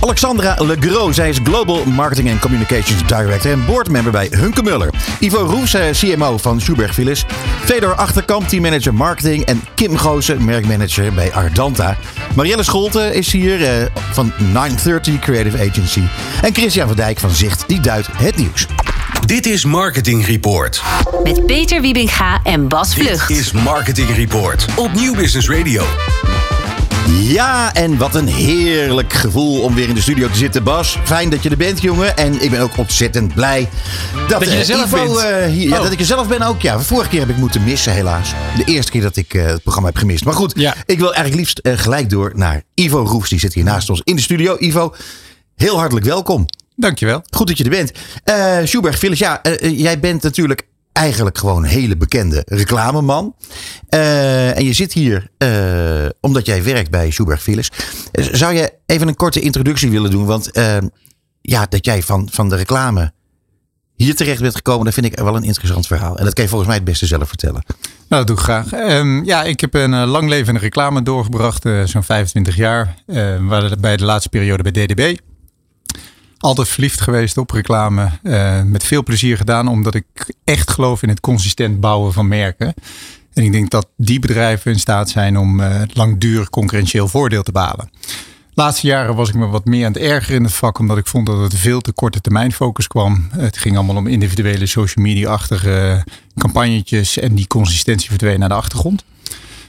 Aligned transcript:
Alexandra 0.00 0.56
Legros, 0.58 1.14
zij 1.14 1.28
is 1.28 1.38
Global 1.44 1.84
Marketing 1.84 2.30
and 2.30 2.40
Communications 2.40 3.06
Director 3.06 3.50
en 3.50 3.64
boardmember 3.66 4.12
bij 4.12 4.28
Hunkemuller. 4.30 4.90
Ivo 5.18 5.38
Roes, 5.38 5.76
CMO 5.90 6.38
van 6.38 6.60
Schubert 6.60 6.94
Philips. 6.94 7.24
Fedor 7.64 7.94
Achterkamp, 7.94 8.48
teammanager 8.48 8.94
marketing. 8.94 9.44
En 9.44 9.62
Kim 9.74 9.96
Goosen, 9.96 10.44
merkmanager 10.44 11.12
bij 11.12 11.32
Ardanta. 11.32 11.96
Marielle 12.34 12.62
Scholte 12.62 13.14
is 13.14 13.32
hier 13.32 13.64
eh, 13.64 13.86
van 14.12 14.32
930 14.52 15.18
Creative 15.18 15.68
Agency. 15.68 16.02
En 16.42 16.54
Christian 16.54 16.86
van 16.86 16.96
Dijk 16.96 17.18
van 17.18 17.30
Zicht, 17.30 17.64
die 17.66 17.80
duidt 17.80 18.08
het 18.12 18.36
nieuws. 18.36 18.66
Dit 19.26 19.46
is 19.46 19.64
Marketing 19.64 20.26
Report. 20.26 20.82
Met 21.24 21.46
Peter 21.46 21.80
Wiebinga 21.80 22.40
en 22.42 22.68
Bas 22.68 22.94
Vlucht. 22.94 23.28
Dit 23.28 23.38
is 23.38 23.52
Marketing 23.52 24.16
Report 24.16 24.66
op 24.76 24.92
Nieuw 24.92 25.14
Business 25.14 25.48
Radio. 25.48 25.84
Ja, 27.18 27.74
en 27.74 27.96
wat 27.98 28.14
een 28.14 28.26
heerlijk 28.26 29.12
gevoel 29.12 29.60
om 29.62 29.74
weer 29.74 29.88
in 29.88 29.94
de 29.94 30.00
studio 30.00 30.28
te 30.28 30.36
zitten, 30.38 30.62
Bas. 30.62 30.98
Fijn 31.04 31.30
dat 31.30 31.42
je 31.42 31.50
er 31.50 31.56
bent, 31.56 31.82
jongen. 31.82 32.16
En 32.16 32.42
ik 32.42 32.50
ben 32.50 32.60
ook 32.60 32.76
ontzettend 32.76 33.34
blij 33.34 33.68
dat, 34.14 34.28
Dat 34.28 34.44
je 34.44 34.50
er 34.50 34.58
eh, 34.60 34.64
zelf 34.64 34.84
Ivo, 34.92 35.04
bent. 35.14 35.18
eh, 35.18 35.46
hier, 35.46 35.68
ja, 35.68 35.76
Oh. 35.76 35.82
dat 35.82 35.92
ik 35.92 36.00
er 36.00 36.04
zelf 36.06 36.28
ben 36.28 36.42
ook. 36.42 36.60
Ja, 36.62 36.80
vorige 36.80 37.08
keer 37.10 37.20
heb 37.20 37.28
ik 37.28 37.36
moeten 37.36 37.64
missen, 37.64 37.92
helaas. 37.92 38.32
De 38.56 38.64
eerste 38.64 38.90
keer 38.90 39.02
dat 39.02 39.16
ik 39.16 39.34
eh, 39.34 39.44
het 39.46 39.62
programma 39.62 39.88
heb 39.88 39.98
gemist. 39.98 40.24
Maar 40.24 40.34
goed, 40.34 40.52
Ja. 40.56 40.74
ik 40.86 40.98
wil 40.98 41.14
eigenlijk 41.14 41.36
liefst 41.36 41.80
gelijk 41.80 42.10
door 42.10 42.32
naar 42.34 42.62
Ivo 42.74 42.98
Roefs. 43.04 43.28
Die 43.30 43.38
zit 43.38 43.54
hier 43.54 43.64
naast 43.64 43.90
ons 43.90 44.00
in 44.04 44.16
de 44.16 44.22
studio. 44.22 44.56
Ivo, 44.58 44.94
heel 45.56 45.78
hartelijk 45.78 46.06
welkom. 46.06 46.46
Dankjewel. 46.76 47.22
Goed 47.36 47.46
dat 47.46 47.58
je 47.58 47.64
er 47.64 47.70
bent. 47.70 47.92
Schubert 48.68 48.96
Philips, 48.96 49.18
ja, 49.18 49.40
jij 49.60 50.00
bent 50.00 50.22
natuurlijk 50.22 50.66
eigenlijk 50.92 51.38
gewoon 51.38 51.62
een 51.62 51.68
hele 51.70 51.96
bekende 51.96 52.42
reclameman. 52.46 53.34
Eh, 53.88 54.56
en 54.56 54.64
je 54.64 54.72
zit 54.72 54.92
hier 54.92 55.28
eh, 55.38 56.06
omdat 56.20 56.46
jij 56.46 56.62
werkt 56.64 56.90
bij 56.90 57.10
Schubert 57.10 57.40
Philips. 57.40 57.70
Eh, 58.12 58.24
Zou 58.32 58.54
je 58.54 58.72
even 58.86 59.08
een 59.08 59.16
korte 59.16 59.40
introductie 59.40 59.90
willen 59.90 60.10
doen? 60.10 60.24
Want 60.26 60.50
ja, 61.42 61.66
dat 61.68 61.84
jij 61.84 62.02
van, 62.02 62.28
van 62.32 62.48
de 62.48 62.56
reclame 62.56 63.12
hier 63.96 64.14
terecht 64.16 64.40
bent 64.40 64.54
gekomen, 64.56 64.84
dat 64.84 64.94
vind 64.94 65.06
ik 65.06 65.18
wel 65.18 65.36
een 65.36 65.42
interessant 65.44 65.86
verhaal. 65.86 66.18
En 66.18 66.24
dat 66.24 66.34
kan 66.34 66.42
je 66.44 66.48
volgens 66.50 66.68
mij 66.70 66.78
het 66.78 66.88
beste 66.88 67.06
zelf 67.06 67.28
vertellen. 67.28 67.62
Nou, 68.08 68.24
dat 68.24 68.26
doe 68.26 68.36
ik 68.36 68.42
graag. 68.42 68.72
Ehm, 68.72 69.24
ja, 69.24 69.42
ik 69.42 69.60
heb 69.60 69.74
een 69.74 69.94
eh, 69.94 70.06
lang 70.10 70.28
leven 70.28 70.48
in 70.48 70.54
de 70.54 70.60
reclame 70.60 71.02
doorgebracht, 71.02 71.62
zo'n 71.84 72.02
25 72.02 72.56
jaar. 72.56 72.94
Eh, 73.06 73.36
waar- 73.46 73.76
bij 73.80 73.96
de 73.96 74.04
laatste 74.04 74.28
periode 74.28 74.70
bij 74.70 74.86
DDB. 74.86 75.16
Altijd 76.40 76.68
verliefd 76.68 77.00
geweest 77.00 77.38
op 77.38 77.50
reclame. 77.50 78.10
eh, 78.22 78.62
met 78.62 78.84
veel 78.84 79.02
plezier 79.02 79.36
gedaan, 79.36 79.68
omdat 79.68 79.94
ik 79.94 80.34
echt 80.44 80.70
geloof 80.70 81.02
in 81.02 81.08
het 81.08 81.20
consistent 81.20 81.80
bouwen 81.80 82.12
van 82.12 82.28
merken. 82.28 82.74
En 83.32 83.44
ik 83.44 83.52
denk 83.52 83.70
dat 83.70 83.88
die 83.96 84.18
bedrijven 84.18 84.72
in 84.72 84.78
staat 84.78 85.08
zijn 85.10 85.38
om 85.38 85.60
eh, 85.60 85.80
langdurig 85.92 86.50
concurrentieel 86.50 87.08
voordeel 87.08 87.42
te 87.42 87.52
behalen. 87.52 87.90
De 88.54 88.66
laatste 88.66 88.86
jaren 88.86 89.14
was 89.14 89.28
ik 89.28 89.34
me 89.34 89.46
wat 89.46 89.64
meer 89.64 89.86
aan 89.86 89.92
het 89.92 90.02
ergeren 90.02 90.36
in 90.36 90.44
het 90.44 90.52
vak, 90.52 90.78
omdat 90.78 90.98
ik 90.98 91.06
vond 91.06 91.26
dat 91.26 91.38
het 91.38 91.54
veel 91.54 91.80
te 91.80 91.92
korte 91.92 92.20
termijn 92.20 92.52
focus 92.52 92.86
kwam. 92.86 93.28
Het 93.30 93.58
ging 93.58 93.76
allemaal 93.76 93.96
om 93.96 94.06
individuele 94.06 94.66
social 94.66 95.04
media-achtige 95.04 96.04
campagnetjes 96.38 97.18
en 97.18 97.34
die 97.34 97.46
consistentie 97.46 98.08
verdween 98.08 98.38
naar 98.38 98.48
de 98.48 98.54
achtergrond. 98.54 99.04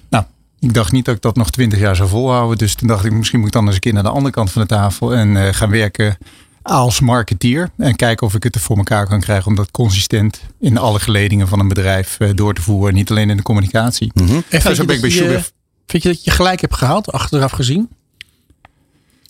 Nou, 0.10 0.24
ik 0.60 0.74
dacht 0.74 0.92
niet 0.92 1.06
dat 1.06 1.16
ik 1.16 1.22
dat 1.22 1.36
nog 1.36 1.52
twintig 1.52 1.80
jaar 1.80 1.96
zou 1.96 2.10
volhouden, 2.10 2.58
dus 2.58 2.76
toen 2.76 2.88
dacht 2.88 3.06
ik 3.06 3.12
misschien 3.12 3.40
moet 3.40 3.48
ik 3.48 3.54
dan 3.54 3.66
eens 3.66 3.76
een 3.76 3.82
keer 3.82 3.94
naar 3.94 4.04
de 4.04 4.10
andere 4.10 4.34
kant 4.34 4.52
van 4.52 4.62
de 4.62 4.68
tafel 4.68 5.16
en 5.16 5.38
eh, 5.38 5.54
gaan 5.54 5.70
werken 5.70 6.18
als 6.62 7.00
marketeer 7.00 7.72
en 7.78 7.96
kijken 7.96 8.28
of 8.28 8.36
ik 8.36 8.44
het 8.44 8.56
er 8.56 8.62
voor 8.62 8.78
elkaar 8.78 9.08
kan 9.08 9.20
krijgen 9.20 9.48
om 9.48 9.56
dat 9.56 9.72
consistent 9.72 10.42
in 10.60 10.78
alle 10.78 11.00
geledingen 11.00 11.48
van 11.48 11.60
een 11.60 11.68
bedrijf 11.68 12.20
eh, 12.20 12.30
door 12.36 12.54
te 12.54 12.62
voeren, 12.62 12.94
niet 12.94 13.12
alleen 13.12 13.30
in 13.30 13.38
de 13.38 13.44
communicatie. 13.44 14.12
En 14.50 14.76
zo 14.76 14.86
ben 14.86 14.96
ik 14.96 15.02
bij 15.02 15.10
dat 15.10 15.14
je, 15.14 15.18
Schubert. 15.18 15.54
vind 15.88 16.04
je 16.04 16.10
dat 16.10 16.24
je 16.24 16.32
gelijk 16.32 16.62
hebt 16.62 16.76
gehaald, 16.76 17.12
achteraf 17.12 17.52
gezien? 17.52 17.90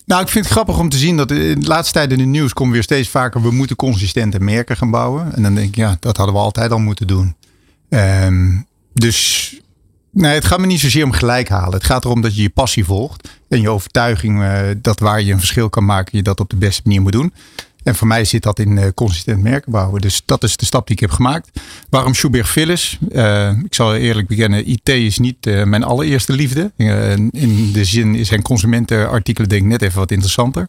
Nou, 0.04 0.22
ik 0.22 0.28
vind 0.28 0.44
het 0.44 0.54
grappig 0.54 0.78
om 0.78 0.88
te 0.88 0.96
zien 0.96 1.16
dat 1.16 1.30
in 1.30 1.60
de 1.60 1.66
laatste 1.66 1.92
tijd 1.92 2.12
in 2.12 2.18
het 2.18 2.28
nieuws 2.28 2.52
komt 2.52 2.72
weer 2.72 2.82
steeds 2.82 3.08
vaker. 3.08 3.42
We 3.42 3.50
moeten 3.50 3.76
consistente 3.76 4.40
merken 4.40 4.76
gaan 4.76 4.90
bouwen. 4.90 5.34
En 5.34 5.42
dan 5.42 5.54
denk 5.54 5.68
ik, 5.68 5.76
ja, 5.76 5.96
dat 6.00 6.16
hadden 6.16 6.34
we 6.34 6.40
altijd 6.40 6.72
al 6.72 6.78
moeten 6.78 7.06
doen. 7.06 7.36
Ehm, 7.88 8.60
dus 8.92 9.54
nee, 10.12 10.34
het 10.34 10.44
gaat 10.44 10.58
me 10.58 10.66
niet 10.66 10.80
zozeer 10.80 11.04
om 11.04 11.12
gelijk 11.12 11.48
halen. 11.48 11.74
Het 11.74 11.84
gaat 11.84 12.04
erom 12.04 12.20
dat 12.20 12.36
je 12.36 12.42
je 12.42 12.50
passie 12.50 12.84
volgt. 12.84 13.28
En 13.48 13.60
je 13.60 13.70
overtuiging 13.70 14.42
eh, 14.42 14.60
dat 14.76 14.98
waar 14.98 15.22
je 15.22 15.32
een 15.32 15.38
verschil 15.38 15.68
kan 15.68 15.84
maken, 15.84 16.16
je 16.16 16.22
dat 16.22 16.40
op 16.40 16.50
de 16.50 16.56
beste 16.56 16.82
manier 16.84 17.02
moet 17.02 17.12
doen. 17.12 17.32
En 17.82 17.94
voor 17.94 18.06
mij 18.06 18.24
zit 18.24 18.42
dat 18.42 18.58
in 18.58 18.78
eh, 18.78 18.88
consistent 18.94 19.42
merken 19.42 19.72
bouwen. 19.72 20.00
Dus 20.00 20.22
dat 20.24 20.42
is 20.42 20.56
de 20.56 20.64
stap 20.64 20.86
die 20.86 20.96
ik 20.96 21.02
heb 21.02 21.10
gemaakt. 21.10 21.60
Waarom 21.88 22.14
Schubert 22.14 22.46
Philips? 22.46 22.98
Eh, 23.10 23.50
ik 23.64 23.74
zal 23.74 23.94
eerlijk 23.94 24.28
bekennen, 24.28 24.68
IT 24.68 24.88
is 24.88 25.18
niet 25.18 25.44
mijn 25.44 25.84
allereerste 25.84 26.32
liefde. 26.32 26.72
In 27.30 27.70
de 27.72 27.84
zin 27.84 28.26
zijn 28.26 28.42
consumentenartikelen 28.42 29.48
denk 29.48 29.62
ik 29.62 29.68
net 29.68 29.82
even 29.82 29.98
wat 29.98 30.10
interessanter. 30.10 30.68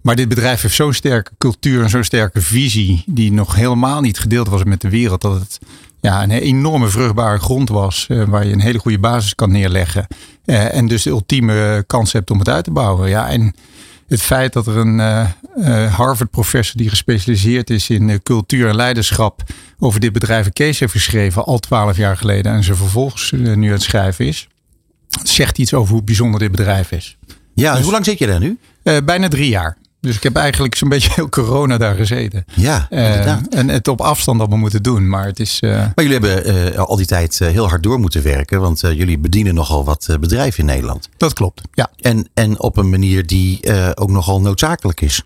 Maar 0.00 0.16
dit 0.16 0.28
bedrijf 0.28 0.62
heeft 0.62 0.74
zo'n 0.74 0.92
sterke 0.92 1.30
cultuur 1.38 1.82
en 1.82 1.90
zo'n 1.90 2.04
sterke 2.04 2.40
visie. 2.40 3.02
Die 3.06 3.32
nog 3.32 3.54
helemaal 3.54 4.00
niet 4.00 4.18
gedeeld 4.18 4.48
was 4.48 4.64
met 4.64 4.80
de 4.80 4.88
wereld. 4.88 5.20
Dat 5.20 5.40
het 5.40 5.58
ja, 6.02 6.22
een 6.22 6.30
enorme 6.30 6.88
vruchtbare 6.88 7.38
grond 7.38 7.68
was. 7.68 8.06
eh, 8.08 8.24
waar 8.24 8.46
je 8.46 8.52
een 8.52 8.60
hele 8.60 8.78
goede 8.78 8.98
basis 8.98 9.34
kan 9.34 9.50
neerleggen. 9.50 10.06
Eh, 10.44 10.74
en 10.74 10.88
dus 10.88 11.02
de 11.02 11.10
ultieme 11.10 11.84
kans 11.86 12.12
hebt 12.12 12.30
om 12.30 12.38
het 12.38 12.48
uit 12.48 12.64
te 12.64 12.70
bouwen. 12.70 13.08
Ja, 13.08 13.28
en 13.28 13.54
het 14.08 14.22
feit 14.22 14.52
dat 14.52 14.66
er 14.66 14.76
een 14.76 15.00
eh, 15.00 15.20
eh, 15.84 15.94
Harvard-professor 15.94 16.76
die 16.76 16.88
gespecialiseerd 16.88 17.70
is 17.70 17.90
in 17.90 18.10
eh, 18.10 18.16
cultuur 18.22 18.68
en 18.68 18.76
leiderschap 18.76 19.42
over 19.78 20.00
dit 20.00 20.12
bedrijf 20.12 20.46
een 20.46 20.52
case 20.52 20.78
heeft 20.78 20.92
geschreven 20.92 21.44
al 21.44 21.58
twaalf 21.58 21.96
jaar 21.96 22.16
geleden 22.16 22.52
en 22.52 22.64
ze 22.64 22.74
vervolgens 22.74 23.32
eh, 23.32 23.38
nu 23.38 23.66
aan 23.66 23.72
het 23.72 23.82
schrijven 23.82 24.26
is, 24.26 24.48
zegt 25.22 25.58
iets 25.58 25.74
over 25.74 25.92
hoe 25.92 26.02
bijzonder 26.02 26.40
dit 26.40 26.50
bedrijf 26.50 26.90
is. 26.92 27.16
Ja, 27.54 27.82
hoe 27.82 27.92
lang 27.92 28.04
zit 28.04 28.18
je 28.18 28.26
daar 28.26 28.40
nu? 28.40 28.58
Eh, 28.82 28.96
bijna 29.04 29.28
drie 29.28 29.48
jaar. 29.48 29.76
Dus 30.02 30.16
ik 30.16 30.22
heb 30.22 30.36
eigenlijk 30.36 30.74
zo'n 30.74 30.88
beetje 30.88 31.10
heel 31.14 31.28
corona 31.28 31.78
daar 31.78 31.94
gezeten. 31.94 32.44
Ja, 32.54 32.86
Eh, 32.90 33.36
en 33.50 33.68
het 33.68 33.88
op 33.88 34.00
afstand 34.00 34.40
allemaal 34.40 34.58
moeten 34.58 34.82
doen. 34.82 35.08
Maar 35.08 35.26
het 35.26 35.40
is. 35.40 35.58
eh, 35.60 35.70
Maar 35.70 35.92
jullie 36.04 36.12
hebben 36.12 36.44
eh, 36.72 36.78
al 36.78 36.96
die 36.96 37.06
tijd 37.06 37.38
heel 37.38 37.68
hard 37.68 37.82
door 37.82 37.98
moeten 38.00 38.22
werken. 38.22 38.60
Want 38.60 38.80
jullie 38.80 39.18
bedienen 39.18 39.54
nogal 39.54 39.84
wat 39.84 40.16
bedrijven 40.20 40.60
in 40.60 40.66
Nederland. 40.66 41.08
dat 41.16 41.32
klopt. 41.32 41.60
Ja. 41.74 41.90
En, 42.00 42.28
en 42.34 42.60
op 42.60 42.76
een 42.76 42.90
manier 42.90 43.26
die 43.26 43.60
ook 43.94 44.10
nogal 44.10 44.40
noodzakelijk 44.40 45.00
is. 45.00 45.22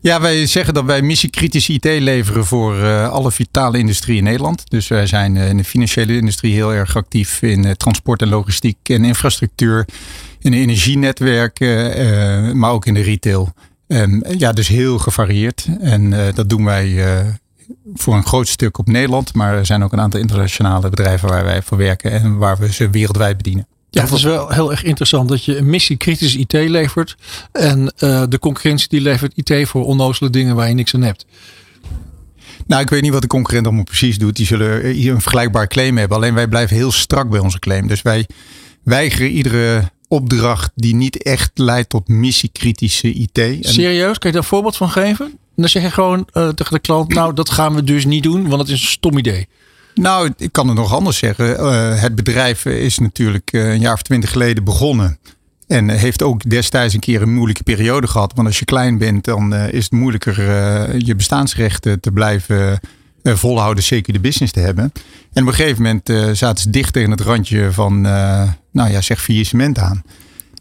Ja, 0.00 0.20
wij 0.20 0.46
zeggen 0.46 0.74
dat 0.74 0.84
wij 0.84 1.02
missiekritische 1.02 1.72
IT 1.72 1.84
leveren 1.84 2.44
voor 2.44 2.86
alle 3.08 3.30
vitale 3.32 3.78
industrie 3.78 4.16
in 4.16 4.24
Nederland. 4.24 4.70
Dus 4.70 4.88
wij 4.88 5.06
zijn 5.06 5.36
in 5.36 5.56
de 5.56 5.64
financiële 5.64 6.16
industrie 6.16 6.52
heel 6.52 6.74
erg 6.74 6.96
actief 6.96 7.42
in 7.42 7.76
transport 7.76 8.22
en 8.22 8.28
logistiek 8.28 8.76
en 8.82 9.04
infrastructuur. 9.04 9.86
In 10.40 10.50
de 10.50 10.56
energienetwerken, 10.56 12.58
maar 12.58 12.70
ook 12.70 12.86
in 12.86 12.94
de 12.94 13.00
retail. 13.02 13.52
En, 13.88 14.22
eh, 14.22 14.38
ja, 14.38 14.52
dus 14.52 14.68
heel 14.68 14.98
gevarieerd. 14.98 15.66
En 15.80 16.12
eh, 16.12 16.34
dat 16.34 16.48
doen 16.48 16.64
wij 16.64 17.04
eh, 17.04 17.26
voor 17.94 18.14
een 18.14 18.26
groot 18.26 18.48
stuk 18.48 18.78
op 18.78 18.86
Nederland. 18.86 19.34
Maar 19.34 19.54
er 19.54 19.66
zijn 19.66 19.82
ook 19.82 19.92
een 19.92 20.00
aantal 20.00 20.20
internationale 20.20 20.88
bedrijven 20.88 21.28
waar 21.28 21.44
wij 21.44 21.62
voor 21.62 21.78
werken 21.78 22.10
en 22.10 22.36
waar 22.36 22.58
we 22.58 22.72
ze 22.72 22.90
wereldwijd 22.90 23.36
bedienen. 23.36 23.66
Ja, 23.90 24.02
het 24.02 24.12
is 24.12 24.22
wel 24.22 24.48
heel 24.48 24.70
erg 24.70 24.82
interessant 24.82 25.28
dat 25.28 25.44
je 25.44 25.56
een 25.56 25.70
missiekritische 25.70 26.38
IT 26.38 26.52
levert. 26.52 27.16
En 27.52 27.92
de 28.28 28.38
concurrentie 28.40 28.88
die 28.88 29.00
levert 29.00 29.32
IT 29.34 29.68
voor 29.68 29.84
onnozele 29.84 30.30
dingen 30.30 30.56
waar 30.56 30.68
je 30.68 30.74
niks 30.74 30.94
aan 30.94 31.02
hebt. 31.02 31.26
Nou, 32.66 32.82
ik 32.82 32.90
weet 32.90 33.02
niet 33.02 33.12
wat 33.12 33.22
de 33.22 33.28
concurrent 33.28 33.66
allemaal 33.66 33.84
precies 33.84 34.18
doet. 34.18 34.36
Die 34.36 34.46
zullen 34.46 34.86
hier 34.86 35.14
een 35.14 35.20
vergelijkbaar 35.20 35.66
claim 35.66 35.96
hebben. 35.96 36.16
Alleen 36.16 36.34
wij 36.34 36.48
blijven 36.48 36.76
heel 36.76 36.92
strak 36.92 37.30
bij 37.30 37.40
onze 37.40 37.58
claim. 37.58 37.86
Dus 37.86 38.02
wij 38.02 38.26
weigeren 38.82 39.30
iedere 39.30 39.90
opdracht 40.08 40.70
die 40.74 40.94
niet 40.94 41.22
echt 41.22 41.50
leidt 41.54 41.88
tot 41.88 42.08
missiekritische 42.08 43.12
IT. 43.12 43.38
En- 43.38 43.58
Serieus, 43.60 44.18
kan 44.18 44.30
je 44.30 44.36
daar 44.36 44.42
een 44.42 44.48
voorbeeld 44.48 44.76
van 44.76 44.90
geven? 44.90 45.26
En 45.26 45.64
dan 45.64 45.68
zeg 45.68 45.82
je 45.82 45.90
gewoon 45.90 46.28
eh, 46.32 46.48
tegen 46.48 46.72
de 46.72 46.78
klant, 46.80 47.14
nou 47.14 47.34
dat 47.34 47.50
gaan 47.50 47.74
we 47.74 47.84
dus 47.84 48.04
niet 48.04 48.22
doen, 48.22 48.48
want 48.48 48.60
het 48.62 48.70
is 48.70 48.80
een 48.80 48.88
stom 48.88 49.18
idee. 49.18 49.48
Nou, 49.94 50.32
ik 50.36 50.52
kan 50.52 50.66
het 50.68 50.76
nog 50.76 50.94
anders 50.94 51.18
zeggen. 51.18 51.58
Eh, 51.58 52.00
het 52.00 52.14
bedrijf 52.14 52.64
is 52.64 52.98
natuurlijk 52.98 53.52
eh, 53.52 53.70
een 53.72 53.80
jaar 53.80 53.92
of 53.92 54.02
twintig 54.02 54.30
geleden 54.30 54.64
begonnen. 54.64 55.18
En 55.66 55.88
heeft 55.88 56.22
ook 56.22 56.50
destijds 56.50 56.94
een 56.94 57.00
keer 57.00 57.22
een 57.22 57.34
moeilijke 57.34 57.62
periode 57.62 58.06
gehad. 58.06 58.32
Want 58.34 58.46
als 58.48 58.58
je 58.58 58.64
klein 58.64 58.98
bent, 58.98 59.24
dan 59.24 59.54
is 59.54 59.84
het 59.84 59.92
moeilijker 59.92 60.34
je 61.04 61.14
bestaansrechten 61.14 62.00
te 62.00 62.10
blijven 62.10 62.80
eh, 63.22 63.34
volhouden. 63.34 63.84
Zeker 63.84 64.12
de 64.12 64.20
business 64.20 64.52
te 64.52 64.60
hebben. 64.60 64.92
En 65.32 65.42
op 65.42 65.48
een 65.48 65.54
gegeven 65.54 65.82
moment 65.82 66.08
eh, 66.08 66.30
zaten 66.32 66.62
ze 66.62 66.70
dicht 66.70 66.92
tegen 66.92 67.10
het 67.10 67.20
randje 67.20 67.72
van, 67.72 68.06
eh, 68.06 68.42
nou 68.72 68.90
ja, 68.90 69.00
zeg 69.00 69.22
faillissement 69.22 69.78
aan. 69.78 70.02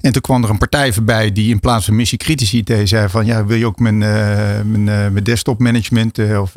En 0.02 0.12
toen 0.12 0.22
kwam 0.22 0.44
er 0.44 0.50
een 0.50 0.58
partij 0.58 0.94
voorbij 0.94 1.32
die 1.32 1.50
in 1.50 1.60
plaats 1.60 1.86
van 1.86 1.96
missiekritisch 1.96 2.54
IT 2.54 2.72
zei 2.84 3.10
van 3.10 3.26
ja, 3.26 3.46
wil 3.46 3.58
je 3.58 3.66
ook 3.66 3.80
mijn, 3.80 3.98
mijn, 3.98 4.84
mijn 4.84 5.24
desktop 5.24 5.60
management 5.60 6.20
of, 6.20 6.54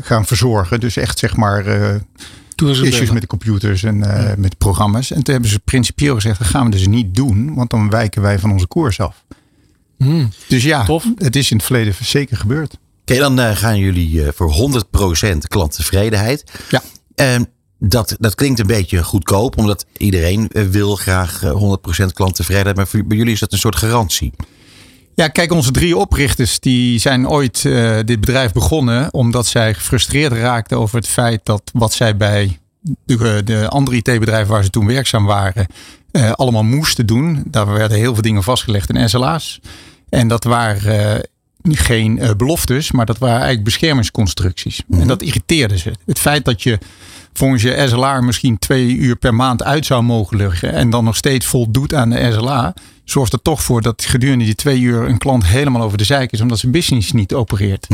gaan 0.00 0.26
verzorgen. 0.26 0.80
Dus 0.80 0.96
echt 0.96 1.18
zeg 1.18 1.36
maar 1.36 1.64
issues 2.56 3.10
met 3.10 3.20
de 3.20 3.26
computers 3.26 3.82
en 3.82 3.98
met 4.38 4.58
programma's. 4.58 5.10
En 5.10 5.22
toen 5.22 5.32
hebben 5.32 5.50
ze 5.50 5.58
principieel 5.58 6.14
gezegd, 6.14 6.38
dat 6.38 6.48
gaan 6.48 6.64
we 6.64 6.70
dus 6.70 6.86
niet 6.86 7.14
doen, 7.14 7.54
want 7.54 7.70
dan 7.70 7.90
wijken 7.90 8.22
wij 8.22 8.38
van 8.38 8.52
onze 8.52 8.66
koers 8.66 9.00
af. 9.00 9.24
Hmm. 9.98 10.28
Dus 10.48 10.62
ja, 10.62 10.84
Tof. 10.84 11.04
het 11.16 11.36
is 11.36 11.50
in 11.50 11.56
het 11.56 11.66
verleden 11.66 11.94
zeker 12.00 12.36
gebeurd. 12.36 12.78
Oké, 13.08 13.18
dan 13.18 13.38
eh, 13.38 13.56
gaan 13.56 13.78
jullie 13.78 14.24
eh, 14.24 14.32
voor 14.34 14.82
100% 15.34 15.38
klanttevredenheid. 15.48 16.44
Ja. 16.70 16.82
Ehm, 17.14 17.44
dat, 17.78 18.16
dat 18.18 18.34
klinkt 18.34 18.60
een 18.60 18.66
beetje 18.66 19.02
goedkoop, 19.02 19.58
omdat 19.58 19.86
iedereen 19.96 20.48
eh, 20.48 20.64
wil 20.64 20.96
graag 20.96 21.42
eh, 21.42 21.76
100% 22.02 22.12
klanttevredenheid. 22.12 22.76
Maar 22.76 22.86
voor, 22.86 23.04
bij 23.04 23.16
jullie 23.16 23.32
is 23.32 23.40
dat 23.40 23.52
een 23.52 23.58
soort 23.58 23.76
garantie. 23.76 24.32
Ja, 25.14 25.28
kijk, 25.28 25.52
onze 25.52 25.70
drie 25.70 25.96
oprichters 25.96 26.60
die 26.60 26.98
zijn 26.98 27.28
ooit 27.28 27.62
dit 28.04 28.20
bedrijf 28.20 28.52
begonnen 28.52 29.14
omdat 29.14 29.46
zij 29.46 29.74
gefrustreerd 29.74 30.32
raakten 30.32 30.78
over 30.78 30.96
het 30.96 31.08
feit 31.08 31.40
dat 31.44 31.62
wat 31.72 31.92
zij 31.92 32.16
bij 32.16 32.58
de, 33.04 33.42
de 33.44 33.68
andere 33.68 33.96
IT-bedrijven 33.96 34.52
waar 34.52 34.64
ze 34.64 34.70
toen 34.70 34.86
werkzaam 34.86 35.24
waren, 35.24 35.66
allemaal 36.32 36.62
moesten 36.62 37.06
doen. 37.06 37.42
Daar 37.46 37.66
werden 37.66 37.98
heel 37.98 38.12
veel 38.12 38.22
dingen 38.22 38.42
vastgelegd 38.42 38.90
in 38.90 39.08
SLA's. 39.08 39.60
En 40.08 40.28
dat 40.28 40.44
waren 40.44 41.28
geen 41.70 42.18
eh, 42.18 42.30
beloftes, 42.36 42.92
maar 42.92 43.06
dat 43.06 43.18
waren 43.18 43.36
eigenlijk 43.36 43.64
beschermingsconstructies. 43.64 44.82
En 44.90 45.06
dat 45.06 45.22
irriteerde 45.22 45.78
ze. 45.78 45.92
Het 46.06 46.18
feit 46.18 46.44
dat 46.44 46.62
je 46.62 46.78
volgens 47.32 47.62
je 47.62 47.84
SLA 47.88 48.20
misschien 48.20 48.58
twee 48.58 48.96
uur 48.96 49.16
per 49.16 49.34
maand 49.34 49.62
uit 49.62 49.86
zou 49.86 50.02
mogen 50.02 50.36
liggen 50.36 50.72
en 50.72 50.90
dan 50.90 51.04
nog 51.04 51.16
steeds 51.16 51.46
voldoet 51.46 51.94
aan 51.94 52.10
de 52.10 52.32
SLA, 52.32 52.74
zorgt 53.04 53.32
er 53.32 53.42
toch 53.42 53.62
voor 53.62 53.82
dat 53.82 54.04
gedurende 54.04 54.44
die 54.44 54.54
twee 54.54 54.80
uur 54.80 55.08
een 55.08 55.18
klant 55.18 55.46
helemaal 55.46 55.82
over 55.82 55.98
de 55.98 56.04
zeik 56.04 56.32
is 56.32 56.40
omdat 56.40 56.58
zijn 56.58 56.72
business 56.72 57.12
niet 57.12 57.34
opereert. 57.34 57.86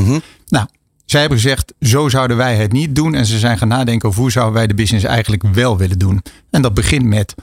Nou, 0.48 0.66
zij 1.04 1.20
hebben 1.20 1.38
gezegd, 1.38 1.72
zo 1.81 2.08
zouden 2.08 2.37
wij 2.37 2.56
het 2.56 2.72
niet 2.72 2.94
doen. 2.94 3.14
En 3.14 3.26
ze 3.26 3.38
zijn 3.38 3.58
gaan 3.58 3.69
nadenken 3.69 4.08
over 4.08 4.20
hoe 4.20 4.31
zouden 4.31 4.54
wij 4.54 4.66
de 4.66 4.75
business 4.75 5.04
eigenlijk 5.04 5.43
wel 5.43 5.76
willen 5.76 5.99
doen. 5.99 6.22
En 6.50 6.62
dat 6.62 6.75
begint 6.75 7.04
met 7.04 7.34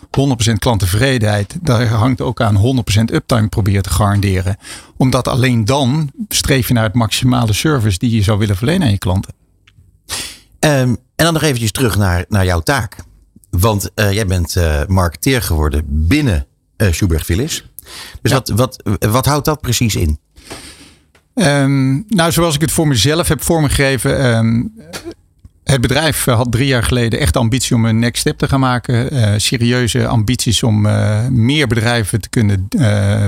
100% 0.50 0.54
klanttevredenheid. 0.60 1.58
Daar 1.62 1.88
hangt 1.88 2.22
ook 2.22 2.42
aan 2.42 2.84
100% 3.10 3.14
uptime 3.14 3.48
proberen 3.48 3.82
te 3.82 3.90
garanderen. 3.90 4.58
Omdat 4.98 5.28
alleen 5.28 5.66
dan 5.66 6.12
streef 6.28 6.68
je 6.68 6.74
naar 6.74 6.84
het 6.84 6.94
maximale 6.94 7.54
service 7.54 7.98
die 7.98 8.16
je 8.16 8.22
zou 8.22 8.38
willen 8.38 8.56
verlenen 8.56 8.86
aan 8.86 8.94
je 8.94 8.98
klanten. 8.98 9.34
Ehm, 10.60 10.96
en 11.16 11.26
dan 11.26 11.34
nog 11.34 11.44
eventjes 11.44 11.72
terug 11.72 11.98
naar, 11.98 12.26
naar 12.28 12.46
jouw 12.46 12.60
taak. 12.60 12.96
Want 13.50 13.94
eh, 13.94 14.12
jij 14.12 14.26
bent 14.26 14.56
eh, 14.56 14.82
marketeer 14.88 15.42
geworden 15.42 15.84
binnen 15.88 16.48
eh 16.76 16.92
Schubert 16.92 17.24
Philips. 17.24 17.64
Dus 18.22 18.32
wat, 18.32 18.50
wat, 18.50 18.84
wat 19.00 19.26
houdt 19.26 19.46
dat 19.46 19.62
precies 19.62 19.96
in? 19.96 20.20
Ehm, 21.40 22.02
nou, 22.08 22.32
zoals 22.32 22.56
ik 22.56 22.62
het 22.62 22.72
voor 22.72 22.88
mezelf 22.88 23.28
heb 23.28 23.44
vormgegeven. 23.44 24.20
ehm, 24.20 24.62
het 25.64 25.82
bedrijf 25.82 26.28
eh, 26.28 26.36
had 26.36 26.52
drie 26.52 26.68
jaar 26.68 26.84
geleden 26.84 27.20
echt 27.20 27.34
de 27.34 27.40
ambitie 27.40 27.76
om 27.76 27.86
een 27.86 28.00
next 28.00 28.22
step 28.22 28.38
te 28.38 28.48
gaan 28.48 28.60
maken. 28.60 29.12
Eh, 29.12 29.34
serieuze 29.38 30.08
ambities 30.08 30.64
om 30.64 30.86
eh, 30.86 31.28
meer 31.28 31.68
bedrijven 31.68 32.22
te 32.22 32.30
kunnen 32.30 32.68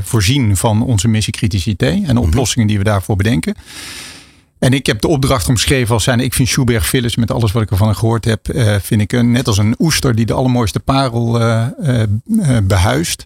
voorzien 0.04 0.58
van 0.58 0.84
onze 0.84 1.08
missiekritische 1.08 1.70
IT 1.70 1.82
en 1.82 2.16
de 2.16 2.20
oplossingen 2.20 2.68
die 2.68 2.78
we 2.78 2.84
daarvoor 2.84 3.16
bedenken. 3.16 3.56
En 4.62 4.74
ik 4.74 4.86
heb 4.86 5.02
de 5.02 5.08
opdracht 5.08 5.50
omschreven 5.50 5.94
als 5.94 6.04
zijn. 6.04 6.20
Ik 6.20 6.34
vind 6.34 6.48
Schubert 6.48 6.84
Philips, 6.84 7.16
met 7.16 7.32
alles 7.32 7.52
wat 7.52 7.62
ik 7.62 7.72
ervan 7.72 7.96
gehoord 7.96 8.26
heb, 8.26 8.48
vind 8.82 9.02
ik 9.02 9.12
een, 9.12 9.32
net 9.32 9.48
als 9.48 9.58
een 9.58 9.76
oester 9.80 10.16
die 10.16 10.26
de 10.26 10.34
allermooiste 10.34 10.80
parel 10.80 11.40
eh, 11.40 11.68
eh, 11.82 12.02
eh, 12.02 12.64
behuist. 12.64 13.26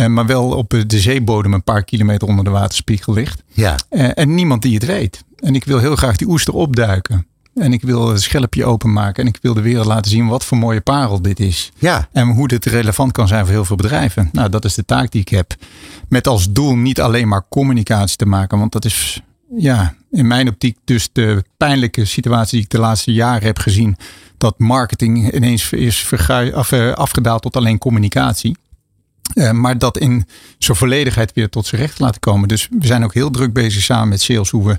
Eh, 0.00 0.06
maar 0.06 0.26
wel 0.26 0.48
op 0.48 0.74
de 0.86 1.00
zeebodem 1.00 1.54
een 1.54 1.62
paar 1.62 1.84
kilometer 1.84 2.28
onder 2.28 2.44
de 2.44 2.50
waterspiegel 2.50 3.12
ligt. 3.12 3.42
Ja. 3.52 3.78
Eh, 3.88 4.08
en 4.14 4.34
niemand 4.34 4.62
die 4.62 4.74
het 4.74 4.86
weet. 4.86 5.24
En 5.36 5.54
ik 5.54 5.64
wil 5.64 5.78
heel 5.78 5.96
graag 5.96 6.16
die 6.16 6.28
oester 6.28 6.54
opduiken. 6.54 7.26
En 7.54 7.72
ik 7.72 7.82
wil 7.82 8.08
het 8.08 8.22
schelpje 8.22 8.64
openmaken. 8.64 9.22
En 9.22 9.28
ik 9.28 9.38
wil 9.42 9.54
de 9.54 9.60
wereld 9.60 9.86
laten 9.86 10.10
zien 10.10 10.26
wat 10.26 10.44
voor 10.44 10.58
mooie 10.58 10.80
parel 10.80 11.22
dit 11.22 11.40
is. 11.40 11.72
Ja. 11.78 12.08
En 12.12 12.28
hoe 12.28 12.48
dit 12.48 12.64
relevant 12.64 13.12
kan 13.12 13.28
zijn 13.28 13.44
voor 13.44 13.54
heel 13.54 13.64
veel 13.64 13.76
bedrijven. 13.76 14.28
Nou, 14.32 14.48
dat 14.48 14.64
is 14.64 14.74
de 14.74 14.84
taak 14.84 15.10
die 15.10 15.20
ik 15.20 15.28
heb. 15.28 15.54
Met 16.08 16.26
als 16.26 16.52
doel 16.52 16.76
niet 16.76 17.00
alleen 17.00 17.28
maar 17.28 17.44
communicatie 17.48 18.16
te 18.16 18.26
maken. 18.26 18.58
Want 18.58 18.72
dat 18.72 18.84
is 18.84 19.22
ja, 19.56 19.94
in 20.10 20.26
mijn 20.26 20.48
optiek 20.48 20.76
dus 20.84 21.08
de 21.12 21.44
pijnlijke 21.56 22.04
situatie 22.04 22.56
die 22.56 22.64
ik 22.64 22.70
de 22.70 22.78
laatste 22.78 23.12
jaren 23.12 23.46
heb 23.46 23.58
gezien. 23.58 23.96
Dat 24.38 24.58
marketing 24.58 25.32
ineens 25.34 25.72
is 25.72 26.10
eh, 26.28 26.92
afgedaald 26.92 27.42
tot 27.42 27.56
alleen 27.56 27.78
communicatie. 27.78 28.56
Eh, 29.34 29.50
maar 29.50 29.78
dat 29.78 29.98
in 29.98 30.26
zijn 30.58 30.76
volledigheid 30.76 31.32
weer 31.34 31.48
tot 31.48 31.66
zijn 31.66 31.80
recht 31.80 31.98
laten 31.98 32.20
komen. 32.20 32.48
Dus 32.48 32.68
we 32.70 32.86
zijn 32.86 33.04
ook 33.04 33.14
heel 33.14 33.30
druk 33.30 33.52
bezig 33.52 33.82
samen 33.82 34.08
met 34.08 34.20
sales 34.20 34.50
hoe 34.50 34.66
we 34.66 34.78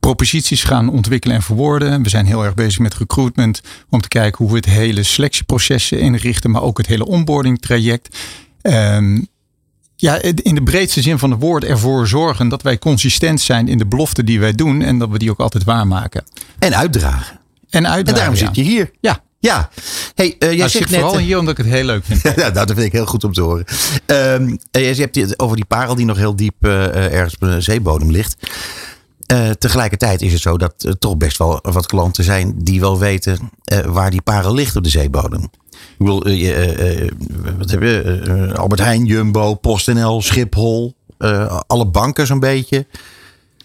proposities 0.00 0.64
gaan 0.64 0.88
ontwikkelen 0.88 1.36
en 1.36 1.42
verwoorden. 1.42 2.02
We 2.02 2.08
zijn 2.08 2.26
heel 2.26 2.44
erg 2.44 2.54
bezig 2.54 2.78
met 2.78 2.94
recruitment 2.94 3.62
om 3.88 4.00
te 4.00 4.08
kijken 4.08 4.38
hoe 4.38 4.50
we 4.50 4.56
het 4.56 4.78
hele 4.78 5.02
selectieproces 5.02 5.92
inrichten, 5.92 6.50
maar 6.50 6.62
ook 6.62 6.78
het 6.78 6.86
hele 6.86 7.06
onboarding 7.06 7.60
traject. 7.60 8.18
Ehm, 8.62 9.20
ja, 9.96 10.22
in 10.22 10.54
de 10.54 10.62
breedste 10.62 11.02
zin 11.02 11.18
van 11.18 11.30
het 11.30 11.40
woord 11.40 11.64
ervoor 11.64 12.06
zorgen 12.06 12.48
dat 12.48 12.62
wij 12.62 12.78
consistent 12.78 13.40
zijn 13.40 13.68
in 13.68 13.78
de 13.78 13.86
beloften 13.86 14.26
die 14.26 14.40
wij 14.40 14.52
doen 14.52 14.82
en 14.82 14.98
dat 14.98 15.08
we 15.08 15.18
die 15.18 15.30
ook 15.30 15.40
altijd 15.40 15.64
waarmaken. 15.64 16.24
En 16.58 16.76
uitdragen. 16.76 17.38
En 17.70 17.84
En 17.84 17.90
uitdragen. 17.90 18.20
daarom 18.20 18.34
ja. 18.38 18.46
zit 18.46 18.56
je 18.56 18.62
hier. 18.62 18.90
Ja, 19.00 19.22
Ja. 19.40 19.70
Hey, 20.14 20.36
eh, 20.38 20.48
jij 20.48 20.56
nou, 20.56 20.70
zit 20.70 20.80
net... 20.80 21.00
vooral 21.00 21.18
eh, 21.18 21.24
hier 21.24 21.38
omdat 21.38 21.58
ik 21.58 21.64
het 21.64 21.74
heel 21.74 21.84
leuk 21.84 22.04
vind. 22.04 22.22
Ja, 22.36 22.50
nou, 22.50 22.52
dat 22.52 22.66
vind 22.66 22.86
ik 22.86 22.92
heel 22.92 23.06
goed 23.06 23.24
om 23.24 23.32
te 23.32 23.40
horen. 23.40 23.64
Ehm, 24.06 24.56
eh, 24.70 24.94
je 24.94 25.00
hebt 25.00 25.14
het 25.14 25.38
over 25.38 25.56
die 25.56 25.64
parel 25.64 25.94
die 25.94 26.06
nog 26.06 26.16
heel 26.16 26.36
diep 26.36 26.54
eh, 26.60 27.12
ergens 27.12 27.34
op 27.34 27.42
een 27.42 27.62
zeebodem 27.62 28.10
ligt. 28.10 28.36
Tegelijkertijd 29.58 30.22
is 30.22 30.32
het 30.32 30.40
zo 30.40 30.58
dat 30.58 30.82
er 30.82 30.98
toch 30.98 31.16
best 31.16 31.38
wel 31.38 31.58
wat 31.62 31.86
klanten 31.86 32.24
zijn 32.24 32.54
die 32.56 32.80
wel 32.80 32.98
weten 32.98 33.50
waar 33.86 34.10
die 34.10 34.22
parel 34.22 34.54
ligt 34.54 34.76
op 34.76 34.84
de 34.84 34.90
zeebodem. 34.90 35.42
Ik 35.42 35.98
bedoel, 35.98 36.22
wat 37.58 37.70
heb 37.70 37.82
je? 37.82 38.52
Albert 38.56 38.80
Heijn, 38.80 39.04
Jumbo, 39.04 39.54
PostNL, 39.54 40.22
Schiphol, 40.22 40.94
alle 41.66 41.86
banken 41.86 42.26
zo'n 42.26 42.40
beetje. 42.40 42.86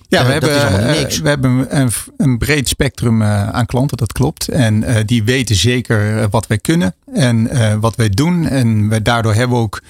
Ja, 0.08 0.20
Eh, 0.22 0.34
we 0.34 0.40
dat 0.40 0.50
hebben, 0.50 0.88
eh, 0.88 1.00
niks. 1.00 1.20
we 1.20 1.28
hebben 1.30 1.78
een, 1.82 1.90
een 2.18 2.38
breed 2.38 2.68
spectrum 2.68 3.22
eh, 3.22 3.50
aan 3.50 3.66
klanten, 3.66 3.98
dat 3.98 4.12
klopt. 4.12 4.48
En 4.48 4.84
eh, 4.84 5.04
die 5.06 5.24
weten 5.24 5.56
zeker 5.56 6.18
eh, 6.22 6.26
wat 6.30 6.48
wij 6.48 6.58
kunnen 6.58 6.96
en 7.14 7.48
eh, 7.48 7.74
wat 7.80 7.96
wij 7.96 8.10
doen. 8.10 8.48
En 8.48 8.90
we, 8.90 9.02
daardoor 9.02 9.34
hebben 9.34 9.58
we 9.58 9.64
ook 9.64 9.82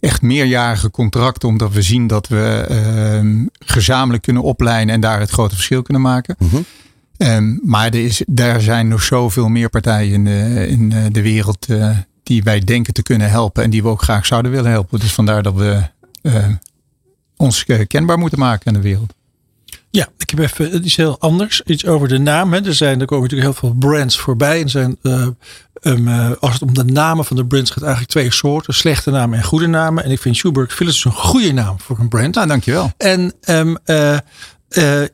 echt 0.00 0.22
meerjarige 0.22 0.90
contracten, 0.90 1.48
omdat 1.48 1.72
we 1.72 1.82
zien 1.82 2.06
dat 2.06 2.28
we 2.28 2.64
ehm, 2.68 3.46
gezamenlijk 3.58 4.22
kunnen 4.22 4.42
opleiden 4.42 4.94
en 4.94 5.00
daar 5.00 5.20
het 5.20 5.30
grote 5.30 5.54
verschil 5.54 5.82
kunnen 5.82 6.02
maken. 6.02 6.36
Ehm, 7.16 7.56
maar 7.62 7.86
er, 7.86 8.04
is, 8.04 8.22
daar 8.26 8.60
zijn 8.60 8.88
nog 8.88 9.02
zoveel 9.02 9.48
meer 9.48 9.68
partijen 9.68 10.12
in 10.12 10.24
de, 10.24 10.66
in 10.68 10.92
eh, 10.92 11.04
de 11.10 11.22
wereld 11.22 11.66
eh, 11.66 11.90
die 12.22 12.42
wij 12.42 12.60
denken 12.60 12.92
te 12.94 13.02
kunnen 13.02 13.30
helpen 13.30 13.62
en 13.64 13.70
die 13.70 13.82
we 13.82 13.88
ook 13.88 14.02
graag 14.02 14.26
zouden 14.26 14.50
willen 14.50 14.70
helpen. 14.70 15.00
Dus 15.00 15.12
vandaar 15.12 15.42
dat 15.42 15.54
we 15.54 15.82
eh, 16.22 16.46
ons 17.36 17.64
eh, 17.64 17.86
kenbaar 17.86 18.18
moeten 18.18 18.38
maken 18.38 18.66
in 18.66 18.72
de 18.80 18.88
wereld. 18.88 19.14
Ja, 19.90 20.08
ik 20.18 20.30
heb 20.30 20.38
even 20.38 20.70
het 20.70 20.84
is 20.84 20.96
heel 20.96 21.18
anders. 21.18 21.62
Iets 21.64 21.86
over 21.86 22.08
de 22.08 22.18
naam. 22.18 22.52
Hè. 22.52 22.64
Er, 22.64 22.74
zijn, 22.74 23.00
er 23.00 23.06
komen 23.06 23.22
natuurlijk 23.22 23.50
heel 23.50 23.68
veel 23.68 23.78
brands 23.78 24.18
voorbij. 24.18 24.60
En 24.60 24.68
zijn, 24.68 24.96
eh, 25.02 25.26
um, 25.82 26.08
eh, 26.08 26.30
als 26.40 26.52
het 26.52 26.62
om 26.62 26.74
de 26.74 26.84
namen 26.84 27.24
van 27.24 27.36
de 27.36 27.46
brands 27.46 27.70
gaat, 27.70 27.82
eigenlijk 27.82 28.12
twee 28.12 28.32
soorten: 28.32 28.74
slechte 28.74 29.10
namen 29.10 29.38
en 29.38 29.44
goede 29.44 29.66
namen. 29.66 30.04
En 30.04 30.10
ik 30.10 30.20
vind 30.20 30.36
Schubert 30.36 30.72
Philips 30.72 31.04
een 31.04 31.12
goede 31.12 31.52
naam 31.52 31.80
voor 31.80 31.98
een 31.98 32.08
brand. 32.08 32.34
Nou, 32.34 32.46
dankjewel. 32.46 32.92
En 32.96 33.32
ehm, 33.40 33.74
eh, 33.84 34.16
eh, 34.68 35.08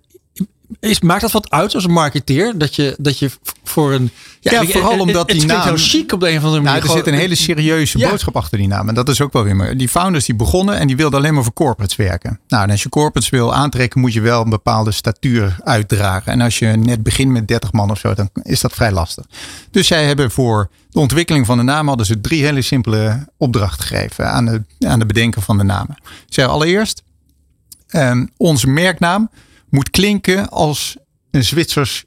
is, 0.81 1.01
maakt 1.01 1.21
dat 1.21 1.33
wat 1.33 1.51
uit 1.51 1.75
als 1.75 1.85
een 1.85 1.91
marketeer? 1.93 2.59
Dat 2.59 2.75
je, 2.75 2.95
dat 2.99 3.19
je 3.19 3.31
voor 3.65 3.93
een. 3.93 4.11
Ja, 4.41 4.65
vooral 4.65 4.91
het- 4.91 5.01
omdat 5.01 5.15
het, 5.15 5.27
die 5.29 5.37
het 5.37 5.45
klinkt 5.47 5.65
naam- 5.65 5.75
heel 5.75 5.85
chic 5.85 6.13
op 6.13 6.21
de 6.21 6.31
een 6.31 6.37
of 6.37 6.43
andere 6.45 6.63
Nou, 6.63 6.75
manier. 6.77 6.91
er 6.91 6.97
zit 6.97 7.07
een 7.07 7.19
hele 7.19 7.35
serieuze 7.35 7.99
Ja. 7.99 8.11
boodschap 8.11 8.37
achter 8.37 8.59
die 8.59 8.67
naam. 8.69 8.89
En 8.89 8.95
dat 8.95 9.09
is 9.09 9.21
ook 9.21 9.33
wel 9.33 9.43
weer 9.43 9.57
mooi. 9.57 9.77
Die 9.77 9.89
founders 9.89 10.25
die 10.25 10.35
begonnen 10.35 10.79
en 10.79 10.87
die 10.87 10.97
wilden 10.97 11.19
alleen 11.19 11.35
maar 11.35 11.43
voor 11.43 11.53
corporates 11.53 11.97
werken. 11.97 12.41
Nou, 12.49 12.63
en 12.65 12.71
als 12.71 12.83
je 12.83 12.89
corporates 12.89 13.31
wil 13.31 13.55
aantrekken, 13.55 14.01
moet 14.01 14.13
je 14.13 14.21
wel 14.21 14.43
een 14.43 14.51
bepaalde 14.51 14.91
statuur 14.91 15.57
uitdragen. 15.65 16.33
En 16.33 16.41
als 16.41 16.59
je 16.59 16.67
net 16.67 17.03
begint 17.03 17.31
met 17.33 17.49
30 17.49 17.73
man 17.73 17.91
of 17.91 17.99
zo, 17.99 18.15
dan 18.15 18.29
is 18.43 18.61
dat 18.61 18.73
vrij 18.73 18.93
lastig. 18.93 19.25
Dus 19.71 19.87
zij 19.87 20.05
hebben 20.07 20.31
voor 20.31 20.71
de 20.91 20.99
ontwikkeling 20.99 21.47
van 21.47 21.57
de 21.57 21.63
naam 21.65 21.89
hadden 21.89 22.07
ze 22.07 22.21
drie 22.21 22.45
hele 22.45 22.63
simpele 22.63 23.27
opdrachten 23.37 23.87
gegeven 23.87 24.31
aan 24.31 24.45
de, 24.45 24.63
aan 24.87 24.99
de 24.99 25.07
bedenken 25.07 25.43
van 25.43 25.59
de 25.59 25.65
namen. 25.65 25.97
Zeggen 26.29 26.55
allereerst, 26.55 27.03
ehm, 27.89 28.27
onze 28.37 28.67
merknaam 28.69 29.31
moet 29.77 29.91
klinken 29.91 30.49
als 30.49 30.97
een 31.31 31.45
Zwitsers 31.45 32.05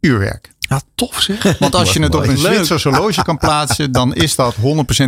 uurwerk. 0.00 0.50
Ja, 0.58 0.80
tof 0.94 1.20
zeg. 1.22 1.58
Want 1.58 1.74
als 1.74 1.92
je 1.92 2.02
het 2.02 2.14
op 2.14 2.26
een. 2.26 2.38
Zwitsers 2.38 2.84
horloge 2.84 3.22
kan 3.22 3.38
plaatsen, 3.38 3.92
dan 3.92 4.14
is 4.14 4.34
dat 4.34 4.54
100% 4.54 4.58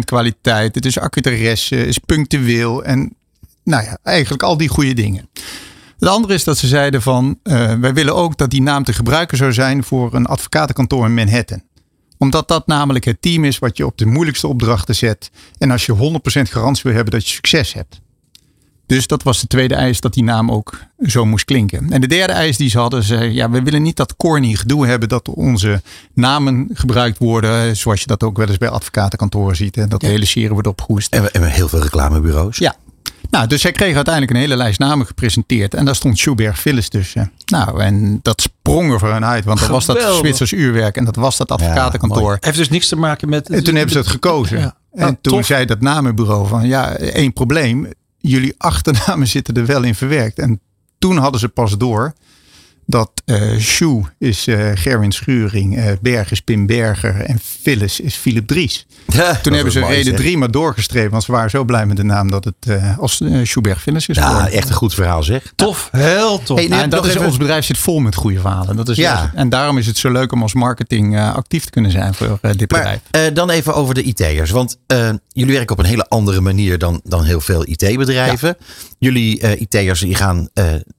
kwaliteit. 0.04 0.74
Het 0.74 0.86
is 0.86 0.98
accutaresse, 0.98 1.86
is 1.86 1.98
punctueel 1.98 2.84
en 2.84 3.16
nou 3.64 3.84
ja, 3.84 3.98
eigenlijk 4.02 4.42
al 4.42 4.56
die 4.56 4.68
goede 4.68 4.94
dingen. 4.94 5.28
Het 5.98 6.08
andere 6.08 6.34
is 6.34 6.44
dat 6.44 6.58
ze 6.58 6.66
zeiden 6.66 7.02
van, 7.02 7.38
eh, 7.42 7.74
wij 7.74 7.94
willen 7.94 8.14
ook 8.14 8.36
dat 8.36 8.50
die 8.50 8.62
naam 8.62 8.84
te 8.84 8.92
gebruiken 8.92 9.36
zou 9.36 9.52
zijn 9.52 9.84
voor 9.84 10.14
een 10.14 10.26
advocatenkantoor 10.26 11.04
in 11.04 11.14
Manhattan. 11.14 11.62
Omdat 12.18 12.48
dat 12.48 12.66
namelijk 12.66 13.04
het 13.04 13.22
team 13.22 13.44
is 13.44 13.58
wat 13.58 13.76
je 13.76 13.86
op 13.86 13.98
de 13.98 14.06
moeilijkste 14.06 14.46
opdrachten 14.46 14.94
zet. 14.94 15.30
En 15.58 15.70
als 15.70 15.86
je 15.86 15.92
100% 15.92 16.50
garantie 16.50 16.82
wil 16.82 16.94
hebben 16.94 17.12
dat 17.12 17.28
je 17.28 17.34
succes 17.34 17.72
hebt. 17.72 18.00
Dus 18.88 19.06
dat 19.06 19.22
was 19.22 19.40
de 19.40 19.46
tweede 19.46 19.74
eis 19.74 20.00
dat 20.00 20.14
die 20.14 20.22
naam 20.24 20.50
ook 20.50 20.78
zo 21.02 21.24
moest 21.24 21.44
klinken. 21.44 21.92
En 21.92 22.00
de 22.00 22.06
derde 22.06 22.32
eis 22.32 22.56
die 22.56 22.68
ze 22.70 22.78
hadden, 22.78 23.02
zei 23.02 23.32
ja, 23.32 23.50
we 23.50 23.62
willen 23.62 23.82
niet 23.82 23.96
dat 23.96 24.16
corny 24.16 24.54
gedoe 24.54 24.86
hebben 24.86 25.08
dat 25.08 25.28
onze 25.28 25.82
namen 26.14 26.68
gebruikt 26.72 27.18
worden, 27.18 27.76
zoals 27.76 28.00
je 28.00 28.06
dat 28.06 28.22
ook 28.22 28.36
wel 28.36 28.48
eens 28.48 28.58
bij 28.58 28.68
advocatenkantoren 28.68 29.56
ziet. 29.56 29.74
Hè, 29.74 29.86
dat 29.88 30.00
de 30.00 30.06
hele 30.06 30.24
serie 30.24 30.48
wordt 30.52 30.66
opgehoest. 30.68 31.12
En 31.14 31.22
we 31.22 31.28
hebben 31.32 31.50
heel 31.50 31.68
veel 31.68 31.80
reclamebureaus. 31.80 32.58
Ja. 32.58 32.74
Nou, 33.30 33.46
dus 33.46 33.60
zij 33.60 33.72
kregen 33.72 33.94
uiteindelijk 33.94 34.34
een 34.34 34.40
hele 34.40 34.56
lijst 34.56 34.78
namen 34.78 35.06
gepresenteerd. 35.06 35.74
En 35.74 35.84
daar 35.84 35.94
stond 35.94 36.18
Schubert 36.18 36.58
Phyllis 36.58 36.88
tussen. 36.88 37.32
Nou, 37.46 37.82
en 37.82 38.18
dat 38.22 38.40
sprong 38.40 38.92
er 38.92 38.98
voor 38.98 39.12
hen 39.12 39.24
uit. 39.24 39.44
Want 39.44 39.60
dat 39.60 39.68
was 39.68 39.86
dat. 39.86 40.14
Zwitsers 40.14 40.52
uurwerk. 40.52 40.96
En 40.96 41.04
dat 41.04 41.16
was 41.16 41.36
dat 41.36 41.50
advocatenkantoor. 41.50 42.36
Heeft 42.40 42.56
dus 42.56 42.68
niks 42.68 42.88
te 42.88 42.96
maken 42.96 43.28
met. 43.28 43.50
En 43.50 43.64
toen 43.64 43.74
hebben 43.74 43.92
ze 43.92 43.98
het 43.98 44.06
gekozen. 44.08 44.58
Ja. 44.58 44.74
En 44.92 45.06
Ja, 45.06 45.06
toen 45.06 45.32
tof. 45.32 45.46
zei 45.46 45.64
dat 45.64 45.80
namenbureau 45.80 46.46
van 46.48 46.66
ja, 46.66 46.90
één 46.96 47.32
probleem. 47.32 47.88
Jullie 48.20 48.54
achternamen 48.58 49.26
zitten 49.26 49.54
er 49.54 49.66
wel 49.66 49.82
in 49.82 49.94
verwerkt. 49.94 50.38
En 50.38 50.60
toen 50.98 51.16
hadden 51.16 51.40
ze 51.40 51.48
pas 51.48 51.78
door 51.78 52.14
dat 52.90 53.10
eh 53.24 53.58
Sjoe 53.58 54.02
is 54.18 54.46
eh, 54.46 54.70
Gerwin 54.74 55.12
Schuring, 55.12 55.76
eh 55.76 55.92
Berg 56.00 56.30
is 56.30 56.40
Pim 56.40 56.66
Berger 56.66 57.20
en 57.20 57.38
Phyllis 57.62 58.00
is 58.00 58.14
Philip 58.14 58.46
Dries. 58.46 58.86
Toen 59.42 59.52
hebben 59.52 59.72
ze 59.72 59.86
reden 59.86 60.14
drie 60.16 60.36
maar 60.38 60.50
doorgestreven. 60.50 61.10
Want 61.10 61.22
ze 61.22 61.32
waren 61.32 61.50
zo 61.50 61.64
blij 61.64 61.86
met 61.86 61.96
de 61.96 62.02
naam 62.04 62.30
dat 62.30 62.44
het 62.44 62.54
eh, 62.68 62.98
als 62.98 63.20
uh, 63.20 63.44
Sjoeberg 63.44 63.82
Phyllis 63.82 64.06
is 64.08 64.16
Ja, 64.16 64.26
geworden. 64.26 64.52
echt 64.52 64.68
een 64.68 64.74
goed 64.74 64.94
verhaal 64.94 65.22
zeg. 65.22 65.52
Tof, 65.54 65.88
heel 65.92 66.42
tof. 66.42 66.58
Hey, 66.58 66.68
Ja, 66.68 66.82
en 66.82 66.90
dat 66.90 67.06
is, 67.06 67.14
even- 67.14 67.26
ons 67.26 67.36
bedrijf 67.36 67.64
zit 67.64 67.78
vol 67.78 67.98
met 67.98 68.14
goede 68.14 68.40
verhalen. 68.40 68.76
Dat 68.76 68.88
is 68.88 68.96
Ja. 68.96 69.30
En 69.34 69.48
daarom 69.48 69.78
is 69.78 69.86
het 69.86 69.98
zo 69.98 70.10
leuk 70.12 70.32
om 70.32 70.42
als 70.42 70.54
marketing 70.54 71.16
eh, 71.16 71.34
actief 71.34 71.64
te 71.64 71.70
kunnen 71.70 71.90
zijn 71.90 72.14
voor 72.14 72.38
dit 72.42 72.70
Maar 72.70 72.80
bedrijf. 72.80 73.00
eh, 73.10 73.34
dan 73.34 73.50
even 73.50 73.74
over 73.74 73.94
de 73.94 74.02
IT'ers. 74.02 74.50
Want 74.50 74.76
eh, 74.86 75.08
jullie 75.28 75.54
werken 75.54 75.76
op 75.76 75.82
een 75.82 75.88
hele 75.90 76.08
andere 76.08 76.40
manier 76.40 76.78
dan, 76.78 77.00
dan 77.04 77.24
heel 77.24 77.40
veel 77.40 77.66
IT-bedrijven. 77.68 78.56
Jullie 78.98 79.40
eh, 79.40 79.60
IT'ers 79.60 80.00
die 80.00 80.14
gaan 80.14 80.48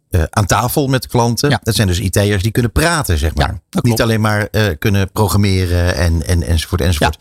eh, 0.10 0.24
aan 0.30 0.46
tafel 0.46 0.88
met 0.88 1.08
klanten. 1.08 1.50
Ja. 1.50 1.60
Dat 1.64 1.76
zijn 1.76 1.88
dus 1.88 2.00
IT'ers 2.00 2.44
die 2.44 2.52
kunnen 2.52 2.72
praten, 2.72 3.18
zeg 3.18 3.36
maar. 3.36 3.62
Ja. 3.70 3.80
Niet 3.82 4.02
alleen 4.02 4.22
maar 4.22 4.48
eh, 4.52 4.64
kunnen 4.80 5.12
programmeren 5.12 5.96
en, 5.96 6.28
en, 6.28 6.44
enzovoort 6.44 6.82
enzovoort. 6.82 7.18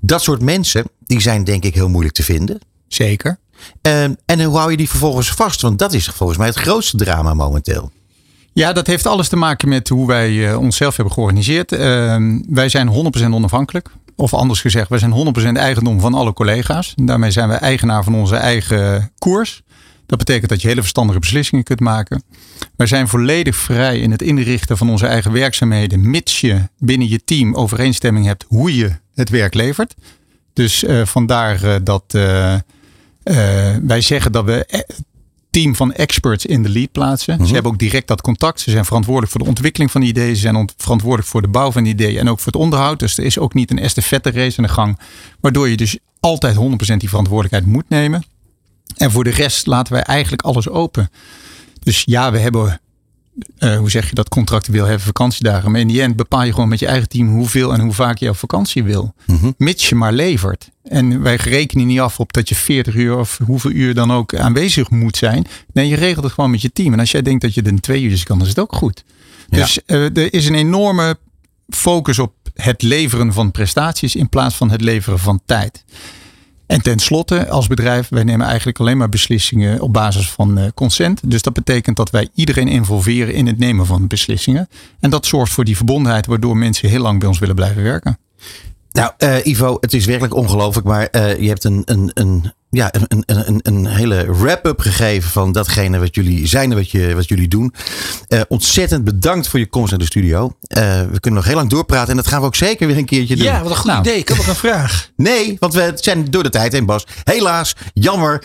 Dat 0.00 0.22
soort 0.22 0.42
mensen, 0.42 0.84
die 1.06 1.20
zijn 1.20 1.44
denk 1.44 1.64
ik 1.64 1.74
heel 1.74 1.88
moeilijk 1.88 2.14
te 2.14 2.22
vinden. 2.22 2.58
Zeker. 2.88 3.38
Eh, 3.82 4.02
en 4.02 4.42
hoe 4.44 4.56
hou 4.56 4.70
je 4.70 4.76
die 4.76 4.88
vervolgens 4.88 5.30
vast? 5.30 5.60
Want 5.60 5.78
dat 5.78 5.92
is 5.92 6.06
volgens 6.06 6.38
mij 6.38 6.46
het 6.46 6.56
grootste 6.56 6.96
drama 6.96 7.34
momenteel. 7.34 7.90
Ja, 8.52 8.72
dat 8.72 8.86
heeft 8.86 9.06
alles 9.06 9.28
te 9.28 9.36
maken 9.36 9.68
met 9.68 9.88
hoe 9.88 10.06
wij 10.06 10.48
eh, 10.48 10.58
onszelf 10.58 10.96
hebben 10.96 11.14
georganiseerd. 11.14 11.72
Ehm, 11.72 12.40
wij 12.48 12.68
zijn 12.68 12.88
100% 12.88 13.34
onafhankelijk. 13.34 13.90
Of 14.16 14.34
anders 14.34 14.60
gezegd, 14.60 14.88
wij 14.88 14.98
zijn 14.98 15.12
100% 15.12 15.56
eigendom 15.56 16.00
van 16.00 16.14
alle 16.14 16.32
collega's. 16.32 16.92
Daarmee 16.96 17.30
zijn 17.30 17.48
we 17.48 17.54
eigenaar 17.54 18.04
van 18.04 18.14
onze 18.14 18.36
eigen 18.36 19.12
koers. 19.18 19.62
Dat 20.08 20.18
betekent 20.18 20.48
dat 20.48 20.62
je 20.62 20.68
hele 20.68 20.80
verstandige 20.80 21.18
beslissingen 21.18 21.64
kunt 21.64 21.80
maken. 21.80 22.22
Wij 22.76 22.86
zijn 22.86 23.08
volledig 23.08 23.56
vrij 23.56 23.98
in 23.98 24.10
het 24.10 24.22
inrichten 24.22 24.76
van 24.76 24.90
onze 24.90 25.06
eigen 25.06 25.32
werkzaamheden, 25.32 26.10
mits 26.10 26.40
je 26.40 26.68
binnen 26.78 27.08
je 27.08 27.24
team 27.24 27.54
overeenstemming 27.54 28.26
hebt 28.26 28.44
hoe 28.48 28.76
je 28.76 28.90
het 29.14 29.28
werk 29.28 29.54
levert. 29.54 29.94
Dus 30.52 30.84
eh, 30.84 31.04
vandaar 31.04 31.62
eh, 31.62 31.74
dat 31.82 32.04
eh, 32.06 32.54
wij 33.82 34.00
zeggen 34.00 34.32
dat 34.32 34.44
we 34.44 34.86
team 35.50 35.76
van 35.76 35.92
experts 35.92 36.46
in 36.46 36.62
de 36.62 36.68
lead 36.68 36.92
plaatsen. 36.92 37.46
Ze 37.46 37.52
hebben 37.52 37.72
ook 37.72 37.78
direct 37.78 38.08
dat 38.08 38.20
contact. 38.20 38.60
Ze 38.60 38.70
zijn 38.70 38.84
verantwoordelijk 38.84 39.32
voor 39.32 39.42
de 39.42 39.48
ontwikkeling 39.48 39.90
van 39.90 40.00
de 40.00 40.06
ideeën. 40.06 40.34
Ze 40.34 40.40
zijn 40.40 40.70
verantwoordelijk 40.76 41.28
voor 41.28 41.42
de 41.42 41.48
bouw 41.48 41.72
van 41.72 41.84
de 41.84 41.90
ideeën 41.90 42.18
en 42.18 42.28
ook 42.28 42.38
voor 42.40 42.52
het 42.52 42.60
onderhoud. 42.60 42.98
Dus 42.98 43.18
er 43.18 43.24
is 43.24 43.38
ook 43.38 43.54
niet 43.54 43.70
een 43.70 43.78
estafette 43.78 44.30
race 44.30 44.58
aan 44.58 44.64
de 44.64 44.72
gang. 44.72 44.98
Waardoor 45.40 45.68
je 45.68 45.76
dus 45.76 45.98
altijd 46.20 46.56
100% 46.56 46.58
die 46.96 47.08
verantwoordelijkheid 47.08 47.66
moet 47.66 47.88
nemen. 47.88 48.24
En 48.96 49.10
voor 49.10 49.24
de 49.24 49.30
rest 49.30 49.66
laten 49.66 49.92
wij 49.92 50.02
eigenlijk 50.02 50.42
alles 50.42 50.68
open. 50.68 51.10
Dus 51.80 52.02
ja, 52.06 52.32
we 52.32 52.38
hebben, 52.38 52.80
eh, 53.58 53.76
hoe 53.76 53.90
zeg 53.90 54.08
je 54.08 54.14
dat, 54.14 54.28
contractueel 54.28 54.84
hebben 54.84 55.06
vakantiedagen. 55.06 55.70
Maar 55.70 55.80
in 55.80 55.88
die 55.88 56.02
end 56.02 56.16
bepaal 56.16 56.42
je 56.42 56.52
gewoon 56.52 56.68
met 56.68 56.78
je 56.78 56.86
eigen 56.86 57.08
team 57.08 57.28
hoeveel 57.28 57.72
en 57.72 57.80
hoe 57.80 57.92
vaak 57.92 58.18
je 58.18 58.28
op 58.28 58.36
vakantie 58.36 58.84
wil. 58.84 59.14
Mits 59.56 59.88
je 59.88 59.94
maar 59.94 60.12
levert. 60.12 60.70
En 60.82 61.22
wij 61.22 61.36
rekenen 61.36 61.86
niet 61.86 62.00
af 62.00 62.20
op 62.20 62.32
dat 62.32 62.48
je 62.48 62.54
40 62.54 62.94
uur 62.94 63.18
of 63.18 63.40
hoeveel 63.44 63.70
uur 63.70 63.94
dan 63.94 64.12
ook 64.12 64.34
aanwezig 64.36 64.90
moet 64.90 65.16
zijn. 65.16 65.46
Nee, 65.72 65.88
je 65.88 65.96
regelt 65.96 66.24
het 66.24 66.32
gewoon 66.32 66.50
met 66.50 66.62
je 66.62 66.72
team. 66.72 66.92
En 66.92 67.00
als 67.00 67.10
jij 67.10 67.22
denkt 67.22 67.42
dat 67.42 67.54
je 67.54 67.62
er 67.62 67.68
in 67.68 67.80
twee 67.80 68.02
uur 68.02 68.22
kan, 68.24 68.38
dan 68.38 68.46
is 68.46 68.52
het 68.52 68.62
ook 68.62 68.74
goed. 68.74 69.04
Dus 69.48 69.84
eh, 69.84 70.16
er 70.16 70.32
is 70.32 70.46
een 70.46 70.54
enorme 70.54 71.18
focus 71.68 72.18
op 72.18 72.32
het 72.54 72.82
leveren 72.82 73.32
van 73.32 73.50
prestaties 73.50 74.16
in 74.16 74.28
plaats 74.28 74.54
van 74.54 74.70
het 74.70 74.80
leveren 74.80 75.18
van 75.18 75.40
tijd. 75.46 75.84
En 76.68 76.82
tenslotte, 76.82 77.48
als 77.48 77.66
bedrijf, 77.66 78.08
wij 78.08 78.24
nemen 78.24 78.46
eigenlijk 78.46 78.78
alleen 78.78 78.96
maar 78.96 79.08
beslissingen 79.08 79.80
op 79.80 79.92
basis 79.92 80.30
van 80.30 80.58
eh, 80.58 80.64
consent. 80.74 81.30
Dus 81.30 81.42
dat 81.42 81.52
betekent 81.52 81.96
dat 81.96 82.10
wij 82.10 82.28
iedereen 82.34 82.68
involveren 82.68 83.34
in 83.34 83.46
het 83.46 83.58
nemen 83.58 83.86
van 83.86 84.06
beslissingen. 84.06 84.68
En 85.00 85.10
dat 85.10 85.26
zorgt 85.26 85.52
voor 85.52 85.64
die 85.64 85.76
verbondenheid, 85.76 86.26
waardoor 86.26 86.56
mensen 86.56 86.88
heel 86.88 87.00
lang 87.00 87.18
bij 87.18 87.28
ons 87.28 87.38
willen 87.38 87.54
blijven 87.54 87.82
werken. 87.82 88.18
Nou, 88.92 89.12
eh, 89.18 89.46
Ivo, 89.46 89.76
het 89.80 89.94
is 89.94 90.04
werkelijk 90.04 90.34
ongelooflijk. 90.34 90.86
Maar 90.86 91.06
eh, 91.06 91.40
je 91.40 91.48
hebt 91.48 91.64
een, 91.64 91.82
een, 91.84 92.10
een, 92.14 92.52
ja, 92.70 92.94
een, 92.94 93.22
een, 93.26 93.48
een, 93.48 93.60
een 93.62 93.86
hele 93.86 94.26
wrap-up 94.38 94.80
gegeven 94.80 95.30
van 95.30 95.52
datgene 95.52 95.98
wat 95.98 96.14
jullie 96.14 96.46
zijn 96.46 96.70
en 96.70 96.76
wat, 96.76 96.90
je, 96.90 97.14
wat 97.14 97.28
jullie 97.28 97.48
doen. 97.48 97.74
Eh, 98.28 98.40
ontzettend 98.48 99.04
bedankt 99.04 99.48
voor 99.48 99.58
je 99.58 99.66
komst 99.66 99.90
naar 99.90 99.98
de 99.98 100.04
studio. 100.04 100.52
Eh, 100.60 100.82
we 101.10 101.20
kunnen 101.20 101.40
nog 101.40 101.44
heel 101.48 101.56
lang 101.56 101.70
doorpraten 101.70 102.10
en 102.10 102.16
dat 102.16 102.26
gaan 102.26 102.40
we 102.40 102.46
ook 102.46 102.54
zeker 102.56 102.86
weer 102.86 102.96
een 102.96 103.04
keertje 103.04 103.36
doen. 103.36 103.44
Ja, 103.44 103.62
wat 103.62 103.70
een 103.70 103.76
goed 103.76 103.86
Nou. 103.86 104.00
idee. 104.00 104.16
Ik 104.16 104.28
heb 104.28 104.36
nog 104.36 104.46
een 104.46 104.54
vraag. 104.54 105.06
Nee, 105.16 105.56
want 105.58 105.74
we 105.74 105.92
zijn 105.94 106.24
door 106.30 106.42
de 106.42 106.50
tijd 106.50 106.72
heen, 106.72 106.86
Bas. 106.86 107.06
Helaas, 107.24 107.74
jammer. 107.94 108.42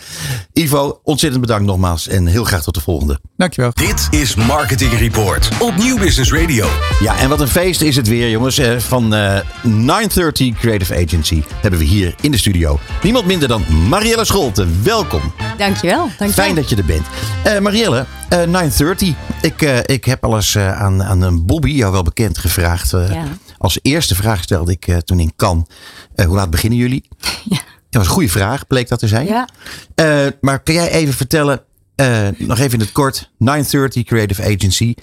Ivo, 0.54 1.00
ontzettend 1.04 1.42
bedankt 1.42 1.66
nogmaals 1.66 2.08
en 2.08 2.26
heel 2.26 2.44
graag 2.44 2.64
tot 2.64 2.74
de 2.74 2.82
volgende. 2.82 3.20
Dankjewel. 3.38 3.72
Dit 3.74 4.08
is 4.12 4.36
Marketing 4.36 4.94
Report 5.00 5.50
op 5.60 5.76
Nieuw 5.78 5.98
Business 5.98 6.32
Radio. 6.32 6.68
Ja, 7.02 7.18
en 7.20 7.30
wat 7.30 7.42
een 7.42 7.48
feest 7.48 7.82
is 7.82 7.96
het 7.96 8.08
weer, 8.08 8.30
jongens. 8.30 8.58
Eh, 8.58 8.78
Van 8.78 9.14
eh 9.14 9.40
930 9.64 10.60
Creative 10.60 10.94
Agency 11.06 11.42
hebben 11.62 11.80
we 11.80 11.86
hier 11.86 12.16
in 12.22 12.32
de 12.32 12.38
studio. 12.38 12.80
Niemand 13.04 13.26
minder 13.26 13.48
dan 13.48 13.64
Marielle 14.14 14.34
Scholten. 14.34 14.84
Welkom. 14.84 15.34
Dankjewel. 15.58 15.98
dankjewel. 15.98 16.30
Fijn 16.32 16.56
dat 16.56 16.70
je 16.70 16.76
er 16.76 16.86
bent. 16.86 17.06
Eh, 17.44 17.60
Marielle, 17.60 18.06
eh 18.30 18.38
930. 18.38 19.16
Ik, 19.42 19.62
eh, 19.62 19.78
ik 19.86 20.06
heb 20.06 20.24
al 20.24 20.36
eens 20.36 20.56
eh, 20.56 20.82
aan, 20.82 21.04
aan 21.04 21.22
een 21.22 21.46
Bobby, 21.46 21.70
jou 21.72 21.92
wel 21.92 22.04
bekend, 22.04 22.38
gevraagd. 22.38 22.90
Ja. 22.92 23.26
Als 23.58 23.80
eerste 23.82 24.16
vraag 24.16 24.44
stelde 24.44 24.72
ik 24.72 25.02
toen 25.06 25.20
in 25.20 25.32
eh, 25.38 26.26
hoe 26.26 26.36
laat 26.36 26.50
beginnen 26.50 26.80
jullie? 26.80 27.08
Ja. 27.50 27.58
Dat 27.90 28.02
was 28.02 28.06
een 28.06 28.14
goede 28.14 28.30
vraag, 28.30 28.68
bleek 28.68 28.88
dat 28.88 29.00
te 29.00 29.08
zijn. 29.08 29.28
Ja. 29.28 29.48
Maar 30.42 30.60
kan 30.64 30.74
jij 30.74 30.92
even 30.92 31.14
vertellen, 31.14 31.62
nog 32.38 32.60
even 32.60 32.74
in 32.74 32.80
het 32.80 32.92
kort, 32.92 33.32
930 33.38 34.04
Creative 34.04 34.44
Agency. 34.44 34.94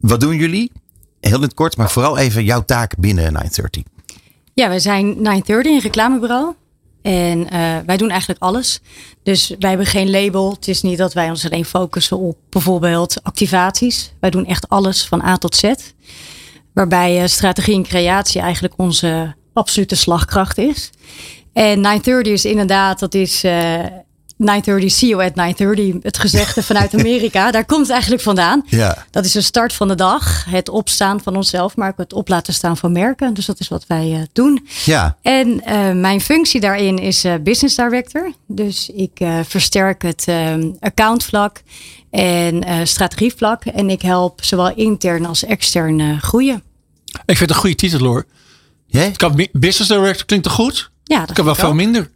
Wat 0.00 0.20
doen 0.20 0.36
jullie? 0.36 0.72
Heel 1.20 1.36
in 1.36 1.42
het 1.42 1.54
kort, 1.54 1.76
maar 1.76 1.90
vooral 1.90 2.18
even 2.18 2.44
jouw 2.44 2.64
taak 2.64 2.94
binnen 2.98 3.32
930. 3.32 3.82
ja, 4.54 4.68
wij 4.68 4.78
zijn 4.78 5.06
930, 5.06 5.72
een 5.72 5.80
reclamebureau. 5.80 6.54
En 7.02 7.50
eh, 7.50 7.76
wij 7.86 7.96
doen 7.96 8.10
eigenlijk 8.10 8.42
alles. 8.42 8.80
Dus 9.22 9.54
wij 9.58 9.68
hebben 9.68 9.86
geen 9.86 10.10
label. 10.10 10.50
Het 10.50 10.68
is 10.68 10.82
niet 10.82 10.98
dat 10.98 11.12
wij 11.12 11.30
ons 11.30 11.44
alleen 11.44 11.64
focussen 11.64 12.18
op 12.18 12.36
bijvoorbeeld 12.48 13.22
activaties. 13.22 14.12
Wij 14.20 14.30
doen 14.30 14.46
echt 14.46 14.68
alles 14.68 15.04
van 15.04 15.22
A 15.22 15.36
tot 15.36 15.56
Z. 15.56 15.72
Waarbij 16.72 17.22
eh, 17.22 17.28
strategie 17.28 17.74
en 17.74 17.82
creatie 17.82 18.40
eigenlijk 18.40 18.74
onze 18.76 19.34
absolute 19.52 19.96
slagkracht 19.96 20.58
is. 20.58 20.90
En 21.52 21.80
930 21.80 22.32
is 22.32 22.44
inderdaad, 22.44 22.98
dat 22.98 23.14
is 23.14 23.44
eh 23.44 23.84
930 24.40 24.90
see 24.90 25.08
you 25.08 25.24
at 25.24 25.34
930. 25.34 26.02
Het 26.02 26.18
gezegde 26.18 26.62
vanuit 26.62 26.94
Amerika. 26.94 27.50
Daar 27.50 27.64
komt 27.64 27.80
het 27.80 27.90
eigenlijk 27.90 28.22
vandaan. 28.22 28.62
Ja. 28.66 29.06
Dat 29.10 29.24
is 29.24 29.32
de 29.32 29.40
start 29.40 29.72
van 29.72 29.88
de 29.88 29.94
dag. 29.94 30.44
Het 30.48 30.68
opstaan 30.68 31.20
van 31.20 31.36
onszelf, 31.36 31.76
maar 31.76 31.88
ook 31.88 31.98
het 31.98 32.12
op 32.12 32.28
laten 32.28 32.54
staan 32.54 32.76
van 32.76 32.92
merken. 32.92 33.34
Dus 33.34 33.46
dat 33.46 33.60
is 33.60 33.68
wat 33.68 33.84
wij 33.86 34.12
eh, 34.12 34.20
doen. 34.32 34.66
Ja, 34.84 35.16
En 35.22 35.64
eh, 35.64 35.92
mijn 35.92 36.20
functie 36.20 36.60
daarin 36.60 36.98
is 36.98 37.24
eh, 37.24 37.34
business 37.42 37.76
director. 37.76 38.32
Dus 38.46 38.90
ik 38.94 39.20
eh, 39.20 39.38
versterk 39.44 40.02
het 40.02 40.26
accountvlak 40.80 41.62
en 42.10 42.64
eh, 42.64 42.78
strategievlak. 42.84 43.64
En 43.64 43.90
ik 43.90 44.02
help 44.02 44.44
zowel 44.44 44.74
intern 44.74 45.26
als 45.26 45.44
extern 45.44 46.00
eh, 46.00 46.22
groeien. 46.22 46.62
Ik 47.06 47.36
vind 47.36 47.38
het 47.40 47.50
een 47.50 47.56
goede 47.56 47.74
titel 47.74 48.06
hoor. 48.06 48.26
Jij? 48.86 49.10
Kan, 49.10 49.46
business 49.52 49.88
director 49.88 50.26
klinkt 50.26 50.44
toch 50.46 50.54
goed? 50.54 50.90
Ja, 51.04 51.20
Het 51.20 51.32
kan 51.32 51.44
wel 51.44 51.54
veel 51.54 51.74
minder. 51.74 52.10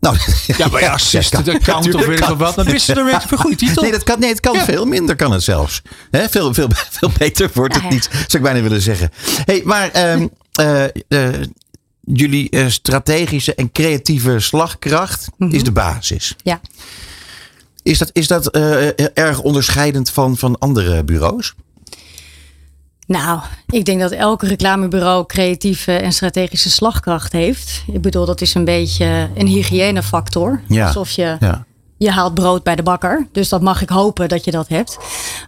Nou, 0.00 0.16
Ja, 0.58 0.68
maar 0.68 0.80
ja, 0.80 0.92
assistant 0.92 1.48
account 1.48 1.94
of 1.94 2.06
weet 2.06 2.18
ik 2.18 2.24
wat. 2.24 2.56
Maar 2.56 2.64
business 2.64 2.86
director 2.86 3.10
vind 3.20 3.24
ik 3.24 3.30
een 3.30 3.38
goede 3.38 3.56
titel. 3.56 3.82
Nee, 3.82 3.92
dat 3.92 4.02
kan, 4.02 4.20
nee, 4.20 4.28
het 4.28 4.40
kan 4.40 4.54
Ja. 4.54 4.64
veel 4.64 4.84
minder 4.86 5.16
kan 5.16 5.32
het 5.32 5.42
zelfs. 5.42 5.82
Hè, 6.10 6.28
veel, 6.28 6.54
veel, 6.54 6.68
veel 6.90 7.10
beter 7.18 7.50
wordt 7.54 7.74
het 7.74 7.82
Ja, 7.82 7.88
ja. 7.88 7.94
niet, 7.94 8.08
zou 8.12 8.28
ik 8.32 8.42
bijna 8.42 8.60
willen 8.60 8.82
zeggen. 8.82 9.10
Hey, 9.44 9.62
maar 9.64 9.90
ehm, 9.90 10.26
eh, 10.52 10.84
eh, 10.84 11.42
jullie 12.04 12.50
eh, 12.50 12.66
strategische 12.68 13.54
en 13.54 13.72
creatieve 13.72 14.40
slagkracht 14.40 15.28
is 15.38 15.64
de 15.64 15.72
basis. 15.72 16.34
Ja. 16.42 16.60
Is 17.82 17.98
dat, 17.98 18.10
is 18.12 18.26
dat 18.26 18.46
eh, 18.50 19.18
erg 19.18 19.40
onderscheidend 19.40 20.10
van, 20.10 20.36
van 20.36 20.58
andere 20.58 21.04
bureaus? 21.04 21.54
Nou, 23.06 23.40
ik 23.68 23.84
denk 23.84 24.00
dat 24.00 24.10
elk 24.10 24.42
reclamebureau 24.42 25.26
creatieve 25.26 25.92
en 25.92 26.12
strategische 26.12 26.70
slagkracht 26.70 27.32
heeft. 27.32 27.84
Ik 27.92 28.00
bedoel, 28.00 28.26
dat 28.26 28.40
is 28.40 28.54
een 28.54 28.64
beetje 28.64 29.30
een 29.34 29.46
hygiënefactor. 29.46 30.62
Ja. 30.68 30.86
Alsof 30.86 31.10
je 31.10 31.36
Ja. 31.40 31.64
je 31.96 32.10
haalt 32.10 32.34
brood 32.34 32.62
bij 32.62 32.76
de 32.76 32.82
bakker. 32.82 33.26
Dus 33.32 33.48
dat 33.48 33.60
mag 33.62 33.82
ik 33.82 33.88
hopen 33.88 34.28
dat 34.28 34.44
je 34.44 34.50
dat 34.50 34.68
hebt. 34.68 34.98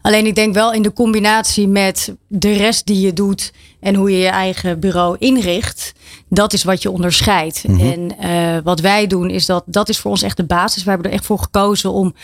Alleen 0.02 0.26
ik 0.26 0.34
denk 0.34 0.54
wel 0.54 0.72
in 0.72 0.82
de 0.82 0.92
combinatie 0.92 1.68
met 1.68 2.14
de 2.28 2.52
rest 2.52 2.86
die 2.86 3.00
je 3.00 3.12
doet 3.12 3.52
en 3.80 3.94
hoe 3.94 4.10
je 4.10 4.18
je 4.18 4.28
eigen 4.28 4.80
bureau 4.80 5.16
inricht. 5.18 5.92
Dat 6.28 6.52
is 6.52 6.64
wat 6.64 6.82
je 6.82 6.90
onderscheidt. 6.90 7.64
En 7.64 8.18
eh, 8.18 8.56
wat 8.64 8.80
wij 8.80 9.06
doen 9.06 9.30
is 9.30 9.46
dat, 9.46 9.62
dat 9.66 9.88
is 9.88 9.98
voor 9.98 10.10
ons 10.10 10.22
echt 10.22 10.36
de 10.36 10.44
basis. 10.44 10.82
We 10.84 10.90
hebben 10.90 11.08
er 11.10 11.16
echt 11.16 11.26
voor 11.26 11.38
gekozen 11.38 11.92
om 11.92 12.14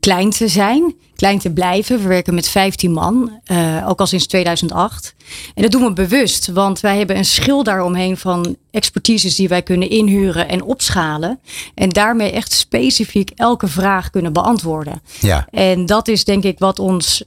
klein 0.00 0.30
te 0.30 0.48
zijn, 0.48 0.94
klein 1.16 1.38
te 1.38 1.52
blijven. 1.52 2.02
We 2.02 2.08
werken 2.08 2.34
met 2.34 2.48
15 2.48 2.92
man, 2.92 3.40
eh, 3.44 3.88
ook 3.88 4.00
al 4.00 4.06
sinds 4.06 4.26
2008. 4.26 5.14
En 5.54 5.62
dat 5.62 5.70
doen 5.70 5.84
we 5.84 5.92
bewust, 5.92 6.46
want 6.46 6.80
wij 6.80 6.98
hebben 6.98 7.16
een 7.16 7.24
schil 7.24 7.62
daaromheen 7.62 8.16
van 8.16 8.56
expertises 8.70 9.36
die 9.36 9.48
wij 9.48 9.62
kunnen 9.62 9.90
inhuren 9.90 10.48
en 10.48 10.62
opschalen. 10.62 11.40
En 11.74 11.88
daarmee 11.88 12.30
echt 12.30 12.52
specifiek 12.52 13.30
elke 13.30 13.66
vraag 13.66 14.10
kunnen 14.10 14.32
beantwoorden. 14.32 15.02
Ja. 15.20 15.46
En 15.50 15.86
dat 15.86 16.08
is 16.08 16.24
denk 16.24 16.44
ik 16.44 16.58
wat 16.58 16.78
ons 16.78 17.24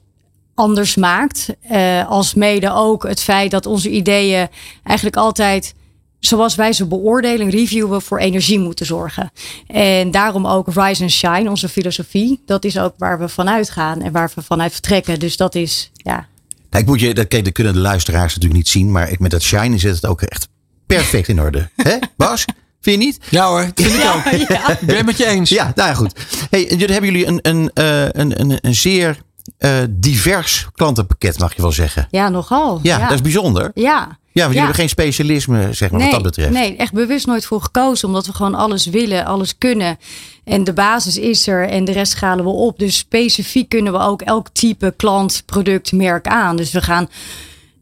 anders 0.53 0.95
maakt. 0.95 1.47
Eh, 1.61 2.09
als 2.09 2.33
mede 2.33 2.71
ook 2.71 3.03
het 3.03 3.21
feit 3.21 3.51
dat 3.51 3.65
onze 3.65 3.89
ideeën 3.89 4.47
eigenlijk 4.83 5.17
altijd 5.17 5.73
zoals 6.21 6.55
wij 6.55 6.73
ze 6.73 6.85
beoordelen, 6.85 7.49
reviewen, 7.49 8.01
voor 8.01 8.17
energie 8.19 8.59
moeten 8.59 8.85
zorgen. 8.85 9.31
En 9.67 10.11
daarom 10.11 10.47
ook 10.47 10.67
Rise 10.67 11.01
and 11.01 11.11
Shine, 11.11 11.49
onze 11.49 11.69
filosofie. 11.69 12.41
Dat 12.45 12.63
is 12.63 12.79
ook 12.79 12.93
waar 12.97 13.19
we 13.19 13.29
vanuit 13.29 13.69
gaan 13.69 14.01
en 14.01 14.11
waar 14.11 14.31
we 14.35 14.41
vanuit 14.41 14.71
vertrekken. 14.71 15.19
Dus 15.19 15.37
dat 15.37 15.55
is, 15.55 15.91
ja, 15.93 16.27
Nou, 16.69 16.83
ik 16.83 16.89
moet 16.89 16.99
je, 16.99 17.13
dat, 17.13 17.27
kijk, 17.27 17.43
dat 17.43 17.53
kunnen 17.53 17.73
de 17.73 17.79
luisteraars 17.79 18.35
natuurlijk 18.35 18.61
niet 18.61 18.69
zien, 18.69 18.91
maar 18.91 19.11
ik, 19.11 19.19
met 19.19 19.31
dat 19.31 19.41
shine 19.41 19.77
zit 19.77 19.95
het 19.95 20.05
ook 20.05 20.21
echt 20.21 20.47
perfect 20.85 21.27
in 21.27 21.41
orde. 21.41 21.69
Hè, 21.75 21.97
Bas? 22.17 22.45
Vind 22.81 22.99
je 22.99 23.05
niet? 23.07 23.19
Ja 23.29 23.47
hoor, 23.47 23.71
dat 23.73 23.85
vind 23.85 24.03
ik 24.03 24.09
ook. 24.15 24.25
Ik 24.81 24.87
ben 24.87 24.95
het 24.95 25.05
met 25.05 25.17
je 25.17 25.25
eens. 25.25 25.49
Ja, 25.49 25.71
nou 25.75 25.89
ja, 25.89 25.95
goed. 25.95 26.13
Hey, 26.49 26.61
hebben 26.77 27.05
jullie 27.11 27.27
een, 27.27 27.39
een, 27.41 27.71
eh, 27.73 28.03
een, 28.03 28.39
een, 28.39 28.57
een 28.61 28.75
zeer 28.75 29.17
eh, 29.57 29.77
divers 29.89 30.67
klantenpakket, 30.73 31.39
mag 31.39 31.55
je 31.55 31.61
wel 31.61 31.71
zeggen. 31.71 32.07
ja 32.11 32.29
nogal. 32.29 32.79
Ja, 32.83 32.99
dat 32.99 33.11
is 33.11 33.21
bijzonder. 33.21 33.71
Ja. 33.73 34.19
Ja, 34.33 34.41
want 34.41 34.55
jullie 34.55 34.59
hebben 34.59 34.75
geen 34.75 34.89
specialisme, 34.89 35.73
zeg 35.73 35.91
maar, 35.91 35.99
nee, 35.99 36.11
wat 36.11 36.23
dat 36.23 36.35
betreft. 36.35 36.53
Nee, 36.53 36.75
echt 36.75 36.93
bewust 36.93 37.27
nooit 37.27 37.45
voor 37.45 37.61
gekozen. 37.61 38.07
Omdat 38.07 38.25
we 38.25 38.33
gewoon 38.33 38.55
alles 38.55 38.85
willen, 38.85 39.25
alles 39.25 39.57
kunnen. 39.57 39.97
En 40.43 40.63
de 40.63 40.73
basis 40.73 41.17
is 41.17 41.47
er 41.47 41.67
en 41.67 41.85
de 41.85 41.91
rest 41.91 42.11
schalen 42.11 42.45
we 42.45 42.51
op. 42.51 42.79
Dus 42.79 42.97
specifiek 42.97 43.69
kunnen 43.69 43.93
we 43.93 43.99
ook 43.99 44.21
elk 44.21 44.47
type 44.53 44.93
klant, 44.97 45.43
product, 45.45 45.91
merk 45.91 46.27
aan. 46.27 46.55
Dus 46.55 46.71
we 46.71 46.81
gaan 46.81 47.09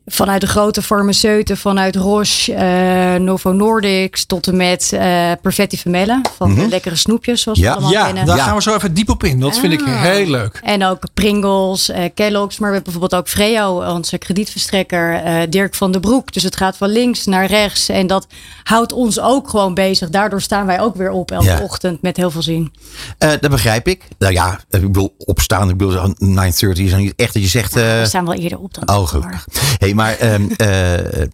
vanuit 0.09 0.41
de 0.41 0.47
grote 0.47 0.81
farmaceuten, 0.81 1.57
vanuit 1.57 1.95
Roche, 1.95 2.53
eh, 2.53 3.15
Novo 3.19 3.51
Nordics... 3.51 4.25
tot 4.25 4.47
en 4.47 4.57
met 4.57 4.93
eh 4.93 5.31
Perfetti 5.41 5.77
Vermellen. 5.77 6.21
Van 6.37 6.55
de 6.55 6.67
lekkere 6.67 6.95
snoepjes, 6.95 7.41
zoals 7.41 7.57
Mhm. 7.59 7.67
Ja. 7.67 7.73
we 7.73 7.79
allemaal 7.81 7.99
Ja, 7.99 8.05
kennen. 8.05 8.25
daar 8.25 8.37
Ja. 8.37 8.43
gaan 8.43 8.55
we 8.55 8.61
zo 8.61 8.75
even 8.75 8.93
diep 8.93 9.09
op 9.09 9.23
in. 9.23 9.39
Dat 9.39 9.57
vind 9.57 9.73
ik 9.73 9.81
Ah. 9.81 10.01
heel 10.01 10.25
leuk. 10.27 10.59
En 10.63 10.85
ook 10.85 11.03
Pringles, 11.13 11.89
eh, 11.89 12.03
Kellogg's, 12.13 12.59
maar 12.59 12.69
we 12.69 12.75
hebben 12.75 12.93
bijvoorbeeld 12.93 13.21
ook 13.21 13.27
Freo, 13.29 13.93
onze 13.95 14.17
kredietverstrekker, 14.17 15.13
eh, 15.13 15.41
Dirk 15.49 15.75
van 15.75 15.91
den 15.91 16.01
Broek. 16.01 16.33
Dus 16.33 16.43
het 16.43 16.55
gaat 16.55 16.77
van 16.77 16.89
links 16.89 17.25
naar 17.25 17.45
rechts 17.45 17.89
en 17.89 18.07
dat 18.07 18.27
houdt 18.63 18.91
ons 18.91 19.19
ook 19.19 19.49
gewoon 19.49 19.73
bezig. 19.73 20.09
Daardoor 20.09 20.41
staan 20.41 20.65
wij 20.65 20.79
ook 20.81 20.95
weer 20.95 21.11
op 21.11 21.31
elke 21.31 21.45
Ja. 21.45 21.59
ochtend 21.61 22.01
met 22.01 22.17
heel 22.17 22.31
veel 22.31 22.41
zin. 22.41 22.73
Eh, 23.17 23.29
dat 23.39 23.49
begrijp 23.51 23.87
ik. 23.87 24.03
Nou 24.17 24.33
ja, 24.33 24.59
ik 24.69 24.81
bedoel, 24.81 25.15
opstaan, 25.17 25.69
ik 25.69 25.77
bedoel, 25.77 26.13
9.30 26.17 26.85
is 26.85 26.91
dan 26.91 26.99
niet 26.99 27.13
echt 27.15 27.33
dat 27.33 27.43
je 27.43 27.49
zegt... 27.49 27.75
eh, 27.75 27.83
we 27.99 28.05
staan 28.05 28.25
wel 28.25 28.33
eerder 28.35 28.59
op 28.59 28.73
dan 28.73 28.97
Oh, 28.97 29.07
gelukkig. 29.07 29.47
Hey, 29.77 29.93
maar 29.99 30.17
ehm, 30.17 30.49
eh, 30.55 31.27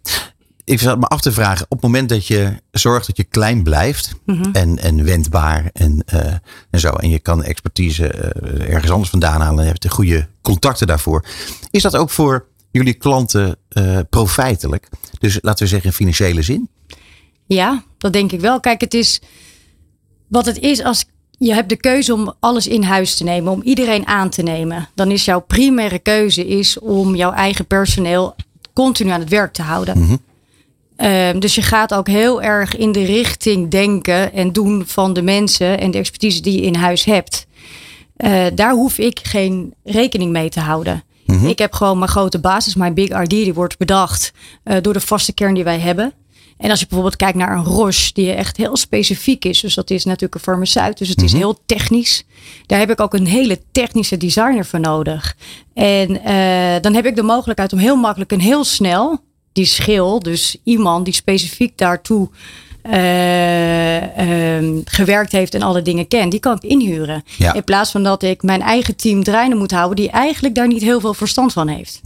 ik 0.63 0.79
zat 0.79 0.99
me 0.99 1.05
af 1.05 1.21
te 1.21 1.31
vragen, 1.31 1.65
op 1.65 1.71
het 1.71 1.81
moment 1.81 2.09
dat 2.09 2.27
je 2.27 2.53
zorgt 2.71 3.07
dat 3.07 3.17
je 3.17 3.23
klein 3.23 3.63
blijft 3.63 4.15
Mhm. 4.25 4.49
en, 4.51 4.79
en 4.79 5.03
wendbaar 5.03 5.69
en, 5.73 6.03
eh, 6.05 6.33
en 6.69 6.79
zo, 6.79 6.89
en 6.89 7.09
je 7.09 7.19
kan 7.19 7.43
expertise 7.43 8.07
eh, 8.07 8.73
ergens 8.73 8.91
anders 8.91 9.09
vandaan 9.09 9.41
halen 9.41 9.57
en 9.57 9.63
je 9.63 9.69
hebt 9.69 9.81
de 9.81 9.89
goede 9.89 10.27
contacten 10.41 10.87
daarvoor, 10.87 11.25
is 11.71 11.81
dat 11.81 11.95
ook 11.97 12.09
voor 12.09 12.45
jullie 12.71 12.93
klanten 12.93 13.57
profijtelijk? 14.09 14.89
Dus 15.19 15.37
laten 15.41 15.63
we 15.63 15.69
zeggen 15.69 15.89
in 15.89 15.95
financiële 15.95 16.41
zin? 16.41 16.69
Ja, 17.45 17.83
dat 17.97 18.13
denk 18.13 18.31
ik 18.31 18.39
wel. 18.39 18.59
Kijk, 18.59 18.81
het 18.81 18.93
is 18.93 19.21
wat 20.27 20.45
het 20.45 20.59
is 20.59 20.83
als 20.83 21.05
je 21.37 21.53
hebt 21.53 21.69
de 21.69 21.75
keuze 21.77 22.13
om 22.13 22.33
alles 22.39 22.67
in 22.67 22.83
huis 22.83 23.15
te 23.15 23.23
nemen, 23.23 23.51
om 23.51 23.61
iedereen 23.61 24.07
aan 24.07 24.29
te 24.29 24.41
nemen. 24.41 24.89
Dan 24.95 25.11
is 25.11 25.25
jouw 25.25 25.39
primaire 25.39 25.99
keuze 25.99 26.47
is 26.47 26.79
om 26.79 27.15
jouw 27.15 27.31
eigen 27.31 27.65
personeel 27.65 28.35
continu 28.75 29.09
aan 29.09 29.19
het 29.19 29.29
werk 29.29 29.53
te 29.53 29.61
houden. 29.61 30.19
Ehm, 30.95 31.39
dus 31.39 31.55
je 31.55 31.61
gaat 31.61 31.93
ook 31.93 32.07
heel 32.07 32.41
erg 32.41 32.75
in 32.75 32.91
de 32.91 33.05
richting 33.05 33.71
denken 33.71 34.33
en 34.33 34.51
doen 34.51 34.83
van 34.85 35.13
de 35.13 35.21
mensen 35.21 35.79
en 35.79 35.91
de 35.91 35.97
expertise 35.97 36.41
die 36.41 36.55
je 36.61 36.65
in 36.65 36.75
huis 36.75 37.03
hebt. 37.03 37.45
Eh, 38.17 38.45
daar 38.55 38.71
hoef 38.73 38.97
ik 38.97 39.19
geen 39.23 39.73
rekening 39.83 40.31
mee 40.31 40.49
te 40.49 40.59
houden. 40.59 41.03
Ik 41.47 41.59
heb 41.59 41.73
gewoon 41.73 41.97
mijn 41.97 42.11
grote 42.11 42.39
basis, 42.39 42.75
mijn 42.75 42.93
big 42.93 43.09
RD, 43.09 43.29
die 43.29 43.53
wordt 43.53 43.77
bedacht 43.77 44.31
eh, 44.63 44.77
door 44.81 44.93
de 44.93 44.99
vaste 44.99 45.33
kern 45.33 45.53
die 45.53 45.63
wij 45.63 45.79
hebben. 45.79 46.13
En 46.57 46.69
als 46.69 46.79
je 46.79 46.85
bijvoorbeeld 46.85 47.15
kijkt 47.15 47.37
naar 47.37 47.57
een 47.57 47.63
Roche, 47.63 48.13
die 48.13 48.31
echt 48.31 48.57
heel 48.57 48.77
specifiek 48.77 49.45
is. 49.45 49.59
Dus 49.59 49.75
dat 49.75 49.89
is 49.89 50.05
natuurlijk 50.05 50.35
een 50.35 50.41
farmaceut, 50.41 50.97
dus 50.97 51.09
het 51.09 51.21
is 51.21 51.33
heel 51.33 51.59
technisch. 51.65 52.23
Daar 52.65 52.79
heb 52.79 52.89
ik 52.89 52.99
ook 52.99 53.13
een 53.13 53.27
hele 53.27 53.59
technische 53.71 54.17
designer 54.17 54.65
voor 54.65 54.79
nodig. 54.79 55.35
En 55.73 56.23
eh, 56.23 56.81
dan 56.81 56.93
heb 56.93 57.05
ik 57.05 57.15
de 57.15 57.23
mogelijkheid 57.23 57.73
om 57.73 57.79
heel 57.79 57.95
makkelijk 57.95 58.31
en 58.31 58.39
heel 58.39 58.63
snel 58.63 59.19
die 59.53 59.65
schil, 59.65 60.19
dus 60.19 60.57
iemand 60.63 61.05
die 61.05 61.13
specifiek 61.13 61.77
daartoe 61.77 62.29
eh, 62.81 64.17
ehm, 64.57 64.79
gewerkt 64.85 65.31
heeft 65.31 65.53
en 65.53 65.61
alle 65.61 65.81
dingen 65.81 66.07
kent, 66.07 66.31
die 66.31 66.39
kan 66.39 66.55
ik 66.55 66.63
inhuren. 66.63 67.23
Ja. 67.37 67.53
In 67.53 67.63
plaats 67.63 67.91
van 67.91 68.03
dat 68.03 68.23
ik 68.23 68.43
mijn 68.43 68.61
eigen 68.61 68.95
team 68.95 69.23
draaiende 69.23 69.55
moet 69.55 69.71
houden, 69.71 69.95
die 69.95 70.09
eigenlijk 70.09 70.55
daar 70.55 70.67
niet 70.67 70.81
heel 70.81 70.99
veel 70.99 71.13
verstand 71.13 71.53
van 71.53 71.67
heeft. 71.67 72.01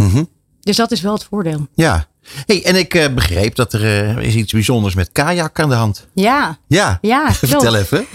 Dus 0.60 0.76
dat 0.76 0.92
is 0.92 1.02
wel 1.02 1.14
het 1.14 1.24
voordeel. 1.24 1.68
Ja. 1.74 2.08
Hey, 2.46 2.64
en 2.66 2.76
ik 2.76 2.94
eh, 2.94 3.14
begreep 3.14 3.56
dat 3.56 3.74
er 3.74 3.84
eh, 3.84 4.26
is 4.26 4.36
iets 4.36 4.52
bijzonders 4.52 4.96
met 4.96 5.12
kajak 5.12 5.60
aan 5.60 5.70
de 5.70 5.76
hand. 5.76 6.08
Ja, 6.14 6.58
Ja, 6.68 6.98
ja 7.02 7.34
vertel 7.34 7.76
even. 7.76 8.06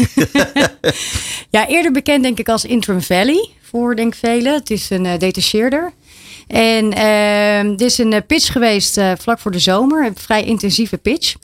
Ja, 1.51 1.69
eerder 1.69 1.93
bekend 1.93 2.23
denk 2.23 2.39
ik 2.39 2.49
als 2.49 2.65
Interim 2.65 3.03
Valley 3.03 3.51
voor 3.63 3.97
denk 3.97 4.15
velen. 4.15 4.55
Het 4.55 4.71
is 4.71 4.91
een 4.91 5.07
eh, 5.07 5.19
detacheerder. 5.19 5.93
En 6.47 6.93
ehm 6.93 7.69
dit 7.77 7.81
is 7.81 7.99
een 7.99 8.27
pitch 8.27 8.53
geweest 8.53 9.01
vlak 9.19 9.39
voor 9.39 9.51
de 9.51 9.59
zomer. 9.59 10.07
Een 10.07 10.17
vrij 10.17 10.45
intensieve 10.45 10.99
pitch. 10.99 11.35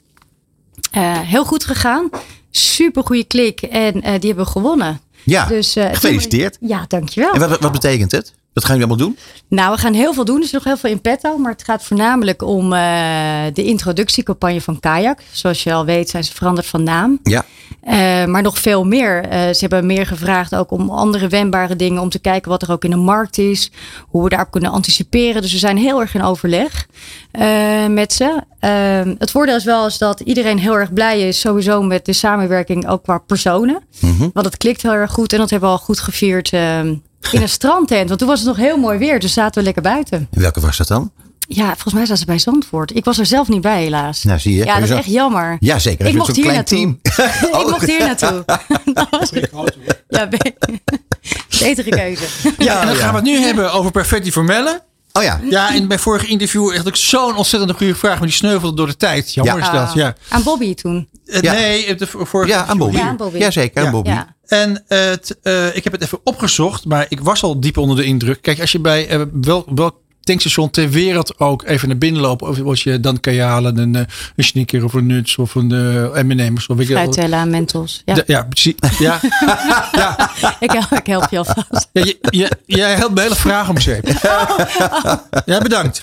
Heel 1.24 1.44
goed 1.44 1.64
gegaan. 1.64 2.09
Super 2.50 3.02
goede 3.04 3.24
klik. 3.24 3.61
En 3.62 3.92
die 3.92 4.28
hebben 4.28 4.44
we 4.44 4.50
gewonnen. 4.50 5.00
Ja, 5.24 5.46
Dus, 5.46 5.72
gefeliciteerd. 5.72 6.56
Ja, 6.61 6.85
dankjewel. 6.88 7.33
En 7.33 7.40
wat, 7.48 7.61
wat 7.61 7.72
betekent 7.72 8.12
het? 8.12 8.33
Wat 8.52 8.64
gaan 8.64 8.76
jullie 8.76 8.90
allemaal 8.90 9.06
doen? 9.06 9.18
Nou, 9.48 9.74
we 9.74 9.80
gaan 9.80 9.92
heel 9.92 10.14
veel 10.14 10.24
doen. 10.24 10.36
Er 10.36 10.42
is 10.42 10.50
nog 10.50 10.64
heel 10.64 10.76
veel 10.76 10.90
in 10.90 11.00
petto. 11.00 11.38
Maar 11.38 11.52
het 11.52 11.64
gaat 11.64 11.84
voornamelijk 11.84 12.42
om 12.42 12.72
eh, 12.72 12.80
de 13.52 13.64
introductiecampagne 13.64 14.60
van 14.60 14.80
Kayak. 14.80 15.22
Zoals 15.32 15.62
je 15.62 15.72
al 15.72 15.84
weet 15.84 16.10
zijn 16.10 16.24
ze 16.24 16.34
veranderd 16.34 16.66
van 16.66 16.82
naam. 16.82 17.18
Ja. 17.22 17.44
Eh, 17.82 18.24
maar 18.24 18.42
nog 18.42 18.58
veel 18.58 18.84
meer. 18.84 19.24
Eh, 19.24 19.40
ze 19.40 19.56
hebben 19.58 19.86
meer 19.86 20.06
gevraagd 20.06 20.54
ook 20.54 20.70
om 20.70 20.90
andere 20.90 21.28
wendbare 21.28 21.76
dingen. 21.76 22.02
Om 22.02 22.08
te 22.08 22.18
kijken 22.18 22.50
wat 22.50 22.62
er 22.62 22.72
ook 22.72 22.84
in 22.84 22.90
de 22.90 22.96
markt 22.96 23.38
is. 23.38 23.70
Hoe 24.08 24.22
we 24.22 24.28
daarop 24.28 24.50
kunnen 24.50 24.70
anticiperen. 24.70 25.42
Dus 25.42 25.52
we 25.52 25.58
zijn 25.58 25.76
heel 25.76 26.00
erg 26.00 26.14
in 26.14 26.22
overleg 26.22 26.86
met 27.88 28.12
ze. 28.12 28.42
Het 29.18 29.30
voordeel 29.30 29.56
is 29.56 29.64
wel 29.64 29.86
is 29.86 29.98
dat 29.98 30.20
iedereen 30.20 30.58
heel 30.58 30.78
erg 30.78 30.92
blij 30.92 31.28
is. 31.28 31.40
Sowieso 31.40 31.82
met 31.82 32.04
de 32.04 32.12
samenwerking 32.12 32.88
ook 32.88 33.02
qua 33.02 33.18
personen. 33.18 33.82
Want 34.32 34.46
het 34.46 34.56
klikt 34.56 34.82
heel 34.82 34.92
erg 34.92 35.12
goed. 35.12 35.32
En 35.32 35.38
dat 35.38 35.50
hebben 35.50 35.68
we 35.68 35.74
al 35.74 35.80
goed 35.80 36.00
gevierd 36.00 36.50
in 37.33 37.42
een 37.42 37.48
strandtent. 37.48 38.06
Want 38.09 38.18
toen 38.20 38.28
was 38.28 38.38
het 38.38 38.48
nog 38.48 38.56
heel 38.56 38.76
mooi 38.76 38.98
weer. 38.98 39.18
Dus 39.20 39.33
zaten 39.33 39.59
we 39.59 39.64
lekker 39.64 39.83
buiten. 39.83 40.28
En 40.30 40.40
welke 40.40 40.61
was 40.61 40.76
dat 40.76 40.88
dan? 40.88 41.12
Ja, 41.52 41.64
volgens 41.66 41.94
mij 41.94 42.02
zaten 42.02 42.16
ze 42.18 42.24
bij 42.24 42.38
Zandvoort. 42.38 42.96
Ik 42.96 43.04
was 43.04 43.18
er 43.18 43.26
zelf 43.26 43.48
niet 43.48 43.61
bij 43.61 43.83
helaas. 43.83 44.22
Nou, 44.24 44.38
zie 44.38 44.54
je. 44.56 44.64
Ja, 44.64 44.74
dat 44.74 44.88
is 44.88 44.90
echt 44.90 45.04
jammer. 45.06 45.56
Ja, 45.61 45.78
zeker. 45.78 46.06
Ik 46.06 46.14
mocht 46.14 46.26
zo'n 46.26 46.35
hier 46.35 46.44
klein 46.44 46.56
naartoe. 46.56 46.78
team. 46.78 47.61
Ik 47.61 47.66
mocht 47.70 47.87
hier 47.87 47.98
naartoe. 47.98 48.44
Dat 48.94 49.06
was 49.11 49.30
ja, 50.09 50.26
be- 50.28 50.54
betere 51.59 51.90
keuze. 51.90 52.24
Ja, 52.59 52.80
En 52.80 52.87
dan 52.87 52.96
gaan 52.96 53.11
we 53.11 53.16
het 53.16 53.24
nu 53.24 53.38
hebben 53.38 53.72
over 53.72 53.90
Perfetti 53.90 54.33
Formelle. 54.33 54.83
Oh 55.12 55.23
ja. 55.23 55.40
Ja, 55.51 55.70
in 55.75 55.87
mijn 55.87 55.99
vorige 56.01 56.27
interview 56.27 56.77
had 56.77 56.87
ik 56.87 56.96
zo'n 56.96 57.37
ontzettend 57.37 57.73
goede 57.77 57.94
vraag, 57.94 58.18
maar 58.18 58.27
die 58.29 58.37
sneuvelde 58.37 58.77
door 58.77 58.87
de 58.87 58.96
tijd. 58.96 59.35
Jammer 59.35 59.59
Ja. 59.59 59.73
is 59.73 59.79
dat, 59.79 59.92
ja. 59.94 60.14
Aan 60.29 60.42
Bobby 60.42 60.75
toen. 60.75 61.09
Eh, 61.27 61.40
Ja. 61.40 61.53
Nee, 61.53 61.94
de 61.94 62.07
vorige 62.07 62.51
Ja, 62.53 62.64
aan 62.66 62.79
Bobby. 62.79 62.96
Ja, 62.96 63.09
aan 63.09 63.16
Bobby. 63.16 63.38
Jazeker, 63.38 63.85
aan. 63.85 63.90
Bobby. 63.90 64.11
Ja. 64.11 64.35
En 64.46 64.85
het, 64.88 65.38
eh, 65.42 65.77
ik 65.77 65.85
heb 65.85 65.92
het 65.92 66.03
even 66.03 66.20
opgezocht, 66.25 66.85
maar 66.85 67.07
ik 67.09 67.20
was 67.20 67.42
al 67.42 67.61
diep 67.61 67.77
onder 67.77 67.96
de 67.96 68.05
indruk. 68.05 68.42
Kijk, 68.42 68.61
als 68.61 68.73
je 68.73 68.79
bij 68.81 69.09
eh, 69.09 69.20
wel, 69.33 69.66
welk 69.75 69.96
tankstation 70.20 70.70
ter 70.70 70.90
wereld 70.90 71.38
ook 71.38 71.64
even 71.66 71.88
naar 71.88 71.98
binnen 71.98 72.20
loopt, 72.22 72.42
of 72.42 72.61
als 72.61 72.83
je 72.83 73.00
dan 73.00 73.20
kan 73.20 73.33
je 73.33 73.42
halen 73.42 73.78
een, 73.78 73.94
eh, 73.96 74.02
een 74.37 74.44
sneaker 74.44 74.85
of 74.85 74.92
een 74.92 75.06
nuts 75.06 75.37
of 75.37 75.54
een 75.54 75.72
eh 75.72 76.22
M&M's 76.22 76.66
of. 76.66 76.76
Fruitella, 76.85 77.44
mentos. 77.44 78.02
Ja, 78.04 78.14
Ja, 78.14 78.22
ja, 78.26 78.42
precies. 78.42 78.74
Ja, 78.98 79.20
ja, 79.92 80.30
ik, 80.61 80.70
help, 80.70 80.90
ik 80.90 81.06
help 81.06 81.30
je 81.30 81.38
alvast. 81.38 81.88
ja, 81.92 82.04
je, 82.04 82.18
je, 82.30 82.50
jij 82.66 82.94
helpt 82.94 83.14
mijn 83.14 83.26
hele 83.26 83.40
vraag 83.40 83.68
om 83.68 83.78
zeep. 83.78 84.09
Ja, 85.46 85.59
bedankt. 85.61 86.02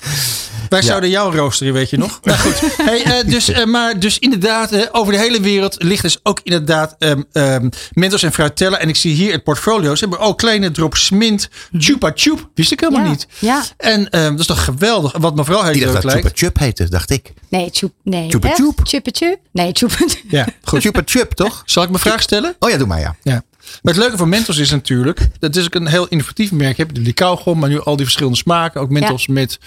Wij 0.68 0.80
Ja. 0.80 0.86
zouden 0.86 1.10
jou 1.10 1.36
roosteren, 1.36 1.72
weet 1.72 1.90
je 1.90 1.98
nog? 1.98 2.20
Nou 2.28 2.38
goed. 2.38 2.76
Hey, 2.76 3.02
eh, 3.04 3.30
dus, 3.30 3.48
eh, 3.52 3.64
maar 3.64 3.98
dus 4.00 4.18
inderdaad, 4.18 4.72
eh, 4.72 4.82
over 4.92 5.12
de 5.12 5.18
hele 5.18 5.40
wereld 5.40 5.82
ligt 5.82 6.02
dus 6.02 6.18
ook 6.22 6.40
inderdaad 6.42 6.94
ehm 6.98 7.22
ehm 7.32 7.68
Mentos 7.92 8.22
en 8.22 8.32
Fruitella. 8.32 8.78
En 8.78 8.88
ik 8.88 8.96
zie 8.96 9.14
hier 9.14 9.32
het 9.32 9.44
portfolio. 9.44 9.94
Ze 9.94 10.00
hebben 10.08 10.26
ook 10.26 10.38
kleine 10.38 10.70
drops 10.70 11.10
mint. 11.10 11.48
Chupa 11.78 12.12
Chup. 12.14 12.48
Wist 12.54 12.72
ik 12.72 12.80
helemaal 12.80 13.02
Ja, 13.04 13.08
niet. 13.10 13.26
ja. 13.38 13.64
En 13.76 14.10
ehm, 14.10 14.30
dat 14.30 14.40
is 14.40 14.46
toch 14.46 14.64
geweldig. 14.64 15.12
Wat 15.18 15.34
me 15.36 15.44
vooral 15.44 15.64
heel 15.64 15.74
Ik 15.74 15.80
dacht 15.80 15.92
leuk 15.92 16.02
dat 16.02 16.12
Chupa 16.12 16.22
lijkt. 16.22 16.38
Chup 16.38 16.58
heette, 16.58 16.88
dacht 16.88 17.10
ik. 17.10 17.32
Nee, 17.48 17.70
tjoep. 17.70 17.92
Nee. 18.02 18.30
Chupa? 18.30 18.48
Chup? 18.54 18.80
Chupa 18.82 19.10
Chup? 19.12 19.38
Nee, 19.52 19.70
Chupa 19.72 19.96
Ja, 20.28 20.46
goed. 20.62 20.80
Chupa 20.80 21.02
Chup, 21.04 21.32
toch? 21.32 21.62
Zal 21.66 21.82
ik 21.82 21.88
mijn 21.88 22.02
vraag 22.02 22.22
stellen? 22.22 22.56
Oh 22.58 22.70
ja, 22.70 22.76
doe 22.76 22.86
maar 22.86 23.00
ja. 23.00 23.16
Ja. 23.22 23.42
Maar 23.82 23.94
het 23.94 24.02
leuke 24.02 24.16
van 24.16 24.28
Mentos 24.28 24.56
is 24.58 24.70
natuurlijk, 24.70 25.28
dat 25.38 25.56
is 25.56 25.64
ook 25.64 25.74
een 25.74 25.86
heel 25.86 26.06
innovatief 26.08 26.52
merk. 26.52 26.76
Je 26.76 26.82
hebt 26.82 27.04
die 27.04 27.12
kauwgom, 27.12 27.58
maar 27.58 27.68
nu 27.68 27.80
al 27.80 27.96
die 27.96 28.04
verschillende 28.04 28.38
smaken. 28.38 28.80
Ook 28.80 28.90
Mentos 28.90 29.26
met 29.26 29.58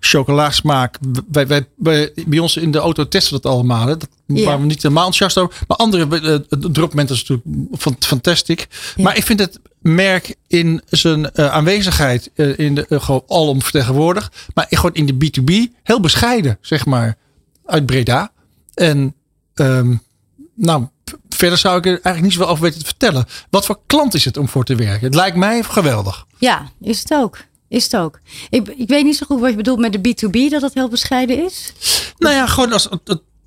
chocoladesmaak. 0.00 0.98
Wij, 1.30 1.46
wij, 1.46 1.66
wij, 1.76 2.12
bij 2.26 2.38
ons 2.38 2.56
in 2.56 2.70
de 2.70 2.78
auto 2.78 3.08
testen 3.08 3.34
we 3.34 3.40
dat 3.40 3.52
allemaal. 3.52 3.86
Hè. 3.86 3.96
Dat 3.96 4.08
waren 4.26 4.60
we 4.60 4.66
niet 4.66 4.82
helemaal 4.82 5.06
enthousiast 5.06 5.38
over. 5.38 5.64
Maar 5.66 5.76
andere 5.76 6.20
uh, 6.20 6.60
drop 6.72 6.94
Mentos 6.94 7.22
is 7.22 7.28
natuurlijk 7.28 8.04
fantastisch. 8.04 8.66
Maar 8.96 9.16
ik 9.16 9.24
vind 9.24 9.40
het 9.40 9.60
merk 9.80 10.34
in 10.46 10.82
zijn 10.86 11.30
eh, 11.30 11.48
aanwezigheid 11.50 12.30
eh, 12.34 12.58
in 12.58 12.74
de, 12.74 12.86
uh, 12.88 13.00
gewoon 13.00 13.22
alom 13.26 13.62
vertegenwoordigd. 13.62 14.36
Maar 14.54 14.66
gewoon 14.70 14.94
in 14.94 15.06
de 15.06 15.14
B2B 15.14 15.74
heel 15.82 16.00
bescheiden, 16.00 16.58
zeg 16.60 16.86
maar. 16.86 17.16
Uit 17.66 17.86
Breda. 17.86 18.32
En 18.74 19.14
ehm, 19.54 19.94
nou, 20.54 20.86
verder 21.28 21.58
zou 21.58 21.78
ik 21.78 21.84
er 21.84 21.90
eigenlijk 21.90 22.22
niet 22.22 22.32
zoveel 22.32 22.48
over 22.48 22.62
weten 22.62 22.78
te 22.78 22.86
vertellen. 22.86 23.26
Wat 23.50 23.66
voor 23.66 23.80
klant 23.86 24.14
is 24.14 24.24
het 24.24 24.36
om 24.36 24.48
voor 24.48 24.64
te 24.64 24.74
werken? 24.74 25.06
Het 25.06 25.14
lijkt 25.14 25.36
mij 25.36 25.62
geweldig. 25.62 26.26
Ja, 26.38 26.70
is 26.80 26.98
het 26.98 27.12
ook. 27.12 27.38
Is 27.68 27.84
het 27.84 27.96
ook. 27.96 28.20
Ik, 28.50 28.68
ik 28.76 28.88
weet 28.88 29.04
niet 29.04 29.16
zo 29.16 29.26
goed 29.26 29.40
wat 29.40 29.50
je 29.50 29.56
bedoelt 29.56 29.78
met 29.78 29.92
de 29.92 29.98
B2B, 29.98 30.50
dat 30.50 30.62
het 30.62 30.74
heel 30.74 30.88
bescheiden 30.88 31.44
is. 31.44 31.72
Nou 32.18 32.34
ja, 32.34 32.46
gewoon 32.46 32.72
als. 32.72 32.88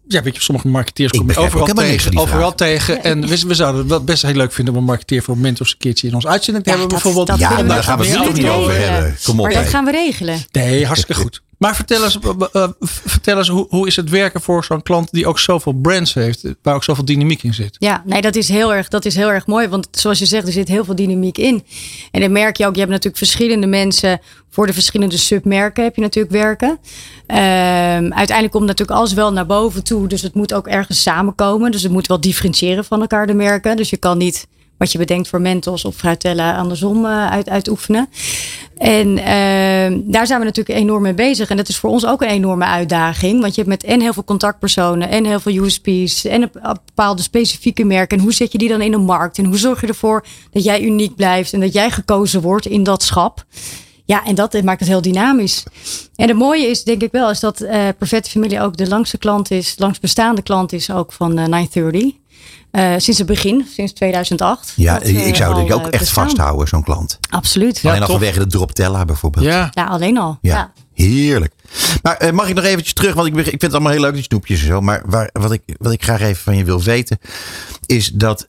ja, 0.07 0.21
weet 0.23 0.35
je, 0.35 0.41
sommige 0.41 0.67
marketeers 0.67 1.11
komen 1.11 1.35
overal 1.37 1.65
tegen. 1.67 2.17
Overal 2.17 2.55
tegen. 2.55 3.03
En 3.03 3.27
we, 3.27 3.43
we 3.47 3.53
zouden 3.55 3.89
het 3.89 4.05
best 4.05 4.21
heel 4.21 4.33
leuk 4.33 4.51
vinden 4.51 4.73
om 4.73 4.79
een 4.79 4.85
marketeer 4.85 5.23
voor 5.23 5.37
Mentos 5.37 5.71
een 5.71 5.77
keertje 5.77 6.07
in 6.07 6.15
ons 6.15 6.27
uitzending 6.27 6.65
te 6.65 6.71
Ja, 6.71 6.77
hebben. 6.77 6.95
dat- 6.95 7.03
bijvoorbeeld. 7.03 7.39
dat 7.39 7.49
Ja, 7.49 7.63
daar 7.63 7.83
gaan 7.83 7.99
we 7.99 8.05
het 8.07 8.33
niet 8.33 8.47
over 8.47 8.75
hebben. 8.77 9.17
Kom 9.23 9.39
op. 9.39 9.45
Maar 9.45 9.55
dat 9.55 9.67
gaan 9.69 9.85
we 9.85 9.91
regelen. 9.91 10.45
Nee, 10.51 10.85
hartstikke 10.85 11.21
goed. 11.21 11.41
Maar 11.61 11.75
vertel 11.75 12.03
eens, 12.03 12.19
eh, 12.19 12.63
eh, 12.63 12.69
vertel 12.79 13.37
eens 13.37 13.47
hoe, 13.47 13.65
hoe 13.69 13.87
is 13.87 13.95
het 13.95 14.09
werken 14.09 14.41
voor 14.41 14.63
zo'n 14.63 14.81
klant 14.81 15.11
die 15.11 15.27
ook 15.27 15.39
zoveel 15.39 15.73
brands 15.73 16.13
heeft, 16.13 16.43
waar 16.61 16.75
ook 16.75 16.83
zoveel 16.83 17.05
dynamiek 17.05 17.43
in 17.43 17.53
zit? 17.53 17.75
Ja, 17.79 18.01
nee, 18.05 18.21
dat 18.21 18.35
is, 18.35 18.47
heel 18.47 18.73
erg, 18.73 18.87
dat 18.87 19.05
is 19.05 19.15
heel 19.15 19.31
erg 19.31 19.47
mooi. 19.47 19.67
Want 19.67 19.87
zoals 19.91 20.19
je 20.19 20.25
zegt, 20.25 20.47
er 20.47 20.53
zit 20.53 20.67
heel 20.67 20.85
veel 20.85 20.95
dynamiek 20.95 21.37
in. 21.37 21.63
En 22.11 22.21
dan 22.21 22.31
merk 22.31 22.57
je 22.57 22.65
ook, 22.65 22.73
je 22.73 22.79
hebt 22.79 22.91
natuurlijk 22.91 23.17
verschillende 23.17 23.67
mensen. 23.67 24.19
Voor 24.49 24.67
de 24.67 24.73
verschillende 24.73 25.17
submerken 25.17 25.83
heb 25.83 25.95
je 25.95 26.01
natuurlijk 26.01 26.33
werken. 26.33 26.79
Ehm, 27.27 28.11
uiteindelijk 28.13 28.51
komt 28.51 28.65
natuurlijk 28.65 28.99
alles 28.99 29.13
wel 29.13 29.33
naar 29.33 29.45
boven 29.45 29.83
toe. 29.83 30.07
Dus 30.07 30.21
het 30.21 30.33
moet 30.33 30.53
ook 30.53 30.67
ergens 30.67 31.01
samenkomen. 31.01 31.71
Dus 31.71 31.83
het 31.83 31.91
moet 31.91 32.07
wel 32.07 32.21
differentiëren 32.21 32.85
van 32.85 33.01
elkaar, 33.01 33.27
de 33.27 33.33
merken. 33.33 33.77
Dus 33.77 33.89
je 33.89 33.97
kan 33.97 34.17
niet 34.17 34.47
wat 34.81 34.91
je 34.91 34.97
bedenkt 34.97 35.27
voor 35.27 35.41
Mentos 35.41 35.85
of 35.85 35.95
Fruitella 35.95 36.57
andersom 36.57 37.05
eh, 37.05 37.29
uit, 37.29 37.49
uitoefenen. 37.49 38.09
En 38.81 39.17
ehm, 39.17 39.99
daar 40.03 40.27
zijn 40.27 40.39
we 40.39 40.45
natuurlijk 40.45 40.79
enorm 40.79 41.01
mee 41.01 41.13
bezig. 41.13 41.49
En 41.49 41.57
dat 41.57 41.67
is 41.67 41.77
voor 41.77 41.89
ons 41.89 42.05
ook 42.05 42.21
een 42.21 42.27
enorme 42.27 42.65
uitdaging. 42.65 43.41
Want 43.41 43.55
je 43.55 43.61
hebt 43.61 43.73
met 43.73 43.91
en 43.91 44.01
heel 44.01 44.13
veel 44.13 44.23
contactpersonen 44.23 45.09
en 45.09 45.25
heel 45.25 45.39
veel 45.39 45.63
USP's 45.63 46.25
en 46.25 46.41
een 46.41 46.49
bepaalde 46.85 47.21
specifieke 47.21 47.83
merken. 47.83 48.17
En 48.17 48.23
hoe 48.23 48.33
zet 48.33 48.51
je 48.51 48.57
die 48.57 48.69
dan 48.69 48.81
in 48.81 48.91
de 48.91 48.97
markt? 48.97 49.37
En 49.37 49.45
hoe 49.45 49.57
zorg 49.57 49.81
je 49.81 49.87
ervoor 49.87 50.25
dat 50.51 50.63
jij 50.63 50.81
uniek 50.81 51.15
blijft 51.15 51.53
en 51.53 51.59
dat 51.59 51.73
jij 51.73 51.91
gekozen 51.91 52.41
wordt 52.41 52.65
in 52.65 52.83
dat 52.83 53.03
schap? 53.03 53.45
Ja, 54.05 54.25
en 54.25 54.35
dat 54.35 54.63
maakt 54.63 54.79
het 54.79 54.89
heel 54.89 55.01
dynamisch. 55.01 55.63
En 56.15 56.27
het 56.27 56.37
mooie 56.37 56.67
is, 56.67 56.83
denk 56.83 57.01
ik 57.01 57.11
wel, 57.11 57.29
is 57.29 57.39
dat 57.39 57.61
eh 57.61 57.87
Perfette 57.97 58.29
Familie 58.29 58.61
ook 58.61 58.77
de 58.77 58.87
langste 58.87 59.17
klant 59.17 59.51
is, 59.51 59.75
langst 59.77 60.01
bestaande 60.01 60.41
klant 60.41 60.73
is 60.73 60.91
ook 60.91 61.11
van 61.11 61.37
eh 61.37 61.45
930. 61.45 62.13
Eh, 62.71 62.93
sinds 62.97 63.17
het 63.17 63.27
begin, 63.27 63.65
sinds 63.73 63.93
2008. 63.93 64.73
Ja, 64.75 64.93
dat, 64.93 65.03
eh, 65.03 65.27
ik 65.27 65.35
zou 65.35 65.63
die 65.63 65.73
ook 65.73 65.79
eh, 65.81 65.87
echt 65.91 65.99
bestaan. 65.99 66.23
vasthouden, 66.25 66.67
zo'n 66.67 66.83
klant. 66.83 67.19
Absoluut. 67.29 67.79
Ja, 67.79 67.89
Alleen 67.89 68.01
al 68.01 68.07
vanwege 68.07 68.39
de 68.39 68.47
Droptella 68.47 69.05
bijvoorbeeld. 69.05 69.45
Ja. 69.45 69.69
Ja, 69.73 69.85
alleen 69.85 70.17
al. 70.17 70.37
Ja, 70.41 70.55
Ja. 70.93 71.03
heerlijk. 71.05 71.53
Maar 72.01 72.17
eh, 72.17 72.31
mag 72.31 72.47
ik 72.47 72.55
nog 72.55 72.63
eventjes 72.63 72.93
terug, 72.93 73.13
want 73.13 73.27
ik, 73.27 73.35
ik 73.35 73.45
vind 73.45 73.61
het 73.61 73.73
allemaal 73.73 73.91
heel 73.91 74.01
leuk, 74.01 74.13
die 74.13 74.23
snoepjes 74.23 74.61
en 74.61 74.67
zo. 74.67 74.81
Maar 74.81 75.01
waar, 75.05 75.29
wat, 75.33 75.51
ik, 75.51 75.61
wat 75.77 75.91
ik 75.91 76.03
graag 76.03 76.21
even 76.21 76.43
van 76.43 76.57
je 76.57 76.63
wil 76.63 76.81
weten, 76.81 77.19
is 77.85 78.11
dat 78.13 78.47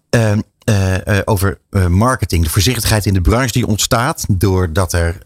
eh, 0.64 1.06
eh, 1.06 1.22
over 1.24 1.58
eh, 1.70 1.86
marketing, 1.86 2.44
de 2.44 2.50
voorzichtigheid 2.50 3.06
in 3.06 3.14
de 3.14 3.20
branche 3.20 3.52
die 3.52 3.66
ontstaat 3.66 4.24
doordat 4.28 4.92
er 4.92 5.18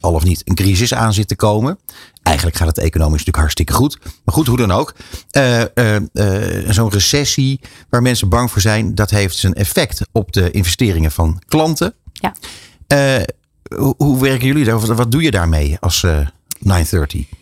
al 0.00 0.12
of 0.12 0.24
niet 0.24 0.42
een 0.44 0.54
crisis 0.54 0.94
aan 0.94 1.12
zit 1.12 1.28
te 1.28 1.36
komen. 1.36 1.78
Eigenlijk 2.22 2.56
gaat 2.56 2.66
het 2.66 2.78
economisch 2.78 3.10
natuurlijk 3.10 3.36
hartstikke 3.36 3.72
goed. 3.72 3.98
Maar 4.24 4.34
goed, 4.34 4.46
hoe 4.46 4.56
dan 4.56 4.70
ook. 4.70 4.94
Zo'n 6.68 6.90
recessie 6.90 7.60
waar 7.88 8.02
mensen 8.02 8.28
bang 8.28 8.50
voor 8.50 8.60
zijn, 8.60 8.94
dat 8.94 9.10
heeft 9.10 9.36
zijn 9.36 9.54
effect 9.54 10.00
op 10.12 10.32
de 10.32 10.50
investeringen 10.50 11.10
van 11.10 11.42
klanten. 11.48 11.94
Ja. 12.12 12.34
Hoe, 13.76 13.94
hoe 13.96 14.20
werken 14.20 14.46
jullie 14.46 14.64
daar? 14.64 14.80
Wat, 14.80 14.96
wat 14.96 15.12
doe 15.12 15.22
je 15.22 15.30
daarmee 15.30 15.76
als 15.80 16.02
eh 16.02 16.26
930? 16.58 17.39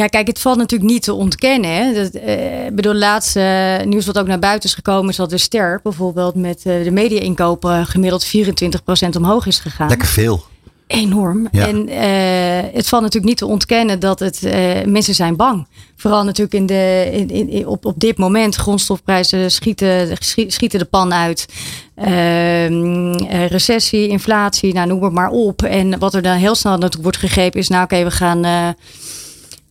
Ja, 0.00 0.06
kijk, 0.06 0.26
het 0.26 0.40
valt 0.40 0.56
natuurlijk 0.56 0.90
niet 0.90 1.02
te 1.02 1.12
ontkennen. 1.12 1.70
Hè. 1.70 1.92
Dat, 1.94 2.12
eh, 2.12 2.36
bedoel, 2.72 2.92
het 2.92 3.00
laatste 3.00 3.40
eh, 3.40 3.86
nieuws 3.86 4.06
wat 4.06 4.18
ook 4.18 4.26
naar 4.26 4.38
buiten 4.38 4.68
is 4.68 4.74
gekomen... 4.74 5.10
is 5.10 5.16
dat 5.16 5.30
de 5.30 5.38
ster 5.38 5.80
bijvoorbeeld 5.82 6.34
met 6.34 6.62
eh, 6.64 6.84
de 6.84 6.90
media-inkopen... 6.90 7.86
gemiddeld 7.86 8.26
24% 8.26 9.16
omhoog 9.16 9.46
is 9.46 9.58
gegaan. 9.58 9.88
Lekker 9.88 10.08
veel. 10.08 10.44
Enorm. 10.86 11.48
Ja. 11.52 11.66
En 11.66 11.88
het 12.74 12.88
valt 12.88 13.02
natuurlijk 13.02 13.30
niet 13.30 13.36
te 13.36 13.46
ontkennen 13.46 14.00
dat 14.00 14.18
het, 14.18 14.42
mensen 14.86 15.14
zijn 15.14 15.36
bang. 15.36 15.66
Vooral 15.96 16.24
natuurlijk 16.24 16.54
in 16.54 16.66
de, 16.66 17.10
in, 17.26 17.66
op, 17.66 17.84
op 17.84 18.00
dit 18.00 18.18
moment. 18.18 18.54
Grondstofprijzen 18.54 19.50
schieten, 19.50 20.16
schi- 20.18 20.50
schieten 20.50 20.78
de 20.78 20.84
pan 20.84 21.14
uit. 21.14 21.46
Ehm, 21.94 23.12
eh, 23.12 23.46
recessie, 23.46 24.08
inflatie, 24.08 24.74
nou, 24.74 24.86
noem 24.86 25.02
het 25.02 25.12
maar 25.12 25.30
op. 25.30 25.62
En 25.62 25.98
wat 25.98 26.14
er 26.14 26.22
dan 26.22 26.36
heel 26.36 26.54
snel 26.54 26.72
natuurlijk 26.72 27.02
wordt 27.02 27.18
gegrepen 27.18 27.60
is... 27.60 27.68
nou 27.68 27.84
oké, 27.84 28.04
we 28.04 28.10
gaan... 28.10 28.74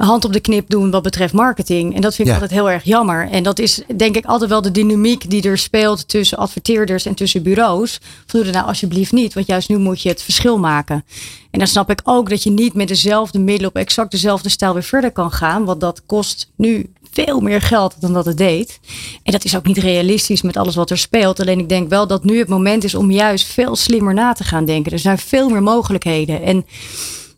hand 0.06 0.26
op 0.26 0.34
de 0.34 0.40
knip 0.40 0.70
doen 0.70 0.92
wat 0.92 1.04
betreft 1.04 1.34
marketing. 1.34 1.96
En 1.96 2.02
dat 2.02 2.16
vind 2.16 2.28
ik 2.28 2.34
Ja. 2.34 2.40
altijd 2.42 2.60
heel 2.60 2.70
erg 2.70 2.84
jammer. 2.84 3.30
En 3.30 3.44
dat 3.44 3.60
is 3.60 3.82
denk 3.96 4.16
ik 4.16 4.26
altijd 4.26 4.50
wel 4.50 4.62
de 4.62 4.72
dynamiek 4.72 5.30
die 5.30 5.44
er 5.44 5.58
speelt 5.58 6.08
tussen 6.08 6.38
adverteerders 6.38 7.06
en 7.06 7.16
tussen 7.16 7.44
bureaus. 7.44 8.00
Van 8.02 8.40
doe 8.40 8.44
dat 8.44 8.54
nou 8.54 8.68
alsjeblieft 8.68 9.12
niet, 9.12 9.34
want 9.34 9.48
juist 9.48 9.70
nu 9.70 9.78
moet 9.78 10.02
je 10.02 10.10
het 10.10 10.22
verschil 10.22 10.58
maken. 10.60 11.06
En 11.52 11.60
dan 11.60 11.68
snap 11.68 11.90
ik 11.90 12.02
ook 12.04 12.30
dat 12.30 12.44
je 12.44 12.50
niet 12.52 12.74
met 12.74 12.88
dezelfde 12.88 13.40
middelen 13.40 13.70
op 13.70 13.76
exact 13.76 14.12
dezelfde 14.12 14.50
stijl 14.50 14.74
weer 14.74 14.84
verder 14.84 15.12
kan 15.12 15.32
gaan. 15.32 15.66
Want 15.66 15.82
dat 15.82 16.02
kost 16.06 16.52
nu 16.56 16.92
veel 17.12 17.40
meer 17.40 17.62
geld 17.62 18.02
dan 18.02 18.14
dat 18.14 18.26
het 18.26 18.38
deed. 18.38 18.80
En 19.24 19.32
dat 19.32 19.44
is 19.46 19.56
ook 19.56 19.66
niet 19.66 19.78
realistisch 19.78 20.42
met 20.42 20.58
alles 20.58 20.76
wat 20.76 20.90
er 20.90 20.98
speelt. 20.98 21.40
Alleen 21.40 21.60
ik 21.60 21.70
denk 21.70 21.90
wel 21.90 22.08
dat 22.08 22.24
nu 22.24 22.38
het 22.40 22.48
moment 22.48 22.84
is 22.84 22.96
om 22.96 23.12
juist 23.12 23.46
veel 23.48 23.76
slimmer 23.76 24.14
na 24.14 24.34
te 24.34 24.44
gaan 24.44 24.66
denken. 24.66 24.92
Er 24.92 25.00
zijn 25.00 25.18
veel 25.18 25.50
meer 25.50 25.64
mogelijkheden. 25.64 26.42
En 26.44 26.66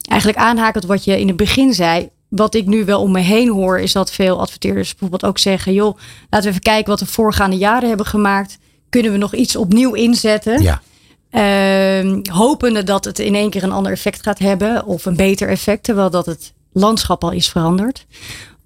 eigenlijk 0.10 0.39
aanhakend 0.41 0.86
wat 0.86 1.04
je 1.04 1.19
in 1.19 1.28
het 1.28 1.38
begin 1.38 1.74
zei. 1.74 2.10
Wat 2.32 2.56
ik 2.56 2.65
nu 2.65 2.86
wel 2.86 3.02
om 3.02 3.12
me 3.12 3.20
heen 3.20 3.50
hoor, 3.50 3.80
is 3.80 3.91
dat 3.91 4.12
veel 4.12 4.39
adverteerders 4.39 4.89
bijvoorbeeld 4.89 5.26
ook 5.26 5.38
zeggen: 5.38 5.74
joh, 5.74 5.98
laten 6.30 6.41
we 6.41 6.50
even 6.50 6.62
kijken 6.62 6.89
wat 6.89 7.00
we 7.00 7.06
voorgaande 7.06 7.58
jaren 7.58 7.88
hebben 7.88 8.06
gemaakt. 8.06 8.58
Kunnen 8.89 9.12
we 9.12 9.17
nog 9.17 9.34
iets 9.34 9.56
opnieuw 9.56 9.94
inzetten? 9.94 10.62
Ja. 10.62 10.82
Ehm, 11.30 12.20
hopende 12.32 12.84
dat 12.84 13.06
het 13.06 13.20
in 13.20 13.36
één 13.36 13.50
keer 13.50 13.63
een 13.63 13.72
ander 13.72 13.91
effect 13.91 14.24
gaat 14.24 14.39
hebben. 14.39 14.86
Of 14.86 15.06
een 15.06 15.15
beter 15.15 15.50
effect, 15.50 15.84
terwijl 15.84 16.10
dat 16.10 16.26
het 16.26 16.54
landschap 16.74 17.24
al 17.24 17.32
is 17.32 17.50
veranderd. 17.50 18.06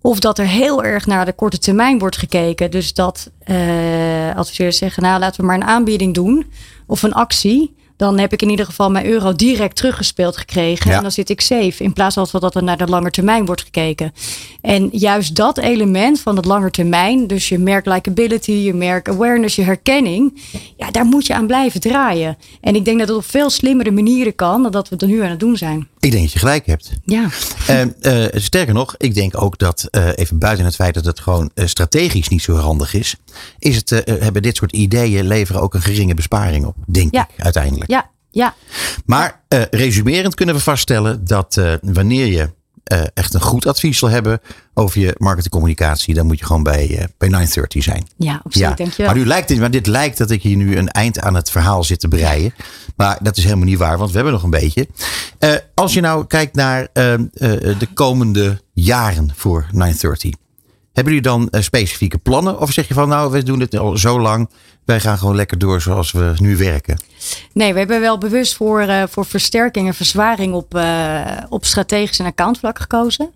Of 0.02 0.20
dat 0.20 0.40
er 0.40 0.48
heel 0.48 0.84
erg 0.84 1.06
naar 1.06 1.26
de 1.26 1.34
korte 1.34 1.58
termijn 1.58 2.00
wordt 2.00 2.18
gekeken. 2.18 2.72
Dus 2.72 2.94
dat 2.94 3.32
eh 3.40 4.36
adverteerders 4.36 4.78
zeggen, 4.78 5.04
nou 5.04 5.20
laten 5.20 5.42
we 5.42 5.48
maar 5.48 5.56
een 5.56 5.64
aanbieding 5.64 6.14
doen. 6.14 6.52
Of 6.88 7.04
een 7.04 7.14
actie. 7.14 7.76
Dan 7.98 8.20
heb 8.20 8.34
ik 8.34 8.42
in 8.42 8.50
ieder 8.50 8.66
geval 8.66 8.92
mijn 8.92 9.06
euro 9.06 9.34
direct 9.34 9.76
teruggespeeld 9.76 10.38
gekregen. 10.38 10.90
Ja. 10.90 10.96
En 10.96 11.02
dan 11.02 11.12
zit 11.12 11.30
ik 11.30 11.42
safe. 11.42 11.84
In 11.84 11.94
plaats 11.94 12.16
van 12.16 12.40
dat 12.40 12.56
er 12.56 12.64
naar 12.64 12.78
de 12.78 12.88
lange 12.88 13.10
termijn 13.10 13.46
wordt 13.46 13.62
gekeken. 13.62 14.14
En 14.62 14.90
juist 14.92 15.36
dat 15.36 15.58
element 15.58 16.20
van 16.20 16.36
het 16.36 16.46
lange 16.46 16.72
termijn. 16.72 17.28
Dus 17.28 17.50
je 17.50 17.60
merk 17.60 17.86
likability, 17.86 18.52
je 18.52 18.74
merk 18.74 19.10
awareness, 19.10 19.56
je 19.56 19.62
herkenning. 19.62 20.42
Ja, 20.78 20.92
daar 20.92 21.06
moet 21.06 21.28
je 21.28 21.34
aan 21.34 21.48
blijven 21.48 21.80
draaien. 21.80 22.38
En 22.62 22.76
ik 22.76 22.86
denk 22.86 23.00
dat 23.00 23.08
het 23.08 23.18
op 23.18 23.26
veel 23.26 23.50
slimmere 23.50 23.92
manieren 23.92 24.36
kan. 24.36 24.64
Dan 24.64 24.72
dat 24.72 24.90
we 24.90 24.96
het 25.00 25.08
nu 25.08 25.22
aan 25.22 25.30
het 25.30 25.40
doen 25.40 25.58
zijn. 25.58 25.88
Ik 26.06 26.12
denk 26.12 26.24
dat 26.24 26.34
je 26.34 26.40
gelijk 26.40 26.66
hebt. 26.66 26.92
Ja. 27.04 27.30
En 27.68 28.02
eh, 28.02 28.26
sterker 28.42 28.74
nog, 28.74 28.96
ik 28.98 29.14
denk 29.14 29.42
ook 29.42 29.58
dat, 29.58 29.88
eh, 29.92 30.08
even 30.16 30.40
buiten 30.40 30.66
het 30.66 30.76
feit 30.76 30.94
dat 30.94 31.06
het 31.06 31.20
gewoon 31.20 31.52
eh, 31.54 31.66
strategisch 31.68 32.28
niet 32.28 32.42
zo 32.42 32.56
handig 32.56 32.94
is, 32.94 33.16
is 33.60 33.76
het, 33.76 33.90
hebben 34.06 34.42
dit 34.42 34.56
soort 34.56 34.72
ideeën 34.72 35.28
leveren 35.28 35.62
ook 35.62 35.74
een 35.74 35.82
geringe 35.82 36.14
besparing 36.14 36.66
op, 36.66 36.76
denk 36.88 37.14
Ja. 37.14 37.28
ik 37.36 37.44
uiteindelijk. 37.44 37.90
Ja, 37.90 38.10
ja. 38.32 38.56
Maar 39.06 39.44
resumerend 39.72 40.36
kunnen 40.36 40.56
we 40.56 40.62
vaststellen 40.62 41.26
dat 41.26 41.62
wanneer 41.82 42.26
je 42.26 42.50
eh, 42.86 43.02
echt 43.14 43.34
een 43.34 43.42
goed 43.42 43.68
advies 43.68 44.00
wil 44.00 44.10
hebben 44.10 44.40
over 44.74 45.00
je 45.00 45.16
marketingcommunicatie, 45.18 46.14
dan 46.14 46.26
moet 46.26 46.40
je 46.40 46.46
gewoon 46.46 46.64
bij, 46.64 46.98
eh, 46.98 47.06
bij 47.18 47.28
930 47.28 47.84
zijn. 47.84 48.08
Ja, 48.18 48.42
absoluut. 48.44 48.78
Dankjewel. 48.78 49.06
Maar, 49.06 49.22
nu 49.22 49.26
lijkt 49.26 49.50
het, 49.50 49.60
maar 49.60 49.72
dit 49.72 49.88
lijkt 49.88 50.18
dat 50.18 50.32
ik 50.32 50.42
hier 50.42 50.58
nu 50.58 50.78
een 50.78 50.90
eind 50.90 51.20
aan 51.20 51.36
het 51.36 51.52
verhaal 51.52 51.84
zit 51.84 52.00
te 52.00 52.08
breien. 52.08 52.54
Maar 52.96 53.18
dat 53.22 53.38
is 53.38 53.44
helemaal 53.44 53.66
niet 53.66 53.78
waar, 53.78 53.98
want 53.98 54.10
we 54.10 54.16
hebben 54.16 54.34
nog 54.34 54.44
een 54.44 54.50
beetje. 54.50 54.88
Eh, 55.40 55.56
als 55.74 55.94
je 55.94 56.02
nou 56.02 56.26
kijkt 56.28 56.56
naar 56.56 56.88
eh, 56.94 57.14
eh, 57.14 57.20
de 57.80 57.88
komende 57.94 58.62
jaren 58.74 59.32
voor 59.36 59.68
930. 59.72 60.45
Hebben 60.96 61.14
jullie 61.14 61.30
dan 61.30 61.50
eh, 61.50 61.62
specifieke 61.62 62.18
plannen? 62.18 62.60
Of 62.60 62.72
zeg 62.72 62.88
je 62.88 62.94
van 62.94 63.10
nou, 63.10 63.32
we 63.32 63.44
doen 63.44 63.60
dit 63.60 63.78
al 63.78 63.98
zo 63.98 64.20
lang. 64.20 64.50
Wij 64.86 65.00
gaan 65.00 65.18
gewoon 65.18 65.36
lekker 65.36 65.58
door 65.58 65.82
zoals 65.82 66.12
we 66.12 66.34
nu 66.38 66.58
werken. 66.58 67.00
Nee, 67.54 67.74
we 67.74 67.80
hebben 67.80 68.00
wel 68.00 68.18
bewust 68.18 68.56
voor, 68.56 68.80
eh, 68.82 69.04
voor 69.10 69.26
versterking 69.26 69.88
en 69.88 69.94
verzwaring 69.94 70.54
op, 70.54 70.76
eh, 70.76 71.22
op 71.50 71.66
strategisch 71.66 72.20
en 72.20 72.26
accountvlak 72.26 72.80
gekozen. 72.80 73.32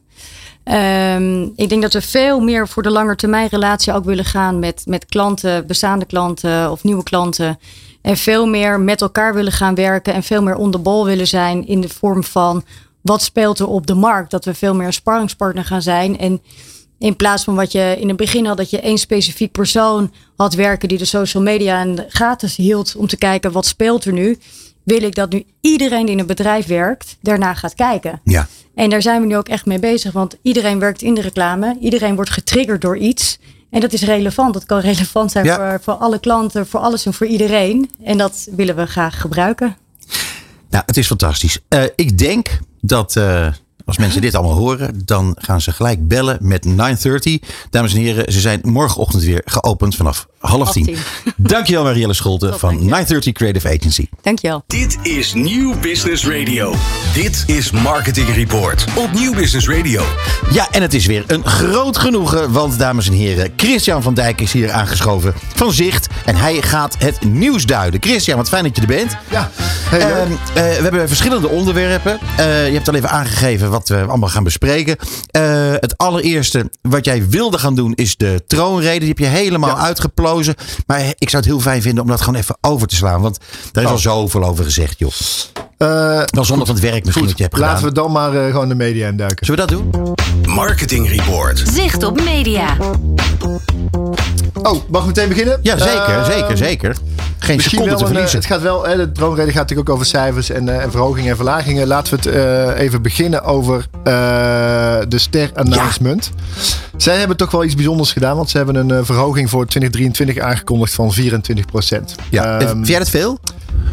Ehm, 0.63 1.41
ik 1.55 1.69
denk 1.69 1.81
dat 1.81 1.93
we 1.93 2.01
veel 2.01 2.39
meer 2.39 2.67
voor 2.67 2.83
de 2.83 2.91
langetermijn 2.91 3.47
relatie 3.47 3.93
ook 3.93 4.05
willen 4.05 4.25
gaan 4.25 4.59
met, 4.59 4.81
met 4.85 5.05
klanten, 5.05 5.67
bestaande 5.67 6.05
klanten 6.05 6.71
of 6.71 6.83
nieuwe 6.83 7.03
klanten. 7.03 7.59
En 8.01 8.17
veel 8.17 8.47
meer 8.47 8.79
met 8.79 9.01
elkaar 9.01 9.33
willen 9.33 9.51
gaan 9.51 9.75
werken 9.75 10.13
en 10.13 10.23
veel 10.23 10.43
meer 10.43 10.55
on 10.55 10.71
the 10.71 10.79
ball 10.79 11.03
willen 11.03 11.27
zijn 11.27 11.67
in 11.67 11.81
de 11.81 11.89
vorm 11.89 12.23
van 12.23 12.63
wat 13.01 13.21
speelt 13.21 13.59
er 13.59 13.67
op 13.67 13.87
de 13.87 13.95
markt. 13.95 14.31
Dat 14.31 14.45
we 14.45 14.53
veel 14.53 14.75
meer 14.75 14.87
een 14.87 14.93
sparringspartner 14.93 15.65
gaan 15.65 15.81
zijn. 15.81 16.17
En 16.17 16.41
in 16.99 17.15
plaats 17.15 17.43
van 17.43 17.55
wat 17.55 17.71
je 17.71 17.95
in 17.99 18.07
het 18.07 18.17
begin 18.17 18.45
had, 18.45 18.57
dat 18.57 18.69
je 18.69 18.79
één 18.79 18.97
specifiek 18.97 19.51
persoon 19.51 20.13
had 20.35 20.53
werken 20.53 20.88
die 20.89 20.97
de 20.97 21.05
social 21.05 21.43
media 21.43 21.85
de 21.85 22.05
gaten 22.09 22.49
hield 22.55 22.95
om 22.95 23.07
te 23.07 23.17
kijken 23.17 23.51
wat 23.51 23.65
speelt 23.65 24.05
er 24.05 24.13
nu. 24.13 24.38
Wil 24.83 25.01
ik 25.03 25.15
dat 25.15 25.31
nu 25.31 25.43
iedereen 25.62 26.05
die 26.05 26.13
in 26.13 26.19
een 26.19 26.25
bedrijf 26.25 26.65
werkt, 26.65 27.17
daarna 27.21 27.53
gaat 27.53 27.73
kijken. 27.75 28.21
Ja. 28.23 28.47
En 28.75 28.89
daar 28.89 29.01
zijn 29.01 29.21
we 29.21 29.27
nu 29.27 29.38
ook 29.38 29.49
echt 29.49 29.65
mee 29.65 29.79
bezig, 29.79 30.12
want 30.12 30.35
iedereen 30.41 30.79
werkt 30.79 31.01
in 31.01 31.13
de 31.13 31.21
reclame. 31.21 31.77
Iedereen 31.79 32.15
wordt 32.15 32.29
getriggerd 32.29 32.81
door 32.81 32.97
iets. 32.97 33.39
En 33.69 33.79
dat 33.79 33.93
is 33.93 34.01
relevant. 34.01 34.53
Dat 34.53 34.65
kan 34.65 34.79
relevant 34.91 35.31
zijn 35.31 35.45
Ja. 35.45 35.55
voor, 35.55 35.79
voor 35.83 35.93
alle 35.93 36.19
klanten, 36.19 36.67
voor 36.67 36.79
alles 36.79 37.05
en 37.05 37.13
voor 37.13 37.27
iedereen. 37.27 37.89
En 38.03 38.17
dat 38.17 38.47
willen 38.55 38.75
we 38.75 38.85
graag 38.85 39.21
gebruiken. 39.21 39.77
Nou, 40.69 40.83
het 40.85 40.97
is 40.97 41.07
fantastisch. 41.07 41.59
Eh, 41.67 41.83
ik 41.95 42.17
denk 42.17 42.59
dat 42.81 43.15
eh, 43.15 43.47
als 43.89 43.97
mensen 43.97 44.21
dit 44.21 44.36
allemaal 44.36 44.58
horen, 44.58 45.02
dan 45.06 45.36
gaan 45.39 45.62
ze 45.62 45.71
gelijk 45.71 46.08
bellen 46.08 46.38
met 46.41 46.65
930. 46.65 47.39
Dames 47.69 47.93
en 47.93 47.99
heren, 47.99 48.34
ze 48.34 48.39
zijn 48.39 48.60
morgenochtend 48.63 49.23
weer 49.23 49.41
geopend 49.45 49.95
vanaf 49.95 50.28
half 50.39 50.71
tien. 50.71 50.97
Dankjewel 51.36 51.84
Marielle 51.84 52.13
Scholte 52.13 52.49
Top, 52.49 52.60
van 52.60 52.69
dank 52.69 52.82
je. 52.82 52.89
930 52.89 53.34
Creative 53.34 53.67
Agency. 53.67 54.08
Dankjewel. 54.21 54.63
Dit 54.67 54.97
is 55.04 55.34
Nieuw 55.34 55.80
Business 55.80 56.28
Radio. 56.28 56.75
Dit 57.13 57.43
is 57.47 57.71
Marketing 57.71 58.36
Report 58.36 58.86
op 58.95 59.12
Nieuw 59.13 59.34
Business 59.34 59.67
Radio. 59.67 60.04
Ja, 60.52 60.67
en 60.71 60.82
het 60.82 60.93
is 60.93 61.06
weer 61.06 61.23
een 61.28 61.45
groot 61.45 61.97
genoegen, 61.97 62.52
want 62.52 62.80
dames 62.80 63.08
en 63.08 63.13
heren, 63.13 63.54
Christian 63.56 64.04
van 64.04 64.13
Dijk 64.13 64.41
is 64.41 64.54
hier 64.54 64.71
aangeschoven 64.71 65.34
van 65.56 65.71
Zicht. 65.71 66.08
En 66.25 66.36
hij 66.36 66.62
gaat 66.62 66.95
het 66.97 67.23
nieuws 67.23 67.65
duiden. 67.65 68.02
Christian, 68.02 68.38
wat 68.38 68.49
fijn 68.49 68.63
dat 68.63 68.75
je 68.75 68.82
er 68.82 68.88
bent. 68.88 69.17
Ja. 69.30 69.52
Ehm, 69.91 70.32
eh, 70.32 70.38
we 70.54 70.62
hebben 70.62 71.08
verschillende 71.08 71.47
onderwerpen. 71.47 72.19
Eh, 72.38 72.67
je 72.67 72.73
hebt 72.73 72.88
al 72.88 72.95
even 72.95 73.10
aangegeven 73.10 73.69
wat 73.69 73.88
we 73.89 74.06
allemaal 74.06 74.30
gaan 74.30 74.43
bespreken. 74.43 74.95
Eh, 75.32 75.71
het 75.71 75.97
allereerste 75.97 76.71
wat 76.82 77.06
jij 77.06 77.30
wilde 77.30 77.58
gaan 77.58 77.75
doen 77.75 77.93
is 77.95 78.17
de 78.17 78.43
troonrede. 78.47 78.99
Die 78.99 79.08
heb 79.08 79.19
je 79.19 79.25
helemaal 79.25 79.78
Maar 80.85 81.13
ik 81.17 81.29
zou 81.29 81.43
het 81.43 81.51
heel 81.51 81.59
fijn 81.59 81.81
vinden 81.81 82.03
om 82.03 82.09
dat 82.09 82.21
gewoon 82.21 82.39
even 82.39 82.57
over 82.61 82.87
te 82.87 82.95
slaan. 82.95 83.21
Want 83.21 83.37
daar 83.71 83.83
is 83.83 83.89
al 83.89 83.97
zoveel 83.97 84.43
over 84.43 84.63
gezegd, 84.63 84.99
joh. 84.99 85.11
Eh, 85.83 86.21
Wel 86.25 86.45
zonder 86.45 86.65
van 86.65 86.75
het 86.75 86.83
werk 86.83 87.05
misschien 87.05 87.13
goed, 87.13 87.27
wat 87.29 87.37
je 87.37 87.43
hebt 87.43 87.55
gedaan. 87.55 87.69
laten 87.71 87.85
we 87.87 87.93
dan 87.93 88.11
maar 88.11 88.33
eh, 88.45 88.51
gewoon 88.51 88.67
de 88.69 88.75
media 88.75 89.07
induiken. 89.07 89.45
Zullen 89.45 89.65
we 89.67 89.75
dat 89.75 89.79
doen? 89.93 90.15
Marketing 90.55 91.09
Report. 91.09 91.63
Zicht 91.73 92.03
op 92.03 92.23
media. 92.23 92.77
Oh, 94.63 94.77
mag 94.89 95.01
ik 95.01 95.07
meteen 95.07 95.27
beginnen? 95.27 95.59
Ja, 95.61 95.77
zeker, 95.77 96.09
Eh, 96.09 96.25
zeker, 96.25 96.57
zeker. 96.57 96.95
Geen 97.37 97.55
Misschien 97.55 97.77
seconde 97.77 97.95
te 97.97 98.01
een, 98.05 98.11
verliezen. 98.13 98.37
het 98.39 98.47
gaat 98.47 98.61
wel, 98.61 98.85
hè, 98.87 98.95
de 98.95 99.11
droomrede 99.11 99.51
gaat 99.51 99.59
natuurlijk 99.61 99.89
ook 99.89 99.95
over 99.95 100.07
cijfers 100.07 100.49
en, 100.49 100.69
eh, 100.69 100.83
en 100.83 100.91
verhogingen 100.91 101.29
en 101.29 101.35
verlagingen. 101.35 101.87
Laten 101.87 102.13
we 102.19 102.29
het 102.29 102.35
eh, 102.75 102.81
even 102.83 103.01
beginnen 103.01 103.43
over 103.43 103.85
eh, 104.03 104.13
de 105.07 105.17
ster 105.17 105.51
announcement. 105.53 106.31
Zij 106.97 107.17
hebben 107.17 107.37
toch 107.37 107.51
wel 107.51 107.63
iets 107.63 107.75
bijzonders 107.75 108.11
gedaan, 108.11 108.35
want 108.35 108.49
ze 108.49 108.57
hebben 108.57 108.75
een 108.75 108.91
eh, 108.91 108.99
verhoging 109.03 109.49
voor 109.49 109.65
2023 109.65 110.43
aangekondigd 110.43 110.93
van 110.93 111.11
24 111.13 111.65
procent. 111.65 112.15
Ja. 112.29 112.59
vind 112.67 112.87
jij 112.87 112.99
dat 112.99 113.09
veel? 113.09 113.39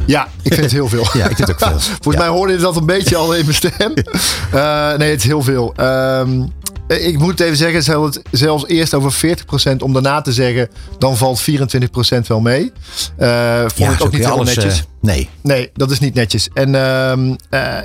Ja, 0.06 0.28
ik 0.42 0.52
vind 0.52 0.64
het 0.64 0.72
heel 0.72 0.88
veel. 0.88 1.06
Ja, 1.20 1.28
ik 1.28 1.36
vind 1.36 1.48
het 1.48 1.50
ook 1.50 1.58
veel. 1.70 1.80
Volgens 1.80 2.14
Ja. 2.14 2.18
mij 2.18 2.28
hoorde 2.28 2.52
je 2.52 2.58
dat 2.58 2.76
een 2.76 2.86
beetje 2.86 3.16
al 3.16 3.34
in 3.34 3.44
mijn 3.44 3.54
stem. 3.56 3.92
Eh, 4.52 4.92
nee, 4.96 5.10
het 5.10 5.18
is 5.20 5.24
heel 5.26 5.42
veel. 5.42 5.72
Ehm, 5.76 6.42
ik 6.88 7.18
moet 7.18 7.40
even 7.40 7.56
zeggen, 7.56 7.82
ze 7.82 7.92
hadden 7.92 8.10
het 8.10 8.22
zelfs 8.40 8.66
eerst 8.66 8.94
over 8.94 9.36
40% 9.72 9.76
om 9.78 9.92
daarna 9.92 10.20
te 10.20 10.32
zeggen, 10.32 10.68
dan 10.98 11.16
valt 11.16 11.40
24% 11.42 11.44
wel 12.26 12.40
mee. 12.40 12.72
Eh 13.16 13.58
vond 13.60 13.76
Ja, 13.76 13.90
ik 13.92 14.02
ook 14.04 14.12
niet 14.12 14.24
heel 14.24 14.30
alles, 14.30 14.54
netjes. 14.54 14.78
eh, 14.78 14.84
nee. 15.00 15.28
Nee, 15.42 15.70
dat 15.74 15.90
is 15.90 15.98
niet 16.00 16.14
netjes. 16.14 16.48
En 16.54 16.74
ehm, 16.74 17.34
eh, 17.50 17.78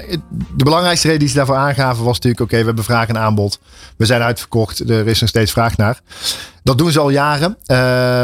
de 0.55 0.63
belangrijkste 0.63 1.05
reden 1.07 1.19
die 1.19 1.29
ze 1.29 1.35
daarvoor 1.35 1.55
aangaven 1.55 2.03
was 2.03 2.13
natuurlijk: 2.13 2.41
oké, 2.43 2.57
we 2.59 2.65
hebben 2.65 2.83
vraag 2.83 3.07
en 3.07 3.17
aanbod. 3.17 3.59
We 3.97 4.05
zijn 4.05 4.21
uitverkocht. 4.21 4.79
Er 4.89 5.07
is 5.07 5.19
nog 5.19 5.29
steeds 5.29 5.51
vraag 5.51 5.77
naar. 5.77 5.99
Dat 6.63 6.77
doen 6.77 6.91
ze 6.91 6.99
al 6.99 7.09
jaren. 7.09 7.57
Eh, 7.65 7.77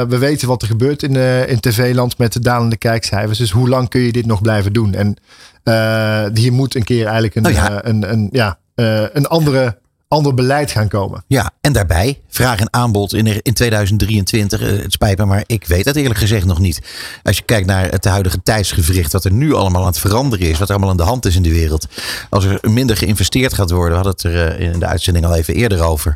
we 0.08 0.18
weten 0.18 0.48
wat 0.48 0.62
er 0.62 0.68
gebeurt 0.68 1.04
in, 1.04 1.16
eh, 1.16 1.50
in 1.50 1.60
tv-land 1.60 2.18
met 2.18 2.34
de 2.34 2.40
dalende 2.40 2.78
kijkcijfers. 2.78 3.38
Dus 3.38 3.52
hoe 3.52 3.70
lang 3.70 3.90
kun 3.90 4.02
je 4.02 4.12
dit 4.12 4.26
nog 4.26 4.42
blijven 4.42 4.74
doen? 4.74 4.94
En 4.94 5.16
eh, 5.64 6.26
hier 6.34 6.54
moet 6.54 6.76
een 6.76 6.84
keer 6.84 7.04
eigenlijk 7.06 7.36
een, 7.36 7.54
ja. 7.54 7.70
eh, 7.82 7.90
een, 7.92 8.12
een, 8.12 8.30
ja, 8.32 8.58
eh, 8.76 9.02
een 9.14 9.26
andere, 9.28 9.78
ander 10.08 10.34
beleid 10.34 10.72
gaan 10.72 10.88
komen. 10.88 11.24
Ja, 11.28 11.52
en 11.62 11.74
daarbij 11.74 12.22
vraag 12.30 12.60
en 12.60 12.74
aanbod 12.74 13.14
in, 13.14 13.42
in 13.42 13.54
2023. 13.54 14.62
eh, 14.62 14.68
Het 14.82 14.92
spijt 14.92 15.18
me, 15.18 15.26
maar 15.26 15.44
ik 15.46 15.66
weet 15.68 15.86
het 15.86 15.96
eerlijk 15.96 16.20
gezegd 16.20 16.46
nog 16.46 16.60
niet. 16.60 16.82
Als 17.24 17.38
je 17.38 17.44
kijkt 17.44 17.68
naar 17.68 17.90
het 17.92 18.06
huidige 18.06 18.44
tijdsgevricht, 18.44 19.12
wat 19.12 19.26
er 19.26 19.32
nu 19.32 19.54
allemaal 19.54 19.82
aan 19.82 19.88
het 19.88 20.00
veranderen 20.00 20.48
is, 20.50 20.58
wat 20.60 20.68
er 20.68 20.74
allemaal 20.76 20.90
aan 20.92 20.98
de 20.98 21.04
hand 21.04 21.26
is 21.26 21.36
in 21.36 21.42
de 21.42 21.50
wereld. 21.50 21.88
Als 22.30 22.46
er 22.46 22.60
minder 22.70 22.98
geïnvesteerd 22.98 23.54
gaat 23.54 23.72
worden, 23.72 23.90
we 23.90 23.96
hadden 24.04 24.14
het 24.14 24.24
er 24.24 24.58
eh, 24.60 24.74
in 24.74 24.80
de 24.80 24.86
uitzending 24.86 25.26
al 25.26 25.36
even 25.36 25.54
eerder 25.56 25.82
over, 25.84 26.16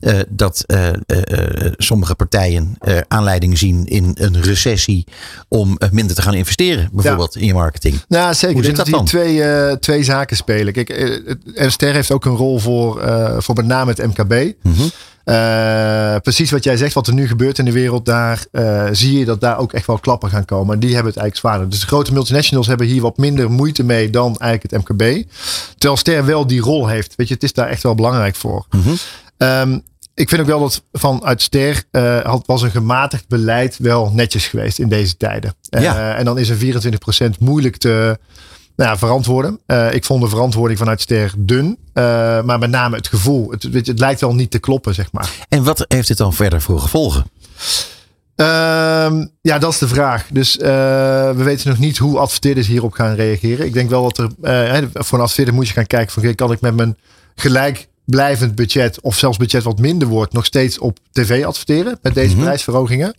eh, 0.00 0.18
dat 0.28 0.64
sommige 1.76 2.14
partijen 2.14 2.76
aanleiding 3.08 3.58
zien 3.58 3.86
in 3.86 4.10
een 4.14 4.42
recessie 4.42 5.06
om 5.48 5.78
minder 5.90 6.16
te 6.16 6.22
gaan 6.22 6.34
investeren, 6.34 6.88
bijvoorbeeld 6.92 7.36
in 7.36 7.46
je 7.46 7.54
marketing. 7.54 8.02
Ja, 8.08 8.32
zeker. 8.32 8.56
Hoe 8.56 8.64
zit 8.64 8.74
denk 8.76 8.88
dat 8.90 8.98
dat 9.00 9.10
hier 9.10 9.24
twee, 9.34 9.78
twee 9.78 10.02
zaken 10.02 10.36
spelen. 10.36 10.72
Kijk, 10.72 11.16
Ster 11.54 11.92
heeft 11.94 12.10
ook 12.10 12.24
een 12.24 12.36
rol 12.36 12.58
voor, 12.58 13.00
voor 13.38 13.54
met 13.54 13.66
name 13.66 13.92
het 13.96 14.06
MKB. 14.06 14.52
Mhm. 14.62 14.82
Eh, 15.24 16.16
precies 16.22 16.50
wat 16.50 16.64
jij 16.64 16.76
zegt, 16.76 16.94
wat 16.94 17.06
er 17.06 17.14
nu 17.14 17.26
gebeurt 17.28 17.58
in 17.58 17.64
de 17.64 17.72
wereld, 17.72 18.04
daar 18.06 18.44
eh, 18.52 18.84
zie 18.92 19.18
je 19.18 19.24
dat 19.24 19.40
daar 19.40 19.58
ook 19.58 19.72
echt 19.72 19.86
wel 19.86 19.98
klappen 19.98 20.30
gaan 20.30 20.44
komen. 20.44 20.74
En 20.74 20.80
die 20.80 20.94
hebben 20.94 21.12
het 21.12 21.20
eigenlijk 21.20 21.36
zwaarder. 21.48 21.68
Dus 21.70 21.80
de 21.80 21.86
grote 21.86 22.12
multinationals 22.12 22.66
hebben 22.66 22.86
hier 22.86 23.02
wat 23.02 23.16
minder 23.16 23.50
moeite 23.50 23.84
mee 23.84 24.10
dan 24.10 24.36
eigenlijk 24.38 24.72
het 24.72 24.98
MKB. 24.98 25.28
Terwijl 25.78 25.96
Ster 25.96 26.24
wel 26.24 26.46
die 26.46 26.60
rol 26.60 26.88
heeft. 26.88 27.14
Weet 27.16 27.28
je, 27.28 27.34
het 27.34 27.42
is 27.42 27.52
daar 27.52 27.68
echt 27.68 27.82
wel 27.82 27.94
belangrijk 27.94 28.36
voor. 28.36 28.66
Ehm, 29.36 29.78
ik 30.14 30.28
vind 30.28 30.40
ook 30.40 30.46
wel 30.46 30.60
dat 30.60 30.82
vanuit 30.92 31.42
Ster 31.42 31.82
eh, 31.90 32.20
had, 32.20 32.42
was 32.46 32.62
een 32.62 32.70
gematigd 32.70 33.28
beleid 33.28 33.76
wel 33.78 34.10
netjes 34.14 34.46
geweest 34.46 34.78
in 34.78 34.88
deze 34.88 35.16
tijden. 35.16 35.54
Eh, 35.68 35.82
Ja. 35.82 36.14
en 36.14 36.24
dan 36.24 36.38
is 36.38 36.48
een 36.48 36.56
24% 36.56 37.38
moeilijk 37.38 37.76
te 37.76 38.18
nou 38.82 38.94
ja, 38.94 38.98
verantwoorden. 38.98 39.60
Eh, 39.66 39.94
ik 39.94 40.04
vond 40.04 40.22
de 40.22 40.28
verantwoording 40.28 40.78
vanuit 40.78 41.00
Ster 41.00 41.32
dun. 41.36 41.78
Eh, 41.92 42.02
maar 42.42 42.58
met 42.58 42.70
name 42.70 42.96
het 42.96 43.08
gevoel. 43.08 43.50
Het, 43.50 43.62
je, 43.62 43.78
het 43.78 43.98
lijkt 43.98 44.20
wel 44.20 44.34
niet 44.34 44.50
te 44.50 44.58
kloppen, 44.58 44.94
zeg 44.94 45.12
maar. 45.12 45.30
En 45.48 45.64
wat 45.64 45.84
heeft 45.88 46.08
dit 46.08 46.16
dan 46.16 46.32
verder 46.32 46.60
voor 46.60 46.80
gevolgen? 46.80 47.24
Ehm, 48.36 49.26
ja, 49.40 49.58
dat 49.58 49.72
is 49.72 49.78
de 49.78 49.88
vraag. 49.88 50.26
Dus 50.30 50.58
eh, 50.58 50.68
we 51.30 51.42
weten 51.42 51.68
nog 51.68 51.78
niet 51.78 51.98
hoe 51.98 52.18
adverteerders 52.18 52.66
hierop 52.66 52.92
gaan 52.92 53.14
reageren. 53.14 53.66
Ik 53.66 53.72
denk 53.72 53.90
wel 53.90 54.02
dat 54.02 54.18
er 54.18 54.28
voor 54.92 55.18
een 55.18 55.24
adverteerder 55.24 55.54
moet 55.54 55.68
je 55.68 55.72
gaan 55.72 55.86
kijken 55.86 56.12
van 56.12 56.34
kan 56.34 56.52
ik 56.52 56.60
met 56.60 56.76
mijn 56.76 56.96
gelijkblijvend 58.06 58.54
budget 58.54 59.00
of 59.00 59.16
zelfs 59.16 59.36
budget 59.36 59.62
wat 59.62 59.78
minder 59.78 60.08
wordt 60.08 60.32
nog 60.32 60.44
steeds 60.44 60.78
op 60.78 60.98
tv 61.12 61.44
adverteren 61.44 61.98
met 62.02 62.14
deze 62.14 62.36
prijsverhogingen? 62.36 63.14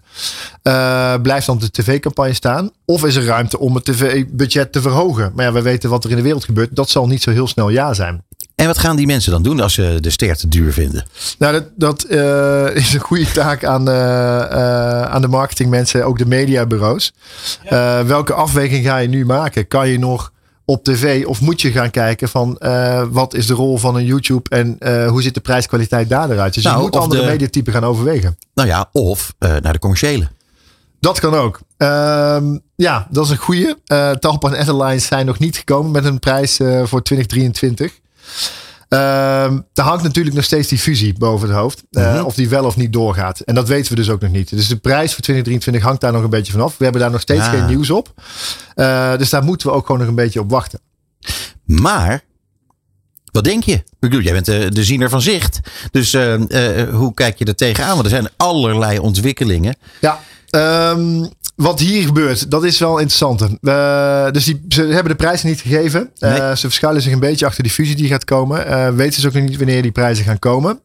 Eh, 0.62 1.14
blijft 1.22 1.46
dan 1.46 1.58
de 1.58 1.72
tv-campagne 1.72 2.34
staan? 2.34 2.72
Of 2.86 3.06
is 3.06 3.16
er 3.16 3.26
ruimte 3.26 3.60
om 3.60 3.76
het 3.76 3.86
tv-budget 3.86 4.72
te 4.72 4.82
verhogen? 4.82 5.32
Maar 5.36 5.46
ja, 5.46 5.52
we 5.52 5.62
weten 5.62 5.90
wat 5.90 6.04
er 6.04 6.10
in 6.10 6.16
de 6.16 6.22
wereld 6.22 6.44
gebeurt. 6.44 6.76
Dat 6.76 6.90
zal 6.90 7.08
niet 7.08 7.22
zo 7.22 7.32
heel 7.32 7.48
snel 7.48 7.70
ja 7.70 7.94
zijn. 7.94 8.24
En 8.56 8.66
wat 8.68 8.78
gaan 8.78 8.96
die 8.96 9.06
mensen 9.06 9.32
dan 9.32 9.44
doen 9.44 9.60
als 9.60 9.74
ze 9.74 9.98
de 10.02 10.10
ster 10.10 10.36
te 10.36 10.48
duur 10.48 10.74
vinden? 10.74 11.06
Nou, 11.38 11.54
dat, 11.54 11.66
dat 11.76 12.04
eh, 12.04 12.76
is 12.84 12.94
een 12.94 13.00
goede 13.00 13.32
taak 13.32 13.66
aan, 13.66 13.90
eh, 13.90 14.42
eh, 14.42 15.02
aan 15.02 15.22
de 15.22 15.28
marketingmensen, 15.28 16.06
ook 16.06 16.18
de 16.18 16.26
mediabureaus. 16.26 17.14
Eh, 17.64 18.02
welke 18.02 18.34
afweging 18.34 18.86
ga 18.86 18.98
je 18.98 19.08
nu 19.08 19.26
maken? 19.26 19.68
Kan 19.68 19.90
je 19.90 20.00
nog 20.00 20.33
op 20.66 20.84
tv 20.84 21.26
of 21.26 21.42
moet 21.42 21.62
je 21.62 21.72
gaan 21.72 21.92
kijken 21.92 22.30
van 22.30 22.58
eh, 22.58 23.04
wat 23.10 23.34
is 23.34 23.48
de 23.48 23.54
rol 23.54 23.78
van 23.78 23.96
een 23.96 24.06
YouTube 24.06 24.50
en 24.50 24.76
eh, 24.80 25.08
hoe 25.08 25.22
ziet 25.22 25.34
de 25.34 25.40
prijskwaliteit 25.40 26.10
daar 26.10 26.30
eruit? 26.32 26.54
Dus 26.54 26.64
Nou, 26.64 26.78
je 26.78 26.84
moet 26.84 26.96
of 26.96 27.02
andere 27.02 27.22
de- 27.22 27.28
mediatypen 27.28 27.74
gaan 27.74 27.84
overwegen. 27.84 28.38
Nou 28.54 28.68
ja, 28.68 28.90
of 28.92 29.34
eh, 29.40 29.56
naar 29.62 29.74
de 29.74 29.80
commerciële. 29.80 30.28
Dat 31.00 31.20
kan 31.20 31.34
ook. 31.36 31.60
Ehm, 31.78 32.58
ja, 32.76 33.08
dat 33.12 33.26
is 33.26 33.32
een 33.32 33.38
goede. 33.38 33.78
Talpa 34.20 34.52
en 34.52 34.68
Airlines 34.68 35.06
zijn 35.06 35.26
nog 35.26 35.40
niet 35.40 35.58
gekomen 35.58 35.92
met 35.92 36.06
een 36.06 36.20
prijs 36.20 36.56
voor 36.84 37.02
2023. 37.04 38.00
Ehm, 38.94 39.60
daar 39.74 39.86
hangt 39.86 40.04
natuurlijk 40.04 40.36
nog 40.36 40.44
steeds 40.44 40.68
die 40.68 40.78
fusie 40.78 41.14
boven 41.18 41.48
het 41.48 41.58
hoofd. 41.58 41.84
Uh, 41.92 42.24
Of 42.26 42.36
die 42.36 42.50
wel 42.50 42.66
of 42.66 42.76
niet 42.76 42.94
doorgaat. 42.94 43.40
En 43.40 43.56
dat 43.56 43.68
weten 43.68 43.90
we 43.90 43.96
dus 43.96 44.10
ook 44.10 44.22
nog 44.22 44.32
niet. 44.32 44.50
Dus 44.50 44.68
de 44.68 44.76
prijs 44.76 45.14
voor 45.14 45.24
2023 45.24 45.84
hangt 45.84 46.02
daar 46.02 46.12
nog 46.12 46.24
een 46.24 46.30
beetje 46.30 46.52
vanaf. 46.52 46.78
We 46.78 46.84
hebben 46.84 47.02
daar 47.02 47.12
nog 47.12 47.22
steeds 47.22 47.48
geen 47.48 47.66
nieuws 47.66 47.90
op. 47.90 48.14
Uh, 48.76 49.18
dus 49.18 49.30
daar 49.30 49.44
moeten 49.44 49.68
we 49.68 49.74
ook 49.74 49.86
gewoon 49.86 50.02
nog 50.02 50.10
een 50.10 50.16
beetje 50.16 50.40
op 50.40 50.50
wachten. 50.50 50.80
Maar, 51.66 52.24
wat 53.32 53.44
denk 53.44 53.64
je? 53.64 53.74
Ik 53.74 54.00
bedoel, 54.00 54.22
jij 54.22 54.34
bent 54.34 54.46
de, 54.46 54.70
de 54.74 54.84
ziener 54.84 55.10
van 55.10 55.22
zicht. 55.22 55.60
Dus 55.92 56.14
eh, 56.14 56.80
eh, 56.80 56.90
hoe 56.96 57.14
kijk 57.14 57.38
je 57.38 57.46
er 57.46 57.56
tegenaan? 57.56 57.94
Want 57.94 58.04
er 58.04 58.10
zijn 58.10 58.30
allerlei 58.38 59.00
ontwikkelingen. 59.00 59.76
Ja, 60.02 60.20
ehm, 60.50 61.26
wat 61.56 61.80
hier 61.80 62.06
gebeurt, 62.06 62.52
dat 62.52 62.64
is 62.64 62.80
wel 62.80 62.98
interessant. 62.98 63.42
Uh, 63.42 64.32
dus 64.32 64.46
die, 64.46 64.66
ze 64.70 64.82
hebben 64.82 65.12
de 65.12 65.16
prijzen 65.16 65.50
niet 65.50 65.62
gegeven. 65.62 66.12
Uh, 66.20 66.30
Nee. 66.30 66.40
Ze 66.56 66.62
verschuilen 66.62 67.02
zich 67.02 67.14
een 67.14 67.20
beetje 67.20 67.46
achter 67.46 67.64
die 67.64 67.72
fusie 67.72 67.96
die 67.96 68.08
gaat 68.08 68.26
komen. 68.26 68.68
Uh, 68.68 68.90
weten 68.90 69.22
ze 69.22 69.28
ook 69.28 69.34
nog 69.34 69.44
niet 69.44 69.58
wanneer 69.58 69.82
die 69.82 69.92
prijzen 69.92 70.26
gaan 70.26 70.40
komen. 70.40 70.80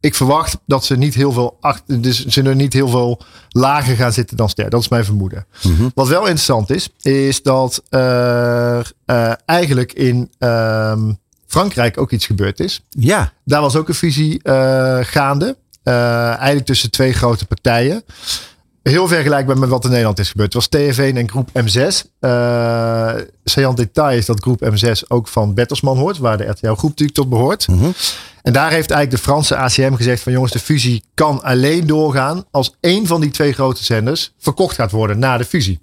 Ik 0.00 0.14
verwacht 0.14 0.58
dat 0.66 0.84
ze 0.84 0.96
niet 0.96 1.14
heel 1.14 1.32
veel 1.32 1.56
achter, 1.60 2.00
dus 2.02 2.26
ze 2.26 2.42
er 2.42 2.54
niet 2.54 2.72
heel 2.72 2.88
veel 2.88 3.20
lager 3.48 3.96
gaan 3.96 4.12
zitten 4.12 4.36
dan 4.36 4.48
ster. 4.48 4.70
Dat 4.70 4.80
is 4.80 4.88
mijn 4.88 5.04
vermoeden. 5.04 5.46
Mhm. 5.62 5.88
Wat 5.94 6.08
wel 6.08 6.20
interessant 6.20 6.70
is, 6.70 6.88
is 7.02 7.42
dat 7.42 7.82
er 7.88 8.92
eigenlijk 9.44 9.92
in 9.92 10.30
ehm, 10.38 11.12
Frankrijk 11.46 11.98
ook 11.98 12.10
iets 12.10 12.26
gebeurd 12.26 12.60
is. 12.60 12.84
Ja, 12.88 13.32
Daar 13.44 13.60
was 13.60 13.76
ook 13.76 13.88
een 13.88 13.94
fusie 13.94 14.40
gaande. 15.02 15.56
Eigenlijk 15.82 16.66
tussen 16.66 16.90
twee 16.90 17.12
grote 17.12 17.46
partijen. 17.46 18.04
Heel 18.82 19.08
vergelijkbaar 19.08 19.58
met 19.58 19.68
wat 19.68 19.84
in 19.84 19.90
Nederland 19.90 20.18
is 20.18 20.30
gebeurd. 20.30 20.52
Het 20.52 20.70
was 20.70 20.96
TF1 20.96 21.16
en 21.16 21.30
groep 21.30 21.48
M6. 21.48 22.10
Uh, 22.20 23.14
Saillant 23.44 23.76
detail 23.76 24.16
is 24.16 24.26
dat 24.26 24.40
groep 24.40 24.64
M6 24.64 25.06
ook 25.08 25.28
van 25.28 25.54
Bertelsmann 25.54 25.98
hoort. 25.98 26.18
Waar 26.18 26.36
de 26.36 26.44
RTL 26.44 26.72
groep 26.72 26.90
natuurlijk 26.90 27.18
tot 27.18 27.28
behoort. 27.28 27.68
Mhm. 27.68 27.90
En 28.42 28.52
daar 28.52 28.70
heeft 28.70 28.90
eigenlijk 28.90 29.10
de 29.10 29.30
Franse 29.30 29.56
ACM 29.56 29.94
gezegd 29.94 30.22
van 30.22 30.32
jongens 30.32 30.52
de 30.52 30.58
fusie 30.58 31.04
kan 31.14 31.42
alleen 31.42 31.86
doorgaan. 31.86 32.44
Als 32.50 32.76
één 32.80 33.06
van 33.06 33.20
die 33.20 33.30
twee 33.30 33.52
grote 33.52 33.84
zenders 33.84 34.32
verkocht 34.38 34.74
gaat 34.74 34.90
worden 34.90 35.18
na 35.18 35.36
de 35.36 35.44
fusie. 35.44 35.80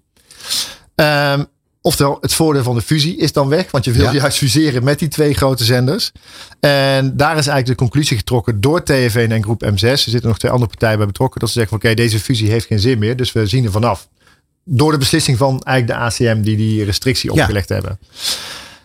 Um, 0.95 1.47
Oftewel, 1.81 2.17
het 2.21 2.33
voordeel 2.33 2.63
van 2.63 2.75
de 2.75 2.81
fusie 2.81 3.17
is 3.17 3.31
dan 3.33 3.47
weg. 3.49 3.71
Want 3.71 3.85
je 3.85 3.91
wil 3.91 4.03
Ja. 4.03 4.11
juist 4.13 4.37
fuseren 4.37 4.83
met 4.83 4.99
die 4.99 5.07
twee 5.07 5.33
grote 5.33 5.63
zenders. 5.63 6.11
En 6.59 7.17
daar 7.17 7.37
is 7.37 7.47
eigenlijk 7.47 7.67
de 7.67 7.75
conclusie 7.75 8.17
getrokken 8.17 8.61
door 8.61 8.81
TF1 8.83 9.31
en 9.31 9.43
groep 9.43 9.63
M6. 9.65 9.81
Er 9.81 9.97
zitten 9.97 10.27
nog 10.29 10.39
twee 10.39 10.51
andere 10.51 10.69
partijen 10.69 10.97
bij 10.97 11.07
betrokken. 11.07 11.39
Dat 11.39 11.49
ze 11.49 11.59
zeggen 11.59 11.79
van 11.79 11.89
oké, 11.89 12.01
deze 12.01 12.19
fusie 12.19 12.49
heeft 12.49 12.65
geen 12.65 12.79
zin 12.79 12.99
meer. 12.99 13.15
Dus 13.15 13.31
we 13.31 13.45
zien 13.45 13.65
er 13.65 13.71
vanaf. 13.71 14.07
Door 14.63 14.91
de 14.91 14.97
beslissing 14.97 15.37
van 15.37 15.61
eigenlijk 15.61 15.99
de 15.99 16.05
ACM 16.05 16.41
die 16.41 16.57
die 16.57 16.83
restrictie 16.83 17.33
Ja. 17.33 17.41
opgelegd 17.41 17.69
hebben. 17.69 17.99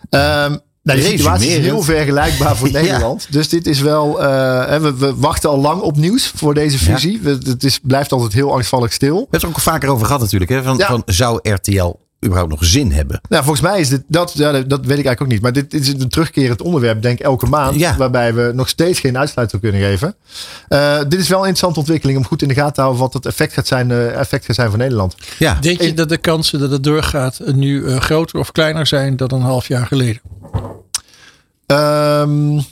Um, 0.09 0.59
nou, 0.83 0.99
de 0.99 1.01
situatie 1.01 1.49
is 1.49 1.57
heel 1.57 1.81
vergelijkbaar 1.81 2.55
voor 2.57 2.69
Ja. 2.71 2.81
Nederland. 2.81 3.27
Dus 3.29 3.49
dit 3.49 3.67
is 3.67 3.79
wel. 3.79 4.21
uh, 4.23 4.65
hè, 4.67 4.79
we, 4.79 4.95
we, 4.95 5.15
wachten 5.15 5.49
al 5.49 5.57
lang 5.59 5.81
op 5.81 5.97
nieuws 5.97 6.31
voor 6.35 6.53
deze 6.53 6.77
fusie. 6.77 7.19
We, 7.21 7.37
het 7.43 7.63
is, 7.63 7.79
blijft 7.83 8.11
altijd 8.11 8.33
heel 8.33 8.53
angstvallig 8.53 8.93
stil. 8.93 9.13
we 9.15 9.19
hebben 9.19 9.39
het 9.39 9.41
er 9.41 9.47
ook 9.49 9.59
vaker 9.59 9.89
over 9.89 10.05
gehad 10.05 10.21
natuurlijk. 10.21 10.51
Hè? 10.51 10.63
Van, 10.63 10.77
Ja. 10.77 10.87
van, 10.87 11.01
zou 11.05 11.39
RTL 11.51 11.95
überhaupt 12.25 12.51
nog 12.51 12.65
zin 12.65 12.91
hebben? 12.91 13.21
Nou, 13.29 13.43
volgens 13.43 13.67
mij 13.67 13.79
is 13.79 13.89
dit, 13.89 14.03
dat, 14.07 14.31
ja, 14.35 14.51
dat 14.51 14.61
weet 14.61 14.69
ik 14.81 14.89
eigenlijk 14.89 15.21
ook 15.21 15.27
niet. 15.27 15.41
Maar 15.41 15.53
dit, 15.53 15.71
dit 15.71 15.81
is 15.81 15.87
een 15.87 16.09
terugkerend 16.09 16.61
onderwerp, 16.61 17.01
denk 17.01 17.19
ik, 17.19 17.25
elke 17.25 17.45
maand. 17.45 17.79
Ja. 17.79 17.97
Waarbij 17.97 18.33
we 18.33 18.51
nog 18.53 18.69
steeds 18.69 18.99
geen 18.99 19.17
uitsluiting 19.17 19.61
kunnen 19.61 19.81
geven. 19.81 20.15
Uh, 20.69 20.97
dit 21.07 21.19
is 21.19 21.29
wel 21.29 21.39
een 21.39 21.47
interessante 21.47 21.79
ontwikkeling 21.79 22.17
om 22.17 22.25
goed 22.25 22.41
in 22.41 22.47
de 22.47 22.53
gaten 22.53 22.73
te 22.73 22.81
houden 22.81 23.01
wat 23.01 23.13
het 23.13 23.25
effect 23.25 23.53
gaat 23.53 23.67
zijn, 23.67 23.89
uh, 23.89 24.19
effect 24.19 24.45
gaat 24.45 24.55
zijn 24.55 24.69
voor 24.69 24.77
Nederland. 24.77 25.15
Ja, 25.39 25.57
Denk 25.61 25.81
je 25.81 25.93
dat 25.93 26.09
de 26.09 26.17
kansen 26.17 26.59
dat 26.59 26.71
het 26.71 26.83
doorgaat 26.83 27.39
nu 27.45 27.81
uh, 27.81 27.99
groter 27.99 28.39
of 28.39 28.51
kleiner 28.51 28.87
zijn 28.87 29.15
dan 29.15 29.31
een 29.31 29.41
half 29.41 29.67
jaar 29.67 29.87
geleden? 29.87 30.21
Um, 31.67 32.63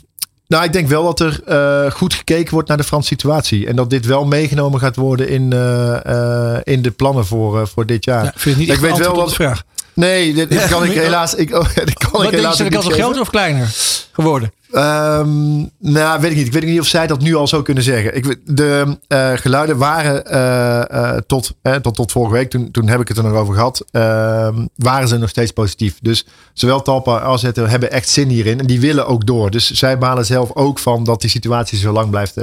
nou, 0.53 0.65
ik 0.65 0.73
denk 0.73 0.87
wel 0.87 1.03
dat 1.03 1.19
er 1.19 1.39
uh, 1.47 1.91
goed 1.91 2.13
gekeken 2.13 2.53
wordt 2.53 2.67
naar 2.67 2.77
de 2.77 2.83
Franse 2.83 3.07
situatie. 3.07 3.67
En 3.67 3.75
dat 3.75 3.89
dit 3.89 4.05
wel 4.05 4.25
meegenomen 4.25 4.79
gaat 4.79 4.95
worden 4.95 5.29
in, 5.29 5.53
uh, 5.53 6.57
in 6.63 6.81
de 6.81 6.91
plannen 6.95 7.25
voor, 7.25 7.67
voor 7.67 7.85
dit 7.85 8.05
jaar. 8.05 8.23
Ja, 8.23 8.29
ik 8.29 8.39
vind 8.39 8.55
het 8.55 8.65
niet 8.67 8.75
Ik 8.75 8.81
weet 8.81 8.97
wel 8.97 9.25
de 9.25 9.33
vraag. 9.33 9.63
Nee, 9.93 10.33
dit, 10.33 10.49
dit 10.49 10.67
kan 10.67 10.83
ik 10.83 10.91
helaas. 10.91 11.35
Ik, 11.35 11.55
oh, 11.55 11.75
dit 11.85 11.93
kan 11.93 12.11
Wat 12.11 12.23
ik 12.23 12.29
denk 12.29 12.31
je, 12.31 12.37
helaas 12.37 12.61
ook 12.61 12.71
de 12.71 12.81
geven. 12.81 12.93
groter 12.93 13.21
of 13.21 13.29
kleiner 13.29 13.75
geworden? 14.11 14.51
Um, 14.75 15.69
nou, 15.79 16.21
weet 16.21 16.31
ik 16.31 16.37
niet. 16.37 16.45
Ik 16.45 16.53
weet 16.53 16.65
niet 16.65 16.79
of 16.79 16.87
zij 16.87 17.07
dat 17.07 17.21
nu 17.21 17.35
al 17.35 17.47
zou 17.47 17.63
kunnen 17.63 17.83
zeggen. 17.83 18.15
Ik, 18.15 18.39
de 18.45 18.97
uh, 19.07 19.31
geluiden 19.35 19.77
waren 19.77 20.23
uh, 20.31 20.99
uh, 21.01 21.17
tot, 21.27 21.55
eh, 21.61 21.75
tot, 21.75 21.95
tot 21.95 22.11
vorige 22.11 22.33
week, 22.33 22.49
toen, 22.49 22.71
toen 22.71 22.87
heb 22.87 22.99
ik 22.99 23.07
het 23.07 23.17
er 23.17 23.23
nog 23.23 23.33
over 23.33 23.53
gehad, 23.53 23.85
um, 23.91 24.69
waren 24.75 25.07
ze 25.07 25.17
nog 25.17 25.29
steeds 25.29 25.51
positief. 25.51 25.97
Dus 26.01 26.25
zowel 26.53 26.81
Talpa 26.81 27.17
als 27.17 27.43
RTL 27.43 27.61
hebben 27.61 27.91
echt 27.91 28.09
zin 28.09 28.27
hierin 28.27 28.59
en 28.59 28.65
die 28.67 28.79
willen 28.79 29.07
ook 29.07 29.25
door. 29.25 29.51
Dus 29.51 29.71
zij 29.71 29.97
balen 29.97 30.25
zelf 30.25 30.51
ook 30.53 30.79
van 30.79 31.03
dat 31.03 31.21
die 31.21 31.29
situatie 31.29 31.77
zo 31.77 31.91
lang 31.91 32.09
blijft 32.09 32.33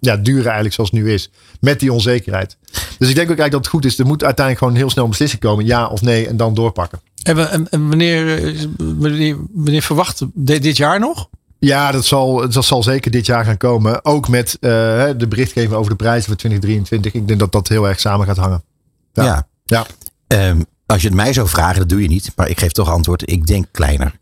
ja, 0.00 0.16
duren 0.16 0.44
eigenlijk 0.44 0.74
zoals 0.74 0.90
het 0.90 1.00
nu 1.00 1.12
is. 1.12 1.30
Met 1.60 1.80
die 1.80 1.92
onzekerheid. 1.92 2.56
Dus 2.98 3.08
ik 3.08 3.14
denk 3.14 3.30
ook 3.30 3.38
eigenlijk 3.38 3.50
dat 3.50 3.60
het 3.60 3.70
goed 3.70 3.84
is. 3.84 3.98
Er 3.98 4.06
moet 4.06 4.24
uiteindelijk 4.24 4.64
gewoon 4.64 4.80
heel 4.80 4.90
snel 4.90 5.04
een 5.04 5.10
beslissing 5.10 5.40
komen. 5.40 5.66
Ja 5.66 5.86
of 5.86 6.02
nee 6.02 6.28
en 6.28 6.36
dan 6.36 6.54
doorpakken. 6.54 7.00
En, 7.24 7.36
we- 7.36 7.42
en, 7.42 7.68
en 7.70 7.88
wanneer, 7.88 8.44
eh, 8.44 8.60
wanneer, 8.78 9.36
wanneer 9.52 9.82
verwacht 9.82 10.22
dit 10.34 10.76
jaar 10.76 11.00
nog? 11.00 11.28
Ja, 11.58 11.92
dat 11.92 12.04
zal, 12.04 12.48
dat 12.50 12.64
zal 12.64 12.82
zeker 12.82 13.10
dit 13.10 13.26
jaar 13.26 13.44
gaan 13.44 13.56
komen. 13.56 14.04
Ook 14.04 14.28
met 14.28 14.56
uh, 14.60 14.70
de 15.16 15.26
berichtgeving 15.28 15.72
over 15.72 15.90
de 15.90 15.96
prijzen 15.96 16.24
voor 16.26 16.36
2023. 16.36 17.12
Ik 17.20 17.28
denk 17.28 17.40
dat 17.40 17.52
dat 17.52 17.68
heel 17.68 17.88
erg 17.88 18.00
samen 18.00 18.26
gaat 18.26 18.36
hangen. 18.36 18.64
ja. 19.12 19.24
Ja. 19.24 19.46
Ja. 19.64 19.86
Ehm, 20.26 20.60
als 20.86 21.00
je 21.02 21.06
het 21.08 21.16
mij 21.16 21.32
zou 21.32 21.48
vragen, 21.48 21.78
dat 21.78 21.88
doe 21.88 22.02
je 22.02 22.08
niet. 22.08 22.32
Maar 22.36 22.48
ik 22.48 22.58
geef 22.58 22.72
toch 22.72 22.90
antwoord. 22.90 23.30
Ik 23.30 23.46
denk 23.46 23.66
kleiner. 23.70 24.18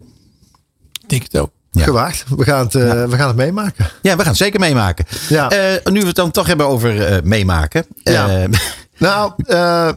Ik 1.03 1.09
Denk 1.09 1.23
het 1.23 1.39
ook. 1.39 1.51
Ja. 1.73 1.85
Gewaagd. 1.85 2.25
We 2.37 2.45
gaan 2.45 2.65
het, 2.65 2.75
uh, 2.75 3.05
we 3.05 3.17
gaan 3.17 3.27
het 3.27 3.37
meemaken. 3.37 3.89
Ja, 4.03 4.13
we 4.13 4.19
gaan 4.19 4.29
het 4.31 4.37
zeker 4.37 4.61
meemaken. 4.61 5.05
Ja. 5.29 5.51
Eh, 5.51 5.93
nu 5.93 6.01
we 6.01 6.07
het 6.07 6.17
dan 6.17 6.31
toch 6.31 6.47
hebben 6.47 6.67
over 6.67 7.07
eh, 7.07 7.23
meemaken. 7.23 7.87
Ja. 8.03 8.29
Eh, 8.29 8.45
Nou, 8.99 9.33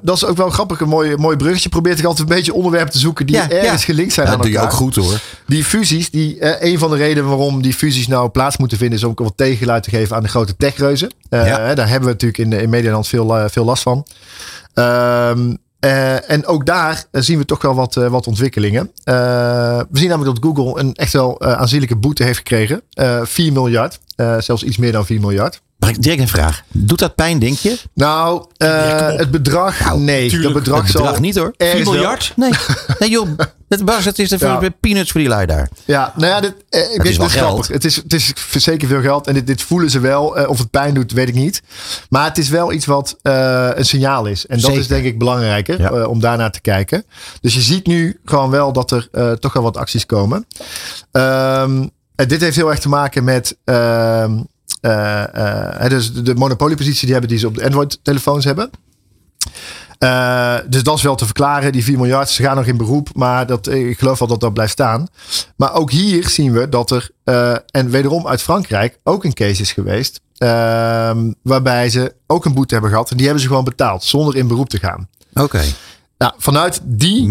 dat 0.02 0.16
is 0.16 0.26
ook 0.26 0.38
wel 0.38 0.50
grappig. 0.50 0.80
Een 0.80 0.88
mooi, 0.88 1.18
mooi 1.18 1.38
bruggetje. 1.38 1.70
Probeert 1.70 2.00
ik 2.00 2.06
altijd 2.06 2.30
een 2.30 2.36
beetje 2.36 2.54
onderwerpen 2.54 2.92
te 2.92 2.98
zoeken 3.00 3.26
die 3.26 3.40
ergens 3.40 3.86
gelinkt 3.86 4.14
zijn 4.14 4.26
dat 4.26 4.36
aan 4.36 4.42
doe 4.42 4.52
je 4.52 4.58
elkaar. 4.58 4.72
ook 4.72 4.78
goed 4.78 4.96
hoor. 4.96 5.20
Die 5.48 5.64
fusies, 5.64 6.10
die, 6.10 6.64
een 6.64 6.80
van 6.80 6.90
de 6.90 6.96
redenen 6.96 7.30
waarom 7.30 7.62
die 7.62 7.74
fusies 7.74 8.08
nou 8.08 8.30
plaats 8.30 8.58
moeten 8.58 8.78
vinden, 8.78 8.98
is 8.98 9.04
om 9.04 9.12
ook 9.12 9.20
wat 9.20 9.34
tegengeluid 9.36 9.84
te 9.84 9.90
geven 9.90 10.16
aan 10.16 10.24
de 10.24 10.30
grote 10.30 10.56
techreuzen. 10.58 11.12
Daar 11.30 11.90
hebben 11.90 12.00
we 12.00 12.06
natuurlijk 12.06 12.38
in, 12.38 12.54
in 12.54 12.70
Medialand 12.70 13.08
veel, 13.08 13.50
veel 13.50 13.66
last 13.66 13.84
van. 13.84 14.06
Um, 14.74 15.58
uh, 15.86 16.30
en 16.30 16.46
ook 16.46 16.66
daar 16.66 17.06
zien 17.12 17.38
we 17.38 17.46
toch 17.46 17.62
wel 17.62 17.76
wat, 17.76 17.96
uh, 17.96 18.08
wat 18.08 18.28
ontwikkelingen. 18.28 18.92
We 19.04 19.86
zien 19.92 20.10
namelijk 20.10 20.42
dat 20.42 20.52
Google 20.52 20.82
een 20.82 20.94
echt 20.94 21.14
wel 21.14 21.42
aanzienlijke 21.42 21.96
boete 21.96 22.24
heeft 22.24 22.38
gekregen. 22.38 22.82
4 23.24 23.54
miljard, 23.54 24.00
uh, 24.16 24.36
zelfs 24.40 24.64
iets 24.64 24.78
meer 24.78 24.92
dan 24.92 25.06
4 25.06 25.20
miljard. 25.20 25.62
Mag 25.80 25.90
ik 25.90 26.02
direct 26.02 26.22
een 26.22 26.28
vraag? 26.28 26.64
Doet 26.72 27.00
dat 27.00 27.16
pijn, 27.16 27.40
denk 27.40 27.58
je? 27.58 27.78
Nou, 27.94 28.46
uh, 28.58 29.16
het 29.16 29.32
bedrag, 29.32 29.80
Nou, 29.80 30.00
nee, 30.00 30.30
tuurlijk. 30.30 30.54
dat 30.54 30.64
bedrag, 30.64 30.84
Het 30.84 30.92
bedrag 30.94 31.12
zal 31.14 31.22
niet 31.22 31.36
hoor. 31.36 31.54
ergens 31.58 31.76
4 31.82 31.84
wel- 31.86 31.94
miljard? 31.94 32.34
Nee, 32.36 32.52
nee 33.00 33.10
joh. 33.10 33.28
Het, 33.70 33.86
Bas, 33.86 34.06
het 34.06 34.20
is 34.20 34.30
de 34.30 34.38
Ja. 34.40 34.70
peanuts 34.80 35.12
voor 35.12 35.20
die 35.22 35.30
lui 35.30 35.46
daar. 35.46 35.70
Ja, 35.86 36.14
nou 36.16 36.28
ja, 36.28 36.40
dit, 36.42 36.54
eh, 36.70 36.94
ik 36.94 37.04
is 37.04 37.18
wel 37.18 37.26
is 37.26 37.32
geld. 37.34 37.46
grappig. 37.48 37.68
Het 37.68 37.86
is, 37.86 37.96
het 37.96 38.14
is 38.14 38.34
zeker 38.52 38.88
veel 38.88 39.02
geld 39.02 39.28
en 39.28 39.34
dit, 39.34 39.48
dit 39.48 39.62
voelen 39.62 39.90
ze 39.90 40.00
wel. 40.00 40.38
Eh, 40.38 40.50
of 40.50 40.58
het 40.58 40.70
pijn 40.70 40.94
doet, 40.94 41.12
weet 41.12 41.28
ik 41.28 41.34
niet. 41.36 41.62
Maar 42.10 42.26
het 42.26 42.38
is 42.38 42.50
wel 42.50 42.72
iets 42.72 42.86
wat 42.86 43.16
eh, 43.22 43.70
een 43.74 43.86
signaal 43.86 44.26
is. 44.26 44.46
En 44.46 44.56
dat 44.56 44.66
Zeker. 44.66 44.80
is 44.80 44.88
denk 44.88 45.06
ik 45.06 45.18
belangrijker 45.20 45.82
Ja. 45.82 45.90
eh, 45.92 46.08
om 46.10 46.20
daarnaar 46.20 46.52
te 46.52 46.62
kijken. 46.62 47.04
Dus 47.42 47.54
je 47.54 47.62
ziet 47.62 47.88
nu 47.88 48.20
gewoon 48.26 48.50
wel 48.50 48.74
dat 48.74 48.92
er 48.92 49.08
eh, 49.12 49.32
toch 49.32 49.54
wel 49.54 49.64
wat 49.64 49.78
acties 49.78 50.06
komen. 50.06 50.46
Ehm, 51.12 51.72
en 51.72 51.92
dit 52.16 52.42
heeft 52.42 52.56
heel 52.56 52.70
erg 52.70 52.80
te 52.80 52.90
maken 52.90 53.24
met. 53.24 53.58
ehm, 53.64 54.40
eh, 54.82 55.84
eh, 55.84 55.90
dus 55.90 56.14
de- 56.14 56.36
monopoliepositie 56.36 57.02
die 57.04 57.12
hebben 57.12 57.30
die 57.30 57.40
ze 57.40 57.48
op 57.48 57.56
de 57.56 57.64
Android-telefoons 57.64 58.46
hebben. 58.46 58.70
Eh, 60.00 60.56
dus 60.70 60.84
dat 60.84 60.98
is 60.98 61.04
wel 61.04 61.16
te 61.16 61.26
verklaren. 61.26 61.72
Die 61.72 61.84
4 61.84 61.98
miljard, 61.98 62.30
ze 62.30 62.44
gaan 62.44 62.56
nog 62.56 62.66
in 62.66 62.78
beroep. 62.78 63.10
Maar 63.14 63.48
dat, 63.48 63.68
eh, 63.68 63.90
ik 63.90 64.00
geloof 64.00 64.20
wel 64.20 64.28
dat 64.28 64.40
dat 64.40 64.54
blijft 64.54 64.72
staan. 64.72 65.08
Maar 65.56 65.74
ook 65.74 65.92
hier 65.92 66.30
zien 66.30 66.52
we 66.52 66.70
dat 66.70 66.92
er, 66.92 67.10
eh, 67.24 67.56
en 67.66 67.90
wederom 67.90 68.28
uit 68.28 68.42
Frankrijk, 68.42 69.00
ook 69.04 69.24
een 69.24 69.34
case 69.34 69.62
is 69.62 69.72
geweest. 69.72 70.24
ehm, 70.36 71.32
waarbij 71.42 71.90
ze 71.90 72.16
ook 72.28 72.46
een 72.46 72.54
boete 72.54 72.74
hebben 72.74 72.92
gehad. 72.92 73.10
En 73.10 73.16
die 73.18 73.26
hebben 73.26 73.44
ze 73.44 73.50
gewoon 73.50 73.64
betaald, 73.64 74.04
zonder 74.04 74.36
in 74.36 74.48
beroep 74.48 74.70
te 74.70 74.78
gaan. 74.80 75.08
Oké. 75.34 75.62
Nou, 76.18 76.34
vanuit 76.38 76.80
die 76.84 77.28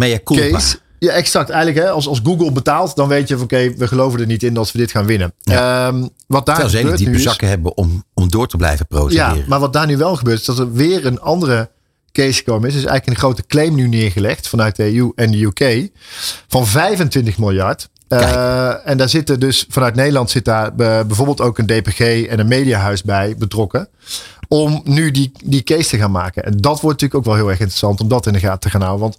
case. 0.53 0.79
Ja, 1.05 1.13
exact. 1.13 1.51
Eigenlijk, 1.51 1.87
hè, 1.87 1.93
als, 1.93 2.09
als 2.09 2.21
Google 2.25 2.53
betaalt, 2.53 2.97
dan 2.97 3.09
weet 3.09 3.29
je 3.29 3.35
van 3.35 3.45
oké, 3.45 3.75
we 3.77 3.89
geloven 3.89 4.21
er 4.21 4.27
niet 4.27 4.43
in 4.43 4.55
dat 4.55 4.73
we 4.73 4.79
dit 4.79 4.91
gaan 4.91 5.07
winnen. 5.07 5.35
Ehm, 5.45 6.07
wat 6.27 6.47
daar 6.47 6.55
Terwijl 6.55 6.69
ze 6.69 6.77
hele 6.77 6.97
diepe 6.97 7.19
zakken 7.19 7.49
hebben 7.49 7.77
om, 7.77 8.05
om 8.15 8.31
door 8.31 8.47
te 8.47 8.57
blijven 8.57 8.87
ja, 8.89 8.97
procederen. 8.97 9.45
maar 9.49 9.61
wat 9.61 9.73
daar 9.73 9.87
nu 9.87 9.97
wel 9.97 10.17
gebeurt, 10.17 10.41
is 10.41 10.45
dat 10.45 10.59
er 10.59 10.73
weer 10.73 11.07
een 11.07 11.21
andere 11.21 11.71
case 12.13 12.33
gekomen 12.33 12.69
is. 12.69 12.75
Er 12.75 12.81
is 12.81 12.87
eigenlijk 12.87 13.07
een 13.07 13.25
grote 13.25 13.47
claim 13.47 13.75
nu 13.75 13.89
neergelegd 13.89 14.49
vanuit 14.49 14.77
de 14.77 14.97
EU 14.97 15.13
en 15.15 15.31
de 15.31 15.43
UK 15.43 15.91
van 16.49 16.67
25 16.67 17.39
miljard. 17.39 17.89
Uh, 18.09 18.89
en 18.89 18.97
daar 18.97 19.09
zitten 19.09 19.41
dus 19.41 19.67
vanuit 19.69 19.95
Nederland 19.95 20.31
zit 20.31 20.45
daar 20.45 20.67
uh, 20.67 20.77
bijvoorbeeld 20.77 21.41
ook 21.41 21.59
een 21.59 21.67
DPG 21.67 22.01
en 22.01 22.39
een 22.39 22.49
mediahuis 22.49 23.03
bij 23.03 23.37
betrokken. 23.39 23.89
Om 24.49 24.81
nu 24.85 25.11
die, 25.11 25.33
die 25.45 25.63
case 25.63 25.89
te 25.89 25.97
gaan 25.97 26.11
maken. 26.11 26.45
En 26.45 26.57
dat 26.57 26.81
wordt 26.81 27.01
natuurlijk 27.01 27.15
ook 27.15 27.25
wel 27.25 27.35
heel 27.35 27.51
erg 27.51 27.59
interessant 27.59 28.01
om 28.01 28.09
dat 28.09 28.27
in 28.27 28.33
de 28.33 28.39
gaten 28.39 28.61
te 28.61 28.71
gaan 28.71 28.83
houden. 28.83 29.01
Want 29.01 29.19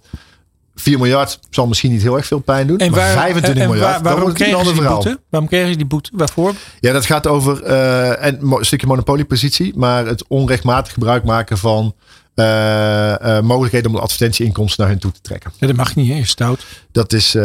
4 0.78 0.98
miljard 0.98 1.38
zal 1.50 1.66
misschien 1.66 1.90
niet 1.92 2.02
heel 2.02 2.16
erg 2.16 2.26
veel 2.26 2.38
pijn 2.38 2.66
doen. 2.66 2.78
En, 2.78 2.90
maar 2.90 3.00
waar, 3.00 3.12
25 3.12 3.62
en 3.62 3.68
miljard, 3.70 3.92
waar- 3.92 4.02
dan 4.02 4.12
waarom 4.12 4.32
kregen 4.32 4.52
ze 4.52 4.58
ander 4.58 4.72
die 4.72 4.82
verhaal. 4.82 5.02
boete? 5.02 5.20
Waarom 5.30 5.48
kregen 5.48 5.68
ze 5.70 5.76
die 5.76 5.86
boete? 5.86 6.10
Waarvoor? 6.14 6.52
Ja, 6.80 6.92
dat 6.92 7.06
gaat 7.06 7.26
over 7.26 7.62
eh, 7.62 8.24
en 8.26 8.38
een 8.42 8.64
stukje 8.64 8.86
monopoliepositie, 8.86 9.72
maar 9.76 10.06
het 10.06 10.24
onrechtmatig 10.28 10.92
gebruik 10.92 11.24
maken 11.24 11.58
van 11.58 11.94
eh, 12.34 13.36
eh, 13.36 13.42
mogelijkheden 13.44 13.90
om 13.90 13.96
de 13.96 14.02
advertentieinkomsten 14.02 14.80
naar 14.82 14.90
hun 14.92 15.00
toe 15.00 15.12
te 15.12 15.20
trekken. 15.20 15.52
Ja, 15.58 15.66
dat 15.66 15.76
mag 15.76 15.94
niet, 15.96 16.08
hè? 16.12 16.14
Is 16.18 16.28
stout. 16.28 16.64
Dat 16.92 17.12
is 17.12 17.34
eh, 17.34 17.42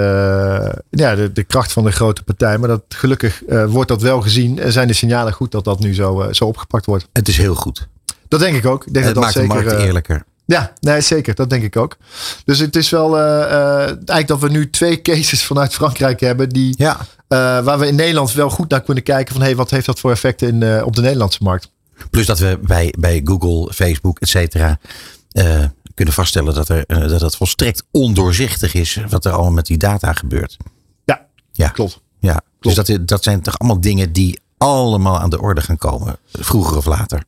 ja, 0.89 1.15
de, 1.15 1.31
de 1.33 1.43
kracht 1.43 1.71
van 1.71 1.83
de 1.83 1.91
grote 1.91 2.23
partij. 2.23 2.57
Maar 2.57 2.67
dat, 2.67 2.83
gelukkig 2.89 3.43
eh, 3.43 3.65
wordt 3.65 3.89
dat 3.89 4.01
wel 4.01 4.21
gezien 4.21 4.59
en 4.59 4.71
zijn 4.71 4.87
de 4.87 4.93
signalen 4.93 5.33
goed 5.33 5.51
dat 5.51 5.63
dat 5.63 5.79
nu 5.79 5.93
zo, 5.93 6.27
zo 6.31 6.45
opgepakt 6.45 6.85
wordt. 6.85 7.07
Het 7.13 7.27
is 7.27 7.37
heel 7.37 7.55
goed. 7.55 7.87
Dat 8.27 8.39
denk 8.39 8.55
ik 8.55 8.65
ook. 8.65 8.85
Ik 8.85 8.93
denk 8.93 9.05
Het 9.05 9.13
dat 9.15 9.23
maakt 9.23 9.35
dat 9.35 9.43
de 9.43 9.49
zeker, 9.49 9.65
markt 9.65 9.79
eh, 9.81 9.87
eerlijker. 9.87 10.23
Ja, 10.51 10.73
nee, 10.79 11.01
zeker. 11.01 11.35
Dat 11.35 11.49
denk 11.49 11.63
ik 11.63 11.75
ook. 11.75 11.97
Dus 12.45 12.59
het 12.59 12.75
is 12.75 12.89
wel 12.89 13.17
eh, 13.17 13.41
eh, 13.43 13.79
eigenlijk 13.87 14.27
dat 14.27 14.39
we 14.39 14.49
nu 14.49 14.69
twee 14.69 15.01
cases 15.01 15.43
vanuit 15.43 15.73
Frankrijk 15.73 16.19
hebben 16.19 16.49
die, 16.49 16.73
Ja. 16.77 16.97
eh, 17.27 17.37
waar 17.63 17.79
we 17.79 17.87
in 17.87 17.95
Nederland 17.95 18.33
wel 18.33 18.49
goed 18.49 18.69
naar 18.69 18.81
kunnen 18.81 19.03
kijken 19.03 19.33
van 19.33 19.43
hey, 19.43 19.55
wat 19.55 19.69
heeft 19.69 19.85
dat 19.85 19.99
voor 19.99 20.11
effecten 20.11 20.47
in, 20.61 20.83
op 20.83 20.95
de 20.95 21.01
Nederlandse 21.01 21.43
markt? 21.43 21.71
Plus 22.09 22.25
dat 22.25 22.39
we 22.39 22.59
bij, 22.61 22.93
bij 22.99 23.21
Google, 23.23 23.73
Facebook, 23.73 24.19
et 24.19 24.29
cetera, 24.29 24.79
kunnen 25.95 26.13
vaststellen 26.13 26.53
dat, 26.53 26.69
er, 26.69 26.83
dat 26.87 27.21
het 27.21 27.35
volstrekt 27.35 27.83
ondoorzichtig 27.91 28.73
is 28.73 28.99
wat 29.09 29.25
er 29.25 29.31
allemaal 29.31 29.51
met 29.51 29.65
die 29.65 29.77
data 29.77 30.13
gebeurt. 30.13 30.57
Ja, 31.05 31.25
Ja. 31.51 31.67
klopt. 31.67 31.99
Ja, 32.19 32.41
dus 32.59 32.75
dat, 32.75 32.97
dat 33.01 33.23
zijn 33.23 33.41
toch 33.41 33.59
allemaal 33.59 33.81
dingen 33.81 34.13
die 34.13 34.39
allemaal 34.57 35.19
aan 35.19 35.29
de 35.29 35.41
orde 35.41 35.61
gaan 35.61 35.77
komen, 35.77 36.17
vroeger 36.31 36.77
of 36.77 36.85
later. 36.85 37.23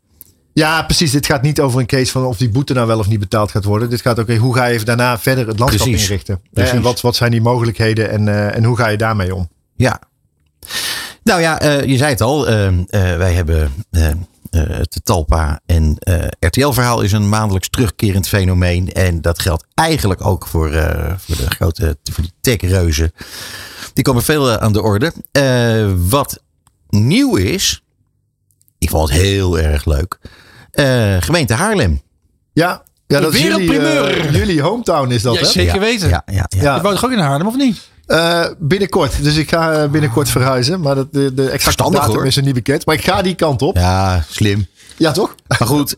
Ja, 0.54 0.84
precies. 0.84 1.12
Dit 1.12 1.26
gaat 1.26 1.41
niet 1.41 1.60
over 1.60 1.80
een 1.80 1.86
case 1.86 2.12
van 2.12 2.26
of 2.26 2.38
die 2.38 2.49
boete 2.49 2.74
nou 2.74 2.88
wel 2.88 2.99
of 2.99 3.08
niet 3.08 3.20
betaald 3.20 3.51
gaat 3.51 3.64
worden. 3.64 3.89
Dit 3.89 4.01
gaat 4.01 4.20
ook 4.20 4.24
okay, 4.24 4.38
hoe 4.38 4.56
ga 4.56 4.66
je 4.66 4.84
daarna 4.84 5.20
verder 5.20 5.47
het 5.47 5.60
landschap 5.60 5.88
Precies. 5.88 6.04
inrichten. 6.04 6.41
Precies. 6.51 6.74
En 6.74 6.82
wat, 6.82 7.01
wat 7.01 7.16
zijn 7.16 7.32
die 7.32 7.41
mogelijkheden 7.41 8.10
en, 8.10 8.28
eh, 8.28 8.56
en 8.56 8.64
hoe 8.64 8.78
ga 8.78 8.88
je 8.88 8.97
daarmee 8.97 9.36
om? 9.36 9.49
Ja. 9.76 10.01
Nou 11.24 11.41
ja, 11.41 11.60
eh, 11.60 11.84
je 11.84 11.97
zei 11.97 12.10
het 12.10 12.22
al. 12.22 12.47
eh, 12.47 12.72
wij 12.89 13.34
hebben 13.34 13.72
het 14.49 14.99
Talpa 15.04 15.60
en 15.66 15.97
RTL-verhaal 16.39 17.01
is 17.01 17.12
een 17.12 17.30
maandelijks 17.30 17.70
terugkerend 17.70 18.28
fenomeen. 18.28 18.91
En 18.91 19.22
dat 19.22 19.41
geldt 19.41 19.66
eigenlijk 19.74 20.26
ook 20.26 20.47
voor, 20.47 20.70
voor 21.18 21.36
de 21.36 21.49
grote 21.49 21.97
voor 22.04 22.24
die 22.24 22.34
techreuzen. 22.41 23.12
Die 23.93 24.04
komen 24.04 24.24
veel 24.24 24.58
aan 24.60 24.74
de 24.74 24.82
orde. 24.82 25.14
Wat 25.97 26.43
nieuw 26.89 27.36
is, 27.36 27.84
ik 28.78 28.89
vond 28.89 29.10
het 29.10 29.20
heel 29.20 29.60
erg 29.60 29.86
leuk. 29.86 30.20
Eh, 30.74 31.16
gemeente 31.20 31.54
Haarlem. 31.54 32.02
Ja, 32.54 32.84
ja 33.08 33.20
dat 33.20 33.34
is 33.34 33.42
Weer 33.42 33.54
een 33.54 33.64
jullie, 33.64 33.80
eh, 33.90 34.04
primeur. 34.04 34.32
jullie 34.38 34.62
hometown 34.62 35.12
is 35.12 35.22
dat 35.22 35.34
Ja, 35.34 35.40
hè? 35.40 35.46
zeker 35.46 35.80
weten. 35.80 36.10
Ja, 36.10 36.24
ja, 36.26 36.46
ja. 36.50 36.62
Ja. 36.62 36.76
Je 36.76 36.82
woont 36.82 36.96
toch 36.96 37.06
ook 37.06 37.12
in 37.12 37.20
Haarlem, 37.20 37.48
of 37.48 37.56
niet? 37.56 37.82
Eh, 38.06 38.46
binnenkort. 38.60 39.24
Dus 39.24 39.36
ik 39.36 39.50
ga 39.50 39.88
binnenkort 39.88 40.30
verhuizen. 40.30 40.80
Maar 40.82 40.96
dat, 40.96 41.14
de, 41.14 41.34
de 41.34 41.42
exacte 41.44 41.60
Verstandig, 41.64 42.00
datum 42.00 42.16
hoor. 42.16 42.26
is 42.26 42.38
er 42.38 42.44
niet 42.44 42.54
bekend. 42.54 42.86
Maar 42.86 42.96
ik 42.96 43.04
ga 43.04 43.22
die 43.22 43.36
kant 43.36 43.62
op. 43.62 43.76
ja 43.78 44.24
slim. 44.30 44.68
Ja, 44.98 45.12
toch? 45.12 45.36
Maar 45.48 45.68
goed, 45.68 45.96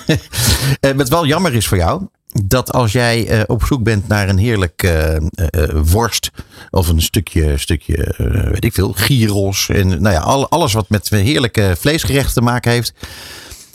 wat 0.96 1.08
wel 1.08 1.26
jammer 1.26 1.54
is 1.54 1.66
voor 1.66 1.76
jou, 1.76 2.02
dat 2.44 2.72
als 2.72 2.92
jij 2.92 3.26
eh, 3.28 3.40
op 3.46 3.64
zoek 3.64 3.82
bent 3.82 4.08
naar 4.08 4.28
een 4.28 4.38
heerlijk 4.38 4.82
eh, 4.82 5.16
eh, 5.16 5.20
eh, 5.34 5.68
worst 5.84 6.30
of 6.70 6.88
een 6.88 7.02
stukje, 7.02 7.58
stukje 7.58 8.14
weet 8.52 8.64
ik 8.64 8.72
veel, 8.72 8.92
gyros 8.96 9.68
en 9.68 9.88
nou 9.88 10.14
ja, 10.14 10.20
al, 10.20 10.48
alles 10.48 10.72
wat 10.72 10.88
met 10.88 11.08
heerlijke 11.08 11.74
vleesgerechten 11.78 12.34
te 12.34 12.40
maken 12.40 12.70
heeft. 12.72 12.92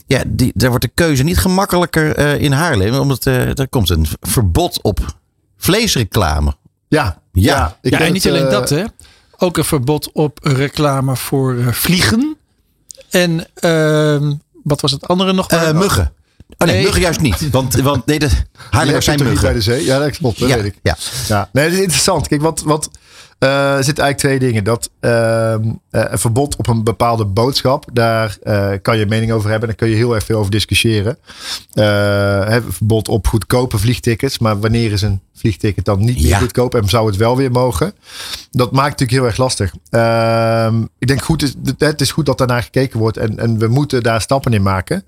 Ja, 0.06 0.24
die, 0.28 0.52
daar 0.56 0.70
wordt 0.70 0.86
de 0.86 0.92
keuze 0.94 1.24
niet 1.24 1.38
gemakkelijker 1.38 2.16
eh, 2.16 2.42
in 2.42 2.52
Haarlem, 2.52 2.96
omdat 3.00 3.26
eh, 3.26 3.60
er 3.60 3.68
komt 3.70 3.90
een 3.90 4.06
verbod 4.22 4.82
op 4.82 5.16
vleesreclame. 5.58 6.56
Ja. 6.88 7.22
Ja. 7.32 7.78
ik 7.82 7.92
ja, 7.92 8.00
en 8.00 8.14
niet 8.14 8.24
het, 8.24 8.34
alleen 8.34 8.46
eh, 8.46 8.52
dat, 8.52 8.70
hè? 8.70 8.84
Ook 9.38 9.58
een 9.58 9.64
verbod 9.66 10.12
op 10.12 10.40
reclame 10.42 11.16
voor 11.16 11.58
eh, 11.58 11.68
vliegen. 11.68 12.38
En 13.10 13.48
ehm, 13.54 14.34
wat 14.64 14.82
was 14.82 14.92
het 14.92 15.08
andere 15.08 15.34
nog? 15.34 15.48
Eh, 15.48 15.62
maar? 15.62 15.76
muggen. 15.76 16.14
Oh 16.58 16.68
nee, 16.68 16.76
Nee. 16.76 16.84
muggen 16.84 17.02
juist 17.02 17.20
niet. 17.20 17.50
Want, 17.50 17.74
want 17.76 18.06
nee, 18.06 18.20
de 18.20 18.30
Haarlemmers 18.70 19.06
zijn 19.06 19.18
niet 19.18 19.26
bij 19.26 19.34
muggen. 19.36 19.54
de 19.54 19.62
zee? 19.62 19.86
Ja, 19.86 20.00
dat 20.00 20.18
klopt. 20.18 20.40
Dat 20.40 20.50
Ja, 20.50 20.56
weet 20.56 20.66
ik. 20.66 20.76
ja. 20.84 20.98
Ja, 21.28 21.50
nee, 21.54 21.64
dat 21.66 21.74
is 21.74 21.80
interessant. 21.80 22.28
Kijk, 22.28 22.42
wat, 22.42 22.62
wat 22.62 22.90
eh, 23.44 23.78
er 23.78 23.84
zitten 23.84 24.04
eigenlijk 24.04 24.18
twee 24.18 24.50
dingen. 24.50 24.64
Dat 24.64 24.90
ehm, 25.00 25.64
eh, 25.90 26.04
een 26.10 26.20
verbod 26.20 26.56
op 26.56 26.68
een 26.68 26.84
bepaalde 26.84 27.26
boodschap, 27.26 27.86
daar 27.94 28.38
eh, 28.44 28.72
kan 28.82 28.98
je 28.98 29.06
mening 29.06 29.32
over 29.32 29.50
hebben. 29.50 29.68
Daar 29.68 29.78
kun 29.78 29.90
je 29.90 29.96
heel 29.96 30.16
erg 30.16 30.24
veel 30.24 30.40
over 30.40 30.52
discussiëren. 30.52 31.18
Een 31.74 32.64
verbod 32.72 33.08
op 33.08 33.28
goedkope 33.28 33.78
vliegtickets. 33.78 34.40
Maar 34.40 34.60
wanneer 34.60 34.92
is 34.92 35.02
een 35.02 35.22
vliegticket 35.34 35.86
dan 35.86 36.00
niet 36.00 36.16
meer 36.16 36.28
Ja. 36.28 36.38
goedkoop 36.38 36.76
en 36.76 36.90
zou 36.90 37.08
het 37.08 37.16
wel 37.18 37.38
weer 37.38 37.52
mogen? 37.52 37.94
Dat 38.52 38.72
maakt 38.72 39.00
het 39.00 39.00
natuurlijk 39.00 39.12
heel 39.12 39.26
erg 39.26 39.38
lastig. 39.38 39.74
Ehm, 39.90 40.82
ik 41.00 41.08
denk 41.08 41.24
goed, 41.24 41.44
is, 41.44 41.56
het 41.78 42.02
is 42.02 42.12
goed 42.12 42.26
dat 42.26 42.38
daarnaar 42.38 42.64
gekeken 42.64 43.00
wordt 43.00 43.18
en, 43.18 43.40
en 43.40 43.58
we 43.58 43.68
moeten 43.68 44.04
daar 44.04 44.22
stappen 44.22 44.54
in 44.54 44.62
maken. 44.62 45.04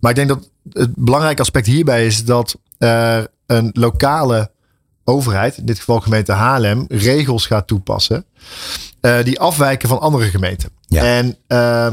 Maar 0.00 0.10
ik 0.10 0.16
denk 0.16 0.28
dat 0.28 0.48
het 0.72 0.94
belangrijke 0.94 1.42
aspect 1.42 1.66
hierbij 1.66 2.06
is 2.06 2.24
dat 2.24 2.58
er 2.78 3.26
een 3.46 3.70
lokale 3.72 4.50
overheid, 5.08 5.56
in 5.56 5.66
dit 5.66 5.78
geval 5.78 6.00
gemeente 6.00 6.32
Haarlem, 6.32 6.84
regels 6.88 7.46
gaat 7.46 7.66
toepassen. 7.66 8.24
eh, 9.00 9.24
die 9.24 9.40
afwijken 9.40 9.88
van 9.88 10.00
andere 10.00 10.24
gemeenten. 10.24 10.68
Ja. 10.86 11.02
En 11.02 11.36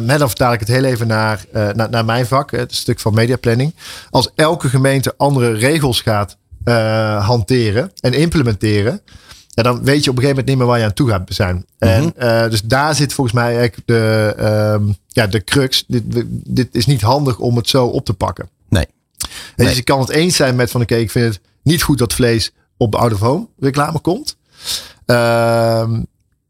hè, 0.08 0.18
dan 0.18 0.28
vertaal 0.28 0.54
ik 0.54 0.60
het 0.60 0.68
heel 0.68 0.84
even 0.84 1.08
naar, 1.08 1.46
eh, 1.52 1.70
naar, 1.70 1.90
naar 1.90 2.06
mijn 2.06 2.26
vak, 2.26 2.52
het 2.52 2.76
stuk 2.76 3.00
van 3.00 3.14
mediaplanning. 3.14 3.76
Als 4.10 4.30
elke 4.36 4.70
gemeente 4.70 5.14
andere 5.18 5.52
regels 5.54 6.02
gaat 6.02 6.38
eh, 6.64 7.28
hanteren 7.28 7.92
en 8.00 8.14
implementeren. 8.14 9.02
Ja, 9.48 9.64
dan 9.64 9.84
weet 9.84 10.04
je 10.04 10.10
op 10.10 10.16
een 10.18 10.22
gegeven 10.24 10.28
moment 10.28 10.48
niet 10.48 10.58
meer 10.58 10.68
waar 10.68 10.78
je 10.80 10.86
aan 10.86 10.94
toe 10.94 11.10
gaat 11.10 11.22
zijn. 11.28 11.66
En 11.78 12.14
eh, 12.18 12.50
dus 12.50 12.62
daar 12.62 12.96
zit 12.96 13.14
volgens 13.14 13.36
mij 13.36 13.58
eigenlijk 13.58 13.88
de, 13.88 14.34
ehm, 14.38 14.84
ja, 15.08 15.28
de 15.28 15.44
crux. 15.44 15.84
Dit, 15.88 16.04
dit 16.30 16.68
is 16.72 16.86
niet 16.86 17.02
handig 17.02 17.40
om 17.40 17.56
het 17.56 17.70
zo 17.70 17.86
op 17.86 18.06
te 18.06 18.14
pakken. 18.14 18.50
Nee. 18.70 18.86
Dus 19.56 19.76
je 19.76 19.84
kan 19.84 20.00
het 20.00 20.10
eens 20.10 20.36
zijn 20.36 20.56
met 20.56 20.72
van 20.72 20.82
oké, 20.82 20.96
ik 20.96 21.12
vind 21.12 21.34
het 21.34 21.44
niet 21.64 21.82
goed 21.82 21.98
dat 21.98 22.14
vlees 22.14 22.52
op 22.78 22.92
de 22.92 22.98
out 22.98 23.14
of 23.14 23.20
home 23.20 23.48
reclame 23.60 24.00
komt. 24.00 24.38
Ehm, 25.06 26.02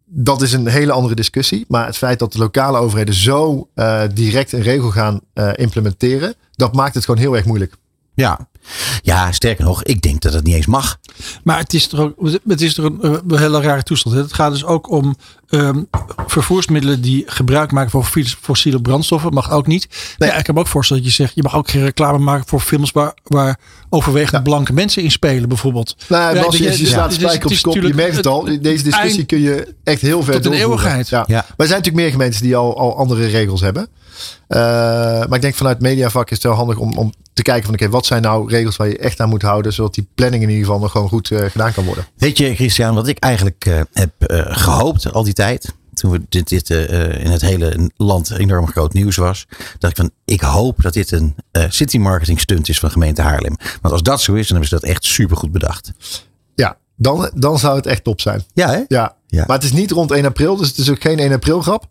dat 0.05 0.41
is 0.41 0.53
een 0.53 0.67
hele 0.67 0.91
andere 0.91 1.15
discussie. 1.15 1.65
Maar 1.67 1.85
het 1.85 1.97
feit 1.97 2.19
dat 2.19 2.31
de 2.31 2.39
lokale 2.39 2.77
overheden 2.77 3.13
zo 3.13 3.69
eh, 3.73 4.03
direct 4.13 4.51
een 4.51 4.61
regel 4.61 4.91
gaan 4.91 5.19
eh, 5.33 5.49
implementeren, 5.55 6.35
dat 6.51 6.73
maakt 6.73 6.95
het 6.95 7.05
gewoon 7.05 7.19
heel 7.19 7.35
erg 7.35 7.45
moeilijk. 7.45 7.75
Ja. 8.13 8.47
ja, 9.01 9.31
sterker 9.31 9.65
nog, 9.65 9.83
ik 9.83 10.01
denk 10.01 10.21
dat 10.21 10.33
het 10.33 10.43
niet 10.43 10.55
eens 10.55 10.65
mag. 10.65 10.99
Maar 11.43 11.57
het 11.57 11.73
is 11.73 11.87
toch 11.87 11.99
ook 11.99 12.29
het 12.47 12.61
is 12.61 12.73
toch 12.73 12.85
een, 12.85 13.03
een 13.03 13.37
hele 13.37 13.61
rare 13.61 13.83
toestand. 13.83 14.15
hè? 14.15 14.21
Het 14.21 14.33
gaat 14.33 14.51
dus 14.51 14.65
ook 14.65 14.89
om 14.89 15.15
ehm, 15.49 15.83
vervoersmiddelen 16.27 17.01
die 17.01 17.23
gebruik 17.27 17.71
maken 17.71 17.91
van 17.91 18.05
fossiele- 18.41 18.81
brandstoffen. 18.81 19.33
Mag 19.33 19.51
ook 19.51 19.67
niet. 19.67 19.87
Ja, 20.17 20.33
ik 20.37 20.43
kan 20.43 20.53
me 20.53 20.59
ook 20.61 20.67
voorstellen 20.67 21.03
dat 21.03 21.11
je 21.11 21.17
zegt, 21.23 21.35
je 21.35 21.43
mag 21.43 21.55
ook 21.55 21.69
geen 21.69 21.83
reclame 21.83 22.17
maken 22.17 22.47
voor 22.47 22.59
films 22.59 22.91
waar, 22.91 23.13
waar 23.23 23.59
overwegend 23.89 24.43
blanke 24.43 24.73
mensen 24.73 25.03
in 25.03 25.11
spelen, 25.11 25.49
bijvoorbeeld. 25.49 25.95
Nou, 26.07 26.35
Ja, 26.35 26.41
Bas, 26.41 26.51
dat 26.51 26.57
je, 26.57 26.63
dus- 26.83 26.89
spijker 27.15 27.49
op 27.51 27.61
kop. 27.61 27.73
Je 27.83 27.93
merkt 27.93 28.15
het 28.15 28.27
al. 28.27 28.45
het- 28.45 28.63
Deze 28.63 28.83
discussie 28.83 29.15
eind- 29.17 29.25
kun 29.27 29.39
je 29.41 29.73
echt 29.83 30.01
heel 30.01 30.23
ver 30.23 30.33
tot 30.41 30.45
in 30.53 30.59
eeuwigheid. 30.59 31.09
Ja. 31.09 31.23
Ja. 31.27 31.33
Maar 31.35 31.43
er 31.47 31.67
zijn 31.67 31.69
natuurlijk 31.69 31.95
meer 32.03 32.11
gemeentes 32.11 32.39
die 32.39 32.55
al, 32.55 32.77
al 32.77 32.97
andere 32.97 33.25
regels 33.27 33.61
hebben. 33.61 33.87
Eh, 34.47 34.59
maar 34.59 35.33
ik 35.35 35.41
denk 35.41 35.55
vanuit 35.55 35.79
mediavak 35.81 36.25
is 36.29 36.35
het 36.37 36.43
wel 36.45 36.53
handig 36.53 36.77
om, 36.77 36.97
om 36.97 37.13
te 37.33 37.41
kijken 37.41 37.65
van 37.65 37.73
oké, 37.73 37.89
wat 37.89 38.05
zijn 38.05 38.21
nou 38.21 38.49
regels 38.49 38.75
waar 38.75 38.87
je 38.87 38.97
echt 38.97 39.19
aan 39.19 39.29
moet 39.29 39.41
houden, 39.41 39.73
zodat 39.73 39.93
die 39.93 40.07
planning 40.15 40.43
in 40.43 40.49
ieder 40.49 40.65
geval 40.65 40.79
nog 40.79 40.91
gewoon 40.91 41.09
goed 41.09 41.31
eh, 41.31 41.45
gedaan 41.49 41.73
kan 41.73 41.85
worden. 41.85 42.05
Weet 42.17 42.37
je, 42.37 42.55
Christian, 42.55 42.95
wat 42.95 43.07
ik 43.07 43.19
eigenlijk 43.19 43.65
eh, 43.65 43.79
heb 43.93 44.11
eh, 44.19 44.39
gehoopt 44.45 45.11
al 45.13 45.23
die 45.23 45.33
tijd. 45.35 45.73
Toen 45.93 46.11
we 46.11 46.21
dit, 46.29 46.49
dit 46.49 46.69
eh, 46.69 47.23
in 47.23 47.31
het 47.31 47.41
hele 47.41 47.91
land 47.97 48.31
enorm 48.31 48.67
groot 48.67 48.93
nieuws 48.93 49.15
was. 49.15 49.47
Dat 49.79 49.89
ik 49.89 49.95
van, 49.95 50.11
ik 50.25 50.41
hoop 50.41 50.81
dat 50.81 50.93
dit 50.93 51.11
een 51.11 51.35
eh, 51.51 51.63
city 51.69 51.97
marketing 51.97 52.39
stunt 52.39 52.69
is 52.69 52.79
van 52.79 52.91
gemeente 52.91 53.21
Haarlem. 53.21 53.55
Want 53.81 53.93
als 53.93 54.03
dat 54.03 54.21
zo 54.21 54.33
is, 54.33 54.47
dan 54.47 54.57
hebben 54.57 54.67
ze 54.67 54.85
dat 54.85 54.89
echt 54.89 55.05
supergoed 55.05 55.51
bedacht. 55.51 55.91
Ja, 56.55 56.77
dan, 56.95 57.31
dan 57.35 57.59
zou 57.59 57.75
het 57.75 57.85
echt 57.85 58.03
top 58.03 58.21
zijn. 58.21 58.43
Ja, 58.53 58.69
hè? 58.69 58.81
Ja. 58.87 59.15
Ja. 59.27 59.43
Maar 59.47 59.55
het 59.55 59.65
is 59.65 59.71
niet 59.71 59.91
rond 59.91 60.11
1 60.11 60.25
april, 60.25 60.55
dus 60.55 60.67
het 60.67 60.77
is 60.77 60.89
ook 60.89 61.01
geen 61.01 61.19
1 61.19 61.31
april 61.31 61.61
grap. 61.61 61.87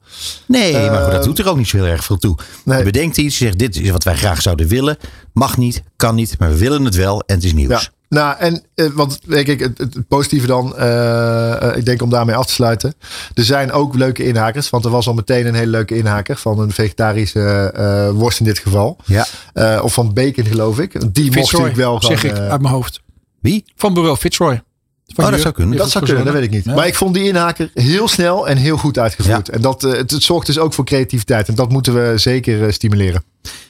Nee, 0.46 0.72
maar 0.90 1.02
goed, 1.02 1.12
dat 1.12 1.24
doet 1.24 1.38
er 1.38 1.48
ook 1.48 1.56
niet 1.56 1.68
zo 1.68 1.76
heel 1.76 1.86
erg 1.86 2.04
veel 2.04 2.16
toe. 2.18 2.36
nee. 2.64 2.78
Je 2.78 2.84
bedenkt 2.84 3.16
iets, 3.16 3.38
je 3.38 3.44
zegt 3.44 3.58
dit 3.58 3.76
is 3.76 3.90
wat 3.90 4.04
wij 4.04 4.16
graag 4.16 4.42
zouden 4.42 4.68
willen. 4.68 4.96
Mag 5.32 5.56
niet, 5.56 5.82
kan 5.96 6.14
niet, 6.14 6.38
maar 6.38 6.48
we 6.48 6.58
willen 6.58 6.84
het 6.84 6.94
wel 6.94 7.22
en 7.26 7.34
het 7.34 7.44
is 7.44 7.52
nieuws. 7.52 7.82
Ja. 7.82 7.88
Nou, 8.14 8.36
en 8.38 8.62
eh, 8.74 8.86
want 8.92 9.18
weet 9.26 9.48
ik, 9.48 9.60
het, 9.60 9.78
het 9.78 10.08
positieve 10.08 10.46
dan, 10.46 10.76
eh, 10.76 11.62
eh, 11.70 11.76
ik 11.76 11.84
denk 11.84 12.02
om 12.02 12.10
daarmee 12.10 12.34
af 12.34 12.46
te 12.46 12.52
sluiten. 12.52 12.94
Er 13.34 13.44
zijn 13.44 13.72
ook 13.72 13.94
leuke 13.94 14.24
inhakers, 14.26 14.70
want 14.70 14.84
er 14.84 14.90
was 14.90 15.06
al 15.06 15.14
meteen 15.14 15.46
een 15.46 15.54
hele 15.54 15.70
leuke 15.70 15.96
inhaker 15.96 16.36
van 16.36 16.58
een 16.58 16.70
vegetarische 16.72 17.70
eh, 17.74 18.10
worst 18.10 18.38
in 18.38 18.44
dit 18.44 18.58
geval. 18.58 18.96
Ja. 19.04 19.26
Eh, 19.52 19.80
of 19.82 19.92
van 19.94 20.12
bacon, 20.12 20.44
geloof 20.44 20.78
ik. 20.78 20.92
Die 20.92 21.24
mocht 21.24 21.36
Fitzroy, 21.36 21.60
natuurlijk 21.60 21.76
wel 21.76 21.98
gewoon. 22.00 22.18
zeg 22.18 22.30
ik 22.32 22.38
uit 22.38 22.60
mijn 22.60 22.74
hoofd. 22.74 23.00
Wie? 23.40 23.64
Van 23.76 23.94
bureau 23.94 24.16
Fitzroy. 24.16 24.62
Van 25.06 25.24
Oh, 25.24 25.30
dat 25.30 25.40
zou 25.40 25.54
kunnen. 25.54 25.76
dat 25.76 25.90
zou 25.90 26.04
kunnen, 26.04 26.24
dat 26.24 26.34
weet 26.34 26.42
ik 26.42 26.50
niet. 26.50 26.64
Ja. 26.64 26.74
Maar 26.74 26.86
ik 26.86 26.94
vond 26.94 27.14
die 27.14 27.24
inhaker 27.28 27.70
heel 27.74 28.08
snel 28.08 28.48
en 28.48 28.56
heel 28.56 28.76
goed 28.76 28.98
uitgevoerd. 28.98 29.46
Ja. 29.46 29.52
En 29.52 29.60
dat, 29.60 29.82
het, 29.82 30.10
het 30.10 30.22
zorgt 30.22 30.46
dus 30.46 30.58
ook 30.58 30.72
voor 30.74 30.84
creativiteit. 30.84 31.48
En 31.48 31.54
dat 31.54 31.70
moeten 31.70 31.94
we 31.94 32.18
zeker 32.18 32.72
stimuleren. 32.72 33.24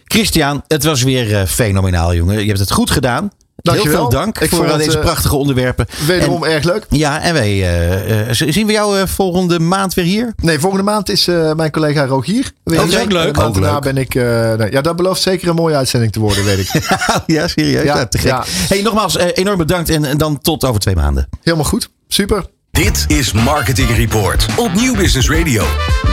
Christian, 0.04 0.62
het 0.68 0.84
was 0.84 1.02
weer 1.02 1.46
fenomenaal, 1.46 2.14
jongen. 2.14 2.40
Je 2.40 2.46
hebt 2.46 2.58
het 2.58 2.72
goed 2.72 2.90
gedaan. 2.90 3.30
Dankjewel. 3.56 3.92
Heel 4.00 4.00
veel 4.10 4.18
dank 4.20 4.38
Ik 4.40 4.50
voor 4.50 4.64
eh, 4.64 4.70
het, 4.70 4.84
deze 4.84 4.96
eh, 4.98 5.04
prachtige 5.04 5.36
onderwerpen. 5.36 5.86
Wederom 6.06 6.44
erg 6.44 6.64
leuk. 6.64 6.86
Ja, 6.88 7.20
en 7.22 7.32
wij 7.34 7.78
eh, 8.28 8.28
zien 8.30 8.66
we 8.66 8.72
jou 8.72 9.08
volgende 9.08 9.58
maand 9.60 9.94
weer 9.94 10.04
hier? 10.04 10.32
Nee, 10.36 10.58
volgende 10.58 10.84
maand 10.84 11.08
is 11.10 11.28
eh, 11.28 11.52
mijn 11.54 11.70
collega 11.70 12.04
Rogier. 12.06 12.52
weer 12.64 12.80
Ook 12.80 12.90
hier. 12.90 13.06
leuk. 13.06 13.36
En 13.36 13.42
Ook 13.42 13.52
daarna 13.54 13.72
leuk. 13.72 13.80
ben 13.82 13.96
ik... 13.96 14.14
eh, 14.14 14.22
nou, 14.24 14.70
ja, 14.70 14.80
dat 14.80 14.96
belooft 14.96 15.22
zeker 15.22 15.48
een 15.48 15.54
mooie 15.54 15.76
uitzending 15.76 16.12
te 16.12 16.20
worden, 16.20 16.44
weet 16.44 16.58
ik. 16.58 16.70
ja, 17.26 17.48
serieus? 17.48 17.84
Ja, 17.84 17.96
Ja, 17.96 18.06
te 18.06 18.18
gek. 18.18 18.26
ja. 18.26 18.44
Hey, 18.46 18.82
nogmaals, 18.82 19.16
enorm 19.18 19.58
bedankt 19.58 19.88
en, 19.88 20.04
en 20.04 20.18
dan 20.18 20.38
tot 20.40 20.64
over 20.64 20.80
twee 20.80 20.94
maanden. 20.96 21.28
Helemaal 21.42 21.66
goed. 21.66 21.88
Super. 22.08 22.44
Dit 22.74 23.04
is 23.08 23.32
Marketing 23.32 23.96
Report 23.96 24.46
op 24.56 24.72
Nieuw 24.72 24.94
Business 24.94 25.30
Radio. 25.30 25.64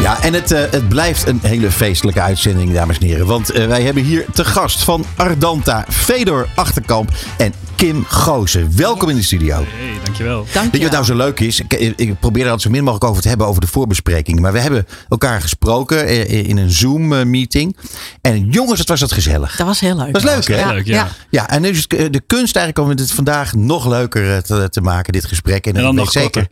Ja, 0.01 0.23
en 0.23 0.33
het, 0.33 0.51
eh, 0.51 0.61
het 0.71 0.89
blijft 0.89 1.27
een 1.27 1.39
hele 1.41 1.71
feestelijke 1.71 2.21
uitzending, 2.21 2.73
dames 2.73 2.97
en 2.97 3.05
heren. 3.05 3.25
Want 3.25 3.51
eh, 3.51 3.67
wij 3.67 3.81
hebben 3.81 4.03
hier 4.03 4.25
te 4.33 4.45
gast 4.45 4.83
van 4.83 5.05
Ardanta, 5.15 5.85
Fedor 5.89 6.47
Achterkamp 6.55 7.11
en 7.37 7.53
Kim 7.81 8.05
Goosen. 8.05 8.77
Welkom 8.77 9.09
in 9.09 9.15
de 9.15 9.23
studio. 9.23 9.55
Hey, 9.55 9.99
dankjewel. 10.03 10.45
Weet 10.53 10.69
je 10.71 10.81
wat 10.81 10.91
nou 10.91 11.05
zo 11.05 11.15
leuk 11.15 11.39
is? 11.39 11.59
Ik, 11.59 11.73
ik 11.95 12.19
probeer 12.19 12.43
er 12.43 12.49
altijd 12.49 12.61
zo 12.61 12.69
min 12.69 12.83
mogelijk 12.83 13.09
over 13.09 13.21
te 13.21 13.27
hebben 13.27 13.47
over 13.47 13.61
de 13.61 13.67
voorbespreking. 13.67 14.39
Maar 14.39 14.53
we 14.53 14.59
hebben 14.59 14.87
elkaar 15.09 15.41
gesproken 15.41 16.05
eh, 16.07 16.47
in 16.47 16.57
een 16.57 16.71
Zoom-meeting. 16.71 17.77
En 18.21 18.49
jongens, 18.49 18.79
het 18.79 18.89
was 18.89 18.99
dat 18.99 19.11
gezellig. 19.11 19.55
Dat 19.55 19.67
was 19.67 19.79
heel 19.79 19.95
leuk. 19.95 20.13
Dat 20.13 20.21
was 20.21 20.47
leuk, 20.47 20.57
hè? 20.57 20.71
Ja. 20.83 21.07
Ja, 21.29 21.49
en 21.49 21.61
nu 21.61 21.69
is 21.69 21.81
het, 21.81 21.93
eh, 21.93 22.05
de 22.11 22.21
kunst 22.27 22.55
eigenlijk 22.55 22.87
om 22.89 22.97
het 22.97 23.11
vandaag 23.11 23.53
nog 23.53 23.87
leuker 23.87 24.35
eh, 24.35 24.37
te, 24.37 24.69
te 24.69 24.81
maken, 24.81 25.13
dit 25.13 25.25
gesprek. 25.25 25.65
En, 25.67 25.75
En 25.75 25.81
dan 25.81 25.95
nog 25.95 26.11
zeker. 26.11 26.47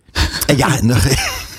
En 0.47 0.57
ja, 0.57 0.81
nog, 0.81 1.03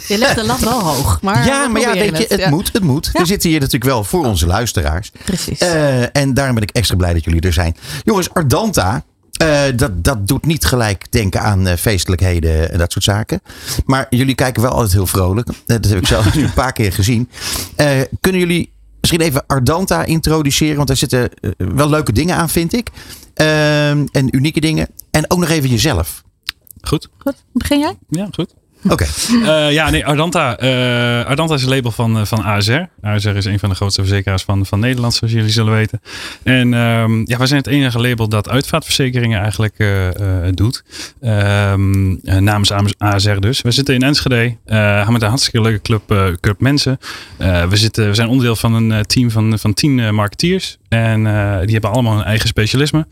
Je 0.09 0.19
legt 0.19 0.35
de 0.35 0.45
lat 0.47 0.61
wel 0.61 0.81
hoog. 0.81 1.19
Maar 1.23 1.47
ja, 1.47 1.69
maar 1.69 1.81
ja, 1.81 1.93
weet 1.93 2.19
je, 2.19 2.27
het 2.29 2.41
Ja. 2.41 2.49
moet, 2.49 2.71
het 2.73 2.83
moet. 2.83 3.11
Ja. 3.13 3.21
We 3.21 3.27
zitten 3.27 3.51
hier 3.51 3.59
natuurlijk 3.59 3.91
wel 3.91 4.05
voor 4.05 4.27
onze 4.27 4.47
luisteraars. 4.47 5.13
Precies. 5.25 5.59
Eh, 5.59 6.17
en 6.17 6.35
daarom 6.35 6.55
ben 6.55 6.63
ik 6.63 6.71
extra 6.71 6.97
blij 6.97 7.13
dat 7.13 7.25
jullie 7.25 7.41
er 7.41 7.53
zijn. 7.53 7.77
Jongens, 8.05 8.35
Ardanta, 8.35 9.05
eh, 9.41 9.77
dat, 9.77 10.05
dat 10.05 10.29
doet 10.29 10.47
niet 10.47 10.65
gelijk 10.65 11.13
denken 11.13 11.41
aan 11.41 11.67
eh, 11.67 11.77
feestelijkheden 11.77 12.73
en 12.73 12.79
dat 12.79 12.93
soort 12.93 13.05
zaken. 13.05 13.41
Maar 13.85 14.07
jullie 14.11 14.35
kijken 14.35 14.63
wel 14.63 14.71
altijd 14.71 14.93
heel 14.93 15.07
vrolijk. 15.07 15.49
Eh, 15.49 15.55
dat 15.67 15.85
heb 15.85 15.99
ik 15.99 16.07
zelf 16.07 16.35
nu 16.35 16.45
een 16.45 16.53
paar 16.53 16.73
keer 16.73 16.93
gezien. 16.93 17.29
Eh, 17.77 18.01
kunnen 18.21 18.41
jullie 18.41 18.73
misschien 19.01 19.21
even 19.21 19.47
Ardanta 19.47 20.05
introduceren? 20.05 20.77
Want 20.77 20.89
daar 20.89 20.97
zitten 20.97 21.31
wel 21.57 21.89
leuke 21.89 22.13
dingen 22.13 22.37
aan, 22.37 22.49
vind 22.49 22.73
ik. 22.73 22.91
Eh, 23.35 23.91
en 23.91 24.37
unieke 24.37 24.61
dingen. 24.61 24.89
En 25.11 25.31
ook 25.31 25.39
nog 25.39 25.49
even 25.49 25.69
jezelf. 25.69 26.23
Goed? 26.81 27.09
Goed, 27.19 27.45
begin 27.53 27.79
jij? 27.79 27.99
Ja, 28.09 28.29
goed. 28.31 28.55
Oké. 28.89 29.07
Eh, 29.45 29.73
ja, 29.73 29.91
nee, 29.91 30.07
Ardanta. 30.07 30.57
eh, 30.57 31.27
Ardanta 31.27 31.55
is 31.55 31.63
een 31.63 31.69
label 31.69 31.91
van, 31.91 32.19
eh, 32.19 32.25
van 32.25 32.43
ASR. 32.45 32.83
ASR 33.03 33.29
is 33.29 33.45
een 33.45 33.59
van 33.59 33.69
de 33.69 33.75
grootste 33.75 34.01
verzekeraars 34.01 34.43
van, 34.43 34.67
van 34.67 34.81
Nederland, 34.81 35.15
zoals 35.15 35.33
jullie 35.33 35.51
zullen 35.51 35.73
weten. 35.73 36.01
En 36.43 36.75
ehm, 36.75 37.19
ja, 37.25 37.39
wij 37.39 37.47
zijn 37.47 37.61
het 37.61 37.67
enige 37.67 38.01
label 38.01 38.29
dat 38.29 38.49
uitvaartverzekeringen 38.49 39.41
eigenlijk 39.41 39.77
doet. 40.55 40.85
Ehm, 41.21 42.15
eh, 42.25 42.37
namens 42.37 42.73
ASR 42.99 43.39
dus. 43.39 43.61
We 43.63 43.71
zitten 43.71 43.95
in 43.95 44.03
Enschede. 44.03 44.57
hebben 44.65 45.13
met 45.13 45.23
een 45.23 45.29
hartstikke 45.29 45.61
leuke 45.61 45.83
club, 45.83 46.37
club 46.41 46.61
mensen. 46.61 46.99
We, 47.39 47.77
zitten, 47.77 48.07
we 48.07 48.15
zijn 48.15 48.29
onderdeel 48.29 48.57
van 48.57 48.75
een 48.75 49.07
team 49.07 49.31
van, 49.31 49.59
van 49.59 49.75
tien 49.75 50.15
marketeers. 50.15 50.79
En 50.89 51.23
die 51.65 51.73
hebben 51.73 51.91
allemaal 51.91 52.17
hun 52.17 52.25
eigen 52.25 52.49
specialisme. 52.49 53.07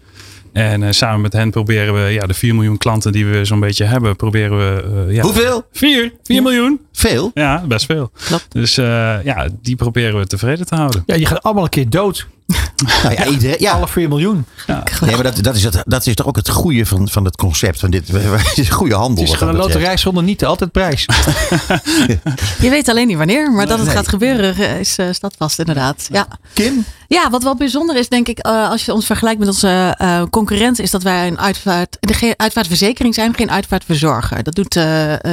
En 0.53 0.82
eh, 0.82 0.90
samen 0.90 1.20
met 1.20 1.32
hen 1.32 1.51
proberen 1.51 1.94
we 2.05 2.11
ja, 2.11 2.26
de 2.26 2.34
4 2.34 2.55
miljoen 2.55 2.78
klanten 2.78 3.12
die 3.12 3.26
we 3.26 3.44
zo'n 3.44 3.61
beetje 3.61 3.84
hebben, 3.84 4.16
proberen 4.16 4.59
we. 4.59 5.05
eh, 5.09 5.14
ja, 5.14 5.22
Hoeveel? 5.22 5.62
4, 5.72 6.12
4 6.22 6.42
miljoen. 6.42 6.80
Veel? 6.92 7.30
Ja, 7.34 7.64
best 7.66 7.86
veel. 7.86 8.11
Klopt. 8.26 8.46
Dus 8.53 8.78
eh, 8.78 8.84
ja, 9.24 9.49
die 9.62 9.76
proberen 9.76 10.18
we 10.18 10.26
tevreden 10.26 10.66
te 10.66 10.74
houden. 10.74 11.03
Ja, 11.07 11.14
je 11.14 11.26
gaat 11.26 11.42
allemaal 11.42 11.64
een 11.64 11.70
keer 11.70 11.90
dood. 11.90 12.26
Nou 13.03 13.14
ja, 13.14 13.26
iedereen, 13.26 13.57
ja, 13.59 13.72
Alle 13.72 13.88
4 13.88 14.09
miljoen. 14.09 14.44
Nee, 14.66 15.14
maar 15.14 15.22
dat, 15.22 15.42
dat, 15.42 15.57
is 15.57 15.64
het, 15.64 15.82
dat 15.86 16.07
is 16.07 16.14
toch 16.14 16.26
ook 16.26 16.36
het 16.36 16.49
goede 16.49 16.86
van, 16.86 17.09
van 17.09 17.24
het 17.24 17.36
concept. 17.36 17.80
Van 17.80 17.90
dit, 17.90 18.09
het 18.12 18.59
is 18.59 18.68
een 18.68 18.74
goede 18.74 18.94
handel. 18.94 19.22
Het 19.24 19.32
is 19.32 19.38
gewoon 19.38 19.49
een 19.49 19.61
betreft. 19.61 19.74
loterij 19.78 19.96
zonder 19.96 20.22
niet 20.22 20.44
altijd 20.44 20.72
prijs. 20.72 21.07
Je 22.61 22.70
weet 22.70 22.88
alleen 22.88 23.07
niet 23.07 23.16
wanneer, 23.16 23.53
maar 23.53 23.66
dat 23.66 23.78
het 23.78 23.86
Nee. 23.86 23.96
gaat 23.96 24.09
gebeuren 24.09 24.55
eh, 24.57 24.80
is 24.80 24.99
eh, 24.99 25.07
staat 25.12 25.34
vast 25.38 25.59
inderdaad. 25.59 26.09
Ja. 26.12 26.26
Kim? 26.53 26.84
ja, 27.09 27.30
wat 27.30 27.42
wel 27.42 27.57
bijzonder 27.57 27.96
is 27.96 28.09
denk 28.09 28.28
ik, 28.28 28.38
eh, 28.38 28.70
als 28.70 28.84
je 28.84 28.92
ons 28.92 29.07
vergelijkt 29.07 29.38
met 29.38 29.49
onze 29.49 29.94
eh 29.99 30.22
concurrenten, 30.30 30.84
is 30.84 30.90
dat 30.90 31.03
wij 31.03 31.26
een 31.26 31.38
uitvaart, 31.38 31.96
de, 32.01 32.14
geen 32.14 32.34
uitvaartverzekering 32.36 33.14
zijn, 33.14 33.34
geen 33.34 33.51
uitvaartverzorger. 33.51 34.42
Dat, 34.42 34.55
doet, 34.55 34.72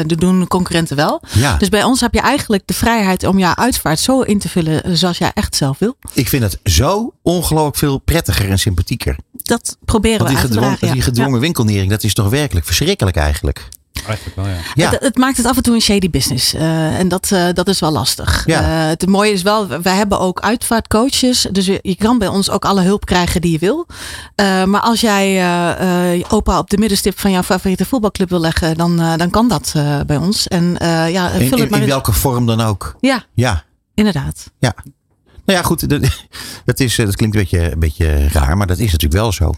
dat 0.07 0.19
doen 0.19 0.47
concurrenten 0.47 0.95
wel. 0.95 1.21
Ja, 1.31 1.57
Dus 1.57 1.69
bij 1.69 1.83
ons 1.83 2.01
heb 2.01 2.13
je 2.13 2.19
eigenlijk 2.21 2.63
de 2.65 2.73
vrijheid 2.73 3.23
om 3.23 3.39
jouw 3.39 3.55
uitvaart 3.55 3.99
zo 3.99 4.21
in 4.21 4.39
te 4.39 4.49
vullen 4.49 4.97
zoals 4.97 5.17
jij 5.17 5.31
echt 5.33 5.55
zelf 5.55 5.79
wil. 5.79 5.95
ik 6.13 6.29
vind 6.29 6.43
het 6.43 6.59
zo 6.63 7.04
ongelooflijk 7.21 7.75
veel 7.77 7.97
prettiger 7.97 8.49
en 8.49 8.59
sympathieker. 8.59 9.15
Dat 9.31 9.77
proberen 9.85 10.17
Want 10.17 10.29
we 10.29 10.35
die 10.35 10.45
gedwongen, 10.45 10.69
dragen. 10.69 10.87
ja. 10.87 10.93
die 10.93 11.01
gedwongen 11.01 11.39
winkelnering, 11.39 11.89
dat 11.89 12.03
is 12.03 12.13
toch 12.13 12.29
werkelijk 12.29 12.65
verschrikkelijk 12.65 13.15
eigenlijk. 13.17 13.67
Eigenlijk 14.07 14.35
wel, 14.35 14.47
ja. 14.47 14.55
Ja, 14.73 14.89
Het, 14.89 15.01
het 15.01 15.17
maakt 15.17 15.37
het 15.37 15.45
af 15.45 15.57
en 15.57 15.63
toe 15.63 15.75
een 15.75 15.81
shady 15.81 16.09
business. 16.09 16.53
eh, 16.53 16.99
en 16.99 17.07
dat, 17.07 17.31
eh, 17.31 17.47
dat 17.53 17.67
is 17.67 17.79
wel 17.79 17.91
lastig. 17.91 18.43
Ja. 18.45 18.61
Eh, 18.61 18.87
het 18.87 19.07
mooie 19.07 19.31
is 19.31 19.41
wel, 19.41 19.67
wij 19.67 19.95
hebben 19.95 20.19
ook 20.19 20.39
uitvaartcoaches. 20.39 21.47
Dus 21.51 21.65
je, 21.65 21.79
je 21.81 21.95
kan 21.95 22.17
bij 22.17 22.27
ons 22.27 22.49
ook 22.49 22.65
alle 22.65 22.81
hulp 22.81 23.05
krijgen 23.05 23.41
die 23.41 23.51
je 23.51 23.57
wil. 23.59 23.87
Eh, 24.35 24.63
maar 24.63 24.81
als 24.81 25.01
jij 25.01 25.25
eh, 25.37 25.71
eh, 26.11 26.17
je 26.17 26.25
opa 26.29 26.57
op 26.59 26.69
de 26.69 26.77
middenstip 26.77 27.19
van 27.19 27.31
jouw 27.31 27.43
favoriete 27.43 27.85
voetbalclub 27.85 28.29
wil 28.29 28.39
leggen, 28.39 28.77
dan, 28.77 28.97
dan 29.17 29.29
kan 29.29 29.47
dat 29.47 29.71
eh, 29.75 29.99
bij 30.07 30.17
ons. 30.17 30.47
En 30.47 30.77
eh, 30.77 31.11
ja, 31.11 31.29
vul 31.29 31.39
in, 31.41 31.59
het 31.61 31.69
maar 31.69 31.81
in 31.81 31.87
welke 31.87 32.11
vorm 32.13 32.45
dan 32.45 32.61
ook. 32.61 32.95
Ja, 32.99 33.23
Ja, 33.33 33.63
inderdaad. 33.93 34.51
Nou 35.45 35.59
ja, 35.59 35.61
goed. 35.61 35.89
Dat, 36.65 36.79
is, 36.79 36.97
eh, 36.97 37.05
dat 37.05 37.15
klinkt 37.15 37.35
een 37.35 37.41
beetje, 37.41 37.71
een 37.71 37.79
beetje 37.79 38.27
raar, 38.27 38.57
maar 38.57 38.67
dat 38.67 38.77
is 38.77 38.91
natuurlijk 38.91 39.21
wel 39.21 39.31
zo. 39.31 39.53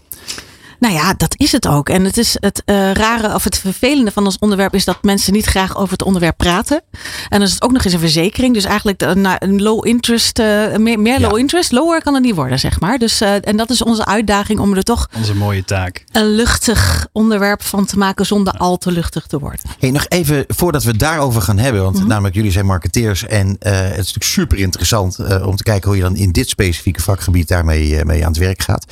Nou 0.78 0.94
ja, 0.94 1.14
dat 1.16 1.34
is 1.36 1.52
het 1.52 1.66
ook. 1.66 1.88
En 1.88 2.04
het 2.04 2.16
is 2.16 2.36
het 2.40 2.62
eh, 2.64 2.92
rare 2.92 3.34
of 3.34 3.44
het 3.44 3.58
vervelende 3.58 4.10
van 4.10 4.24
ons 4.24 4.36
onderwerp 4.38 4.74
is 4.74 4.84
dat 4.84 5.02
mensen 5.02 5.32
niet 5.32 5.44
graag 5.44 5.76
over 5.76 5.92
het 5.92 6.02
onderwerp 6.02 6.36
praten. 6.36 6.80
En 7.28 7.38
dan 7.38 7.42
is 7.42 7.52
het 7.52 7.62
ook 7.62 7.72
nog 7.72 7.84
eens 7.84 7.92
een 7.92 7.98
verzekering. 8.00 8.54
Dus 8.54 8.64
eigenlijk 8.64 9.02
een 9.02 9.62
low 9.62 9.86
interest, 9.86 10.38
eh, 10.38 10.76
meer, 10.76 11.00
meer 11.00 11.20
Ja. 11.20 11.28
low 11.28 11.38
interest, 11.38 11.72
lower 11.72 12.02
kan 12.02 12.14
het 12.14 12.22
niet 12.22 12.34
worden, 12.34 12.58
zeg 12.58 12.80
maar. 12.80 12.98
Dus, 12.98 13.20
eh, 13.20 13.34
en 13.48 13.56
dat 13.56 13.70
is 13.70 13.82
onze 13.82 14.04
uitdaging 14.06 14.58
om 14.58 14.74
er 14.74 14.82
toch 14.82 15.08
Onze 15.16 15.34
mooie 15.34 15.64
taak. 15.64 16.04
een 16.12 16.34
luchtig 16.34 17.06
onderwerp 17.12 17.62
van 17.62 17.84
te 17.86 17.98
maken 17.98 18.26
zonder 18.26 18.52
al 18.52 18.76
te 18.76 18.92
luchtig 18.92 19.26
te 19.26 19.38
worden. 19.38 19.60
Hey, 19.78 19.90
nog 19.90 20.06
even 20.08 20.44
voordat 20.48 20.82
we 20.82 20.90
het 20.90 20.98
daarover 21.00 21.42
gaan 21.42 21.58
hebben. 21.58 21.82
Want 21.82 21.98
Mhm. 21.98 22.06
namelijk 22.06 22.34
jullie 22.34 22.50
zijn 22.52 22.66
marketeers. 22.66 23.26
En 23.26 23.56
eh, 23.60 23.72
het 23.72 23.90
is 23.90 23.96
natuurlijk 23.96 24.24
super 24.24 24.58
interessant 24.58 25.18
eh, 25.18 25.46
om 25.46 25.56
te 25.56 25.62
kijken 25.62 25.88
hoe 25.88 25.96
je 25.96 26.02
dan 26.04 26.16
in 26.16 26.32
dit 26.32 26.48
specifieke 26.48 27.00
vakgebied 27.02 27.48
daarmee 27.48 28.04
mee 28.04 28.22
aan 28.24 28.30
het 28.32 28.40
werk 28.40 28.62
gaat. 28.62 28.84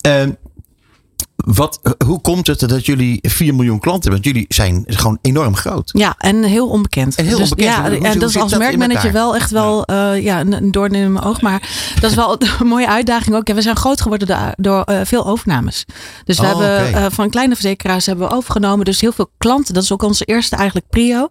Ehm, 0.00 0.30
wat, 1.44 1.80
hoe 2.06 2.20
komt 2.20 2.46
het 2.46 2.60
dat 2.68 2.86
jullie 2.86 3.18
4 3.22 3.54
miljoen 3.54 3.78
klanten 3.78 4.10
hebben? 4.10 4.32
Want 4.32 4.34
jullie 4.34 4.54
zijn 4.54 4.84
gewoon 4.86 5.18
enorm 5.22 5.56
groot. 5.56 5.90
Ja, 5.92 6.14
en 6.18 6.42
heel 6.42 6.68
onbekend. 6.68 7.14
En 7.14 7.24
heel 7.24 7.38
dus, 7.38 7.50
onbekend. 7.50 7.76
Ja, 7.76 7.82
Hoe- 7.90 8.06
en 8.06 8.18
dat 8.18 8.28
is 8.28 8.36
als 8.36 8.50
dat 8.50 8.60
merkmanager 8.60 9.12
wel 9.12 9.34
echt 9.34 9.50
wel 9.50 9.84
eh, 9.84 10.22
ja, 10.22 10.40
een, 10.40 10.52
een 10.52 10.70
doorn 10.70 10.94
in 10.94 11.12
mijn 11.12 11.24
oog. 11.24 11.40
Maar 11.40 11.62
dat 12.00 12.10
is 12.10 12.16
wel 12.16 12.36
een 12.60 12.66
mooie 12.66 12.88
uitdaging 12.88 13.36
ook. 13.36 13.48
Ja, 13.48 13.54
we 13.54 13.62
zijn 13.62 13.76
groot 13.76 14.00
geworden 14.00 14.54
door, 14.56 14.82
eh, 14.82 15.00
veel 15.04 15.26
overnames. 15.26 15.84
Dus 16.24 16.38
we 16.38 16.46
Oh, 16.46 16.48
hebben 16.58 16.92
eh, 16.94 17.06
van 17.10 17.30
kleine 17.30 17.54
verzekeraars 17.54 18.06
hebben 18.06 18.28
we 18.28 18.34
overgenomen. 18.34 18.84
Dus 18.84 19.00
heel 19.00 19.12
veel 19.12 19.30
klanten. 19.38 19.74
Dat 19.74 19.82
is 19.82 19.92
ook 19.92 20.02
onze 20.02 20.24
eerste 20.24 20.56
eigenlijk 20.56 20.86
prio. 20.90 21.28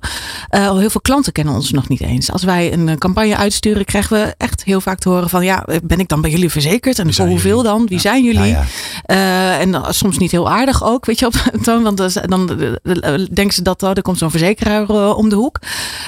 Eh, 0.49 0.77
heel 0.77 0.89
veel 0.89 1.01
klanten 1.01 1.31
kennen 1.33 1.53
ons 1.53 1.71
nog 1.71 1.87
niet 1.87 2.01
eens. 2.01 2.31
Als 2.31 2.43
wij 2.43 2.73
een 2.73 2.89
eh, 2.89 2.95
campagne 2.95 3.37
uitsturen, 3.37 3.85
krijgen 3.85 4.17
we 4.21 4.33
echt 4.37 4.63
heel 4.63 4.81
vaak 4.81 4.99
te 4.99 5.09
horen 5.09 5.29
van 5.29 5.45
ja, 5.45 5.65
ben 5.83 5.99
ik 5.99 6.07
dan 6.07 6.21
bij 6.21 6.31
jullie 6.31 6.49
verzekerd? 6.49 6.99
En 6.99 7.13
voor 7.13 7.27
hoeveel 7.27 7.63
dan? 7.63 7.85
Wie 7.87 7.99
zijn 7.99 8.23
jullie? 8.23 8.45
Ja. 8.45 8.63
Eh, 9.05 9.59
en 9.59 9.71
dan 9.71 9.93
soms 9.97 10.17
niet 10.17 10.31
heel 10.31 10.49
aardig 10.49 10.83
ook, 10.83 11.05
weet 11.05 11.19
je, 11.19 11.25
op 11.25 11.33
de 11.33 11.59
toon. 11.61 11.83
Want 11.83 11.97
dan, 12.29 12.45
denken 13.33 13.53
ze 13.53 13.61
dat 13.61 13.83
oh, 13.83 13.89
er 13.89 14.01
komt 14.01 14.17
zo'n 14.17 14.29
verzekeraar 14.29 14.89
eh, 14.89 15.17
om 15.17 15.29
de 15.29 15.35
hoek. 15.35 15.59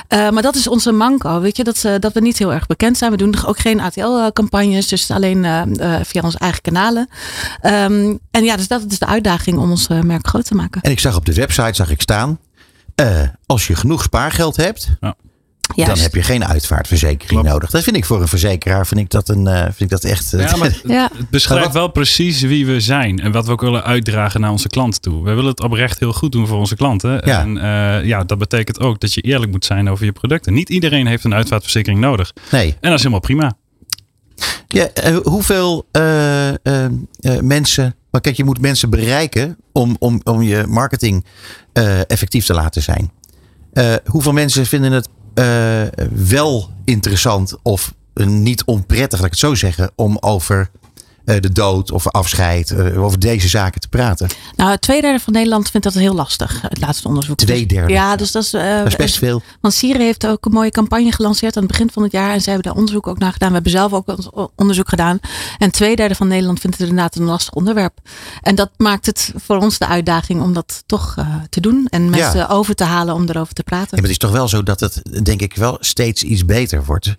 Eh, 0.08 0.30
maar 0.30 0.42
dat 0.42 0.56
is 0.56 0.68
onze 0.68 0.92
manco, 0.92 1.40
weet 1.40 1.58
je, 1.58 1.64
dat, 1.64 1.78
ze- 1.78 1.98
dat 2.00 2.14
we 2.14 2.20
niet 2.22 2.38
heel 2.38 2.54
erg 2.54 2.66
bekend 2.68 2.98
zijn. 2.98 3.12
We 3.12 3.18
doen 3.18 3.46
ook 3.46 3.60
geen 3.60 3.80
ATL-campagnes, 3.80 4.88
dus 4.88 5.12
alleen 5.12 5.46
eh, 5.46 5.62
via 6.04 6.22
onze 6.22 6.38
eigen 6.38 6.62
kanalen. 6.62 7.10
Ehm, 7.62 8.16
en 8.32 8.44
ja, 8.44 8.56
dus 8.58 8.68
dat 8.68 8.84
is 8.90 9.00
de 9.00 9.06
uitdaging 9.06 9.58
om 9.58 9.70
ons 9.72 9.88
merk 9.88 10.28
groot 10.28 10.46
te 10.46 10.56
maken. 10.56 10.82
En 10.82 10.92
ik 10.92 11.00
zag 11.00 11.16
op 11.16 11.26
de 11.26 11.34
website 11.34 11.74
zag 11.76 11.90
ik 11.90 12.02
staan. 12.02 12.40
eh, 12.96 13.22
als 13.46 13.68
je 13.68 13.76
genoeg 13.76 14.04
spaargeld 14.04 14.56
hebt, 14.56 14.90
dan 15.00 15.14
Juist. 15.76 16.02
heb 16.02 16.16
je 16.16 16.24
geen 16.24 16.46
uitvaartverzekering 16.46 17.30
Klopt. 17.30 17.48
nodig. 17.48 17.70
Dat 17.70 17.84
vind 17.84 17.96
ik 17.96 18.06
voor 18.06 18.22
een 18.22 18.28
verzekeraar 18.28 18.88
vind 18.88 19.00
ik 19.00 19.10
dat, 19.10 19.30
een, 19.30 19.48
eh, 19.48 19.64
vind 19.64 19.82
ik 19.82 19.90
dat 19.90 20.04
echt. 20.04 20.34
eh, 20.34 20.50
Ja, 20.50 20.56
maar 20.58 20.68
het, 20.68 20.82
Ja. 20.98 21.10
het 21.18 21.30
beschrijft 21.30 21.74
wel 21.74 21.88
precies 21.88 22.42
wie 22.42 22.66
we 22.66 22.80
zijn 22.80 23.20
en 23.20 23.32
wat 23.32 23.46
we 23.46 23.52
ook 23.52 23.62
willen 23.62 23.84
uitdragen 23.84 24.42
naar 24.42 24.52
onze 24.52 24.68
klanten 24.68 25.02
toe. 25.02 25.24
We 25.24 25.30
willen 25.34 25.50
het 25.50 25.60
oprecht 25.64 26.00
heel 26.00 26.14
goed 26.14 26.32
doen 26.32 26.48
voor 26.48 26.58
onze 26.58 26.76
klanten. 26.76 27.22
Ja. 27.26 27.42
En 27.42 27.58
eh, 27.58 28.06
ja, 28.06 28.24
dat 28.24 28.38
betekent 28.38 28.80
ook 28.80 29.00
dat 29.00 29.14
je 29.14 29.22
eerlijk 29.22 29.52
moet 29.52 29.66
zijn 29.66 29.90
over 29.90 30.06
je 30.06 30.12
producten. 30.12 30.54
Niet 30.54 30.70
iedereen 30.70 31.08
heeft 31.08 31.24
een 31.24 31.34
uitvaartverzekering 31.34 32.00
nodig. 32.02 32.34
nee. 32.52 32.68
En 32.70 32.78
dat 32.82 32.92
is 32.94 32.98
helemaal 33.00 33.20
prima. 33.20 33.54
Ja, 34.68 34.88
eh, 34.94 35.16
hoeveel 35.24 35.88
eh, 35.92 36.50
eh, 36.50 36.56
eh, 36.66 37.40
mensen. 37.42 37.96
Maar 38.12 38.22
kijk, 38.22 38.36
je 38.36 38.44
moet 38.44 38.62
mensen 38.62 38.90
bereiken 38.90 39.58
om, 39.72 39.96
om, 40.00 40.22
om 40.24 40.42
je 40.42 40.64
marketing 40.68 41.26
eh, 41.74 42.10
effectief 42.10 42.46
te 42.46 42.54
laten 42.54 42.82
zijn. 42.82 43.12
Eh, 43.74 43.94
hoeveel 44.06 44.34
mensen 44.34 44.66
vinden 44.66 44.92
het 44.92 45.06
eh, 45.08 45.12
wel 46.12 46.70
interessant 46.86 47.56
of 47.62 47.94
eh, 48.14 48.26
niet 48.26 48.64
onprettig, 48.64 49.20
laat 49.20 49.28
ik 49.28 49.32
het 49.32 49.40
zo 49.40 49.56
zeggen, 49.56 49.92
om 49.96 50.18
over 50.20 50.60
eh, 50.60 50.89
de 51.40 51.52
dood 51.52 51.92
of 51.92 52.08
afscheid, 52.08 52.72
eh, 52.72 53.04
over 53.04 53.20
deze 53.20 53.48
zaken 53.48 53.82
te 53.82 53.88
praten? 53.90 54.28
Nou, 54.56 54.78
twee 54.78 55.02
derde 55.02 55.20
van 55.20 55.34
Nederland 55.34 55.70
vindt 55.70 55.86
dat 55.86 55.96
heel 55.96 56.14
lastig. 56.16 56.62
Het 56.62 56.82
laatste 56.82 57.08
onderzoek. 57.08 57.38
Twee 57.38 57.66
derde? 57.66 57.94
Ja, 57.94 58.16
dus 58.16 58.32
dat 58.32 58.44
is, 58.44 58.54
eh, 58.54 58.78
Dat 58.78 58.88
is 58.88 58.96
best 58.96 59.18
veel. 59.18 59.42
Want 59.62 59.74
Siri 59.74 60.04
heeft 60.04 60.28
ook 60.28 60.46
een 60.46 60.52
mooie 60.52 60.72
campagne 60.72 61.12
gelanceerd 61.12 61.56
aan 61.58 61.64
het 61.64 61.72
begin 61.72 61.90
van 61.94 62.04
het 62.04 62.12
jaar. 62.12 62.32
En 62.34 62.42
ze 62.42 62.50
hebben 62.50 62.68
daar 62.68 62.78
onderzoek 62.80 63.08
ook 63.08 63.18
naar 63.18 63.32
gedaan. 63.32 63.48
We 63.48 63.54
hebben 63.54 63.72
zelf 63.72 63.94
ook 63.94 64.06
onderzoek 64.56 64.90
gedaan. 64.90 65.20
En 65.58 65.72
twee 65.72 65.96
derde 65.96 66.16
van 66.16 66.28
Nederland 66.28 66.60
vindt 66.60 66.78
het 66.78 66.88
inderdaad 66.90 67.16
een 67.16 67.24
lastig 67.24 67.54
onderwerp. 67.54 67.98
En 68.42 68.56
dat 68.56 68.70
maakt 68.78 69.06
het 69.06 69.34
voor 69.36 69.58
ons 69.58 69.78
de 69.78 69.88
uitdaging 69.88 70.42
om 70.42 70.54
dat 70.54 70.84
toch 70.86 71.14
eh, 71.18 71.28
te 71.50 71.62
doen. 71.62 71.88
En 71.90 72.10
mensen 72.10 72.38
Ja. 72.40 72.46
over 72.48 72.76
te 72.76 72.84
halen 72.84 73.14
om 73.14 73.30
erover 73.30 73.54
te 73.54 73.64
praten. 73.64 73.88
Ja, 73.90 73.96
maar 73.96 74.02
het 74.02 74.12
is 74.12 74.18
toch 74.18 74.32
wel 74.32 74.48
zo 74.48 74.64
dat 74.64 74.80
het, 74.80 75.02
denk 75.24 75.42
ik, 75.42 75.56
wel 75.56 75.78
steeds 75.80 76.24
iets 76.24 76.46
beter 76.46 76.86
wordt. 76.86 77.16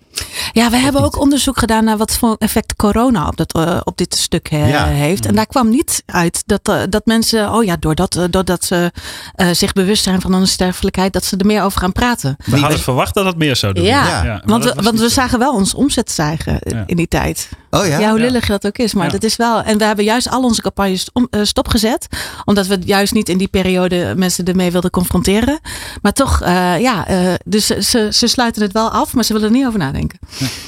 Ja, 0.53 0.71
we 0.71 0.77
hebben 0.77 1.03
ook 1.03 1.19
onderzoek 1.21 1.59
gedaan 1.59 1.85
naar 1.85 1.97
wat 1.97 2.13
voor 2.17 2.37
effect 2.39 2.77
corona 2.77 3.27
op, 3.29 3.37
dat, 3.37 3.53
eh, 3.55 3.81
op 3.85 3.97
dit 4.09 4.15
stuk 4.17 4.49
eh, 4.49 4.69
Ja. 4.71 4.85
heeft. 4.87 5.27
En 5.27 5.35
daar 5.35 5.47
kwam 5.47 5.69
niet 5.69 6.03
uit 6.07 6.43
dat, 6.47 6.69
eh, 6.69 6.81
dat 6.89 7.07
mensen, 7.07 7.53
oh 7.53 7.65
ja, 7.65 7.77
doordat, 7.77 8.17
eh, 8.17 8.25
doordat 8.31 8.65
ze 8.65 8.93
eh, 9.35 9.49
zich 9.53 9.73
bewust 9.73 10.03
zijn 10.03 10.21
van 10.21 10.33
hun 10.35 10.47
sterfelijkheid, 10.47 11.13
dat 11.13 11.25
ze 11.25 11.37
er 11.37 11.47
meer 11.47 11.63
over 11.63 11.81
gaan 11.81 11.93
praten. 11.93 12.37
We 12.45 12.59
hadden 12.59 12.79
verwacht 12.81 13.15
dat 13.15 13.25
het 13.25 13.37
meer 13.37 13.57
zou 13.57 13.73
doen. 13.73 13.85
Ja, 13.85 14.23
maar 14.23 14.43
want, 14.45 14.63
dat 14.63 14.81
want 14.85 15.01
we 15.01 15.09
zagen 15.09 15.39
wel 15.39 15.55
ons 15.55 15.75
omzet 15.75 16.11
stijgen 16.11 16.57
Ja. 16.61 16.83
in 16.87 16.97
die 16.97 17.09
tijd. 17.09 17.49
Oh 17.71 17.87
ja? 17.87 17.99
Ja, 17.99 18.11
hoe 18.11 18.19
Ja. 18.19 18.25
lullig 18.25 18.47
dat 18.47 18.67
ook 18.67 18.79
is. 18.79 18.95
Maar 18.95 19.07
Ja. 19.07 19.13
dat 19.13 19.23
is 19.23 19.37
wel. 19.37 19.63
En 19.63 19.79
we 19.79 19.85
hebben 19.85 20.05
juist 20.05 20.29
al 20.29 20.43
onze 20.43 20.63
campagnes 20.63 21.09
eh, 21.31 21.41
stopgezet. 21.43 22.07
Omdat 22.45 22.67
we 22.67 22.79
juist 22.85 23.13
niet 23.13 23.29
in 23.29 23.39
die 23.39 23.49
periode 23.49 24.15
mensen 24.17 24.45
ermee 24.45 24.71
wilden 24.71 24.91
confronteren. 24.91 25.61
Maar 26.03 26.13
toch, 26.13 26.41
eh, 26.43 26.81
ja. 26.81 27.07
eh, 27.07 27.35
dus 27.45 27.67
ze, 27.67 28.09
ze 28.13 28.27
sluiten 28.27 28.63
het 28.63 28.73
wel 28.73 28.91
af, 28.91 29.15
maar 29.15 29.25
ze 29.25 29.33
willen 29.33 29.49
er 29.49 29.55
niet 29.55 29.67
over 29.67 29.79
nadenken. 29.79 30.19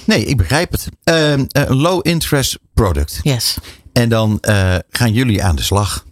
Nee, 0.04 0.24
ik 0.24 0.36
begrijp 0.36 0.70
het. 0.72 0.88
Ehm, 1.04 1.44
Een 1.48 1.76
low 1.76 2.00
interest 2.02 2.58
product. 2.74 3.20
Yes. 3.22 3.56
En 3.92 4.08
dan 4.08 4.38
gaan 4.90 5.12
jullie 5.12 5.42
aan 5.44 5.56
de 5.56 5.62
slag. 5.62 6.04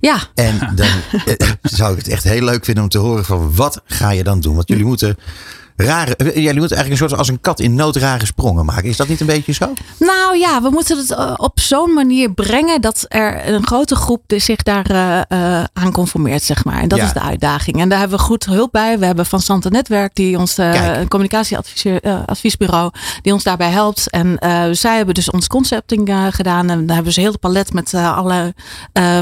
Ja, 0.00 0.18
En 0.34 0.58
dan 0.74 0.86
zou 1.62 1.92
ik 1.92 1.98
het 1.98 2.08
echt 2.08 2.24
heel 2.24 2.42
leuk 2.44 2.64
vinden 2.64 2.82
om 2.82 2.88
te 2.90 2.98
horen 2.98 3.24
van 3.24 3.54
wat 3.54 3.80
ga 3.84 4.10
je 4.10 4.22
dan 4.24 4.40
doen? 4.40 4.54
Want 4.54 4.68
jullie 4.68 4.84
moeten 4.84 5.16
rare, 5.84 6.16
eh, 6.16 6.26
jullie 6.34 6.58
moeten 6.58 6.76
eigenlijk 6.76 6.90
een 6.90 7.08
soort 7.08 7.18
als 7.18 7.28
een 7.28 7.40
kat 7.40 7.60
in 7.60 7.74
nood 7.74 7.96
rare 7.96 8.26
sprongen 8.26 8.64
maken. 8.64 8.84
Is 8.88 8.96
dat 8.96 9.08
niet 9.08 9.20
een 9.20 9.26
beetje 9.26 9.52
zo? 9.52 9.72
Nou 9.98 10.38
ja, 10.38 10.62
we 10.62 10.70
moeten 10.70 10.96
het 10.98 11.10
eh, 11.10 11.34
op 11.36 11.60
zo'n 11.60 11.92
manier 11.94 12.32
brengen 12.32 12.80
dat 12.80 13.04
er 13.08 13.48
een 13.48 13.66
grote 13.66 13.94
groep 13.96 14.22
de- 14.26 14.38
zich 14.38 14.62
daar 14.62 14.86
eh, 14.90 15.64
aan 15.72 15.92
conformeert, 15.92 16.42
zeg 16.42 16.64
maar. 16.64 16.80
En 16.80 16.88
dat 16.88 16.98
Ja. 16.98 17.04
is 17.04 17.12
de 17.12 17.20
uitdaging. 17.20 17.80
En 17.80 17.88
daar 17.88 17.98
hebben 17.98 18.18
we 18.18 18.24
goed 18.24 18.44
hulp 18.44 18.72
bij. 18.72 18.98
We 18.98 19.06
hebben 19.06 19.26
Van 19.26 19.40
Sante 19.40 19.70
Netwerk, 19.70 20.14
die 20.14 20.38
ons, 20.38 20.56
een 20.56 21.08
communicatieadviesbureau, 21.08 22.90
die 23.22 23.32
ons 23.32 23.42
daarbij 23.42 23.70
helpt. 23.70 24.10
En 24.10 24.36
zij 24.76 24.96
hebben 24.96 25.14
dus 25.14 25.30
ons 25.30 25.46
concepting 25.46 26.12
gedaan. 26.30 26.70
En 26.70 26.86
daar 26.86 26.94
hebben 26.94 27.12
ze 27.12 27.20
heel 27.20 27.30
het 27.30 27.40
palet 27.40 27.72
met 27.72 27.94
alle 27.94 28.54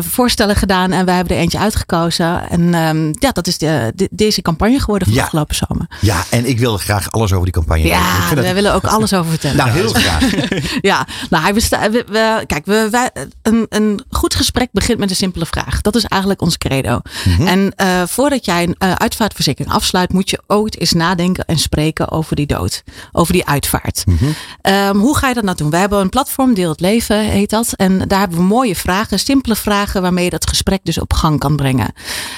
voorstellen 0.00 0.56
gedaan. 0.56 0.92
En 0.92 1.04
wij 1.04 1.14
hebben 1.14 1.36
er 1.36 1.42
eentje 1.42 1.59
uitgekozen. 1.59 2.50
En 2.50 2.74
ehm, 2.74 3.06
ja, 3.18 3.30
dat 3.32 3.46
is 3.46 3.59
de, 3.59 3.92
de- 3.94 4.09
deze 4.11 4.42
campagne 4.42 4.80
geworden 4.80 5.06
van 5.09 5.16
Ja. 5.16 5.20
de 5.20 5.26
afgelopen 5.26 5.54
zomer. 5.56 5.86
Ja, 6.00 6.24
en 6.30 6.47
ik 6.49 6.59
wil 6.59 6.76
graag 6.76 7.11
alles 7.11 7.32
over 7.32 7.44
die 7.44 7.53
campagne 7.55 7.86
Ja, 7.86 8.20
vind 8.28 8.40
we 8.40 8.53
willen 8.53 8.74
ook 8.74 8.84
alles 8.84 9.12
over 9.12 9.30
vertellen. 9.30 9.57
Nou, 9.57 9.70
heel 9.70 9.88
graag. 9.92 10.30
Ja, 10.80 11.07
nou, 11.30 11.42
hij 11.42 11.53
besta- 11.55 11.90
we, 11.90 12.05
we- 12.09 12.44
kijk, 12.46 12.66
we, 12.66 12.88
wij- 12.90 13.11
een, 13.42 13.66
een 13.68 14.05
goed 14.11 14.34
gesprek 14.34 14.68
begint 14.72 14.99
met 14.99 15.11
een 15.11 15.16
simpele 15.16 15.46
vraag. 15.46 15.80
Dat 15.80 15.94
is 15.96 16.05
eigenlijk 16.05 16.42
ons 16.42 16.59
credo. 16.59 17.01
Mhm. 17.24 17.46
En 17.46 17.72
eh, 17.76 18.03
voordat 18.07 18.44
jij 18.44 18.62
een 18.62 18.74
eh, 18.78 18.92
uitvaartverzekering 18.92 19.74
afsluit, 19.74 20.12
moet 20.12 20.30
je 20.30 20.42
ooit 20.46 20.80
eens 20.80 20.92
nadenken 20.92 21.44
en 21.44 21.59
spreken 21.59 22.11
over 22.11 22.36
die 22.36 22.46
dood. 22.46 22.82
Over 23.12 23.32
die 23.32 23.46
uitvaart. 23.46 24.05
Mhm. 24.07 24.24
Ehm, 24.61 24.96
hoe 24.96 25.16
ga 25.16 25.28
je 25.28 25.34
dat 25.34 25.44
nou 25.44 25.57
doen? 25.57 25.70
Wij 25.70 25.80
hebben 25.80 26.01
een 26.01 26.09
platform, 26.09 26.55
Deel 26.55 26.70
het 26.70 26.80
Leven 26.80 27.18
heet 27.20 27.51
dat. 27.51 27.72
En 27.76 28.09
daar 28.09 28.18
hebben 28.18 28.38
we 28.38 28.44
mooie 28.44 28.76
vragen, 28.76 29.18
simpele 29.18 29.57
vragen 29.57 30.03
waarmee 30.03 30.24
je 30.24 30.30
dat 30.30 30.49
gesprek 30.49 30.80
dus 30.82 30.99
op 31.01 31.12
gang 31.12 31.38
kan 31.38 31.57
brengen. 31.57 31.92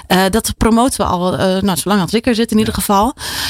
Eh, 0.07 0.23
dat 0.31 0.55
promoten 0.57 1.01
we 1.01 1.07
al, 1.07 1.31
nou, 1.61 1.77
zolang 1.79 2.01
als 2.01 2.15
ik 2.15 2.27
er 2.27 2.35
zit 2.35 2.51
in 2.53 2.59
ieder 2.59 2.75
geval. 2.75 3.07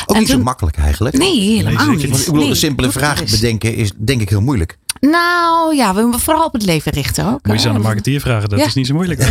Ook 0.07 0.15
En 0.15 0.19
niet 0.21 0.29
zo 0.29 0.35
toen- 0.35 0.43
makkelijk 0.51 0.77
eigenlijk. 0.77 1.19
Nee, 1.19 1.41
helemaal 1.41 1.87
niet. 1.91 2.01
Want 2.09 2.19
ik 2.21 2.25
bedoel, 2.25 2.41
Nee, 2.41 2.51
een 2.51 2.57
simpele 2.57 2.91
vraag 2.91 3.25
bedenken 3.25 3.75
is 3.75 3.91
denk 3.97 4.21
ik 4.21 4.29
heel 4.29 4.41
moeilijk. 4.41 4.79
Nou 5.01 5.75
ja, 5.77 5.95
we 5.95 6.01
moeten 6.03 6.21
vooral 6.21 6.45
op 6.45 6.53
het 6.53 6.63
leven 6.65 6.93
richten 6.93 7.27
ook. 7.33 7.47
Moet 7.47 7.63
je 7.63 7.69
aan 7.69 7.75
de 7.75 7.81
marketeer 7.81 8.21
vragen, 8.21 8.49
dat 8.49 8.59
Ja. 8.59 8.65
is 8.67 8.75
niet 8.75 8.87
zo 8.87 8.95
moeilijk. 8.95 9.21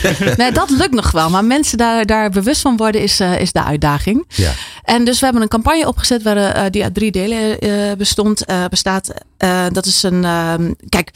Nee, 0.36 0.52
dat 0.52 0.70
lukt 0.70 0.94
nog 0.94 1.10
wel. 1.10 1.30
Maar 1.30 1.44
mensen 1.44 1.78
daar, 1.78 2.06
daar 2.06 2.30
bewust 2.30 2.60
van 2.60 2.76
worden 2.76 3.00
is, 3.02 3.20
eh, 3.20 3.40
is 3.40 3.52
de 3.52 3.64
uitdaging. 3.64 4.24
Ja. 4.28 4.52
En 4.84 5.04
dus 5.04 5.18
we 5.18 5.24
hebben 5.24 5.42
een 5.42 5.48
campagne 5.48 5.86
opgezet 5.86 6.22
waar, 6.22 6.36
eh, 6.36 6.64
die 6.70 6.82
uit 6.82 6.94
drie 6.94 7.10
delen 7.10 7.58
eh, 7.58 7.96
bestond, 7.98 8.44
eh, 8.44 8.64
bestaat. 8.70 9.12
Eh, 9.36 9.64
dat 9.72 9.86
is 9.86 10.02
een. 10.02 10.24
ehm, 10.24 10.72
kijk, 10.88 11.10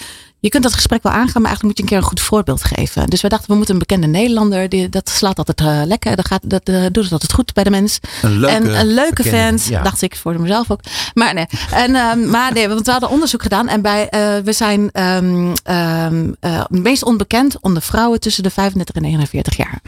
je 0.45 0.51
kunt 0.51 0.63
dat 0.63 0.75
gesprek 0.75 1.03
wel 1.03 1.13
aangaan, 1.13 1.43
maar 1.43 1.51
eigenlijk 1.51 1.63
moet 1.63 1.77
je 1.77 1.83
een 1.83 1.89
keer 1.89 1.99
een 1.99 2.11
goed 2.11 2.21
voorbeeld 2.21 2.65
geven. 2.65 3.07
Dus 3.07 3.21
wij 3.21 3.31
dachten, 3.31 3.51
we 3.51 3.57
moeten 3.57 3.75
een 3.75 3.81
bekende 3.81 4.07
Nederlander. 4.07 4.69
Die, 4.69 4.89
dat 4.89 5.09
slaat 5.09 5.39
altijd 5.39 5.61
eh, 5.61 5.83
lekker. 5.87 6.17
Dat, 6.17 6.27
gaat, 6.27 6.51
dat 6.51 6.63
eh, 6.69 6.83
doet 6.93 7.05
het 7.05 7.13
altijd 7.13 7.33
goed 7.33 7.53
bij 7.53 7.65
de 7.65 7.71
mens. 7.71 8.01
Een 8.23 8.39
leuke, 8.39 8.55
en 8.55 8.79
een 8.79 8.95
leuke 8.95 9.23
bekende, 9.23 9.39
vent, 9.39 9.65
ja. 9.65 9.83
dacht 9.83 10.03
ik 10.03 10.17
voor 10.17 10.41
mezelf 10.41 10.71
ook. 10.71 10.81
Maar 11.15 11.35
nee, 11.35 11.47
en, 11.71 11.95
ehm, 11.95 12.31
maar 12.31 12.53
nee 12.53 12.69
want 12.69 12.87
we 12.87 12.91
hadden 12.91 13.11
onderzoek 13.11 13.43
gedaan. 13.43 13.69
En 13.69 13.83
bij, 13.83 14.09
eh, 14.09 14.21
we 14.45 14.53
zijn 14.53 14.91
eh, 14.91 16.09
het 16.41 16.71
meest 16.71 17.05
onbekend 17.05 17.61
onder 17.61 17.83
vrouwen 17.83 18.21
tussen 18.21 18.43
de 18.43 18.51
35 18.51 18.95
en 18.95 19.03
49 19.03 19.57
jaar. 19.57 19.81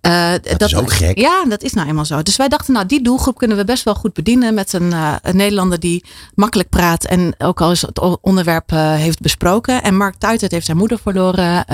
Eh, 0.00 0.32
is 0.56 0.74
ook 0.76 0.92
gek. 0.92 1.18
Ja, 1.18 1.44
dat 1.48 1.62
is 1.62 1.72
nou 1.72 1.88
eenmaal 1.88 2.04
zo. 2.04 2.22
Dus 2.22 2.36
wij 2.36 2.48
dachten, 2.48 2.74
nou, 2.74 2.86
die 2.86 3.02
doelgroep 3.02 3.38
kunnen 3.38 3.56
we 3.56 3.64
best 3.64 3.84
wel 3.84 3.94
goed 3.94 4.12
bedienen 4.12 4.54
met 4.54 4.72
een, 4.72 4.92
eh, 4.92 5.14
een 5.22 5.36
Nederlander 5.36 5.80
die 5.80 6.04
makkelijk 6.34 6.68
praat 6.68 7.04
en 7.04 7.34
ook 7.38 7.60
al 7.60 7.70
eens 7.70 7.80
het 7.80 8.18
onderwerp 8.20 8.72
eh, 8.72 8.94
heeft 8.94 9.20
besproken. 9.20 9.82
En 9.82 9.96
Mark 9.96 10.14
Tuitert 10.18 10.52
heeft 10.52 10.66
zijn 10.66 10.76
moeder 10.76 10.98
verloren 11.02 11.64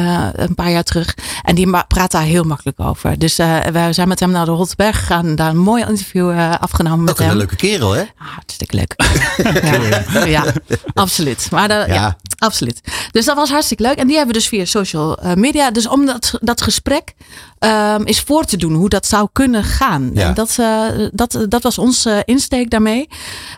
een 0.43 0.55
paar 0.55 0.70
jaar 0.70 0.83
terug. 0.83 1.14
En 1.43 1.55
die 1.55 1.70
praat 1.89 2.11
daar 2.11 2.22
heel 2.22 2.45
makkelijk 2.45 2.81
over. 2.81 3.18
Dus 3.18 3.37
wij 3.72 3.93
zijn 3.93 4.09
met 4.09 4.20
hem 4.20 4.31
naar 4.31 4.45
de 4.45 4.51
Rotberg 4.51 4.99
gegaan. 4.99 5.27
en 5.27 5.37
Daar 5.37 5.51
een 5.51 5.57
mooi 5.59 5.85
interview 5.89 6.39
afgenomen 6.61 7.05
met 7.05 7.11
Ook 7.11 7.20
een 7.20 7.27
hem. 7.27 7.37
leuke 7.37 7.57
kerel, 7.57 7.93
hè? 7.93 8.01
Ah, 8.01 8.27
hartstikke 8.35 8.77
leuk. 8.77 8.95
ja, 10.14 10.24
ja, 10.24 10.45
absoluut. 10.95 11.49
Maar 11.51 11.68
dat, 11.68 11.87
ja. 11.87 11.95
Ja. 11.95 12.16
absoluut. 12.39 12.81
Dus 13.11 13.24
dat 13.24 13.37
was 13.37 13.51
hartstikke 13.51 13.83
leuk. 13.83 13.97
En 13.97 14.07
die 14.07 14.16
hebben 14.16 14.35
we 14.35 14.41
dus 14.41 14.49
via 14.49 14.64
social 14.64 15.18
media. 15.35 15.70
Dus 15.70 15.89
om 15.89 16.07
dat, 16.07 16.39
dat 16.41 16.62
gesprek 16.62 17.14
ehm, 17.59 18.02
is 18.04 18.20
voor 18.20 18.44
te 18.44 18.57
doen 18.57 18.74
hoe 18.74 18.88
dat 18.88 19.07
zou 19.07 19.28
kunnen 19.32 19.64
gaan. 19.64 20.11
Ja. 20.14 20.22
En 20.28 20.34
dat, 20.34 20.57
eh, 20.61 20.82
dat, 21.12 21.46
dat 21.48 21.62
was 21.62 21.78
onze 21.78 22.11
eh, 22.11 22.20
insteek 22.24 22.70
daarmee. 22.70 23.09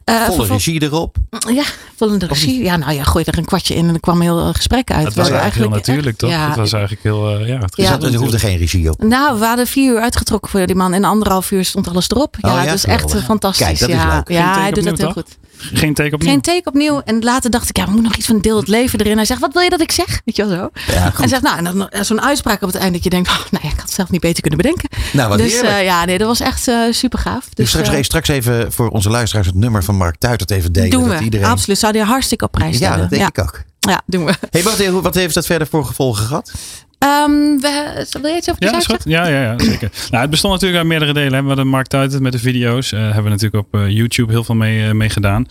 Eh, 0.04 0.14
Volle 0.14 0.24
vervol- 0.36 0.44
regie 0.54 0.82
erop. 0.82 1.16
Ja, 1.48 1.62
volle 1.96 2.18
regie. 2.18 2.62
Ja, 2.64 2.76
nou 2.76 2.92
ja, 2.92 3.02
gooi 3.02 3.24
er 3.24 3.38
een 3.38 3.44
kwartje 3.44 3.74
in 3.74 3.88
en 3.88 3.94
er 3.94 4.00
kwam 4.00 4.20
heel 4.20 4.52
gesprek 4.52 4.90
uit. 4.90 5.04
Dat 5.04 5.14
was 5.14 5.28
We 5.28 5.32
hebben 5.34 5.40
eigenlijk 5.40 5.70
heel 5.72 5.80
natuurlijk, 5.80 6.08
echt- 6.08 6.18
toch? 6.18 6.30
Ja, 6.30 6.46
dat 6.48 6.56
was 6.56 6.72
eigenlijk 6.72 7.02
heel, 7.02 7.30
ja, 7.46 7.58
het 7.58 7.76
Ja. 7.76 7.86
gezet 7.94 8.12
Er 8.14 8.18
hoefde 8.20 8.38
geen 8.38 8.56
regie 8.58 8.90
op. 8.90 9.02
nou, 9.02 9.38
we 9.38 9.44
hadden 9.44 9.66
vier 9.66 9.92
uur 9.94 10.00
uitgetrokken 10.00 10.50
voor 10.50 10.66
die 10.66 10.76
man. 10.76 10.92
En 10.92 11.04
anderhalf 11.04 11.50
uur 11.50 11.64
stond 11.64 11.88
alles 11.88 12.08
erop. 12.10 12.36
Ja, 12.40 12.48
Oh 12.48 12.54
ja, 12.54 12.60
het 12.64 12.74
is 12.74 12.84
echt 12.84 13.14
fantastisch. 13.24 13.66
Kijk, 13.66 13.78
dat 13.78 13.88
is 13.88 13.94
ja, 13.94 14.14
leuk. 14.14 14.28
ja 14.28 14.60
hij 14.60 14.70
doet 14.70 14.84
dat 14.84 14.98
heel 14.98 15.12
goed. 15.12 15.36
Geen 15.58 15.94
take 15.94 16.14
opnieuw. 16.14 16.30
Geen 16.30 16.40
take 16.40 16.62
opnieuw. 16.64 17.00
En 17.04 17.22
later 17.22 17.50
dacht 17.50 17.68
ik, 17.68 17.76
ja, 17.76 17.84
we 17.84 17.90
moeten 17.90 18.08
nog 18.08 18.18
iets 18.18 18.26
van 18.26 18.40
deel 18.40 18.56
het 18.56 18.68
leven 18.68 19.00
erin. 19.00 19.16
Hij 19.16 19.24
zegt, 19.24 19.40
wat 19.40 19.52
wil 19.52 19.62
je 19.62 19.70
dat 19.70 19.80
ik 19.80 19.92
zeg? 19.92 20.20
Weet 20.24 20.36
je 20.36 20.46
wel 20.46 20.56
zo. 20.56 20.92
Ja, 20.92 21.12
en 21.20 21.28
zegt, 21.28 21.42
nou, 21.42 21.56
en 21.58 21.64
dan 21.64 21.88
eh, 21.88 22.02
zo'n 22.02 22.22
uitspraak 22.22 22.62
op 22.62 22.68
het 22.72 22.76
einde 22.76 22.92
dat 22.92 23.04
je 23.04 23.10
denkt, 23.10 23.28
oh, 23.38 23.38
nou 23.50 23.64
ja, 23.64 23.70
ik 23.70 23.74
had 23.76 23.84
het 23.84 23.92
zelf 23.92 24.10
niet 24.10 24.20
beter 24.20 24.40
kunnen 24.40 24.60
bedenken. 24.60 24.88
Nou, 25.12 25.28
wat 25.28 25.38
dus 25.38 25.60
eh, 25.60 25.84
ja, 25.84 26.04
nee, 26.04 26.18
dat 26.18 26.26
was 26.26 26.40
echt 26.40 26.68
eh, 26.68 26.80
super 26.90 27.18
gaaf. 27.18 27.44
Dus 27.54 27.72
Dus, 27.72 27.84
straks, 27.84 28.06
straks 28.06 28.28
even 28.28 28.72
voor 28.72 28.88
onze 28.88 29.10
luisteraars 29.10 29.46
het 29.46 29.56
nummer 29.56 29.84
van 29.84 29.96
Mark 29.96 30.16
Tuitert 30.16 30.50
even 30.50 30.72
delen. 30.72 30.90
doen 30.90 31.08
dat 31.08 31.18
we. 31.18 31.24
iedereen... 31.24 31.46
Absoluut. 31.46 31.78
Zou 31.78 31.92
die 31.92 32.02
hartstikke 32.02 32.44
op 32.44 32.52
prijs 32.52 32.70
Ja, 32.72 32.76
stellen. 32.76 32.98
dat 32.98 33.10
denk 33.10 33.22
ja. 33.22 33.28
ik 33.28 33.38
ook. 33.38 33.62
Ja, 33.80 34.02
doen 34.06 34.24
we. 34.24 34.34
Hey, 34.50 34.62
wat, 34.62 35.02
wat 35.02 35.14
heeft 35.14 35.34
dat 35.34 35.46
verder 35.46 35.66
voor 35.66 35.84
gevolgen 35.84 36.26
gehad? 36.26 36.52
Ehm, 36.98 37.30
we, 37.60 38.06
wil 38.22 38.36
iets 38.36 38.50
over 38.50 38.64
Ja, 38.64 38.70
de 38.70 38.76
is 38.76 38.86
goed. 38.86 39.00
Ja, 39.04 39.26
ja, 39.28 39.42
ja 39.42 39.58
zeker. 39.58 39.90
nou, 40.10 40.22
het 40.22 40.30
bestond 40.30 40.52
natuurlijk 40.52 40.80
uit 40.80 40.88
meerdere 40.88 41.12
delen. 41.12 41.32
hè. 41.32 41.40
We 41.40 41.46
hadden 41.46 41.66
Mark 41.66 41.86
Tuitert 41.86 42.22
met 42.22 42.32
de 42.32 42.38
video's. 42.38 42.92
Eh 42.92 43.00
hebben 43.00 43.22
we 43.22 43.28
natuurlijk 43.28 43.66
op 43.66 43.80
eh, 43.80 43.88
YouTube 43.88 44.32
heel 44.32 44.44
veel 44.44 44.54
mee, 44.54 44.86
eh, 44.86 44.92
mee 44.92 45.10
gedaan. 45.10 45.46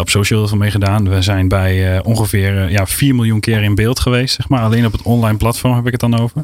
Op 0.00 0.08
social 0.08 0.38
heel 0.38 0.48
veel 0.48 0.58
mee 0.58 0.70
gedaan. 0.70 1.08
We 1.08 1.22
zijn 1.22 1.48
bij 1.48 2.02
ongeveer 2.02 2.70
ja, 2.70 2.86
4 2.86 3.14
miljoen 3.14 3.40
keer 3.40 3.62
in 3.62 3.74
beeld 3.74 4.00
geweest. 4.00 4.34
Zeg 4.34 4.48
maar. 4.48 4.60
Alleen 4.60 4.86
op 4.86 4.92
het 4.92 5.02
online 5.02 5.36
platform 5.36 5.74
heb 5.74 5.86
ik 5.86 5.92
het 5.92 6.00
dan 6.00 6.20
over. 6.20 6.42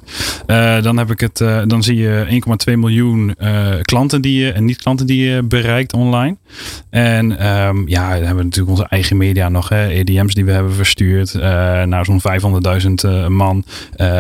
Dan, 0.83 0.97
heb 0.97 1.11
ik 1.11 1.21
het, 1.21 1.39
dan 1.67 1.83
zie 1.83 1.97
je 1.97 2.43
1,2 2.71 2.79
miljoen 2.79 3.37
klanten 3.83 4.21
die 4.21 4.45
je, 4.45 4.53
en 4.53 4.65
niet-klanten 4.65 5.07
die 5.07 5.31
je 5.31 5.43
bereikt 5.43 5.93
online. 5.93 6.37
En 6.91 7.39
ehm, 7.39 7.89
ja, 7.89 8.09
dan 8.09 8.19
hebben 8.19 8.37
we 8.37 8.43
natuurlijk 8.43 8.71
onze 8.71 8.87
eigen 8.89 9.17
media 9.17 9.49
nog. 9.49 9.69
Hè, 9.69 9.89
EDM's 9.89 10.35
die 10.35 10.45
we 10.45 10.53
hebben 10.53 10.73
verstuurd. 10.73 11.35
naar 11.87 12.05
zo'n 12.05 12.21
500.000 12.21 13.05
eh, 13.05 13.27
man. 13.27 13.65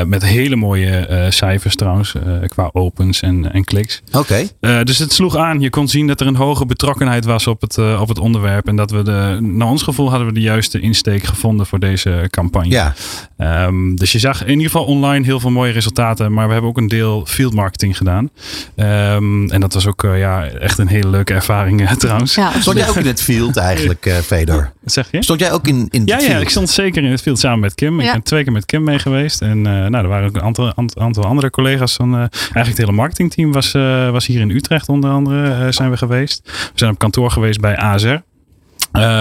met 0.06 0.15
met 0.20 0.28
hele 0.30 0.56
mooie 0.56 0.90
eh, 0.96 1.30
cijfers 1.30 1.76
trouwens, 1.76 2.14
eh, 2.14 2.22
qua 2.48 2.70
opens 2.72 3.20
en, 3.20 3.52
en 3.52 3.64
kliks. 3.64 4.02
Oké. 4.12 4.48
Eh, 4.60 4.80
dus 4.82 4.98
het 4.98 5.12
sloeg 5.12 5.36
aan. 5.36 5.60
Je 5.60 5.70
kon 5.70 5.88
zien 5.88 6.06
dat 6.06 6.20
er 6.20 6.26
een 6.26 6.36
hoge 6.36 6.66
betrokkenheid 6.66 7.24
was 7.24 7.46
op 7.46 7.60
het, 7.60 7.78
eh, 7.78 8.00
op 8.00 8.08
het 8.08 8.18
onderwerp. 8.18 8.68
En 8.68 8.76
dat 8.76 8.90
we 8.90 9.02
de, 9.02 9.38
naar 9.40 9.68
ons 9.68 9.82
gevoel 9.82 10.08
hadden 10.10 10.26
we 10.26 10.32
de 10.34 10.40
juiste 10.40 10.80
insteek 10.80 11.24
gevonden 11.24 11.66
voor 11.66 11.78
deze 11.78 12.28
campagne. 12.30 12.70
Ja. 12.70 12.94
Ehm, 13.36 13.94
dus 13.94 14.12
je 14.12 14.18
zag 14.18 14.42
in 14.44 14.48
ieder 14.50 14.64
geval 14.66 14.84
online 14.84 15.24
heel 15.24 15.40
veel 15.40 15.50
mooie 15.50 15.72
resultaten. 15.72 16.32
Maar 16.32 16.46
we 16.46 16.52
hebben 16.52 16.70
ook 16.70 16.78
een 16.78 16.88
deel 16.88 17.24
field 17.26 17.54
marketing 17.54 17.96
gedaan. 17.96 18.30
Ehm, 18.76 19.48
en 19.48 19.60
dat 19.60 19.74
was 19.74 19.86
ook 19.86 20.02
ja, 20.16 20.44
echt 20.46 20.78
een 20.78 20.88
hele 20.88 21.08
leuke 21.08 21.34
ervaring 21.34 21.88
trouwens. 21.98 22.34
Ja, 22.34 22.60
Stond 22.60 22.76
jij 22.78 22.88
ook 22.88 22.96
in 22.96 23.06
het 23.06 23.22
field 23.22 23.56
eigenlijk, 23.56 24.06
eh 24.06 24.16
Fedor? 24.16 24.72
Wat 24.82 24.92
zeg 24.92 25.08
je? 25.10 25.22
Stond 25.22 25.40
jij 25.40 25.52
ook 25.52 25.66
in, 25.66 25.88
in 25.90 26.02
Ja, 26.04 26.14
het 26.14 26.24
ja, 26.24 26.30
field? 26.30 26.42
ik 26.42 26.48
stond 26.48 26.70
zeker 26.70 27.04
in 27.04 27.10
het 27.10 27.22
field 27.22 27.38
samen 27.38 27.60
met 27.60 27.74
Kim. 27.74 28.00
Ik 28.00 28.06
Ja. 28.06 28.12
ben 28.12 28.22
twee 28.22 28.42
keer 28.44 28.52
met 28.52 28.66
Kim 28.66 28.84
mee 28.84 28.98
geweest. 28.98 29.42
En 29.42 29.66
eh, 29.66 29.86
nou, 29.86 30.05
er 30.06 30.12
waren 30.12 30.28
ook 30.28 30.36
een 30.36 30.42
aantal, 30.42 30.72
aantal, 30.94 31.24
andere 31.24 31.50
collega's 31.50 31.94
van. 31.94 32.12
eh, 32.12 32.18
eigenlijk 32.18 32.66
het 32.66 32.76
hele 32.78 32.92
marketingteam 32.92 33.52
was, 33.52 33.74
eh, 33.74 34.10
was 34.10 34.26
hier 34.26 34.40
in 34.40 34.50
Utrecht 34.50 34.88
onder 34.88 35.10
andere 35.10 35.50
eh, 35.64 35.72
zijn 35.72 35.90
we 35.90 35.96
geweest. 35.96 36.40
We 36.44 36.70
zijn 36.74 36.90
op 36.90 36.98
kantoor 36.98 37.30
geweest 37.30 37.60
bij 37.60 37.76
ASR. 37.76 38.16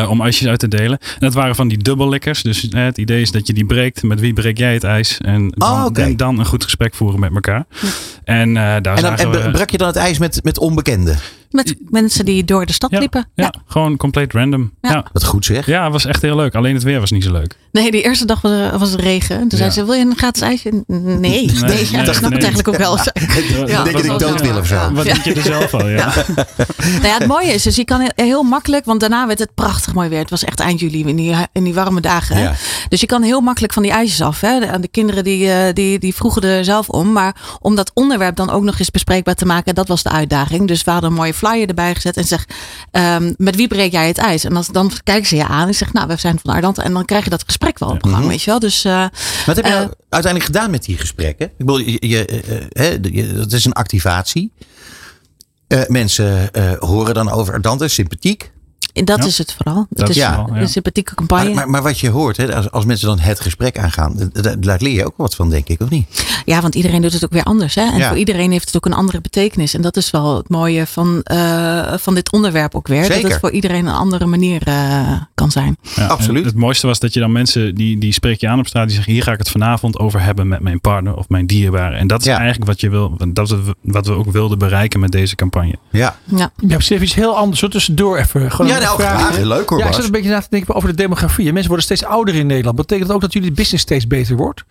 om 0.09 0.21
ijsjes 0.21 0.47
uit 0.47 0.59
te 0.59 0.67
delen. 0.67 0.97
En 0.99 1.19
dat 1.19 1.33
waren 1.33 1.55
van 1.55 1.67
die 1.67 1.77
dubbellikkers. 1.77 2.41
Dus 2.43 2.67
het 2.69 2.97
idee 2.97 3.21
is 3.21 3.31
dat 3.31 3.47
je 3.47 3.53
die 3.53 3.65
breekt. 3.65 4.03
Met 4.03 4.19
wie 4.19 4.33
breek 4.33 4.57
jij 4.57 4.73
het 4.73 4.83
ijs? 4.83 5.17
En 5.17 5.49
dan, 5.49 5.69
Oh, 5.71 5.85
oké. 5.85 6.01
en 6.01 6.17
dan 6.17 6.39
een 6.39 6.45
goed 6.45 6.63
gesprek 6.63 6.93
voeren 6.95 7.19
met 7.19 7.33
elkaar. 7.33 7.65
En 8.23 8.53
daar 8.53 8.75
En, 8.75 8.83
dan, 8.83 8.97
zagen 8.97 9.33
en 9.33 9.43
we... 9.43 9.51
brak 9.51 9.69
je 9.69 9.77
dan 9.77 9.87
het 9.87 9.95
ijs 9.95 10.17
met, 10.17 10.39
met 10.43 10.57
onbekenden? 10.59 11.17
Met 11.55 11.75
mensen 11.89 12.25
die 12.25 12.43
door 12.45 12.65
de 12.65 12.73
stad 12.73 12.91
Ja, 12.91 12.99
liepen. 12.99 13.27
ja, 13.35 13.53
gewoon 13.67 13.97
compleet 13.97 14.33
random. 14.33 14.71
Ja. 14.81 14.89
Ja. 14.91 15.05
Wat 15.13 15.23
goed 15.23 15.45
zeg. 15.45 15.65
Ja, 15.65 15.83
het 15.83 15.91
was 15.91 16.05
echt 16.05 16.21
heel 16.21 16.35
leuk. 16.35 16.55
Alleen 16.55 16.73
het 16.73 16.83
weer 16.83 16.99
was 16.99 17.11
niet 17.11 17.23
zo 17.23 17.31
leuk. 17.31 17.57
Nee, 17.71 17.91
die 17.91 18.01
eerste 18.03 18.25
dag 18.25 18.41
was, 18.41 18.51
er- 18.51 18.77
was 18.79 18.91
het 18.91 18.99
regen. 18.99 19.39
Toen 19.39 19.49
zei 19.57 19.63
Ja. 19.63 19.69
ze, 19.75 19.85
wil 19.85 19.93
je 19.93 20.05
een 20.05 20.17
gratis 20.17 20.41
ijsje? 20.41 20.69
Nee, 20.87 20.99
nee, 21.19 21.53
ja, 21.53 21.65
nee, 21.65 21.79
ik 21.79 22.13
snap 22.13 22.29
nee. 22.31 22.39
eigenlijk 22.39 22.67
ook 22.67 22.77
wel. 22.77 22.97
Ik 23.05 23.67
denk 23.67 23.91
dat 23.91 24.03
ik 24.05 24.19
dood 24.19 24.41
wil 24.41 24.57
of 24.57 24.67
zo. 24.67 24.91
Wat 24.93 25.03
denk 25.05 25.23
je 25.23 25.33
er 25.33 25.41
zelf 25.41 25.73
al? 25.73 25.87
Ja. 25.89 26.13
Nou 26.95 27.07
ja, 27.07 27.17
het 27.17 27.27
mooie 27.27 27.53
is 27.53 27.63
dus 27.63 27.75
je 27.75 27.85
kan 27.85 28.11
heel, 28.15 28.43
makkelijk, 28.43 28.85
want 28.85 28.99
daarna 28.99 29.27
werd 29.27 29.39
het 29.39 29.53
prachtig 29.53 29.93
mooi 29.93 30.09
weer. 30.09 30.19
Het 30.19 30.29
was 30.29 30.43
echt 30.43 30.59
eind 30.59 30.79
juli 30.79 31.03
in 31.05 31.15
die, 31.15 31.35
in 31.51 31.63
die 31.63 31.73
warme 31.73 32.01
dagen. 32.01 32.35
hè. 32.35 32.43
Ja. 32.43 32.53
Dus 32.89 32.99
je 32.99 33.05
kan 33.05 33.21
heel 33.23 33.41
makkelijk 33.41 33.73
van 33.73 33.83
die 33.83 33.91
ijsjes 33.91 34.21
af. 34.21 34.41
Hè. 34.41 34.59
De, 34.59 34.79
de 34.79 34.87
kinderen 34.87 35.23
die, 35.23 35.51
eh, 35.51 35.73
die, 35.73 35.99
die 35.99 36.15
vroegen 36.15 36.41
er 36.41 36.63
zelf 36.65 36.89
om. 36.89 37.11
Maar 37.11 37.35
om 37.59 37.75
dat 37.75 37.91
onderwerp 37.93 38.35
dan 38.35 38.49
ook 38.49 38.63
nog 38.63 38.79
eens 38.79 38.91
bespreekbaar 38.91 39.35
te 39.35 39.45
maken, 39.45 39.75
dat 39.75 39.87
was 39.87 40.03
de 40.03 40.09
uitdaging. 40.09 40.67
Dus 40.67 40.83
we 40.83 40.91
hadden 40.91 41.09
een 41.09 41.15
mooie 41.15 41.33
flyer 41.45 41.67
erbij 41.67 41.95
gezet 41.95 42.17
en 42.17 42.23
zeg, 42.25 42.45
ehm, 42.91 43.33
met 43.37 43.55
wie 43.55 43.67
breek 43.67 43.91
jij 43.91 44.07
het 44.07 44.17
ijs? 44.17 44.43
En 44.43 44.55
als, 44.55 44.67
dan 44.67 44.91
kijken 45.03 45.27
ze 45.27 45.35
je 45.35 45.47
aan 45.47 45.67
en 45.67 45.75
zeg, 45.75 45.93
nou, 45.93 46.07
we 46.07 46.15
zijn 46.17 46.39
van 46.43 46.53
Ardante. 46.53 46.81
En 46.81 46.93
dan 46.93 47.05
krijg 47.05 47.23
je 47.23 47.29
dat 47.29 47.43
gesprek 47.45 47.79
wel 47.79 47.89
op 47.89 48.03
gang, 48.03 48.17
Mhm. 48.17 48.27
weet 48.27 48.41
je 48.41 48.49
wel. 48.49 48.59
Dus 48.59 48.85
eh, 48.85 49.05
Wat 49.45 49.55
heb 49.55 49.65
je 49.65 49.71
Eh, 49.71 49.77
nou 49.77 49.91
uiteindelijk 50.09 50.53
gedaan 50.53 50.71
met 50.71 50.83
die 50.83 50.97
gesprekken? 50.97 51.45
Ik 51.45 51.57
bedoel, 51.57 51.77
je, 51.77 51.97
je, 52.07 52.25
eh, 52.73 52.91
je- 53.01 53.33
het 53.39 53.53
is 53.53 53.65
een 53.65 53.73
activatie. 53.73 54.51
Mensen 55.87 56.49
horen 56.79 57.13
dan 57.13 57.31
over 57.31 57.61
Dante, 57.61 57.87
sympathiek. 57.87 58.51
Dat 59.03 59.17
Ja. 59.19 59.25
is 59.25 59.37
het 59.37 59.53
vooral. 59.53 59.85
Dat 59.89 60.07
het 60.07 60.09
is 60.09 60.15
ja. 60.23 60.47
een 60.51 60.69
sympathieke 60.69 61.15
campagne. 61.15 61.45
Maar, 61.45 61.55
maar, 61.55 61.69
maar 61.69 61.81
wat 61.83 61.99
je 61.99 62.09
hoort, 62.09 62.37
hè, 62.37 62.55
als, 62.55 62.71
als 62.71 62.85
mensen 62.85 63.07
dan 63.07 63.19
het 63.19 63.39
gesprek 63.39 63.77
aangaan, 63.79 64.31
daar 64.59 64.77
leer 64.81 64.93
je 64.93 65.05
ook 65.05 65.13
wat 65.17 65.35
van, 65.35 65.49
denk 65.49 65.67
ik, 65.67 65.81
of 65.81 65.89
niet? 65.89 66.25
Ja, 66.45 66.61
want 66.61 66.75
iedereen 66.75 67.01
doet 67.01 67.13
het 67.13 67.23
ook 67.25 67.31
weer 67.31 67.43
anders. 67.43 67.75
Hè? 67.75 67.81
En 67.91 67.97
Ja. 67.97 68.07
voor 68.07 68.17
iedereen 68.17 68.51
heeft 68.51 68.65
het 68.65 68.75
ook 68.75 68.85
een 68.85 68.93
andere 68.93 69.21
betekenis. 69.21 69.73
En 69.73 69.81
dat 69.81 69.97
is 69.97 70.11
wel 70.11 70.35
het 70.37 70.49
mooie 70.49 70.87
van, 70.87 71.21
eh, 71.23 71.93
van 71.97 72.15
dit 72.15 72.31
onderwerp 72.31 72.75
ook 72.75 72.87
weer. 72.87 73.09
Dat 73.09 73.21
het 73.21 73.37
voor 73.39 73.51
iedereen 73.51 73.85
een 73.85 73.93
andere 73.93 74.25
manier 74.25 74.61
eh, 74.67 75.11
kan 75.33 75.51
zijn. 75.51 75.77
Ja, 75.95 76.07
Absoluut. 76.07 76.45
Het 76.45 76.55
mooiste 76.55 76.87
was 76.87 76.99
dat 76.99 77.13
je 77.13 77.19
dan 77.19 77.31
mensen 77.31 77.75
die, 77.75 77.97
die 77.97 78.13
spreek 78.13 78.39
je 78.39 78.47
aan 78.47 78.59
op 78.59 78.67
straat, 78.67 78.85
die 78.85 78.95
zeggen: 78.95 79.13
Hier 79.13 79.23
ga 79.23 79.31
ik 79.31 79.37
het 79.39 79.49
vanavond 79.49 79.99
over 79.99 80.21
hebben 80.21 80.47
met 80.47 80.59
mijn 80.59 80.81
partner 80.81 81.15
of 81.15 81.29
mijn 81.29 81.47
dierbare. 81.47 81.95
En 81.95 82.07
dat 82.07 82.19
is 82.19 82.25
Ja. 82.25 82.37
eigenlijk 82.37 82.65
wat 82.69 82.81
je 82.81 82.89
wil, 82.89 83.17
dat 83.27 83.51
is 83.51 83.57
wat 83.81 84.07
we 84.07 84.13
ook 84.13 84.31
wilden 84.31 84.57
bereiken 84.57 84.99
met 84.99 85.11
deze 85.11 85.35
campagne. 85.35 85.75
Ja, 85.91 86.15
Ja. 86.23 86.51
Ja, 86.67 86.79
Stef, 86.79 87.01
iets 87.01 87.13
heel 87.15 87.35
anders. 87.37 87.59
Zo 87.59 87.67
tussendoor 87.67 88.17
even. 88.17 88.51
Gewoon 88.51 88.71
ja 88.71 88.79
nou, 88.85 89.01
vraag. 89.01 89.35
Heel 89.35 89.45
leuk 89.45 89.69
hoor, 89.69 89.79
Ja, 89.79 89.87
ik 89.87 89.93
zat 89.93 90.03
een 90.03 90.11
beetje 90.11 90.29
na 90.29 90.41
te 90.41 90.47
denken 90.49 90.75
over 90.75 90.89
de 90.89 90.95
demografie. 90.95 91.45
Mensen 91.45 91.67
worden 91.67 91.85
steeds 91.85 92.03
ouder 92.03 92.35
in 92.35 92.47
Nederland. 92.47 92.75
Betekent 92.75 93.07
dat 93.07 93.15
ook 93.15 93.21
dat 93.21 93.33
jullie 93.33 93.51
business 93.51 93.83
steeds 93.83 94.07
beter 94.07 94.35
wordt? 94.35 94.63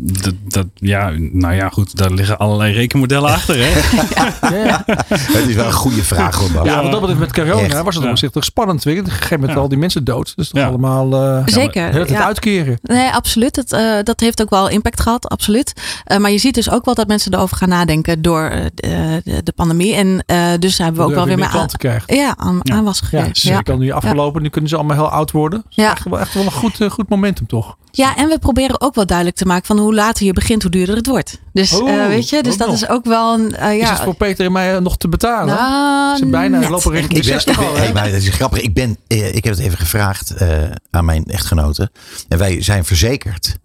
Dat, 0.00 0.34
dat, 0.46 0.66
ja, 0.74 1.10
nou 1.16 1.54
ja, 1.54 1.68
goed, 1.68 1.96
daar 1.96 2.10
liggen 2.10 2.38
allerlei 2.38 2.72
rekenmodellen 2.72 3.30
achter. 3.30 3.56
Hè? 3.58 3.70
Ja, 4.66 4.82
Het 4.86 5.46
is 5.48 5.54
wel 5.54 5.66
een 5.66 5.72
goede 5.72 6.02
vraag 6.04 6.34
hoor, 6.36 6.50
Bas. 6.52 6.66
ja 6.66 6.76
want 6.80 6.90
dat 6.92 7.00
betreft 7.00 7.20
met 7.20 7.32
corona 7.32 7.62
Echt. 7.74 7.82
was 7.82 7.94
het 7.94 8.04
Ja. 8.04 8.10
op 8.10 8.18
zich 8.18 8.30
toch 8.30 8.44
spannend. 8.44 8.84
Weet 8.84 8.94
je? 8.94 9.00
Op 9.00 9.06
een 9.06 9.12
gegeven 9.12 9.36
moment 9.36 9.56
Ja. 9.56 9.62
al 9.62 9.68
die 9.68 9.78
mensen 9.78 10.04
dood. 10.04 10.32
Dus 10.36 10.48
toch 10.48 10.60
Ja. 10.60 10.66
allemaal 10.68 11.22
uh, 11.38 11.42
Zeker. 11.46 11.92
het 11.94 12.08
ja. 12.08 12.24
uitkeren. 12.24 12.78
Nee, 12.82 13.10
absoluut. 13.10 13.56
Het, 13.56 13.72
eh, 13.72 13.96
dat 14.02 14.20
heeft 14.20 14.42
ook 14.42 14.50
wel 14.50 14.68
impact 14.68 15.00
gehad, 15.00 15.28
absoluut. 15.28 15.72
Eh, 16.04 16.18
maar 16.18 16.30
je 16.30 16.38
ziet 16.38 16.54
dus 16.54 16.70
ook 16.70 16.84
wel 16.84 16.94
dat 16.94 17.06
mensen 17.06 17.34
erover 17.34 17.56
gaan 17.56 17.68
nadenken 17.68 18.22
door 18.22 18.42
eh, 18.44 18.64
de, 18.74 19.40
de 19.42 19.52
pandemie. 19.52 19.94
En 19.94 20.22
eh, 20.26 20.46
dus 20.58 20.78
hebben 20.78 20.96
we 21.02 21.08
ook 21.08 21.14
wel 21.14 21.24
weer 21.26 21.36
meer 21.36 21.44
aan, 21.44 21.50
klanten 21.50 22.02
ja, 22.06 22.34
aan, 22.36 22.60
Ja. 22.62 22.74
aanwas 22.74 23.02
Ja, 23.10 23.22
dus 23.24 23.42
Ja. 23.42 23.60
kan 23.60 23.78
nu 23.78 23.90
afgelopen. 23.90 24.42
Nu 24.42 24.48
kunnen 24.48 24.70
ze 24.70 24.76
allemaal 24.76 24.96
heel 24.96 25.08
oud 25.08 25.30
worden. 25.30 25.62
Dus 25.66 25.76
Ja. 25.76 25.90
echt, 25.90 26.04
wel, 26.04 26.20
echt 26.20 26.34
wel 26.34 26.44
een 26.44 26.52
goed, 26.52 26.78
goed 26.88 27.08
momentum 27.08 27.46
toch? 27.46 27.76
Ja, 27.90 28.16
en 28.16 28.28
we 28.28 28.38
proberen 28.38 28.80
ook 28.80 28.94
wel 28.94 29.06
duidelijk 29.06 29.36
te 29.36 29.44
maken 29.44 29.66
van 29.66 29.78
hoe 29.78 29.87
later 29.94 30.26
je 30.26 30.32
begint, 30.32 30.62
hoe 30.62 30.70
duurder 30.70 30.96
het 30.96 31.06
wordt. 31.06 31.38
Dus 31.52 31.72
Oh, 31.80 31.90
eh, 31.90 32.06
weet 32.06 32.28
je, 32.28 32.42
dus 32.42 32.56
dat 32.56 32.66
nog. 32.66 32.76
is 32.76 32.88
ook 32.88 33.04
wel 33.04 33.34
een. 33.34 33.54
eh, 33.56 33.72
Is 33.74 33.80
ja, 33.80 33.92
het 33.92 34.00
voor 34.02 34.14
Peter 34.14 34.46
en 34.46 34.52
mij 34.52 34.78
nog 34.80 34.96
te 34.98 35.08
betalen? 35.08 35.54
nou, 35.54 36.16
ze 36.16 36.26
bijna 36.26 36.58
net. 36.58 36.68
lopen 36.68 36.92
richting 36.92 37.22
de 37.22 37.28
ben, 37.30 37.40
60 37.40 37.52
ik 37.54 37.58
ben- 37.60 37.68
al. 37.68 37.74
hè? 37.76 37.80
hey, 37.82 37.92
maar 37.92 38.04
dat 38.10 38.20
is 38.22 38.28
grappig. 38.28 38.60
Ik, 38.60 38.74
ben, 38.74 38.96
eh, 39.06 39.34
ik 39.34 39.44
heb 39.44 39.54
het 39.54 39.62
even 39.64 39.78
gevraagd 39.78 40.30
eh, 40.30 40.48
aan 40.90 41.04
mijn 41.04 41.24
echtgenote. 41.24 41.90
En 42.28 42.38
wij 42.38 42.62
zijn 42.62 42.84
verzekerd. 42.84 43.56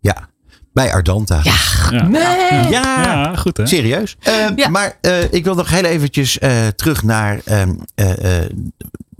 Ja, 0.00 0.28
bij 0.72 0.92
Ardanta. 0.92 1.40
Ja, 1.42 1.54
Ja. 1.90 2.06
Nee! 2.08 2.22
Ja, 2.70 3.02
Ja, 3.02 3.36
goed 3.36 3.56
hè? 3.56 3.66
serieus. 3.66 4.16
Eh, 4.20 4.34
Ja. 4.56 4.68
Maar 4.68 4.96
eh, 5.00 5.32
ik 5.32 5.44
wil 5.44 5.54
nog 5.54 5.70
heel 5.70 5.84
eventjes 5.84 6.38
eh, 6.38 6.66
terug 6.76 7.02
naar 7.02 7.40
ehm, 7.44 7.74
eh, 7.94 8.42
eh, 8.42 8.50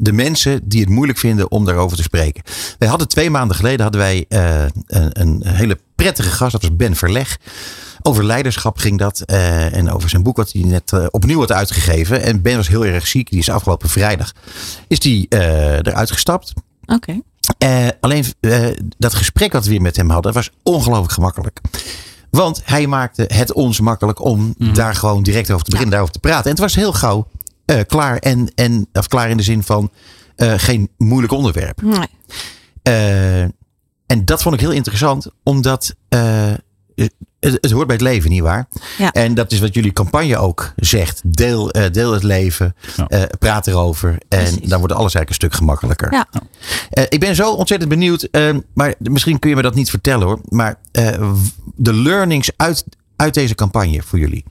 de 0.02 0.12
mensen 0.12 0.60
die 0.64 0.80
het 0.80 0.88
moeilijk 0.88 1.18
vinden 1.18 1.50
om 1.50 1.64
daarover 1.64 1.96
te 1.96 2.02
spreken. 2.02 2.42
Wij 2.78 2.88
hadden 2.88 3.08
twee 3.08 3.30
maanden 3.30 3.56
geleden 3.56 3.80
hadden 3.82 4.00
wij 4.00 4.24
eh, 4.28 4.62
een, 4.86 5.20
een 5.20 5.42
hele 5.46 5.78
prettige 5.94 6.30
gast. 6.30 6.52
Dat 6.52 6.62
was 6.62 6.76
Ben 6.76 6.96
Verleg. 6.96 7.38
Over 8.02 8.24
leiderschap 8.24 8.78
ging 8.78 8.98
dat. 8.98 9.20
eh, 9.20 9.76
en 9.76 9.90
over 9.90 10.08
zijn 10.08 10.22
boek 10.22 10.36
wat 10.36 10.52
hij 10.52 10.62
net 10.62 10.92
eh, 10.92 11.06
opnieuw 11.10 11.38
had 11.38 11.52
uitgegeven. 11.52 12.22
En 12.22 12.42
Ben 12.42 12.56
was 12.56 12.68
heel 12.68 12.84
erg 12.84 13.06
ziek. 13.06 13.30
Die 13.30 13.38
is 13.38 13.48
afgelopen 13.50 13.88
vrijdag. 13.88 14.32
Is 14.88 14.98
die 15.00 15.26
eruit 15.28 16.10
gestapt. 16.10 16.52
oké. 16.86 17.20
Alleen 18.00 18.24
dat 18.98 19.14
gesprek 19.14 19.52
wat 19.52 19.64
we 19.64 19.70
weer 19.70 19.82
met 19.82 19.96
hem 19.96 20.10
hadden 20.10 20.32
was 20.32 20.50
ongelooflijk 20.62 21.12
gemakkelijk. 21.12 21.60
Want 22.30 22.60
hij 22.64 22.86
maakte 22.86 23.24
het 23.34 23.52
ons 23.52 23.80
makkelijk 23.80 24.24
om 24.24 24.54
daar 24.58 24.94
gewoon 24.94 25.22
direct 25.22 25.50
over 25.50 25.64
te 25.64 25.70
beginnen, 25.70 25.90
daarover 25.90 26.14
te 26.14 26.20
praten. 26.20 26.44
En 26.44 26.50
het 26.50 26.58
was 26.58 26.74
heel 26.74 26.92
gauw 26.92 27.26
eh, 27.70 27.80
klaar. 27.86 28.16
En, 28.18 28.52
en, 28.54 28.86
of 28.92 29.08
klaar 29.08 29.30
in 29.30 29.36
de 29.36 29.42
zin 29.42 29.62
van 29.62 29.90
eh, 30.36 30.54
geen 30.56 30.90
moeilijk 30.96 31.32
onderwerp. 31.32 31.82
Nee. 31.82 32.06
Eh, 32.82 33.42
en 34.06 34.24
dat 34.24 34.42
vond 34.42 34.54
ik 34.54 34.60
heel 34.60 34.70
interessant, 34.70 35.26
omdat 35.42 35.94
eh, 36.08 36.52
het, 36.94 37.12
het 37.60 37.70
hoort 37.70 37.86
bij 37.86 37.96
het 37.96 38.04
leven, 38.04 38.30
nietwaar? 38.30 38.68
Ja. 38.98 39.12
En 39.12 39.34
dat 39.34 39.52
is 39.52 39.60
wat 39.60 39.74
jullie 39.74 39.92
campagne 39.92 40.36
ook 40.38 40.72
zegt. 40.76 41.20
Deel, 41.24 41.70
eh, 41.70 41.90
deel 41.92 42.12
het 42.12 42.22
leven, 42.22 42.74
Ja. 42.96 43.06
eh, 43.06 43.22
praat 43.38 43.66
erover. 43.66 44.10
En 44.10 44.18
Precies. 44.28 44.68
dan 44.68 44.78
wordt 44.78 44.94
alles 44.94 45.14
eigenlijk 45.14 45.28
een 45.28 45.34
stuk 45.34 45.52
gemakkelijker. 45.54 46.12
Ja. 46.12 46.26
Eh, 46.90 47.04
ik 47.08 47.20
ben 47.20 47.34
zo 47.34 47.52
ontzettend 47.52 47.90
benieuwd, 47.90 48.28
maar 48.74 48.94
misschien 48.98 49.38
kun 49.38 49.50
je 49.50 49.56
me 49.56 49.62
dat 49.62 49.74
niet 49.74 49.90
vertellen 49.90 50.26
hoor. 50.26 50.40
Maar 50.48 50.78
eh, 50.92 51.32
de 51.74 51.94
learnings 51.94 52.50
uit, 52.56 52.84
uit 53.16 53.34
deze 53.34 53.54
campagne 53.54 54.02
voor 54.02 54.18
jullie. 54.18 54.44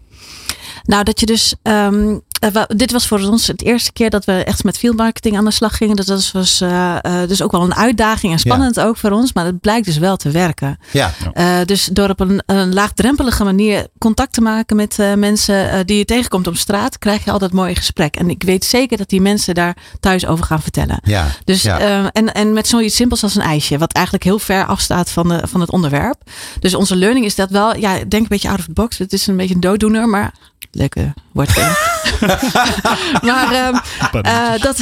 Nou, 0.83 1.03
dat 1.03 1.19
je 1.19 1.25
dus. 1.25 1.55
ehm, 1.61 2.17
eh, 2.39 2.63
dit 2.67 2.91
was 2.91 3.07
voor 3.07 3.19
ons 3.19 3.47
het 3.47 3.63
eerste 3.63 3.91
keer 3.91 4.09
dat 4.09 4.25
we 4.25 4.43
echt 4.43 4.63
met 4.63 4.77
field 4.77 4.97
marketing 4.97 5.37
aan 5.37 5.45
de 5.45 5.51
slag 5.51 5.77
gingen. 5.77 5.95
Dus 5.95 6.05
dat 6.05 6.31
was 6.31 6.61
eh, 6.61 6.95
eh, 7.01 7.27
dus 7.27 7.41
ook 7.41 7.51
wel 7.51 7.61
een 7.61 7.75
uitdaging 7.75 8.33
en 8.33 8.39
spannend 8.39 8.79
ook 8.79 8.97
voor 8.97 9.11
ons. 9.11 9.33
Maar 9.33 9.45
het 9.45 9.59
blijkt 9.59 9.85
dus 9.85 9.97
wel 9.97 10.17
te 10.17 10.31
werken. 10.31 10.79
Ja, 10.91 11.13
dus 11.65 11.89
door 11.93 12.09
op 12.09 12.19
een, 12.19 12.41
een 12.45 12.73
laagdrempelige 12.73 13.43
manier 13.43 13.87
contact 13.97 14.33
te 14.33 14.41
maken 14.41 14.75
met 14.75 14.97
mensen 15.15 15.85
die 15.85 15.97
je 15.97 16.05
tegenkomt 16.05 16.47
op 16.47 16.57
straat, 16.57 16.97
krijg 16.97 17.23
je 17.23 17.31
altijd 17.31 17.53
mooie 17.53 17.75
gesprek. 17.75 18.15
En 18.15 18.29
ik 18.29 18.43
weet 18.43 18.65
zeker 18.65 18.97
dat 18.97 19.09
die 19.09 19.21
mensen 19.21 19.55
daar 19.55 19.77
thuis 19.99 20.25
over 20.25 20.45
gaan 20.45 20.61
vertellen. 20.61 20.99
ja. 21.03 21.27
Dus, 21.43 21.61
ja. 21.61 22.11
en, 22.11 22.33
en 22.33 22.53
met 22.53 22.67
zoiets 22.67 22.95
simpels 22.95 23.23
als 23.23 23.35
een 23.35 23.41
ijsje, 23.41 23.77
wat 23.77 23.91
eigenlijk 23.91 24.25
heel 24.25 24.39
ver 24.39 24.65
afstaat 24.65 25.09
van, 25.09 25.27
de, 25.27 25.41
van 25.47 25.61
het 25.61 25.71
onderwerp. 25.71 26.21
Dus 26.59 26.75
onze 26.75 26.95
learning 26.95 27.25
is 27.25 27.35
dat 27.35 27.49
wel, 27.49 27.75
ja, 27.75 27.93
denk 27.93 28.11
een 28.11 28.27
beetje 28.27 28.49
out 28.49 28.59
of 28.59 28.65
the 28.65 28.73
box. 28.73 28.97
Het 28.97 29.13
is 29.13 29.27
een 29.27 29.37
beetje 29.37 29.53
een 29.53 29.59
dooddoener, 29.59 30.07
maar 30.07 30.33
leuke 30.71 31.13
woordspelling. 31.31 31.77
maar 33.29 33.51
ehm, 33.51 33.75
eh, 34.21 34.61
dat, 34.61 34.77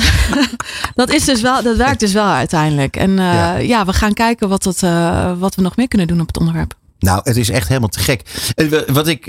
dat, 0.96 1.10
is 1.10 1.26
dus 1.26 1.42
wel, 1.42 1.64
dat 1.64 1.78
werkt 1.78 2.00
dus 2.00 2.14
wel 2.14 2.26
uiteindelijk. 2.28 2.96
En 2.96 3.10
eh, 3.20 3.26
Ja. 3.26 3.56
ja. 3.58 3.86
we 3.86 3.94
gaan 3.94 4.14
kijken 4.14 4.50
wat, 4.50 4.64
het, 4.64 4.84
eh, 4.84 5.32
wat 5.38 5.56
we 5.56 5.62
nog 5.62 5.76
meer 5.76 5.88
kunnen 5.88 6.08
doen 6.08 6.22
op 6.22 6.28
het 6.28 6.38
onderwerp. 6.38 6.74
Nou, 7.00 7.22
het 7.24 7.38
is 7.38 7.50
echt 7.50 7.68
helemaal 7.68 7.90
te 7.90 8.00
gek. 8.00 8.22
Wa- 8.70 8.94
Wat 8.94 9.08
ik 9.08 9.28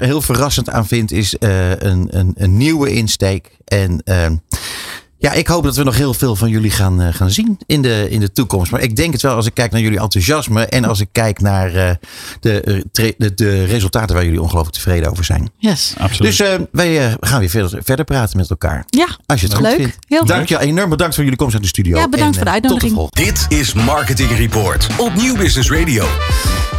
heel 0.00 0.20
verrassend 0.22 0.70
aan 0.70 0.86
vind, 0.86 1.12
is 1.12 1.38
eh, 1.38 1.70
een, 1.70 2.08
een, 2.10 2.32
een 2.36 2.56
nieuwe 2.56 2.90
insteek. 2.92 3.50
En 3.64 4.00
ehm, 4.04 4.36
Ja, 5.20 5.32
ik 5.32 5.46
hoop 5.46 5.64
dat 5.64 5.76
we 5.76 5.82
nog 5.82 5.96
heel 5.96 6.14
veel 6.14 6.36
van 6.36 6.48
jullie 6.48 6.70
gaan, 6.70 7.00
eh, 7.00 7.14
gaan 7.14 7.30
zien 7.30 7.58
in 7.66 7.82
de, 7.82 8.06
in 8.10 8.20
de 8.20 8.32
toekomst. 8.32 8.70
Maar 8.70 8.80
ik 8.80 8.96
denk 8.96 9.12
het 9.12 9.22
wel 9.22 9.34
als 9.34 9.46
ik 9.46 9.54
kijk 9.54 9.70
naar 9.72 9.80
jullie 9.80 10.00
enthousiasme 10.00 10.66
en 10.66 10.84
als 10.84 11.00
ik 11.00 11.08
kijk 11.12 11.40
naar 11.40 11.74
eh, 11.74 11.90
de, 12.40 12.60
eh, 12.92 13.12
de, 13.18 13.34
de 13.34 13.64
resultaten 13.64 14.14
waar 14.14 14.24
jullie 14.24 14.42
ongelooflijk 14.42 14.74
tevreden 14.74 15.10
over 15.10 15.24
zijn. 15.24 15.50
Yes. 15.58 15.94
Absoluut. 15.98 16.38
Dus 16.38 16.48
eh, 16.48 16.54
wij 16.72 17.16
gaan 17.20 17.40
weer 17.40 17.48
verder, 17.48 17.80
verder 17.84 18.04
praten 18.04 18.36
met 18.36 18.50
elkaar. 18.50 18.84
Ja, 18.86 19.06
Als 19.26 19.40
je 19.40 19.46
het 19.46 19.56
goed 19.56 19.68
vindt. 19.68 19.96
Heel 20.06 20.24
Dank 20.24 20.48
je 20.48 20.60
enorm 20.60 20.90
bedankt 20.90 21.14
voor 21.14 21.24
jullie 21.24 21.38
komst 21.38 21.52
naar 21.52 21.62
de 21.62 21.68
studio. 21.68 21.98
Ja, 21.98 22.08
bedankt 22.08 22.36
En, 22.36 22.42
voor 22.44 22.52
de 22.52 22.60
Tot 22.60 22.62
de 22.62 22.68
uitnodiging. 22.68 22.92
volgende. 22.92 23.24
Dit 23.48 23.58
is 23.58 23.72
Marketing 23.72 24.30
Report 24.36 24.86
op 24.96 25.14
Nieuw 25.14 25.36
Business 25.36 25.70
Radio. 25.70 26.06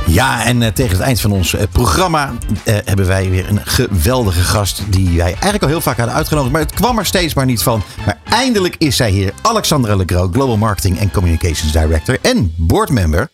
Ja, 0.06 0.46
en 0.46 0.74
tegen 0.74 0.92
het 0.92 1.02
eind 1.02 1.22
van 1.22 1.32
ons 1.32 1.56
programma 1.72 2.34
hebben 2.64 3.08
wij 3.08 3.30
weer 3.30 3.50
een 3.50 3.60
geweldige 3.64 4.42
gast. 4.42 4.82
Die 4.90 5.18
wij 5.18 5.32
eigenlijk 5.32 5.64
al 5.64 5.70
heel 5.70 5.82
vaak 5.82 5.98
hadden 5.98 6.16
uitgenodigd. 6.16 6.52
Maar 6.52 6.62
het 6.62 6.74
kwam 6.74 6.98
er 6.98 7.06
steeds 7.06 7.34
maar 7.34 7.46
niet 7.46 7.64
van. 7.64 7.84
Maar 8.06 8.18
eindelijk 8.30 8.76
is 8.78 8.96
zij 8.96 9.12
hier. 9.12 9.34
Alexandra 9.42 9.96
Legro, 9.96 10.30
Global 10.32 10.58
Marketing 10.58 11.00
en 11.00 11.12
Communications 11.12 11.72
Director. 11.72 12.18
En 12.22 12.54
boardmember 12.58 13.32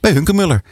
bij 0.00 0.10
Hunkemuller. 0.12 0.62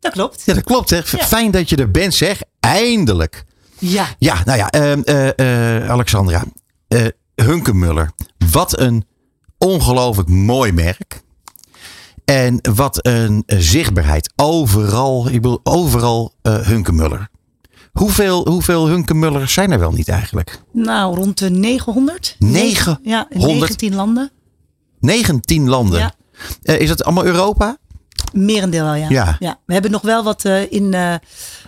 Dat 0.00 0.12
klopt. 0.12 0.42
Ja, 0.44 0.54
dat 0.54 0.64
klopt 0.64 0.90
hè. 0.90 0.96
Ja. 0.96 1.02
Fijn 1.02 1.50
dat 1.50 1.68
je 1.68 1.76
er 1.76 1.90
bent 1.90 2.14
zeg. 2.14 2.40
Eindelijk. 2.60 3.44
Ja. 3.78 4.06
Ja, 4.18 4.42
nou 4.44 4.58
ja, 4.58 4.70
ehm, 4.70 5.00
eh, 5.00 5.78
eh, 5.82 5.90
Alexandra. 5.90 6.44
eh 6.88 7.06
Hunkemuller. 7.34 8.10
Wat 8.50 8.78
een 8.78 9.06
ongelooflijk 9.58 10.28
mooi 10.28 10.72
merk. 10.72 11.20
En 12.24 12.58
wat 12.74 13.06
een 13.06 13.42
eh, 13.46 13.58
zichtbaarheid. 13.58 14.32
Overal, 14.36 15.26
ik 15.26 15.32
bedoel, 15.32 15.60
overal 15.62 16.34
eh 16.42 16.60
Hunkemuller. 16.60 17.28
Hoeveel, 18.02 18.48
hoeveel 18.48 18.86
Hunkemullers 18.88 19.52
zijn 19.52 19.70
er 19.70 19.78
wel 19.78 19.92
niet 19.92 20.08
eigenlijk? 20.08 20.60
Nou, 20.72 21.14
rond 21.16 21.38
de 21.38 21.50
900. 21.50 22.36
Negen- 22.38 22.98
Ja, 23.02 23.26
in 23.30 23.38
100. 23.40 23.58
19 23.60 23.94
landen. 23.94 24.30
19 25.00 25.68
landen. 25.68 25.98
Ja. 25.98 26.12
Eh, 26.62 26.80
is 26.80 26.88
dat 26.88 27.04
allemaal 27.04 27.24
Europa? 27.24 27.76
Merendeel 28.32 28.84
wel, 28.84 28.94
ja. 28.94 29.36
Ja. 29.40 29.58
We 29.66 29.72
hebben 29.72 29.90
nog 29.90 30.02
wel 30.02 30.22
wat 30.24 30.44
eh, 30.44 30.72
in 30.72 30.94
eh, 30.94 31.14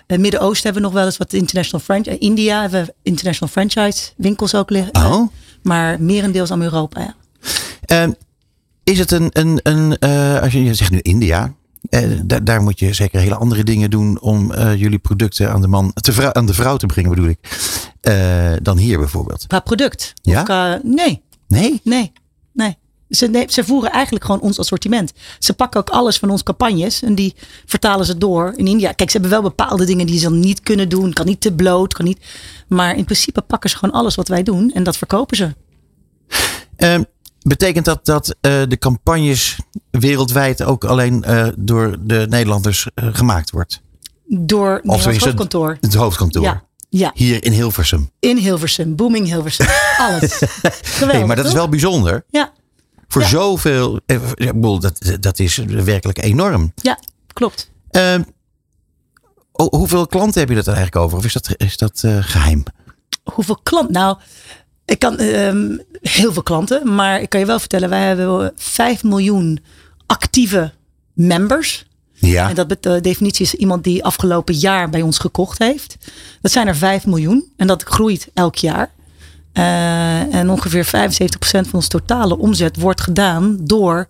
het 0.06 0.20
Midden-Oosten 0.20 0.64
hebben 0.64 0.82
we 0.82 0.88
nog 0.88 0.96
wel 0.98 1.06
eens 1.06 1.16
wat 1.16 1.32
international 1.32 1.84
franchise. 1.84 2.18
India 2.18 2.60
hebben 2.60 2.84
we 2.84 2.94
international 3.02 3.48
franchise 3.52 4.10
winkels 4.16 4.54
ook 4.54 4.70
liggen. 4.70 4.94
Oh. 4.94 5.28
Maar 5.62 6.00
merendeel 6.00 6.42
is 6.42 6.50
allemaal 6.50 6.68
Europa, 6.72 7.00
ja. 7.00 7.14
Ehm, 7.84 8.12
is 8.84 8.98
het 8.98 9.10
een, 9.10 9.28
een, 9.32 9.60
een 9.62 9.98
als 10.40 10.52
je, 10.52 10.64
je 10.64 10.74
zegt 10.74 10.90
nu 10.90 10.98
India, 11.00 11.54
eh, 11.90 12.10
da- 12.24 12.40
daar 12.40 12.62
moet 12.62 12.78
je 12.78 12.92
zeker 12.92 13.20
hele 13.20 13.34
andere 13.34 13.64
dingen 13.64 13.90
doen 13.90 14.20
om 14.20 14.52
eh, 14.52 14.74
jullie 14.74 14.98
producten 14.98 15.50
aan 15.52 15.60
de 15.60 15.66
man, 15.68 15.92
te 15.94 16.34
aan 16.34 16.46
de 16.46 16.54
vrouw 16.54 16.76
te 16.76 16.86
brengen, 16.86 17.10
bedoel 17.10 17.28
ik, 17.28 17.38
eh, 18.00 18.52
dan 18.62 18.78
hier 18.78 18.98
bijvoorbeeld. 18.98 19.46
Qua 19.46 19.60
product. 19.60 20.12
Ja? 20.22 20.42
Qua- 20.42 20.80
nee, 20.82 21.22
Nee? 21.48 21.80
nee, 21.84 22.12
nee. 22.52 22.76
Ze, 23.08 23.26
nee. 23.26 23.44
ze 23.48 23.64
voeren 23.64 23.90
eigenlijk 23.90 24.24
gewoon 24.24 24.40
ons 24.40 24.58
assortiment. 24.58 25.12
Ze 25.38 25.52
pakken 25.54 25.80
ook 25.80 25.88
alles 25.90 26.18
van 26.18 26.30
onze 26.30 26.44
campagnes 26.44 27.02
en 27.02 27.14
die 27.14 27.34
vertalen 27.66 28.06
ze 28.06 28.18
door 28.18 28.52
in 28.56 28.66
India. 28.66 28.92
Kijk, 28.92 29.10
ze 29.10 29.18
hebben 29.18 29.40
wel 29.40 29.48
bepaalde 29.50 29.84
dingen 29.84 30.06
die 30.06 30.18
ze 30.18 30.24
dan 30.28 30.40
niet 30.40 30.60
kunnen 30.60 30.88
doen. 30.88 31.12
Kan 31.12 31.26
niet 31.26 31.40
te 31.40 31.52
bloot, 31.52 31.94
kan 31.94 32.04
niet. 32.04 32.18
Maar 32.68 32.96
in 32.96 33.04
principe 33.04 33.40
pakken 33.40 33.70
ze 33.70 33.76
gewoon 33.76 33.94
alles 33.94 34.14
wat 34.14 34.28
wij 34.28 34.42
doen 34.42 34.70
en 34.72 34.82
dat 34.82 34.96
verkopen 34.96 35.36
ze. 35.36 35.54
Ehm, 36.76 37.02
betekent 37.44 37.84
dat 37.84 38.04
dat 38.04 38.34
eh, 38.40 38.62
de 38.68 38.78
campagnes 38.78 39.58
wereldwijd 39.90 40.62
ook 40.62 40.84
alleen 40.84 41.24
eh, 41.24 41.48
door 41.56 41.96
de 42.00 42.26
Nederlanders 42.28 42.88
eh, 42.94 43.08
gemaakt 43.12 43.50
wordt? 43.50 43.82
Door 44.26 44.80
het 44.82 45.04
hoofdkantoor. 45.04 45.76
Het 45.80 45.94
hoofdkantoor. 45.94 46.42
Ja, 46.42 46.62
ja, 46.88 47.10
Hier 47.14 47.44
in 47.44 47.52
Hilversum. 47.52 48.10
in 48.20 48.36
Hilversum, 48.36 48.96
booming 48.96 49.26
Hilversum. 49.26 49.66
Alles. 49.98 50.34
Geweldig. 50.82 51.16
Hey, 51.18 51.26
maar 51.26 51.36
dat 51.36 51.46
is 51.46 51.52
wel 51.52 51.68
bijzonder. 51.68 52.24
Ja, 52.28 52.52
Voor 53.08 53.22
Ja. 53.22 53.28
zoveel. 53.28 54.00
dat, 54.80 55.16
dat 55.20 55.38
is 55.38 55.56
werkelijk 55.66 56.22
enorm. 56.22 56.72
ja, 56.76 56.98
klopt. 57.32 57.70
Ehm, 57.90 58.22
hoeveel 59.52 60.06
klanten 60.06 60.40
heb 60.40 60.48
je 60.48 60.54
dat 60.54 60.66
er 60.66 60.74
eigenlijk 60.74 61.04
over? 61.04 61.18
Of 61.18 61.24
is 61.24 61.32
dat, 61.32 61.50
is 61.56 61.76
dat 61.76 62.02
eh, 62.02 62.16
geheim? 62.20 62.62
Hoeveel 63.24 63.58
klanten? 63.62 63.92
Nou, 63.92 64.16
ik 64.84 64.98
kan 64.98 65.18
ehm, 65.18 65.76
heel 66.02 66.32
veel 66.32 66.42
klanten, 66.42 66.94
maar 66.94 67.20
ik 67.20 67.28
kan 67.28 67.40
je 67.40 67.46
wel 67.46 67.58
vertellen, 67.58 67.88
wij 67.88 68.06
hebben 68.06 68.52
5 68.56 69.02
miljoen 69.02 69.60
actieve 70.06 70.72
members. 71.12 71.86
Ja. 72.12 72.48
En 72.48 72.54
dat 72.54 72.76
de 72.80 73.00
definitie 73.00 73.44
is 73.44 73.54
iemand 73.54 73.84
die 73.84 74.04
afgelopen 74.04 74.54
jaar 74.54 74.90
bij 74.90 75.02
ons 75.02 75.18
gekocht 75.18 75.58
heeft. 75.58 75.96
Dat 76.40 76.52
zijn 76.52 76.66
er 76.66 76.76
5 76.76 77.06
miljoen 77.06 77.52
en 77.56 77.66
dat 77.66 77.82
groeit 77.82 78.28
elk 78.34 78.56
jaar. 78.56 78.90
Eh, 79.52 80.34
en 80.34 80.50
ongeveer 80.50 80.84
75% 80.84 80.88
van 81.50 81.72
ons 81.72 81.88
totale 81.88 82.38
omzet 82.38 82.76
wordt 82.76 83.00
gedaan 83.00 83.56
door 83.60 84.08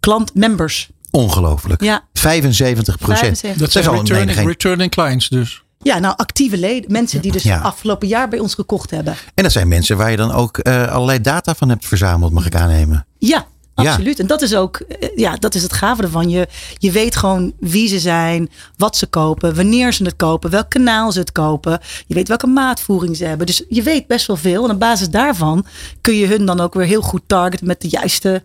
klant-members. 0.00 0.88
Ongelooflijk. 1.10 1.82
Ja. 1.82 2.04
75 2.12 2.98
procent. 2.98 3.36
75%. 3.36 3.58
Dat 3.58 3.72
zijn 3.72 3.84
is 3.84 3.90
al 3.90 3.96
een 3.96 4.06
returning, 4.06 4.46
returning 4.46 4.90
clients 4.90 5.28
dus. 5.28 5.62
Ja, 5.82 5.98
nou 5.98 6.14
actieve 6.16 6.58
leden, 6.58 6.92
mensen 6.92 7.20
die 7.20 7.32
dus 7.32 7.42
Ja. 7.42 7.58
afgelopen 7.60 8.08
jaar 8.08 8.28
bij 8.28 8.38
ons 8.38 8.54
gekocht 8.54 8.90
hebben. 8.90 9.14
En 9.34 9.42
dat 9.42 9.52
zijn 9.52 9.68
mensen 9.68 9.96
waar 9.96 10.10
je 10.10 10.16
dan 10.16 10.32
ook 10.32 10.58
eh, 10.58 10.88
allerlei 10.92 11.20
data 11.20 11.54
van 11.54 11.68
hebt 11.68 11.86
verzameld, 11.86 12.32
mag 12.32 12.46
ik 12.46 12.54
aannemen. 12.54 13.06
Ja, 13.18 13.46
Ja. 13.74 13.90
absoluut. 13.90 14.18
En 14.18 14.26
dat 14.26 14.42
is 14.42 14.54
ook, 14.54 14.76
eh, 14.76 15.08
ja, 15.16 15.36
dat 15.36 15.54
is 15.54 15.62
het 15.62 15.72
gave 15.72 16.02
ervan. 16.02 16.28
Je, 16.30 16.48
je 16.78 16.90
weet 16.90 17.16
gewoon 17.16 17.52
wie 17.60 17.88
ze 17.88 17.98
zijn, 17.98 18.50
wat 18.76 18.96
ze 18.96 19.06
kopen, 19.06 19.54
wanneer 19.54 19.92
ze 19.92 20.04
het 20.04 20.16
kopen, 20.16 20.50
welk 20.50 20.70
kanaal 20.70 21.12
ze 21.12 21.18
het 21.18 21.32
kopen. 21.32 21.80
Je 22.06 22.14
weet 22.14 22.28
welke 22.28 22.46
maatvoering 22.46 23.16
ze 23.16 23.24
hebben. 23.24 23.46
Dus 23.46 23.62
je 23.68 23.82
weet 23.82 24.06
best 24.06 24.26
wel 24.26 24.36
veel. 24.36 24.64
En 24.64 24.70
op 24.70 24.78
basis 24.78 25.08
daarvan 25.10 25.66
kun 26.00 26.14
je 26.14 26.26
hun 26.26 26.46
dan 26.46 26.60
ook 26.60 26.74
weer 26.74 26.86
heel 26.86 27.02
goed 27.02 27.22
targeten 27.26 27.66
met 27.66 27.80
de 27.80 27.88
juiste 27.88 28.42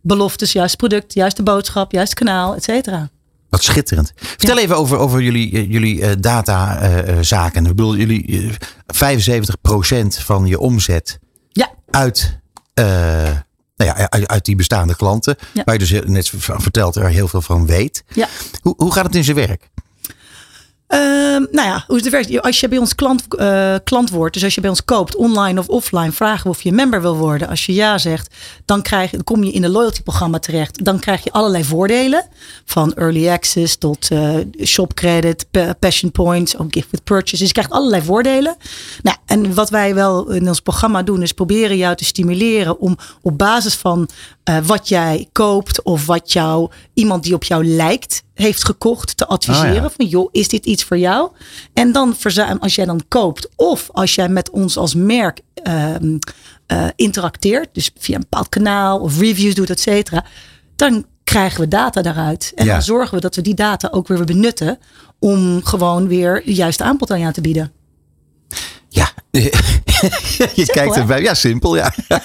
beloftes, 0.00 0.52
juist 0.52 0.76
product, 0.76 1.14
juiste 1.14 1.42
boodschap, 1.42 1.92
juist 1.92 2.14
kanaal, 2.14 2.54
et 2.54 2.64
cetera. 2.64 3.08
Wat 3.54 3.62
schitterend. 3.62 4.12
Vertel 4.16 4.58
even 4.58 4.76
over, 4.76 4.98
over 4.98 5.22
jullie, 5.22 5.52
eh, 5.52 5.70
jullie 5.70 6.02
eh, 6.02 6.16
datazaken. 6.20 7.62
ik 7.62 7.68
bedoel, 7.68 7.96
jullie 7.96 8.48
eh, 8.48 8.54
75 8.86 9.60
procent 9.60 10.18
van 10.18 10.46
je 10.46 10.58
omzet 10.58 11.18
Ja, 11.48 11.70
uit, 11.90 12.40
eh, 12.74 12.84
nou 13.76 13.90
ja, 13.90 14.08
uit, 14.08 14.26
uit 14.28 14.44
die 14.44 14.56
bestaande 14.56 14.96
klanten. 14.96 15.36
Ja. 15.52 15.62
Waar 15.64 15.74
je 15.74 15.86
dus 15.86 16.00
net 16.04 16.28
van 16.28 16.60
vertelt, 16.62 16.96
er 16.96 17.08
heel 17.08 17.28
veel 17.28 17.42
van 17.42 17.66
weet. 17.66 18.04
ja. 18.14 18.28
Hoe, 18.62 18.74
hoe 18.76 18.92
gaat 18.92 19.04
het 19.04 19.14
in 19.14 19.24
zijn 19.24 19.36
werk? 19.36 19.70
Ehm, 20.94 21.44
nou 21.50 21.68
ja, 21.68 21.84
hoe 21.86 21.96
het 21.96 22.08
werkt. 22.10 22.42
Als 22.42 22.60
je 22.60 22.68
bij 22.68 22.78
ons 22.78 22.94
klant, 22.94 23.34
eh, 23.36 23.74
klant 23.84 24.10
wordt, 24.10 24.34
dus 24.34 24.44
als 24.44 24.54
je 24.54 24.60
bij 24.60 24.70
ons 24.70 24.84
koopt, 24.84 25.16
online 25.16 25.60
of 25.60 25.68
offline, 25.68 26.12
vragen 26.12 26.42
we 26.42 26.48
of 26.48 26.62
je 26.62 26.72
member 26.72 27.00
wil 27.00 27.16
worden. 27.16 27.48
Als 27.48 27.66
je 27.66 27.74
ja 27.74 27.98
zegt, 27.98 28.34
dan, 28.64 28.82
krijg, 28.82 29.10
dan 29.10 29.24
kom 29.24 29.44
je 29.44 29.52
in 29.52 29.64
een 29.64 29.70
loyalty 29.70 30.02
programma 30.02 30.38
terecht. 30.38 30.84
Dan 30.84 30.98
krijg 30.98 31.24
je 31.24 31.32
allerlei 31.32 31.64
voordelen. 31.64 32.26
Van 32.64 32.94
early 32.94 33.28
access 33.28 33.76
tot 33.76 34.08
eh, 34.10 34.34
shop 34.64 34.94
credit, 34.94 35.46
pa- 35.50 35.74
passion 35.78 36.10
points, 36.10 36.58
ook 36.58 36.72
gift 36.72 36.90
with 36.90 37.04
purchase. 37.04 37.36
Dus 37.36 37.46
je 37.46 37.52
krijgt 37.52 37.70
allerlei 37.70 38.02
voordelen. 38.02 38.56
Nou, 39.02 39.16
en 39.26 39.54
wat 39.54 39.70
wij 39.70 39.94
wel 39.94 40.30
in 40.30 40.48
ons 40.48 40.60
programma 40.60 41.02
doen, 41.02 41.22
is 41.22 41.32
proberen 41.32 41.76
jou 41.76 41.96
te 41.96 42.04
stimuleren 42.04 42.78
om 42.78 42.96
op 43.22 43.38
basis 43.38 43.74
van 43.74 44.08
eh, 44.44 44.58
wat 44.64 44.88
jij 44.88 45.28
koopt 45.32 45.82
of 45.82 46.06
wat 46.06 46.32
jou, 46.32 46.70
iemand 46.94 47.22
die 47.22 47.34
op 47.34 47.44
jou 47.44 47.64
lijkt, 47.66 48.22
heeft 48.34 48.64
gekocht, 48.64 49.16
te 49.16 49.26
adviseren. 49.26 49.76
Oh 49.76 49.82
ja. 49.82 49.90
Van 49.96 50.06
joh, 50.06 50.28
is 50.32 50.48
dit 50.48 50.66
iets 50.66 50.84
voor 50.84 50.98
jou? 50.98 51.30
En 51.72 51.92
dan 51.92 52.16
verzuim, 52.16 52.58
als 52.60 52.74
jij 52.74 52.84
dan 52.84 53.00
koopt 53.08 53.48
of 53.56 53.88
als 53.92 54.14
jij 54.14 54.28
met 54.28 54.50
ons 54.50 54.76
als 54.76 54.94
merk 54.94 55.40
ehm, 55.54 56.18
eh, 56.66 56.86
interacteert, 56.96 57.68
dus 57.72 57.90
via 57.98 58.14
een 58.14 58.20
bepaald 58.20 58.48
kanaal 58.48 58.98
of 58.98 59.18
reviews 59.18 59.54
doet, 59.54 59.70
et 59.70 59.80
cetera, 59.80 60.24
dan 60.76 61.06
krijgen 61.24 61.60
we 61.60 61.68
data 61.68 62.02
daaruit. 62.02 62.52
En 62.54 62.64
Ja. 62.64 62.72
dan 62.72 62.82
zorgen 62.82 63.14
we 63.14 63.20
dat 63.20 63.34
we 63.34 63.42
die 63.42 63.54
data 63.54 63.88
ook 63.90 64.08
weer 64.08 64.24
benutten 64.24 64.78
om 65.18 65.64
gewoon 65.64 66.08
weer 66.08 66.42
de 66.44 66.54
juiste 66.54 66.84
aanbod 66.84 67.10
aan 67.10 67.20
jou 67.20 67.32
te 67.32 67.40
bieden. 67.40 67.72
Ja, 68.88 69.10
je 70.54 70.66
kijkt 70.66 70.94
hè? 70.94 71.00
erbij. 71.00 71.22
Ja, 71.22 71.34
simpel, 71.34 71.76
ja. 71.76 71.94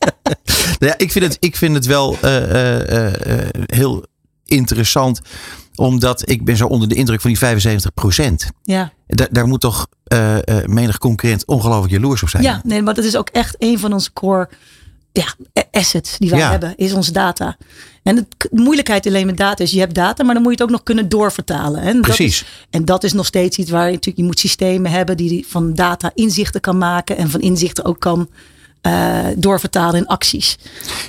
Nou 0.78 0.92
ja 0.92 0.94
ik, 0.98 1.12
vind 1.12 1.24
het, 1.24 1.36
ik 1.40 1.56
vind 1.56 1.74
het 1.74 1.86
wel 1.86 2.16
eh, 2.20 2.36
eh, 2.36 3.38
eh, 3.38 3.48
heel 3.66 4.04
interessant. 4.44 5.20
Omdat 5.74 6.30
ik 6.30 6.44
ben 6.44 6.56
zo 6.56 6.66
onder 6.66 6.88
de 6.88 6.94
indruk 6.94 7.20
van 7.20 7.30
die 7.30 7.38
75 7.38 7.94
procent. 7.94 8.46
Ja. 8.62 8.92
Daar, 9.06 9.28
daar 9.30 9.46
moet 9.46 9.60
toch 9.60 9.86
menig 10.66 10.98
concurrent 10.98 11.46
ongelooflijk 11.46 11.92
jaloers 11.92 12.22
op 12.22 12.28
zijn. 12.28 12.42
Ja, 12.42 12.60
nee, 12.64 12.82
maar 12.82 12.94
dat 12.94 13.04
is 13.04 13.16
ook 13.16 13.28
echt 13.28 13.56
een 13.58 13.78
van 13.78 13.92
onze 13.92 14.12
core 14.12 14.48
ja, 15.12 15.24
a- 15.58 15.64
assets 15.70 16.18
die 16.18 16.30
wij 16.30 16.38
Ja. 16.38 16.50
hebben, 16.50 16.72
is 16.76 16.92
onze 16.92 17.12
data. 17.12 17.56
En 18.02 18.16
het- 18.16 18.26
de 18.38 18.48
moeilijkheid 18.52 19.06
alleen 19.06 19.26
met 19.26 19.36
data 19.36 19.64
is, 19.64 19.70
je 19.70 19.78
hebt 19.78 19.94
data, 19.94 20.24
maar 20.24 20.34
dan 20.34 20.42
moet 20.42 20.52
je 20.52 20.58
het 20.58 20.66
ook 20.68 20.76
nog 20.76 20.82
kunnen 20.82 21.08
doorvertalen. 21.08 21.80
En 21.82 22.00
Precies. 22.00 22.38
Dat 22.38 22.48
is, 22.48 22.66
en 22.70 22.84
dat 22.84 23.04
is 23.04 23.12
nog 23.12 23.26
steeds 23.26 23.58
iets 23.58 23.70
waar 23.70 23.84
je 23.86 23.92
natuurlijk, 23.92 24.16
je 24.16 24.24
moet 24.24 24.38
systemen 24.38 24.90
hebben 24.90 25.16
die 25.16 25.46
van 25.48 25.74
data 25.74 26.10
inzichten 26.14 26.60
kan 26.60 26.78
maken 26.78 27.16
en 27.16 27.30
van 27.30 27.40
inzichten 27.40 27.84
ook 27.84 28.00
kan 28.00 28.28
doorvertalen 29.36 30.00
in 30.00 30.06
acties. 30.06 30.58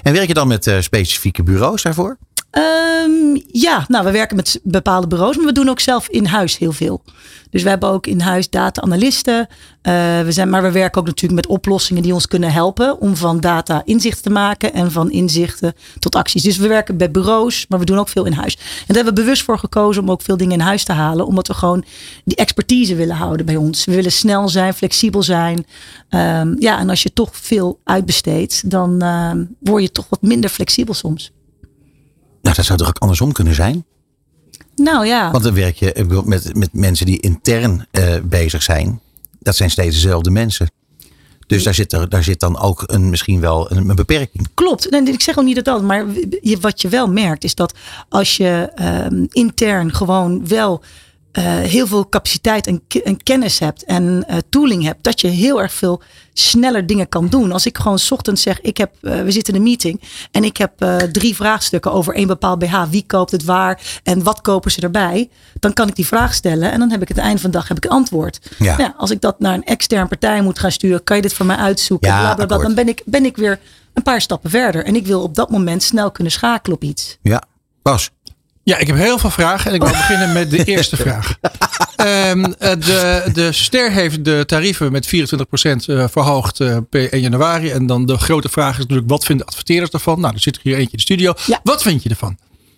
En 0.04 0.14
werk 0.14 0.28
je 0.28 0.34
dan 0.34 0.48
met 0.48 0.68
eh, 0.68 0.80
specifieke 0.80 1.44
bureaus 1.44 1.82
daarvoor? 1.82 2.18
Ehm, 2.52 3.40
ja, 3.48 3.86
nou, 3.88 4.06
we 4.06 4.12
werken 4.12 4.36
met 4.36 4.60
bepaalde 4.64 5.08
bureaus, 5.08 5.36
maar 5.36 5.46
we 5.46 5.52
doen 5.52 5.70
ook 5.70 5.80
zelf 5.80 6.08
in 6.08 6.26
huis 6.26 6.58
heel 6.58 6.72
veel. 6.72 7.04
Dus 7.50 7.64
we 7.64 7.70
hebben 7.70 7.90
ook 7.90 8.08
in 8.08 8.20
huis 8.20 8.50
data-analisten. 8.50 9.48
Eh, 9.82 9.94
we 10.22 10.32
zijn, 10.32 10.50
maar 10.50 10.62
we 10.62 10.72
werken 10.72 11.02
ook 11.02 11.08
natuurlijk 11.08 11.42
met 11.42 11.52
oplossingen 11.52 12.04
die 12.04 12.14
ons 12.14 12.28
kunnen 12.28 12.52
helpen 12.52 13.00
om 13.00 13.16
van 13.16 13.40
data 13.40 13.82
inzicht 13.86 14.24
te 14.24 14.30
maken 14.30 14.74
en 14.74 14.92
van 14.92 15.12
inzichten 15.12 15.74
tot 16.00 16.16
acties. 16.16 16.44
Dus 16.44 16.58
we 16.58 16.68
werken 16.68 16.98
bij 16.98 17.12
bureaus, 17.12 17.66
maar 17.70 17.80
we 17.80 17.86
doen 17.86 18.00
ook 18.00 18.10
veel 18.10 18.26
in 18.26 18.34
huis. 18.34 18.56
En 18.56 18.62
daar 18.88 18.96
hebben 18.96 19.14
we 19.14 19.22
bewust 19.22 19.44
voor 19.44 19.60
gekozen 19.60 20.04
om 20.04 20.12
ook 20.12 20.22
veel 20.22 20.38
dingen 20.38 20.54
in 20.54 20.66
huis 20.66 20.84
te 20.84 20.92
halen, 20.92 21.26
omdat 21.26 21.48
we 21.48 21.54
gewoon 21.54 21.84
die 22.26 22.38
expertise 22.38 22.96
willen 22.96 23.16
houden 23.16 23.46
bij 23.46 23.56
ons. 23.56 23.86
We 23.86 23.96
willen 23.96 24.12
snel 24.12 24.50
zijn, 24.50 24.74
flexibel 24.74 25.24
zijn. 25.24 25.66
Ehm, 26.10 26.56
ja, 26.60 26.80
en 26.80 26.90
als 26.90 27.04
je 27.04 27.14
toch 27.14 27.30
veel 27.34 27.80
uitbesteedt, 27.84 28.70
dan 28.70 29.02
ehm, 29.02 29.46
word 29.60 29.84
je 29.84 29.92
toch 29.92 30.10
wat 30.10 30.22
minder 30.22 30.50
flexibel 30.50 30.94
soms. 30.94 31.32
Nou, 32.42 32.56
dat 32.56 32.66
zou 32.66 32.78
toch 32.78 32.88
ook 32.88 32.98
andersom 32.98 33.32
kunnen 33.32 33.56
zijn? 33.56 33.86
Nou 34.76 35.06
ja. 35.06 35.32
Want 35.32 35.44
dan 35.44 35.54
werk 35.54 35.76
je 35.76 36.22
met, 36.26 36.56
met 36.56 36.70
mensen 36.74 37.06
die 37.06 37.20
intern 37.20 37.86
eh, 37.92 38.16
bezig 38.24 38.64
zijn. 38.64 39.00
Dat 39.40 39.56
zijn 39.56 39.70
steeds 39.72 39.96
dezelfde 39.96 40.32
mensen. 40.32 40.72
Dus 41.48 41.64
daar 41.64 41.74
zit, 41.74 41.94
er, 41.94 42.10
daar 42.10 42.24
zit 42.24 42.40
dan 42.40 42.60
ook 42.60 42.84
een, 42.86 43.10
misschien 43.10 43.40
wel 43.40 43.72
een, 43.72 43.90
een 43.90 43.96
beperking. 43.96 44.48
Klopt. 44.54 44.90
En 44.90 45.08
ik 45.08 45.22
zeg 45.22 45.38
ook 45.38 45.46
niet 45.46 45.56
dat 45.56 45.66
dat, 45.66 45.82
maar 45.82 46.06
je- 46.42 46.58
wat 46.62 46.82
je 46.82 46.90
wel 46.90 47.08
merkt 47.08 47.44
is 47.44 47.56
dat 47.56 47.74
als 48.10 48.38
je 48.38 48.72
ehm, 48.76 49.26
intern 49.30 49.94
gewoon 49.94 50.48
wel 50.48 50.84
eh, 51.32 51.44
heel 51.44 51.88
veel 51.88 52.10
capaciteit 52.10 52.68
en, 52.68 52.82
ke- 52.88 53.04
en 53.04 53.24
kennis 53.24 53.60
hebt 53.60 53.84
en 53.84 54.24
eh, 54.28 54.38
tooling 54.50 54.84
hebt, 54.84 55.04
dat 55.04 55.22
je 55.22 55.28
heel 55.28 55.62
erg 55.62 55.74
veel 55.74 56.02
sneller 56.34 56.86
dingen 56.88 57.10
kan 57.10 57.28
doen. 57.28 57.52
Als 57.52 57.66
ik 57.66 57.78
gewoon 57.78 58.00
's 58.00 58.12
ochtends 58.12 58.42
zeg, 58.42 58.62
ik 58.62 58.78
heb, 58.78 58.92
eh, 59.02 59.22
we 59.22 59.32
zitten 59.32 59.54
in 59.54 59.60
een 59.60 59.66
meeting 59.68 60.02
en 60.32 60.44
ik 60.44 60.58
heb 60.58 60.72
drie 61.12 61.36
vraagstukken 61.36 61.92
over 61.92 62.14
één 62.16 62.28
bepaald 62.28 62.60
BH. 62.60 62.84
Wie 62.90 63.04
koopt 63.08 63.32
het 63.32 63.44
waar 63.44 63.82
en 64.04 64.24
wat 64.24 64.42
kopen 64.42 64.72
ze 64.72 64.82
erbij? 64.82 65.30
Dan 65.60 65.74
kan 65.74 65.88
ik 65.88 65.96
die 65.96 66.08
vraag 66.08 66.34
stellen 66.34 66.72
en 66.72 66.80
dan 66.80 66.92
heb 66.92 67.02
ik 67.02 67.08
het 67.08 67.18
einde 67.18 67.42
van 67.42 67.52
de 67.52 67.58
dag 67.58 67.68
heb 67.68 67.78
ik 67.78 67.84
een 67.86 67.92
antwoord. 67.92 68.40
Ja. 68.58 68.78
Nou 68.78 68.92
als 68.98 69.12
ik 69.12 69.22
dat 69.22 69.40
naar 69.40 69.54
een 69.54 69.64
extern 69.64 70.08
partij 70.08 70.42
moet 70.42 70.60
gaan 70.60 70.72
sturen, 70.72 71.04
kan 71.04 71.16
je 71.16 71.22
dit 71.22 71.34
voor 71.34 71.46
mij 71.46 71.56
uitzoeken? 71.56 72.08
Ja, 72.10 72.20
bla, 72.20 72.36
bla, 72.36 72.46
bla, 72.46 72.56
akkoord. 72.56 72.76
dan 72.76 72.86
ben 72.86 72.88
ik, 72.94 73.02
ben 73.06 73.26
ik 73.26 73.38
weer 73.38 73.60
een 73.94 74.04
paar 74.04 74.22
stappen 74.22 74.50
verder. 74.50 74.86
En 74.86 74.96
ik 74.96 75.06
wil 75.06 75.22
op 75.22 75.36
dat 75.36 75.50
moment 75.50 75.84
snel 75.84 76.12
kunnen 76.12 76.34
schakelen 76.34 76.76
op 76.76 76.84
iets. 76.84 77.18
Ja, 77.22 77.44
Bas. 77.82 78.10
Ja, 78.64 78.78
ik 78.78 78.88
heb 78.88 78.96
heel 78.96 79.18
veel 79.18 79.30
vragen 79.30 79.70
en 79.70 79.76
ik 79.76 79.82
wil 79.82 79.92
beginnen 79.92 80.32
met 80.34 80.50
de 80.52 80.64
eerste 80.74 80.96
vraag. 80.98 81.36
Ehm, 81.96 82.44
eh, 82.44 82.72
de, 82.72 83.30
de 83.34 83.52
Ster 83.52 83.92
heeft 83.92 84.26
de 84.26 84.44
tarieven 84.46 84.92
met 84.92 85.08
24% 85.08 85.10
eh, 85.86 86.08
verhoogd 86.08 86.60
eh, 86.60 86.78
per 86.90 87.14
1 87.14 87.22
januari. 87.22 87.70
En 87.70 87.86
dan 87.86 88.06
de 88.06 88.18
grote 88.18 88.50
vraag 88.50 88.72
is 88.74 88.78
natuurlijk, 88.78 89.10
wat 89.10 89.26
vinden 89.26 89.46
adverteerders 89.46 89.92
ervan? 89.92 90.20
Nou, 90.20 90.34
er 90.34 90.40
zit 90.40 90.56
er 90.56 90.62
hier 90.64 90.74
eentje 90.74 90.92
in 90.92 90.98
de 90.98 91.02
studio. 91.02 91.34
Wat 91.64 91.82
vind 91.82 92.04
je 92.04 92.10
ervan? 92.10 92.38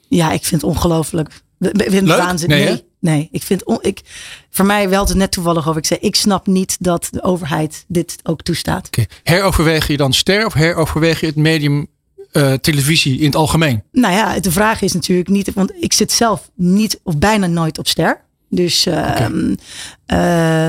Ja, 0.10 0.32
ik 0.32 0.46
vind 0.46 0.62
het 0.62 0.70
ongelooflijk. 0.72 1.30
Ik 1.60 1.82
vind 1.92 2.08
het 2.08 2.18
waanzin. 2.18 2.50
Nee, 2.50 2.84
Nee, 3.00 3.28
ik 3.32 3.44
vind 3.44 3.64
on- 3.64 3.80
ik, 3.82 4.02
voor 4.50 4.66
mij 4.66 4.90
wel 4.90 5.06
het 5.06 5.16
net 5.16 5.32
toevallig 5.32 5.68
over. 5.68 5.80
Ik 5.82 5.86
zei, 5.88 6.00
ik 6.00 6.16
snap 6.16 6.48
niet 6.48 6.78
dat 6.80 7.08
de 7.12 7.24
overheid 7.24 7.86
dit 7.88 8.16
ook 8.24 8.42
toestaat. 8.42 8.86
Oké, 8.88 9.06
Heroverweeg 9.24 9.88
je 9.88 9.98
dan 9.98 10.14
Ster 10.14 10.46
of 10.46 10.54
heroverweeg 10.54 11.20
je 11.20 11.26
het 11.26 11.36
medium 11.36 11.88
eh, 12.34 12.54
televisie 12.54 13.20
in 13.20 13.26
het 13.26 13.36
algemeen? 13.36 13.84
Nou 13.92 14.14
ja, 14.14 14.40
de 14.40 14.52
vraag 14.52 14.82
is 14.82 14.94
natuurlijk 14.94 15.30
niet, 15.30 15.54
want 15.54 15.72
ik 15.80 15.94
zit 15.94 16.12
zelf 16.12 16.50
niet 16.56 17.00
of 17.04 17.18
bijna 17.18 17.48
nooit 17.48 17.78
op 17.78 17.88
ster. 17.88 18.22
Dus, 18.50 18.86
eh, 18.86 19.26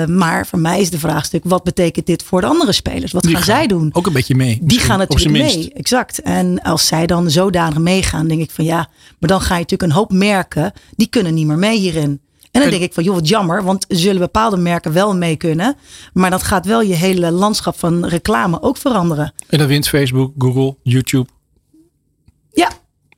maar 0.07 0.47
voor 0.47 0.59
mij 0.59 0.81
is 0.81 0.91
de 0.91 0.99
vraagstuk, 0.99 1.43
wat 1.45 1.65
betekent 1.65 2.07
dit 2.07 2.23
voor 2.23 2.41
de 2.41 2.47
andere 2.47 2.73
spelers? 2.73 3.13
Wat 3.13 3.23
Die 3.23 3.35
gaan, 3.35 3.45
zij 3.45 3.67
doen? 3.67 3.91
Ook 3.93 4.07
een 4.07 4.13
beetje 4.13 4.35
mee. 4.35 4.59
Die 4.63 4.79
gaan 4.79 4.99
natuurlijk 4.99 5.31
mee, 5.31 5.73
exact. 5.73 6.23
En 6.23 6.63
als 6.63 6.87
zij 6.87 7.07
dan 7.07 7.31
zodanig 7.31 7.79
meegaan, 7.79 8.29
denk 8.29 8.41
ik 8.41 8.51
van 8.51 8.65
ja, 8.65 8.89
maar 9.19 9.29
dan 9.29 9.41
ga 9.41 9.55
je 9.55 9.61
natuurlijk 9.61 9.91
een 9.91 9.97
hoop 9.99 10.13
merken, 10.13 10.73
die 10.97 11.07
kunnen 11.07 11.35
niet 11.35 11.47
meer 11.47 11.59
mee 11.59 11.79
hierin. 11.79 12.03
En 12.03 12.61
dan 12.61 12.63
En- 12.63 12.71
denk 12.71 12.83
ik 12.83 12.93
van 12.93 13.05
joh, 13.05 13.15
wat 13.15 13.29
jammer, 13.29 13.63
want 13.65 13.85
zullen 13.89 14.21
bepaalde 14.21 14.57
merken 14.57 14.93
wel 14.93 15.17
mee 15.17 15.37
kunnen. 15.37 15.77
Maar 16.13 16.31
dat 16.31 16.43
gaat 16.43 16.67
wel 16.67 16.83
je 16.83 16.95
hele 16.95 17.31
landschap 17.31 17.79
van 17.79 18.07
reclame 18.07 18.63
ook 18.63 18.77
veranderen. 18.77 19.33
En 19.49 19.59
dan 19.59 19.67
wint 19.67 19.89
Facebook, 19.89 20.33
Google, 20.39 20.77
YouTube. 20.83 21.27
Ja, 22.55 22.71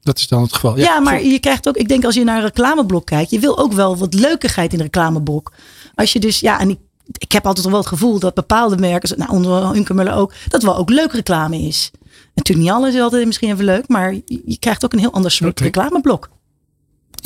Dat 0.03 0.19
is 0.19 0.29
dan 0.29 0.43
het 0.43 0.53
geval. 0.53 0.79
Ja, 0.79 1.01
maar 1.01 1.19
goed. 1.19 1.31
je 1.31 1.39
krijgt 1.39 1.69
ook, 1.69 1.77
ik 1.77 1.89
denk 1.89 2.05
als 2.05 2.15
je 2.15 2.25
naar 2.25 2.37
een 2.37 2.43
reclameblok 2.43 3.07
kijkt, 3.07 3.31
je 3.31 3.41
wil 3.41 3.59
ook 3.59 3.73
wel 3.73 3.97
wat 3.97 4.15
leukigheid 4.15 4.73
in 4.73 4.79
een 4.79 4.85
reclameblok. 4.85 5.53
Als 5.95 6.13
je 6.13 6.21
dus, 6.21 6.41
ja, 6.41 6.61
en 6.61 6.71
ik, 6.71 6.79
ik 7.19 7.33
heb 7.33 7.47
altijd 7.47 7.67
wel 7.67 7.77
het 7.77 7.87
gevoel 7.87 8.19
dat 8.19 8.35
bepaalde 8.35 8.77
merken, 8.77 9.19
nou 9.19 9.31
onder 9.31 9.67
Hunkemuller 9.73 10.15
ook, 10.15 10.33
dat 10.49 10.63
wel 10.63 10.77
ook 10.77 10.91
leuk 10.91 11.13
reclame 11.13 11.59
is. 11.59 11.91
Natuurlijk 12.35 12.69
niet 12.69 12.77
alles 12.77 12.95
is 12.95 13.01
altijd 13.01 13.27
misschien 13.27 13.51
even 13.51 13.65
leuk, 13.65 13.89
maar 13.89 14.15
je, 14.25 14.57
krijgt 14.59 14.85
ook 14.85 14.93
een 14.93 14.99
heel 14.99 15.13
ander 15.13 15.31
soort 15.31 15.61
reclameblok. 15.61 16.29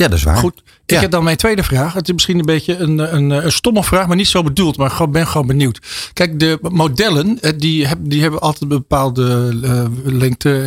Ja, 0.01 0.07
dat 0.07 0.17
is 0.17 0.23
waar. 0.23 0.37
Goed. 0.37 0.61
Ik 0.85 0.97
Ja. 0.97 1.01
heb 1.01 1.11
dan 1.11 1.23
mijn 1.23 1.37
tweede 1.37 1.63
vraag. 1.63 1.93
Het 1.93 2.07
is 2.07 2.13
misschien 2.13 2.39
een 2.39 2.45
beetje 2.45 2.77
een, 2.77 3.15
een, 3.15 3.29
een 3.29 3.51
stomme 3.51 3.83
vraag, 3.83 4.07
maar 4.07 4.15
niet 4.15 4.27
zo 4.27 4.43
bedoeld. 4.43 4.77
Maar 4.77 5.01
ik 5.01 5.11
ben 5.11 5.27
gewoon 5.27 5.47
benieuwd. 5.47 5.79
Kijk, 6.13 6.39
de 6.39 6.59
modellen, 6.61 7.39
eh, 7.41 7.51
die, 7.57 7.87
heb, 7.87 7.97
die 8.01 8.21
hebben 8.21 8.39
altijd 8.39 8.61
een 8.61 8.67
bepaalde 8.77 9.57
eh, 9.63 9.85
lengte, 10.03 10.61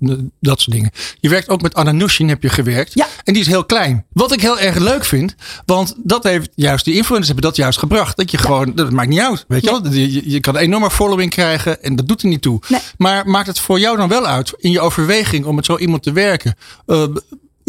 eh, 0.00 0.12
dat 0.40 0.60
soort 0.60 0.76
dingen. 0.76 0.90
Je 1.20 1.28
werkt 1.28 1.48
ook 1.48 1.62
met 1.62 1.74
Anna 1.74 1.92
Nushin, 1.92 2.28
heb 2.28 2.42
je 2.42 2.48
gewerkt. 2.48 2.94
Ja. 2.94 3.06
En 3.24 3.32
die 3.32 3.42
is 3.42 3.48
heel 3.48 3.64
klein. 3.64 4.04
Wat 4.12 4.32
ik 4.32 4.40
heel 4.40 4.58
erg 4.58 4.76
leuk 4.78 5.04
vind, 5.04 5.34
want 5.66 5.94
dat 6.02 6.22
heeft 6.24 6.48
juist, 6.54 6.84
die 6.84 6.94
influencers 6.94 7.26
hebben 7.26 7.44
dat 7.44 7.56
juist 7.56 7.78
gebracht. 7.78 8.16
Dat 8.16 8.30
je 8.30 8.38
gewoon, 8.38 8.72
dat 8.74 8.90
maakt 8.90 9.08
niet 9.08 9.20
uit. 9.20 9.44
Weet 9.48 9.64
je 9.64 9.70
wel? 9.70 9.92
Je, 9.92 10.30
je- 10.30 10.40
kan 10.40 10.54
een 10.54 10.60
enorme 10.60 10.90
following 10.90 11.30
krijgen 11.30 11.82
en 11.82 11.96
dat 11.96 12.08
doet 12.08 12.22
er 12.22 12.28
niet 12.28 12.42
toe. 12.42 12.60
Nee. 12.68 12.80
Maar 12.98 13.28
maakt 13.28 13.46
het 13.46 13.60
voor 13.60 13.78
jou 13.80 13.96
dan 13.96 14.08
wel 14.08 14.26
uit 14.26 14.52
in 14.56 14.70
je 14.70 14.80
overweging 14.80 15.44
om 15.44 15.54
met 15.54 15.64
zo 15.64 15.76
iemand 15.78 16.02
te 16.02 16.12
werken? 16.12 16.54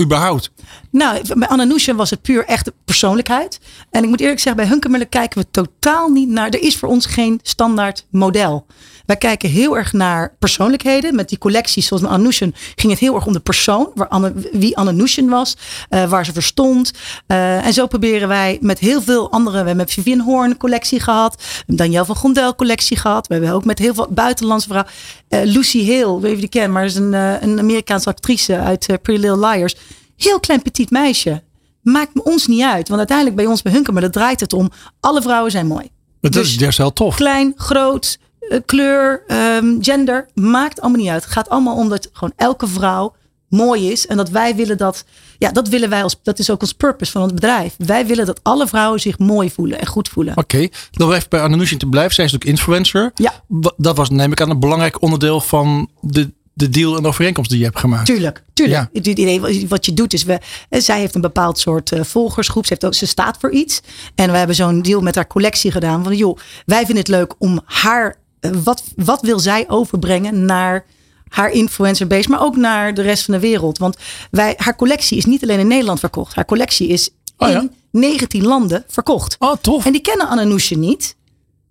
Überhaupt. 0.02 0.52
Nou, 0.90 1.36
bij 1.38 1.48
Anna 1.48 1.64
Nushin 1.64 1.96
was 1.96 2.10
het 2.10 2.22
puur 2.22 2.46
echt 2.46 2.72
persoonlijkheid. 2.86 3.60
En 3.90 4.04
ik 4.04 4.10
moet 4.10 4.20
eerlijk 4.20 4.40
zeggen, 4.40 4.62
bij 4.62 4.72
Hunkemuller 4.72 5.08
kijken 5.08 5.42
we 5.42 5.48
totaal 5.52 6.10
niet 6.10 6.30
naar. 6.30 6.50
Er 6.50 6.62
is 6.62 6.78
voor 6.78 6.90
ons 6.90 7.06
geen 7.06 7.40
standaard 7.44 8.06
model. 8.10 8.66
Wij 9.06 9.16
kijken 9.16 9.50
heel 9.50 9.78
erg 9.78 9.94
naar 9.94 10.36
persoonlijkheden. 10.40 11.16
Met 11.16 11.30
die 11.30 11.38
collecties 11.38 11.88
zoals 11.88 12.02
met 12.04 12.12
Anna 12.12 12.24
Nushin 12.24 12.54
ging 12.76 12.92
het 12.92 13.02
heel 13.02 13.16
erg 13.16 13.26
om 13.26 13.34
de 13.34 13.40
persoon. 13.40 13.92
Waar 13.96 14.08
Anne, 14.08 14.34
wie 14.52 14.78
Anna 14.78 14.92
Nushin 14.92 15.30
was. 15.30 15.58
eh, 15.90 16.10
waar 16.10 16.26
ze 16.26 16.34
verstond. 16.34 16.92
Eh, 17.28 17.66
en 17.66 17.74
zo 17.74 17.88
proberen 17.88 18.28
wij 18.28 18.58
met 18.62 18.80
heel 18.80 19.02
veel 19.02 19.32
andere. 19.32 19.52
We 19.52 19.58
hebben 19.58 19.76
met 19.86 19.92
Vivian 19.94 20.20
Horn 20.20 20.58
collectie 20.58 21.00
gehad. 21.00 21.44
Danielle 21.68 22.06
van 22.06 22.16
Gondel 22.16 22.56
collectie 22.56 22.98
gehad. 22.98 23.28
We 23.28 23.34
hebben 23.34 23.52
ook 23.54 23.66
met 23.66 23.80
heel 23.80 23.94
veel 23.94 24.08
buitenlandse 24.10 24.68
vrouwen. 24.68 24.92
eh, 25.28 25.42
Lucy 25.44 25.88
Hale, 25.92 26.20
weet 26.20 26.32
je 26.34 26.40
die 26.40 26.50
kent. 26.50 26.74
Maar 26.74 26.86
is 26.86 26.96
een, 26.96 27.14
een 27.14 27.60
Amerikaanse 27.60 28.10
actrice 28.10 28.58
uit 28.60 28.86
Pretty 28.86 29.12
Little 29.28 29.48
Liars. 29.48 29.76
Heel 30.18 30.40
klein 30.40 30.62
petit 30.62 30.90
meisje. 30.90 31.44
Maakt 31.82 32.14
me 32.14 32.24
ons 32.24 32.48
niet 32.48 32.62
uit. 32.62 32.88
Want 32.88 32.98
uiteindelijk 33.00 33.38
bij 33.38 33.46
ons 33.46 33.62
bij 33.62 33.72
Hunker, 33.74 33.94
maar 33.94 34.02
dat 34.02 34.14
draait 34.14 34.40
het 34.40 34.54
om. 34.54 34.72
Alle 35.00 35.22
vrouwen 35.22 35.52
zijn 35.52 35.68
mooi. 35.68 35.84
Maar 36.22 36.32
dat 36.32 36.34
Dus- 36.34 36.52
is 36.54 36.60
juist 36.60 36.78
heel 36.78 36.94
tof. 36.94 37.16
Klein, 37.16 37.54
groot, 37.56 38.18
kleur, 38.66 39.24
ehm, 39.28 39.66
gender. 39.80 40.28
Maakt 40.34 40.82
allemaal 40.82 41.00
niet 41.02 41.10
uit. 41.10 41.24
Het 41.24 41.32
gaat 41.34 41.50
allemaal 41.50 41.76
om 41.76 41.90
dat 41.90 42.10
gewoon 42.14 42.34
elke 42.36 42.68
vrouw 42.68 43.16
mooi 43.50 43.92
is. 43.92 44.08
En 44.08 44.18
dat 44.18 44.30
wij 44.30 44.56
willen 44.56 44.78
dat. 44.78 45.04
Ja, 45.38 45.52
dat 45.52 45.68
willen 45.68 45.90
wij 45.90 46.04
als. 46.04 46.16
Dat 46.24 46.40
is 46.40 46.50
ook 46.50 46.62
ons 46.62 46.74
purpose 46.74 47.12
van 47.12 47.22
ons 47.22 47.34
bedrijf. 47.34 47.76
Wij 47.78 48.06
willen 48.06 48.26
dat 48.26 48.40
alle 48.44 48.68
vrouwen 48.68 49.00
zich 49.00 49.20
mooi 49.20 49.50
voelen 49.52 49.80
en 49.80 49.88
goed 49.88 50.10
voelen. 50.10 50.38
Oké, 50.38 50.68
dan 50.92 51.14
even 51.14 51.30
bij 51.30 51.42
Ananushin 51.42 51.78
te 51.78 51.86
blijven. 51.88 52.14
Zij 52.14 52.26
is 52.26 52.32
natuurlijk 52.32 52.60
influencer. 52.60 53.12
Ja. 53.16 53.34
Dat 53.78 53.98
was 53.98 54.10
neem 54.10 54.32
ik 54.32 54.42
aan 54.42 54.50
een 54.50 54.60
belangrijk 54.60 55.02
onderdeel 55.02 55.42
van 55.42 55.90
de, 56.02 56.32
de 56.54 56.70
deal 56.70 56.96
en 56.96 57.02
de 57.02 57.08
overeenkomst 57.08 57.50
die 57.50 57.60
je 57.60 57.66
hebt 57.66 57.80
gemaakt. 57.80 58.06
Tuurlijk, 58.06 58.44
tuurlijk. 58.54 58.80
Ja. 58.80 58.90
Het 58.94 59.08
idee, 59.08 59.68
wat- 59.68 59.86
je 59.86 59.94
doet 59.94 60.14
is, 60.14 60.24
we, 60.24 60.40
eh, 60.70 60.82
zij 60.82 61.00
heeft 61.00 61.16
een 61.16 61.22
bepaald 61.22 61.60
soort 61.60 61.92
eh, 61.92 62.04
volgersgroep. 62.04 62.64
Ze, 62.66 62.70
heeft 62.74 62.86
ook, 62.86 62.94
ze 62.94 63.06
staat 63.08 63.38
voor 63.40 63.52
iets. 63.52 63.82
En 64.16 64.32
we 64.32 64.38
hebben 64.38 64.56
zo'n 64.56 64.82
deal 64.82 65.02
met 65.02 65.16
haar 65.16 65.28
collectie 65.28 65.72
gedaan. 65.72 66.04
Van 66.04 66.16
joh, 66.16 66.38
wij 66.66 66.78
vinden 66.86 66.98
het 66.98 67.08
leuk 67.08 67.34
om 67.38 67.60
haar, 67.66 68.08
eh, 68.08 68.16
wat, 68.64 68.84
wat 68.96 69.22
wil 69.22 69.40
zij 69.40 69.70
overbrengen 69.70 70.46
naar 70.46 70.86
haar 71.30 71.52
influencer 71.52 72.08
base, 72.08 72.30
maar 72.30 72.42
ook 72.42 72.56
naar 72.56 72.94
de 72.94 73.02
rest 73.02 73.24
van 73.26 73.34
de 73.34 73.40
wereld. 73.40 73.78
Want 73.78 73.98
wij, 74.32 74.54
haar 74.58 74.76
collectie 74.76 75.18
is 75.18 75.26
niet 75.26 75.44
alleen 75.44 75.60
in 75.60 75.68
Nederland 75.68 76.00
verkocht. 76.00 76.36
Haar 76.36 76.46
collectie 76.46 76.88
is 76.88 77.10
Oh 77.38 77.50
ja? 77.50 77.60
in 77.60 77.72
19 77.92 78.44
landen 78.46 78.84
verkocht. 78.88 79.36
Oh, 79.40 79.54
tof. 79.62 79.86
En 79.86 79.92
die 79.92 80.02
kennen 80.02 80.28
Ananousje 80.28 80.76
niet. 80.78 81.16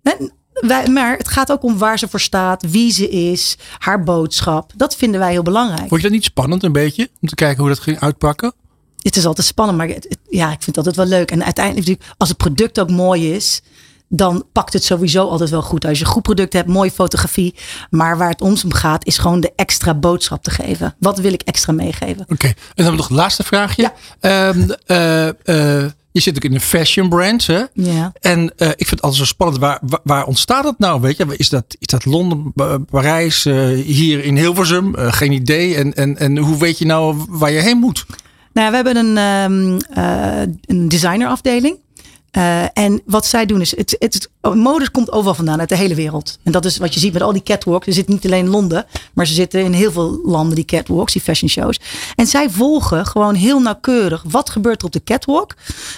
En 0.03 0.31
wij, 0.53 0.87
maar 0.87 1.17
het 1.17 1.27
gaat 1.27 1.51
ook 1.51 1.63
om 1.63 1.77
waar 1.77 1.99
ze 1.99 2.07
voor 2.07 2.19
staat, 2.19 2.69
wie 2.69 2.91
ze 2.91 3.09
is, 3.09 3.57
haar 3.77 4.03
boodschap. 4.03 4.71
Dat 4.75 4.95
vinden 4.95 5.19
wij 5.19 5.31
heel 5.31 5.43
belangrijk. 5.43 5.87
Vond 5.87 6.01
je 6.01 6.07
dat 6.07 6.11
niet 6.15 6.23
spannend 6.23 6.63
een 6.63 6.71
beetje? 6.71 7.09
Om 7.21 7.27
te 7.27 7.35
kijken 7.35 7.59
hoe 7.59 7.69
dat 7.69 7.79
ging 7.79 7.99
uitpakken? 7.99 8.53
Het 9.01 9.15
is 9.15 9.25
altijd 9.25 9.47
spannend, 9.47 9.77
maar 9.77 9.87
het- 9.87 10.05
het- 10.09 10.17
ja, 10.29 10.45
ik 10.51 10.63
vind 10.63 10.65
het 10.75 10.77
altijd 10.77 10.95
wel 10.95 11.05
leuk. 11.05 11.31
En 11.31 11.43
uiteindelijk 11.43 12.01
als 12.17 12.29
het 12.29 12.37
product 12.37 12.79
ook 12.79 12.89
mooi 12.89 13.33
is, 13.33 13.61
dan 14.15 14.45
pakt 14.51 14.73
het 14.73 14.83
sowieso 14.83 15.27
altijd 15.27 15.49
wel 15.49 15.61
goed. 15.61 15.85
Als 15.85 15.99
je 15.99 16.05
een 16.05 16.11
goed 16.11 16.21
product 16.21 16.53
hebt, 16.53 16.67
mooie 16.67 16.91
fotografie. 16.91 17.55
Maar 17.89 18.17
waar 18.17 18.29
het 18.29 18.41
ons 18.41 18.63
om 18.63 18.73
gaat, 18.73 19.05
is 19.05 19.17
gewoon 19.17 19.39
de 19.39 19.53
extra 19.55 19.93
boodschap 19.93 20.43
te 20.43 20.51
geven. 20.51 20.95
Wat 20.99 21.19
wil 21.19 21.33
ik 21.33 21.41
extra 21.41 21.73
meegeven? 21.73 22.25
Oké, 22.29 22.47
en 22.47 22.55
dan 22.55 22.85
hebben 22.85 22.91
we 22.91 22.97
nog 22.97 23.07
het 23.07 23.17
laatste 23.17 23.43
vraagje. 23.43 23.81
Ja. 23.81 23.93
Ehm, 24.19 24.69
eh, 24.85 25.27
eh, 25.27 25.91
Je 26.11 26.21
zit 26.21 26.35
ook 26.35 26.43
in 26.43 26.53
een 26.53 26.61
fashion 26.61 27.09
brand. 27.09 27.47
Hè? 27.47 27.63
Ja. 27.73 28.11
En 28.21 28.53
eh, 28.57 28.69
ik 28.69 28.87
vind 28.87 28.89
het 28.89 29.01
altijd 29.01 29.21
zo 29.21 29.25
spannend. 29.25 29.59
Waar, 29.61 29.79
waar, 29.81 29.99
waar 30.03 30.25
ontstaat 30.25 30.63
dat 30.63 30.79
nou? 30.79 31.01
Weet 31.01 31.17
je? 31.17 31.25
Is, 31.37 31.49
dat, 31.49 31.65
is 31.79 31.87
dat 31.87 32.05
Londen, 32.05 32.53
Parijs, 32.89 33.43
hier 33.85 34.23
in 34.23 34.37
Hilversum? 34.37 34.93
Geen 34.95 35.31
idee. 35.31 35.75
En, 35.75 35.93
en, 35.93 36.17
en 36.17 36.37
hoe 36.37 36.57
weet 36.57 36.77
je 36.77 36.85
nou 36.85 37.25
waar 37.29 37.51
je 37.51 37.59
heen 37.59 37.77
moet? 37.77 38.05
Nou, 38.55 38.69
we 38.69 38.75
hebben 38.75 38.95
een, 38.97 39.17
ehm 39.17 39.79
eh, 39.93 40.41
een 40.65 40.87
designerafdeling. 40.87 41.77
Eh, 42.35 42.63
en 42.73 43.01
wat 43.05 43.25
zij 43.25 43.45
doen 43.45 43.61
is, 43.61 43.77
het, 43.77 43.95
het, 43.99 44.29
mode 44.41 44.91
komt 44.91 45.11
overal 45.11 45.33
vandaan, 45.33 45.59
uit 45.59 45.69
de 45.69 45.75
hele 45.75 45.95
wereld. 45.95 46.39
En 46.43 46.51
dat 46.51 46.65
is 46.65 46.77
wat 46.77 46.93
je 46.93 46.99
ziet 46.99 47.13
met 47.13 47.21
al 47.21 47.33
die 47.33 47.43
catwalks. 47.43 47.87
Er 47.87 47.93
zit 47.93 48.07
niet 48.07 48.25
alleen 48.25 48.45
in 48.45 48.51
Londen, 48.51 48.85
maar 49.13 49.27
ze 49.27 49.33
zitten 49.33 49.63
in 49.63 49.73
heel 49.73 49.91
veel 49.91 50.19
landen, 50.23 50.55
die 50.55 50.65
catwalks, 50.65 51.13
die 51.13 51.21
fashion 51.21 51.49
shows. 51.49 51.79
En 52.15 52.27
zij 52.27 52.49
volgen 52.49 53.05
gewoon 53.05 53.35
heel 53.35 53.59
nauwkeurig 53.59 54.23
wat 54.27 54.49
gebeurt 54.49 54.79
er 54.79 54.85
op 54.85 54.93
de 54.93 55.03
catwalk. 55.03 55.53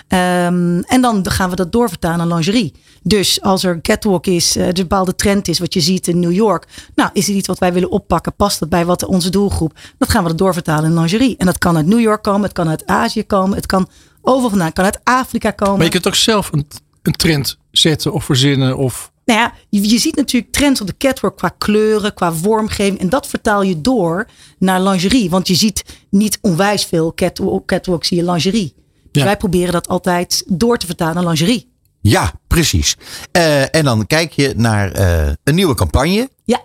Ehm, 0.07 0.79
en 0.79 1.01
dan 1.01 1.29
gaan 1.29 1.49
we 1.49 1.55
dat 1.55 1.71
doorvertalen 1.71 2.17
naar 2.17 2.27
lingerie. 2.27 2.73
Dus 3.03 3.41
als 3.41 3.63
er 3.63 3.73
een 3.73 3.81
catwalk 3.81 4.25
is, 4.25 4.55
eh, 4.55 4.61
er 4.61 4.67
een 4.67 4.73
bepaalde 4.73 5.15
trend 5.15 5.47
is, 5.47 5.59
wat 5.59 5.73
je 5.73 5.81
ziet 5.81 6.07
in 6.07 6.19
New 6.19 6.33
York. 6.33 6.67
Nou, 6.95 7.09
is 7.13 7.27
het 7.27 7.35
iets 7.35 7.47
wat 7.47 7.59
wij 7.59 7.73
willen 7.73 7.91
oppakken? 7.91 8.33
Past 8.35 8.59
dat 8.59 8.69
bij 8.69 8.85
wat 8.85 9.05
onze 9.05 9.29
doelgroep? 9.29 9.73
Dat 9.97 10.09
gaan 10.09 10.23
we 10.23 10.29
dat 10.29 10.37
doorvertalen 10.37 10.89
in 10.89 10.99
lingerie. 10.99 11.37
En 11.37 11.45
dat 11.45 11.57
kan 11.57 11.75
uit 11.75 11.85
New 11.85 11.99
York 11.99 12.23
komen, 12.23 12.41
het 12.41 12.53
kan 12.53 12.69
uit 12.69 12.85
Azië 12.85 13.25
komen, 13.25 13.55
het 13.55 13.65
kan 13.65 13.87
overal 14.27 14.49
vandaan, 14.49 14.67
het 14.67 14.75
kan 14.75 14.85
uit 14.85 14.99
Afrika 15.03 15.51
komen. 15.51 15.75
Maar 15.75 15.85
je 15.85 15.91
kunt 15.91 16.07
ook 16.07 16.15
zelf 16.15 16.51
een, 16.51 16.67
een 17.01 17.13
trend 17.15 17.57
zetten 17.71 18.13
of 18.13 18.23
verzinnen. 18.25 18.77
Of, 18.77 19.11
Nou 19.25 19.39
ja, 19.39 19.53
je, 19.69 19.89
je 19.89 19.97
ziet 19.97 20.15
natuurlijk 20.15 20.51
trends 20.53 20.81
op 20.81 20.87
de 20.87 20.97
catwalk 20.97 21.37
qua 21.37 21.49
kleuren, 21.57 22.13
qua 22.13 22.33
vormgeving. 22.33 22.99
En 22.99 23.09
dat 23.09 23.27
vertaal 23.27 23.61
je 23.61 23.81
door 23.81 24.27
naar 24.59 24.81
lingerie. 24.81 25.29
Want 25.29 25.47
je 25.47 25.55
ziet 25.55 25.83
niet 26.09 26.37
onwijs 26.41 26.85
veel 26.85 27.13
catwalk, 27.13 27.67
catwalk 27.67 28.05
zie 28.05 28.17
je 28.17 28.23
lingerie. 28.31 28.75
Dus 29.11 29.21
Ja. 29.21 29.23
wij 29.23 29.37
proberen 29.37 29.73
dat 29.73 29.87
altijd 29.87 30.43
door 30.47 30.77
te 30.77 30.85
vertalen 30.85 31.15
naar 31.15 31.23
lingerie. 31.25 31.71
Ja, 32.01 32.33
precies. 32.47 32.95
Eh, 33.31 33.75
en 33.75 33.83
dan 33.83 34.07
kijk 34.07 34.31
je 34.31 34.53
naar 34.55 34.91
eh, 34.91 35.27
een 35.43 35.55
nieuwe 35.55 35.75
campagne. 35.75 36.29
Ja. 36.45 36.61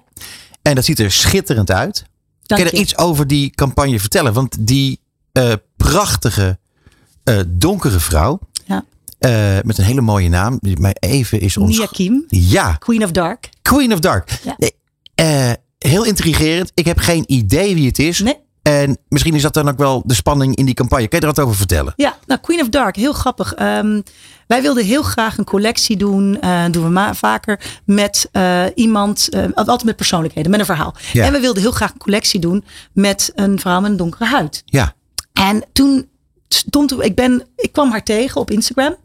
En 0.62 0.74
dat 0.74 0.84
ziet 0.84 0.98
er 0.98 1.12
schitterend 1.12 1.70
uit. 1.70 2.04
Dank 2.42 2.60
kan 2.62 2.70
je 2.70 2.76
er 2.76 2.82
iets 2.82 2.98
over 2.98 3.26
die 3.26 3.50
campagne 3.50 4.00
vertellen? 4.00 4.32
Want 4.32 4.66
die 4.66 5.00
eh, 5.32 5.52
prachtige 5.76 6.58
eh, 7.24 7.38
donkere 7.48 8.00
vrouw. 8.00 8.38
Ja. 8.64 8.84
eh, 9.18 9.62
met 9.62 9.78
een 9.78 9.84
hele 9.84 10.00
mooie 10.00 10.28
naam. 10.28 10.56
Die 10.60 10.80
mij 10.80 10.96
even 11.00 11.40
is 11.40 11.56
ons. 11.56 11.76
Nia 11.78 11.86
Kim, 11.90 12.24
Ja, 12.28 12.72
Queen 12.72 13.04
of 13.04 13.10
Dark. 13.10 13.48
Queen 13.62 13.92
of 13.92 14.00
Dark. 14.00 14.40
Ja. 14.44 14.56
Eh, 15.14 15.52
heel 15.78 16.04
intrigerend. 16.04 16.70
Ik 16.74 16.84
heb 16.84 16.98
geen 16.98 17.24
idee 17.26 17.74
wie 17.74 17.86
het 17.86 17.98
is. 17.98 18.18
Nee. 18.20 18.36
En 18.62 18.98
misschien 19.08 19.34
is 19.34 19.42
dat 19.42 19.54
dan 19.54 19.68
ook 19.68 19.78
wel 19.78 20.02
de 20.06 20.14
spanning 20.14 20.56
in 20.56 20.64
die 20.64 20.74
campagne. 20.74 21.08
Kan 21.08 21.18
je 21.20 21.26
er 21.26 21.32
wat 21.34 21.44
over 21.44 21.56
vertellen? 21.56 21.92
Ja, 21.96 22.16
nou 22.26 22.40
Queen 22.40 22.60
of 22.60 22.68
Dark, 22.68 22.96
heel 22.96 23.12
grappig. 23.12 23.54
Ehm, 23.54 24.00
wij 24.46 24.62
wilden 24.62 24.84
heel 24.84 25.02
graag 25.02 25.38
een 25.38 25.44
collectie 25.44 25.96
doen, 25.96 26.40
eh, 26.40 26.64
doen 26.70 26.82
we 26.84 26.90
ma- 26.90 27.14
vaker, 27.14 27.60
met 27.84 28.30
iemand, 28.74 29.28
altijd 29.54 29.84
met 29.84 29.96
persoonlijkheden, 29.96 30.50
met 30.50 30.60
een 30.60 30.66
verhaal. 30.66 30.94
Ja. 31.12 31.24
En 31.24 31.32
we 31.32 31.40
wilden 31.40 31.62
heel 31.62 31.70
graag 31.72 31.92
een 31.92 31.98
collectie 31.98 32.40
doen 32.40 32.64
met 32.92 33.32
een 33.34 33.58
vrouw 33.60 33.80
met 33.80 33.90
een 33.90 33.96
donkere 33.96 34.24
huid. 34.24 34.62
Ja. 34.64 34.94
En 35.32 35.64
toen 35.72 36.08
stond 36.54 37.02
ik 37.04 37.14
ben, 37.14 37.42
ik 37.56 37.72
kwam 37.72 37.90
haar 37.90 38.02
tegen 38.02 38.40
op 38.40 38.50
Instagram. 38.50 38.96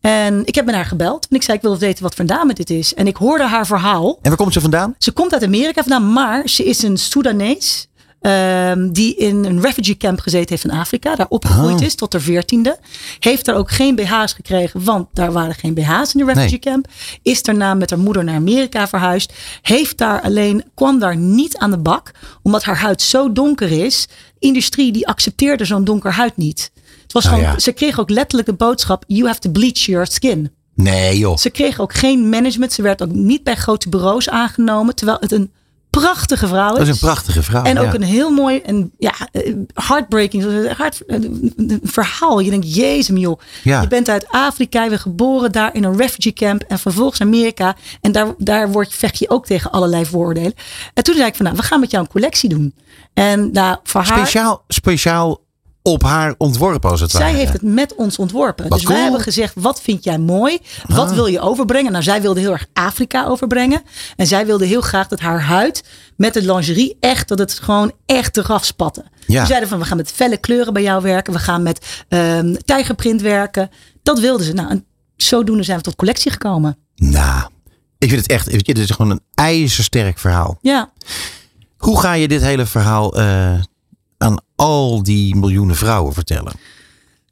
En 0.00 0.42
ik 0.44 0.54
heb 0.54 0.64
met 0.64 0.74
haar 0.74 0.84
gebeld. 0.84 1.26
En 1.30 1.36
ik 1.36 1.42
zei, 1.42 1.56
ik 1.56 1.62
wil 1.62 1.78
weten 1.78 2.02
wat 2.02 2.14
voor 2.14 2.26
dame 2.26 2.52
dit 2.54 2.70
is. 2.70 2.94
En 2.94 3.06
ik 3.06 3.16
hoorde 3.16 3.44
haar 3.46 3.66
verhaal. 3.66 4.18
En 4.22 4.28
waar 4.28 4.36
komt 4.38 4.52
ze 4.52 4.60
vandaan? 4.60 4.94
Ze 4.98 5.12
komt 5.12 5.32
uit 5.32 5.42
Amerika 5.42 5.82
vandaan, 5.82 6.12
maar 6.12 6.48
ze 6.48 6.64
is 6.64 6.82
een 6.82 6.96
Soedanees. 6.96 7.86
ehm, 8.20 8.90
die 8.92 9.16
in 9.16 9.44
een 9.44 9.60
refugee 9.60 9.96
camp 9.96 10.20
gezeten 10.20 10.48
heeft 10.48 10.64
in 10.64 10.70
Afrika. 10.70 11.14
Daar 11.16 11.26
opgegroeid 11.28 11.74
Oh. 11.80 11.86
is 11.86 11.94
tot 11.94 12.12
haar 12.12 12.22
veertiende. 12.22 12.78
Heeft 13.18 13.44
daar 13.44 13.54
ook 13.56 13.70
geen 13.70 13.94
BH's 13.94 14.32
gekregen, 14.32 14.84
want 14.84 15.08
daar 15.12 15.32
waren 15.32 15.54
geen 15.54 15.74
BH's 15.74 16.14
in 16.14 16.18
de 16.20 16.24
refugee 16.32 16.48
Nee. 16.50 16.58
camp. 16.58 16.86
Is 17.22 17.42
daarna 17.42 17.74
met 17.74 17.90
haar 17.90 17.98
moeder 17.98 18.24
naar 18.24 18.34
Amerika 18.34 18.88
verhuisd. 18.88 19.32
Heeft 19.62 19.98
daar 19.98 20.20
alleen, 20.22 20.64
kwam 20.74 20.98
daar 20.98 21.16
niet 21.16 21.56
aan 21.56 21.70
de 21.70 21.78
bak. 21.78 22.10
Omdat 22.42 22.64
haar 22.64 22.78
huid 22.78 23.02
zo 23.02 23.32
donker 23.32 23.70
is. 23.84 24.08
Industrie 24.38 24.92
die 24.92 25.06
accepteerde 25.08 25.64
zo'n 25.64 25.84
donker 25.84 26.12
huid 26.12 26.36
niet. 26.36 26.72
Was 27.14 27.24
gewoon, 27.24 27.40
ja. 27.40 27.58
Ze 27.58 27.72
kreeg 27.72 28.00
ook 28.00 28.10
letterlijk 28.10 28.48
de 28.48 28.54
boodschap: 28.54 29.04
You 29.06 29.26
have 29.26 29.40
to 29.40 29.50
bleach 29.50 29.78
your 29.78 30.06
skin. 30.06 30.50
Nee 30.74 31.18
joh. 31.18 31.36
Ze 31.36 31.50
kreeg 31.50 31.80
ook 31.80 31.94
geen 31.94 32.28
management. 32.28 32.72
Ze 32.72 32.82
werd 32.82 33.02
ook 33.02 33.12
niet 33.12 33.44
bij 33.44 33.54
grote 33.54 33.88
bureaus 33.88 34.28
aangenomen. 34.28 34.94
Terwijl 34.94 35.18
het 35.20 35.32
een 35.32 35.52
prachtige 35.90 36.46
vrouw 36.46 36.72
is. 36.72 36.78
Dat 36.78 36.86
is 36.86 36.88
een 36.88 37.08
prachtige 37.08 37.42
vrouw. 37.42 37.62
En 37.62 37.78
ook 37.78 37.94
een 37.94 38.02
heel 38.02 38.30
mooi 38.30 38.58
en 38.58 38.92
ja, 38.98 39.12
eh, 39.32 39.54
heartbreaking 39.74 40.72
hart, 40.76 41.06
eh, 41.06 41.22
een 41.56 41.80
verhaal. 41.82 42.40
Je 42.40 42.50
denkt, 42.50 42.74
jezus 42.74 43.20
joh. 43.20 43.40
Ja. 43.62 43.80
Je 43.80 43.88
bent 43.88 44.08
uit 44.08 44.26
Afrika, 44.28 44.82
je 44.82 44.88
bent 44.88 45.00
geboren 45.00 45.52
daar 45.52 45.74
in 45.74 45.84
een 45.84 45.96
refugee 45.96 46.32
camp. 46.32 46.62
En 46.62 46.78
vervolgens 46.78 47.20
Amerika. 47.20 47.76
En 48.00 48.12
daar, 48.12 48.34
daar 48.38 48.70
word, 48.70 48.94
vecht 48.94 49.18
je 49.18 49.30
ook 49.30 49.46
tegen 49.46 49.70
allerlei 49.70 50.06
vooroordelen. 50.06 50.54
En 50.94 51.04
toen 51.04 51.14
zei 51.14 51.26
ik 51.26 51.34
van, 51.34 51.44
nou, 51.44 51.56
we 51.56 51.62
gaan 51.62 51.80
met 51.80 51.90
jou 51.90 52.04
een 52.04 52.10
collectie 52.10 52.48
doen. 52.48 52.74
En 53.12 53.52
nou, 53.52 53.78
voor 53.82 54.00
haar... 54.00 54.18
Speciaal, 54.18 54.64
speciaal 54.68 55.42
op 55.88 56.02
haar 56.02 56.34
ontworpen 56.38 56.90
als 56.90 57.00
het 57.00 57.10
Zij 57.10 57.20
ware. 57.20 57.36
heeft 57.36 57.52
het 57.52 57.62
met 57.62 57.94
ons 57.94 58.18
ontworpen. 58.18 58.68
Wat 58.68 58.78
dus 58.78 58.88
wij 58.88 59.02
hebben 59.02 59.20
gezegd, 59.20 59.54
wat 59.56 59.80
vind 59.80 60.04
jij 60.04 60.18
mooi? 60.18 60.58
Wat 60.86 61.08
Ah. 61.08 61.14
wil 61.14 61.26
je 61.26 61.40
overbrengen? 61.40 61.92
Nou, 61.92 62.04
zij 62.04 62.20
wilde 62.22 62.40
heel 62.40 62.52
erg 62.52 62.66
Afrika 62.72 63.26
overbrengen. 63.26 63.82
En 64.16 64.26
zij 64.26 64.46
wilde 64.46 64.66
heel 64.66 64.80
graag 64.80 65.08
dat 65.08 65.20
haar 65.20 65.42
huid 65.42 65.84
met 66.16 66.34
de 66.34 66.42
lingerie 66.42 66.96
echt, 67.00 67.28
dat 67.28 67.38
het 67.38 67.52
gewoon 67.58 67.92
echt 68.06 68.36
eraf 68.36 68.64
spatte. 68.64 69.04
Ja. 69.26 69.40
Ze 69.40 69.46
zeiden 69.46 69.68
van, 69.68 69.78
we 69.78 69.84
gaan 69.84 69.96
met 69.96 70.10
felle 70.12 70.36
kleuren 70.36 70.72
bij 70.72 70.82
jou 70.82 71.02
werken. 71.02 71.32
We 71.32 71.38
gaan 71.38 71.62
met 71.62 72.04
ehm 72.08 72.54
tijgerprint 72.64 73.20
werken. 73.22 73.70
Dat 74.02 74.18
wilden 74.20 74.46
ze. 74.46 74.52
Nou, 74.52 74.70
en 74.70 74.84
zodoende 75.16 75.62
zijn 75.62 75.76
we 75.78 75.82
tot 75.84 75.96
collectie 75.96 76.30
gekomen. 76.30 76.76
Nou, 76.96 77.48
ik 77.98 78.08
vind 78.08 78.20
het 78.22 78.30
echt, 78.30 78.46
weet 78.46 78.66
je, 78.66 78.74
dit 78.74 78.84
is 78.84 78.90
gewoon 78.96 79.10
een 79.10 79.20
ijzersterk 79.34 80.18
verhaal. 80.18 80.58
Ja. 80.60 80.90
Hoe 81.76 82.00
ga 82.00 82.12
je 82.12 82.28
dit 82.28 82.42
hele 82.42 82.66
verhaal 82.66 83.16
eh, 83.16 83.52
al 84.56 85.02
die 85.02 85.36
miljoenen 85.36 85.76
vrouwen 85.76 86.12
vertellen? 86.14 86.52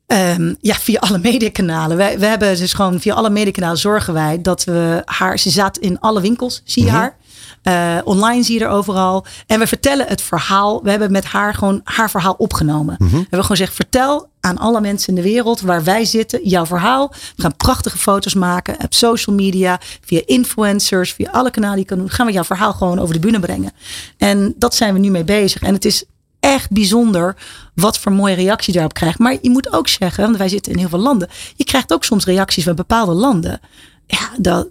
Ehm, 0.06 0.54
ja, 0.60 0.74
via 0.74 0.98
alle 1.00 1.18
mediakanalen. 1.18 1.96
Wij, 1.96 2.18
we 2.18 2.26
hebben 2.26 2.56
dus 2.58 2.72
gewoon 2.72 3.00
via 3.00 3.14
alle 3.14 3.30
mediakanalen 3.30 3.78
zorgen 3.78 4.14
wij 4.14 4.40
dat 4.42 4.64
we 4.64 5.02
haar. 5.04 5.38
Ze 5.38 5.50
zat 5.50 5.78
in 5.78 6.00
alle 6.00 6.20
winkels, 6.20 6.62
zie 6.64 6.84
je 6.84 6.90
Mhm. 6.90 6.98
haar. 6.98 7.16
Eh, 7.62 7.98
online 8.04 8.42
zie 8.42 8.58
je 8.58 8.64
er 8.64 8.70
overal. 8.70 9.24
En 9.46 9.58
we 9.58 9.66
vertellen 9.66 10.06
het 10.06 10.22
verhaal. 10.22 10.82
We 10.82 10.90
hebben 10.90 11.12
met 11.12 11.24
haar 11.24 11.54
gewoon 11.54 11.80
haar 11.84 12.10
verhaal 12.10 12.34
opgenomen. 12.38 12.94
Mhm. 12.98 13.10
We 13.10 13.16
hebben 13.16 13.28
gewoon 13.30 13.46
gezegd: 13.56 13.74
vertel 13.74 14.28
aan 14.40 14.58
alle 14.58 14.80
mensen 14.80 15.08
in 15.08 15.14
de 15.22 15.28
wereld 15.28 15.60
waar 15.60 15.84
wij 15.84 16.04
zitten 16.04 16.48
jouw 16.48 16.66
verhaal. 16.66 17.08
We 17.36 17.42
gaan 17.42 17.56
prachtige 17.56 17.98
foto's 17.98 18.34
maken 18.34 18.76
op 18.84 18.94
social 18.94 19.36
media, 19.36 19.80
via 20.04 20.20
influencers, 20.24 21.12
via 21.12 21.30
alle 21.30 21.50
kanalen 21.50 21.76
die 21.76 21.84
je 21.84 21.90
kan 21.90 21.98
doen. 21.98 22.10
Gaan 22.10 22.26
we 22.26 22.32
jouw 22.32 22.44
verhaal 22.44 22.72
gewoon 22.72 22.98
over 22.98 23.14
de 23.14 23.20
bühne 23.20 23.40
brengen. 23.40 23.72
En 24.18 24.54
dat 24.56 24.74
zijn 24.74 24.92
we 24.94 25.00
nu 25.00 25.10
mee 25.10 25.24
bezig. 25.24 25.62
En 25.62 25.74
het 25.74 25.84
is 25.84 26.04
echt 26.42 26.70
bijzonder 26.70 27.36
wat 27.74 27.98
voor 27.98 28.12
mooie 28.12 28.34
reactie 28.34 28.66
je 28.72 28.78
daarop 28.78 28.94
krijgt. 28.94 29.18
Maar 29.18 29.36
je 29.42 29.50
moet 29.50 29.72
ook 29.72 29.88
zeggen, 29.88 30.24
want 30.24 30.36
wij 30.36 30.48
zitten 30.48 30.72
in 30.72 30.78
heel 30.78 30.88
veel 30.88 30.98
landen. 30.98 31.28
Je 31.56 31.64
krijgt 31.64 31.92
ook 31.92 32.04
soms 32.04 32.24
reacties 32.24 32.64
van 32.64 32.74
bepaalde 32.74 33.12
landen. 33.12 33.60
Ja, 34.06 34.30
dat, 34.38 34.68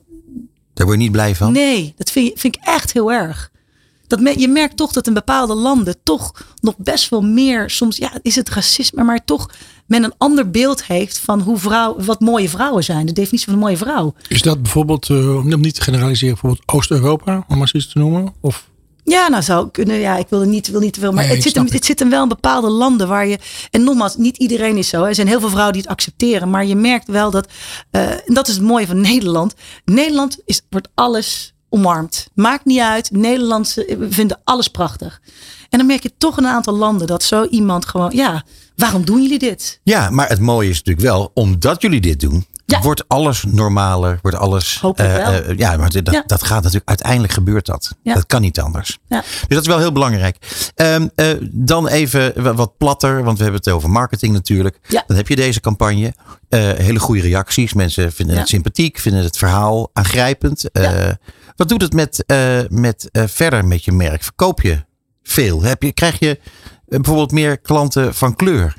Daar 0.74 0.86
word 0.86 0.98
je 0.98 1.04
niet 1.04 1.12
blij 1.12 1.36
van? 1.36 1.52
nee, 1.52 1.94
dat 1.98 2.12
vind, 2.12 2.28
je- 2.28 2.34
vind 2.38 2.56
ik 2.56 2.62
echt 2.64 2.94
heel 2.94 3.12
erg. 3.12 3.50
Dat 4.08 4.20
me- 4.20 4.40
je 4.40 4.48
merkt 4.48 4.78
toch 4.78 4.92
dat 4.92 5.08
in 5.08 5.14
bepaalde 5.14 5.54
landen 5.54 5.96
toch 6.04 6.32
nog 6.62 6.76
best 6.78 7.10
wel 7.10 7.22
meer, 7.22 7.70
soms 7.70 7.98
ja, 7.98 8.12
is 8.22 8.36
het 8.36 8.50
racisme, 8.50 9.04
maar 9.04 9.26
toch 9.26 9.50
men 9.86 10.04
een 10.04 10.14
ander 10.18 10.50
beeld 10.52 10.86
heeft 10.86 11.20
van 11.20 11.42
hoe 11.42 11.58
vrouw, 11.58 11.96
wat 12.00 12.20
mooie 12.20 12.50
vrouwen 12.50 12.84
zijn. 12.84 13.06
De 13.06 13.14
definitie 13.14 13.46
van 13.46 13.54
een 13.54 13.60
mooie 13.60 13.78
vrouw. 13.78 14.14
is 14.28 14.42
dat 14.42 14.62
bijvoorbeeld, 14.62 15.10
eh, 15.10 15.36
om 15.36 15.62
niet 15.62 15.76
te 15.76 15.82
generaliseren, 15.82 16.34
bijvoorbeeld 16.34 16.64
Oost-Europa, 16.68 17.36
om 17.36 17.44
maar 17.48 17.58
eens 17.60 17.74
iets 17.74 17.92
te 17.92 18.00
noemen? 18.00 18.34
Of 18.42 18.70
Ja, 19.04 19.28
nou 19.28 19.43
zou 19.43 19.70
kunnen. 19.72 19.99
Ja, 19.99 20.18
ik 20.18 20.26
wil 20.30 20.41
er 20.41 20.47
niet, 20.47 20.68
wil 20.68 20.80
niet 20.80 20.93
te 20.93 20.99
veel. 20.99 21.12
Maar 21.12 21.24
Nee, 21.26 21.34
het, 21.34 21.43
zit 21.43 21.56
hem, 21.56 21.68
het 21.70 21.86
zit 21.86 21.99
hem 21.99 22.10
wel 22.10 22.24
in 22.24 22.30
bepaalde 22.30 22.70
landen 22.70 23.08
waar 23.08 23.28
je. 23.28 23.39
En 23.72 23.84
nogmaals, 23.84 24.16
niet 24.18 24.38
iedereen 24.38 24.78
is 24.78 24.88
zo. 24.88 25.04
Er 25.04 25.16
zijn 25.16 25.28
heel 25.28 25.39
veel 25.39 25.49
vrouwen 25.49 25.74
die 25.74 25.82
het 25.82 25.91
accepteren. 25.91 26.49
Maar 26.49 26.66
je 26.66 26.76
merkt 26.76 27.08
wel 27.08 27.32
dat. 27.32 27.47
eh, 27.91 28.10
en 28.12 28.34
dat 28.34 28.47
is 28.47 28.54
het 28.54 28.64
mooie 28.64 28.88
van 28.88 29.02
Nederland. 29.12 29.54
Nederland 29.86 30.38
is, 30.45 30.62
wordt 30.70 30.89
alles 30.93 31.54
omarmd. 31.70 32.28
Maakt 32.34 32.66
niet 32.66 32.80
uit. 32.80 33.12
Nederlandse 33.12 33.95
we 33.99 34.12
vinden 34.12 34.39
alles 34.43 34.68
prachtig. 34.68 35.22
En 35.70 35.78
dan 35.78 35.88
merk 35.88 36.04
je 36.04 36.12
toch 36.18 36.38
in 36.38 36.43
een 36.43 36.49
aantal 36.52 36.76
landen 36.76 37.08
dat 37.08 37.24
zo 37.24 37.45
iemand 37.45 37.86
gewoon. 37.86 38.12
Ja, 38.14 38.43
waarom 38.76 39.06
doen 39.06 39.22
jullie 39.22 39.39
dit? 39.39 39.80
Ja, 39.84 40.10
maar 40.10 40.30
het 40.30 40.39
mooie 40.39 40.70
is 40.70 40.78
natuurlijk 40.78 41.06
wel, 41.08 41.32
omdat 41.34 41.82
jullie 41.82 42.02
dit 42.02 42.20
doen, 42.20 42.45
Ja. 42.72 42.82
wordt 42.82 43.04
alles 43.08 43.44
normaler, 43.48 44.20
wordt 44.22 44.38
alles. 44.38 44.80
Hopelijk 44.82 45.14
eh, 45.18 45.28
wel. 45.30 45.42
eh, 45.42 45.58
ja, 45.58 45.78
maar 45.78 45.90
dat, 45.90 46.14
Ja. 46.14 46.24
dat 46.26 46.44
gaat 46.44 46.58
natuurlijk, 46.64 46.90
uiteindelijk 46.90 47.34
gebeurt 47.34 47.66
dat. 47.66 47.96
Ja. 48.04 48.14
Dat 48.14 48.26
kan 48.26 48.42
niet 48.42 48.60
anders. 48.60 49.00
Ja. 49.08 49.20
Dus 49.22 49.46
dat 49.48 49.62
is 49.62 49.68
wel 49.68 49.78
heel 49.80 49.92
belangrijk. 49.92 50.38
Ehm, 50.76 51.08
eh, 51.16 51.28
dan 51.52 51.88
even 51.88 52.44
wa- 52.44 52.54
wat 52.54 52.78
platter, 52.78 53.24
want 53.24 53.38
we 53.38 53.44
hebben 53.44 53.62
het 53.64 53.74
over 53.74 53.90
marketing 53.90 54.34
natuurlijk. 54.34 54.80
Ja. 54.88 55.04
Dan 55.08 55.18
heb 55.18 55.28
je 55.28 55.36
deze 55.36 55.60
campagne. 55.60 56.14
Hele 56.78 57.00
goede 57.00 57.22
reacties. 57.22 57.74
Mensen 57.74 58.12
vinden 58.12 58.38
het 58.38 58.48
sympathiek, 58.48 58.98
vinden 59.00 59.24
het 59.24 59.38
verhaal 59.38 59.90
aangrijpend. 59.94 60.64
Wat 61.56 61.70
doet 61.70 61.82
het 61.82 61.94
met, 61.94 62.24
met 62.70 63.10
verder 63.12 63.66
met 63.66 63.86
je 63.86 63.92
merk? 63.92 64.24
Verkoop 64.24 64.62
je 64.62 64.84
veel? 65.24 65.62
Heb 65.62 65.84
je, 65.84 65.92
krijg 65.92 66.20
je 66.20 66.40
bijvoorbeeld 66.86 67.32
meer 67.32 67.58
klanten 67.60 68.14
van 68.16 68.36
kleur? 68.36 68.74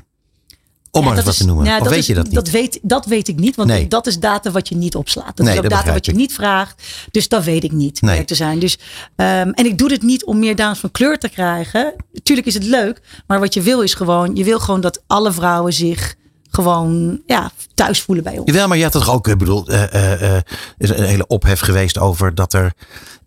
Om 0.95 1.03
maar 1.03 1.15
eens 1.15 1.23
wat 1.23 1.33
is- 1.33 1.39
te 1.39 1.45
noemen. 1.45 1.65
ja, 1.65 1.73
of 1.77 1.79
dat 1.83 1.89
weet 1.89 1.99
is- 1.99 2.07
je 2.07 2.13
dat 2.13 2.23
niet? 2.25 2.33
Dat 2.33 2.49
weet, 2.49 2.79
dat 2.81 3.05
weet 3.05 3.27
ik 3.27 3.35
niet, 3.39 3.55
want 3.55 3.69
Nee. 3.69 3.87
dat 3.87 4.07
is 4.07 4.19
data 4.19 4.51
wat 4.51 4.67
je 4.69 4.75
niet 4.75 4.95
opslaat. 4.95 5.37
Dat 5.37 5.45
Nee, 5.45 5.49
is 5.49 5.55
ook 5.63 5.69
dat 5.69 5.71
data 5.79 5.93
wat 5.93 6.05
je 6.05 6.11
ik. 6.11 6.17
niet 6.17 6.33
vraagt. 6.33 6.83
Dus 7.11 7.27
dat 7.27 7.43
weet 7.43 7.63
ik 7.63 7.71
niet, 7.71 8.01
Nee. 8.01 8.15
nee. 8.15 8.25
te 8.25 8.35
zijn. 8.35 8.59
Dus, 8.59 8.77
ehm, 9.15 9.49
en 9.49 9.65
ik 9.65 9.77
doe 9.77 9.87
dit 9.89 10.01
niet 10.01 10.25
om 10.25 10.39
meer 10.39 10.55
dames 10.55 10.79
van 10.79 10.91
kleur 10.91 11.17
te 11.19 11.29
krijgen. 11.29 11.93
Tuurlijk 12.23 12.47
is 12.47 12.53
het 12.53 12.63
leuk, 12.63 13.01
maar 13.27 13.39
wat 13.39 13.53
je 13.53 13.61
wil 13.61 13.81
is 13.81 13.93
gewoon, 13.93 14.35
je 14.35 14.43
wil 14.43 14.59
gewoon 14.59 14.81
dat 14.81 15.03
alle 15.07 15.31
vrouwen 15.31 15.73
zich 15.73 16.15
gewoon 16.55 17.21
ja, 17.25 17.51
thuis 17.73 18.01
voelen 18.01 18.23
bij 18.23 18.37
ons. 18.37 18.49
Jawel, 18.51 18.67
maar 18.67 18.77
je 18.77 18.83
had 18.83 18.91
toch 18.91 19.09
ook, 19.09 19.27
ik 19.27 19.37
bedoel, 19.37 19.67
eh, 19.67 19.83
eh, 19.83 20.21
eh, 20.21 20.35
er 20.35 20.43
is 20.77 20.89
een 20.89 21.03
hele 21.03 21.27
ophef 21.27 21.59
geweest 21.59 21.97
over 21.97 22.35
dat 22.35 22.53
er, 22.53 22.73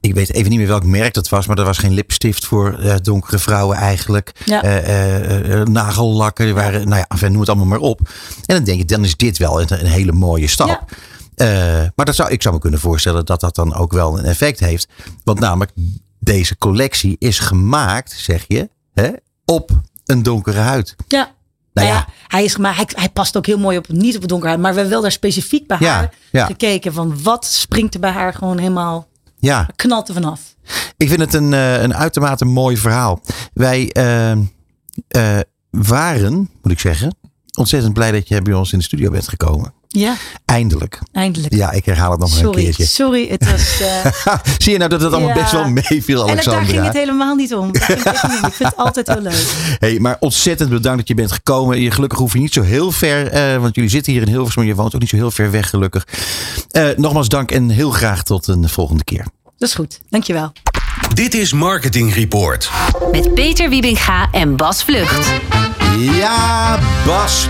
ik 0.01 0.15
weet 0.15 0.33
even 0.33 0.51
niet 0.51 0.59
meer 0.59 0.69
welk 0.69 0.85
merk 0.85 1.15
dat 1.15 1.29
was, 1.29 1.47
maar 1.47 1.59
er 1.59 1.65
was 1.65 1.79
geen 1.79 1.93
lipstift 1.93 2.45
voor 2.45 3.01
donkere 3.03 3.39
vrouwen 3.39 3.77
eigenlijk. 3.77 4.33
Ja. 4.45 4.61
Nagellakken, 5.65 6.45
die 6.45 6.55
waren, 6.55 6.89
nou 6.89 7.05
ja, 7.09 7.29
noem 7.29 7.41
het 7.41 7.49
allemaal 7.49 7.67
maar 7.67 7.79
op. 7.79 8.01
En 8.45 8.55
dan 8.55 8.65
denk 8.65 8.79
je, 8.79 8.85
dan 8.85 9.05
is 9.05 9.17
dit 9.17 9.39
wel 9.39 9.61
een, 9.61 9.81
een 9.81 9.87
hele 9.87 10.13
mooie 10.13 10.47
stap. 10.47 10.85
Ja. 11.37 11.93
Maar 11.95 12.07
dat 12.07 12.15
zou, 12.15 12.31
ik 12.31 12.43
zou 12.43 12.55
me 12.55 12.61
kunnen 12.61 12.81
voorstellen 12.81 13.25
dat 13.25 13.41
dat 13.41 13.55
dan 13.55 13.75
ook 13.75 13.93
wel 13.93 14.19
een 14.19 14.25
effect 14.25 14.61
heeft. 14.61 14.89
Want 15.25 15.41
namelijk, 15.41 15.73
deze 16.21 16.59
collectie 16.59 17.17
is 17.19 17.39
gemaakt, 17.39 18.13
zeg 18.13 18.45
je, 18.49 18.69
hè, 18.95 19.11
op 19.45 19.71
een 20.05 20.23
donkere 20.23 20.59
huid. 20.59 20.97
Ja. 21.09 21.35
Nou 21.77 21.89
ja. 21.89 21.95
ja, 21.95 22.07
hij, 22.27 22.45
is, 22.45 22.57
maar 22.57 22.77
hij, 22.77 22.89
hij 22.89 23.09
past 23.09 23.37
ook 23.37 23.47
heel 23.47 23.59
mooi 23.59 23.79
op, 23.79 23.89
niet 23.89 24.15
op 24.15 24.21
het 24.21 24.31
donkerheid. 24.31 24.61
Maar 24.61 24.71
we 24.71 24.77
hebben 24.77 24.95
wel 24.95 25.03
daar 25.03 25.13
specifiek 25.13 25.67
bij 25.67 25.77
Ja, 25.81 25.95
haar 25.95 26.15
ja. 26.33 26.47
gekeken 26.47 26.93
van 26.93 27.23
wat 27.23 27.45
springt 27.45 27.95
er 27.95 28.01
bij 28.01 28.11
haar 28.11 28.35
gewoon 28.35 28.59
helemaal, 28.59 29.09
Ja. 29.39 29.69
knalt 29.77 30.09
er 30.09 30.15
vanaf. 30.15 30.41
Ik 30.97 31.09
vind 31.09 31.21
het 31.21 31.35
een, 31.35 31.53
eh, 31.53 31.83
een 31.83 31.95
uitermate 31.95 32.45
mooi 32.45 32.77
verhaal. 32.77 33.21
Wij 33.53 33.91
eh, 33.93 34.31
eh, 34.33 34.39
waren, 35.71 36.51
moet 36.63 36.73
ik 36.73 36.81
zeggen, 36.81 37.17
ontzettend 37.59 37.93
blij 37.93 38.13
dat 38.13 38.29
je 38.29 38.43
bij 38.43 38.55
ons 38.55 38.73
in 38.73 38.79
de 38.79 38.85
studio 38.85 39.11
bent 39.11 39.29
gekomen. 39.29 39.73
Ja, 39.99 40.15
Eindelijk. 40.45 40.99
eindelijk. 41.13 41.55
Ja, 41.55 41.71
ik 41.71 41.85
herhaal 41.85 42.11
het 42.11 42.21
nog 42.21 42.35
maar 42.35 42.45
een 42.45 42.51
keertje. 42.51 42.87
sorry, 42.87 43.29
het 43.29 43.51
was... 43.51 43.81
eh, 44.25 44.35
Zie 44.59 44.73
je 44.73 44.79
nou 44.79 44.91
dat 44.91 45.01
het 45.01 45.13
allemaal 45.13 45.29
Ja. 45.37 45.41
best 45.43 45.53
wel 45.53 45.69
meeviel, 45.71 46.29
en 46.29 46.37
daar 46.45 46.65
ging 46.65 46.85
het 46.85 46.93
helemaal 46.93 47.35
niet 47.35 47.55
om. 47.55 47.73
Daar 47.73 47.83
ging 47.83 47.99
het 48.03 48.07
echt 48.15 48.23
niet 48.29 48.41
om. 48.43 48.49
Ik 48.49 48.55
vind 48.55 48.69
het 48.69 48.79
altijd 48.79 49.07
heel 49.07 49.21
leuk. 49.21 49.45
Hey, 49.79 49.99
maar 50.01 50.17
ontzettend 50.21 50.71
bedankt 50.71 50.99
dat 50.99 51.09
je 51.09 51.15
bent 51.15 51.33
gekomen. 51.33 51.81
Je, 51.81 51.91
gelukkig 51.91 52.19
hoef 52.19 52.33
je 52.33 52.39
niet 52.39 52.53
zo 52.53 52.63
heel 52.63 52.91
ver, 52.91 53.27
eh, 53.31 53.57
want 53.61 53.75
jullie 53.75 53.91
zitten 53.91 54.13
hier 54.13 54.23
in 54.23 54.29
Hilversum, 54.29 54.63
maar 54.63 54.71
je 54.71 54.77
woont 54.79 54.95
ook 54.95 55.01
niet 55.01 55.11
zo 55.11 55.17
heel 55.17 55.31
ver 55.31 55.51
weg, 55.51 55.71
gelukkig. 55.71 56.07
Eh, 56.71 56.85
nogmaals 56.97 57.29
dank 57.29 57.51
en 57.51 57.69
heel 57.69 57.91
graag 57.91 58.23
tot 58.23 58.47
een 58.47 58.69
volgende 58.69 59.05
keer. 59.05 59.27
Dat 59.59 59.69
is 59.69 59.75
goed. 59.75 60.01
Dankjewel. 60.11 60.53
Dit 61.15 61.35
is 61.35 61.53
Marketing 61.53 62.15
Report. 62.15 62.71
Met 63.13 63.35
Peter 63.35 63.69
Wiebinga 63.69 64.29
en 64.33 64.57
Bas 64.57 64.85
Vlucht. 64.85 65.33
Ja, 65.99 66.79
Bas. 67.07 67.49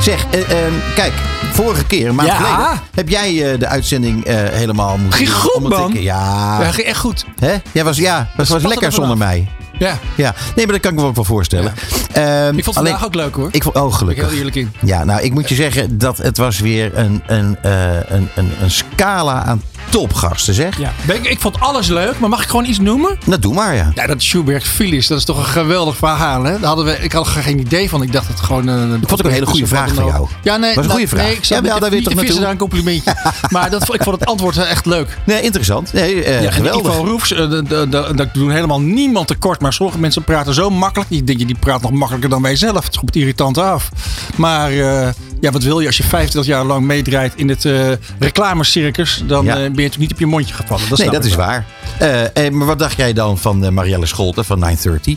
Zeg, 0.00 0.26
eh, 0.30 0.40
eh, 0.66 0.72
kijk, 0.94 1.12
vorige 1.52 1.84
keer, 1.86 2.08
een 2.08 2.14
maand 2.14 2.28
Ja. 2.28 2.34
geleden, 2.36 2.80
heb 2.94 3.08
jij 3.08 3.52
eh, 3.52 3.58
de 3.58 3.66
uitzending 3.66 4.24
eh, 4.24 4.34
helemaal 4.36 4.96
moeten 4.98 5.18
Ging 5.18 5.32
goed, 5.32 5.68
man. 5.68 5.92
Ja, 5.94 6.58
Ja, 6.62 6.70
ging 6.72 6.86
echt 6.86 6.98
goed. 6.98 7.24
hè? 7.38 7.54
Jij 7.72 7.84
was, 7.84 7.96
ja, 7.96 8.28
was 8.36 8.46
spatte 8.46 8.68
lekker 8.68 8.86
er 8.86 8.92
zonder 8.92 9.16
mij. 9.16 9.48
Ja. 9.78 9.98
Ja, 10.14 10.34
nee, 10.56 10.64
maar 10.64 10.74
dat 10.74 10.82
kan 10.82 10.92
ik 10.92 10.98
me 11.00 11.04
ook 11.06 11.14
wel 11.14 11.24
voorstellen. 11.24 11.74
Ehm, 12.12 12.58
Ik 12.58 12.64
vond 12.64 12.66
het 12.66 12.74
vandaag 12.74 13.04
ook 13.04 13.14
leuk 13.14 13.34
hoor. 13.34 13.48
Ik 13.50 13.62
vond, 13.62 13.76
oh, 13.76 13.88
ik 13.88 13.94
gelukkig. 13.94 14.28
heel 14.28 14.36
eerlijk 14.38 14.56
in. 14.56 14.72
Ja, 14.82 15.04
nou, 15.04 15.22
ik 15.22 15.32
moet 15.32 15.48
je 15.48 15.54
zeggen 15.54 15.98
dat 15.98 16.16
het 16.18 16.36
was 16.36 16.58
weer 16.60 16.98
een, 16.98 17.22
een, 17.26 17.56
een, 17.62 18.28
een, 18.34 18.50
een 18.62 18.70
scala 18.70 19.42
aan 19.42 19.62
topgasten, 19.88 20.54
zeg. 20.54 20.78
Ja. 20.78 20.92
Ik, 21.12 21.26
ik 21.26 21.40
vond 21.40 21.60
alles 21.60 21.88
leuk, 21.88 22.18
maar 22.18 22.28
mag 22.28 22.42
ik 22.42 22.48
gewoon 22.48 22.64
iets 22.64 22.78
noemen? 22.78 23.18
Nou, 23.24 23.40
doe 23.40 23.54
maar, 23.54 23.74
ja. 23.74 23.90
Ja, 23.94 24.06
dat 24.06 24.22
Schubert 24.22 24.64
Phyllis, 24.64 25.06
dat 25.06 25.18
is 25.18 25.24
toch 25.24 25.38
een 25.38 25.44
geweldig 25.44 25.96
verhaal, 25.96 26.44
hè? 26.44 26.52
Daar 26.52 26.64
hadden 26.68 26.84
we, 26.84 26.92
ik 26.92 27.12
had 27.12 27.26
er 27.26 27.42
geen 27.42 27.58
idee 27.58 27.88
van. 27.88 28.02
Ik 28.02 28.12
dacht 28.12 28.28
het 28.28 28.40
gewoon... 28.40 28.66
Een, 28.66 28.94
Ik 29.02 29.08
vond 29.08 29.20
ook 29.20 29.26
een 29.26 29.32
hele 29.32 29.46
goede 29.46 29.66
vraag 29.66 29.94
van 29.94 30.04
jou. 30.06 30.28
Ja, 30.42 30.56
nee. 30.56 30.74
Was 30.74 30.84
een 30.84 30.90
nou, 30.90 30.92
goede 31.00 31.08
vraag. 31.08 31.24
Nee, 31.26 31.36
ik 31.36 31.44
zat 31.44 31.64
Ja, 31.64 31.78
daar 31.78 31.90
niet 31.90 32.04
toch 32.04 32.18
vissen 32.18 32.40
naar 32.40 32.50
een 32.50 32.56
complimentje. 32.56 33.14
maar 33.50 33.70
dat, 33.70 33.94
ik 33.94 34.02
vond 34.02 34.20
het 34.20 34.28
antwoord 34.28 34.56
echt 34.56 34.86
leuk. 34.86 35.18
Nee, 35.24 35.40
interessant. 35.42 35.92
Nee, 35.92 36.24
eh, 36.24 36.42
Ja, 36.42 36.50
geweldig. 36.50 36.92
Ivo 36.92 37.04
Roefs, 37.04 37.32
eh, 37.32 37.48
de- 37.50 38.12
dat 38.14 38.34
doen 38.34 38.50
helemaal 38.50 38.80
niemand 38.80 39.26
tekort. 39.26 39.60
Maar 39.60 39.72
sommige 39.72 39.98
mensen 39.98 40.24
praten 40.24 40.54
zo 40.54 40.70
makkelijk. 40.70 41.10
Die 41.10 41.24
denk 41.24 41.38
je, 41.38 41.46
die 41.46 41.56
praat 41.60 41.82
nog 41.82 41.90
makkelijker 41.90 42.30
dan 42.30 42.42
wij 42.42 42.56
zelf. 42.56 42.84
Het 42.84 42.94
is 42.94 43.00
het 43.00 43.16
irritante 43.16 43.62
af. 43.62 43.88
Maar 44.36 44.70
eh, 44.70 45.08
ja, 45.40 45.50
wat 45.50 45.62
wil 45.62 45.80
je 45.80 45.86
als 45.86 45.96
je 45.96 46.02
25 46.02 46.52
jaar 46.52 46.64
lang 46.64 46.86
meedraait 46.86 47.32
in 47.36 47.48
het 47.48 47.64
eh 47.64 47.88
reclamecircus? 48.18 49.22
Dan 49.26 49.44
Ja. 49.44 49.50
eh, 49.50 49.56
ben 49.56 49.64
je 49.64 49.70
natuurlijk 49.70 49.98
niet 49.98 50.12
op 50.12 50.18
je 50.18 50.26
mondje 50.26 50.54
gevallen. 50.54 50.88
Dat 50.88 50.98
nee, 50.98 51.10
dat 51.10 51.24
is 51.24 51.34
wel. 51.34 51.46
waar. 51.46 51.66
Eh, 51.98 52.50
maar 52.50 52.66
wat 52.66 52.78
dacht 52.78 52.96
jij 52.96 53.12
dan 53.12 53.38
van 53.38 53.74
Marielle 53.74 54.06
Scholten 54.06 54.44
van 54.44 54.58
930? 54.58 55.16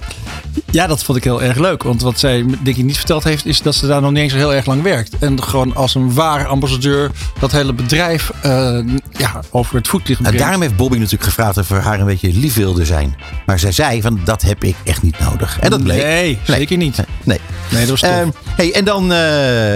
Ja, 0.71 0.87
dat 0.87 1.03
vond 1.03 1.17
ik 1.17 1.23
heel 1.23 1.41
erg 1.43 1.57
leuk. 1.57 1.83
Want 1.83 2.01
wat 2.01 2.19
zij 2.19 2.45
denk 2.63 2.77
ik 2.77 2.83
niet 2.83 2.97
verteld 2.97 3.23
heeft, 3.23 3.45
is 3.45 3.61
dat 3.61 3.75
ze 3.75 3.87
daar 3.87 4.01
nog 4.01 4.11
niet 4.11 4.19
eens 4.23 4.33
heel 4.33 4.53
erg 4.53 4.65
lang 4.65 4.81
werkt. 4.81 5.11
En 5.19 5.43
gewoon 5.43 5.75
als 5.75 5.95
een 5.95 6.13
ware 6.13 6.45
ambassadeur 6.45 7.11
dat 7.39 7.51
hele 7.51 7.73
bedrijf 7.73 8.31
eh, 8.41 8.77
ja, 9.11 9.41
over 9.49 9.75
het 9.75 9.87
voetlicht 9.87 10.19
En 10.19 10.25
brengt. 10.25 10.39
daarom 10.41 10.61
heeft 10.61 10.75
Bobby 10.75 10.95
natuurlijk 10.97 11.23
gevraagd 11.23 11.57
of 11.57 11.69
er 11.69 11.81
haar 11.81 11.99
een 11.99 12.05
beetje 12.05 12.33
lief 12.33 12.55
wilde 12.55 12.85
zijn. 12.85 13.15
Maar 13.45 13.59
zij 13.59 13.71
zei 13.71 14.01
van, 14.01 14.19
dat 14.23 14.41
heb 14.41 14.63
ik 14.63 14.75
echt 14.83 15.01
niet 15.01 15.19
nodig. 15.19 15.57
En 15.59 15.69
dat 15.69 15.83
bleek. 15.83 16.03
Nee, 16.03 16.39
zeker 16.43 16.77
niet. 16.77 16.97
Nee. 17.23 17.39
Nee, 17.71 17.81
dat 17.81 17.89
was 17.89 17.99
tof. 17.99 18.09
Ehm, 18.09 18.29
hey, 18.55 18.73
en 18.73 18.85
dan 18.85 19.13
eh, 19.13 19.17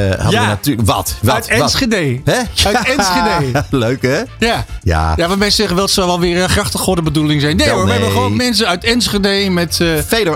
hadden 0.10 0.32
Ja. 0.32 0.42
we 0.42 0.48
natuurlijk... 0.48 0.88
Wat? 0.88 1.16
wat 1.22 1.34
Uit 1.36 1.48
wat? 1.50 1.60
Enschede. 1.60 2.22
Hè? 2.24 2.38
Uit 2.74 2.88
Enschede. 2.98 3.64
Leuk, 3.70 4.02
hè? 4.02 4.18
Ja. 4.40 4.66
Ja. 4.84 5.14
Ja, 5.16 5.28
maar 5.28 5.38
mensen 5.38 5.52
zeggen 5.58 5.76
wel, 5.76 5.86
het 5.86 5.94
zou 5.94 6.08
wel 6.08 6.20
weer 6.20 6.44
een 6.44 6.50
grachten 6.50 6.80
geworden 6.80 7.04
bedoeling 7.04 7.42
zijn. 7.42 7.56
Nee 7.58 7.68
Wel, 7.68 7.76
hoor, 7.76 7.86
we 7.86 7.92
hebben 7.92 8.12
gewoon 8.12 8.36
mensen 8.36 8.68
uit 8.68 8.84
Enschede 8.84 9.50
met... 9.50 9.80
eh, 9.82 9.88
Fedor 10.08 10.36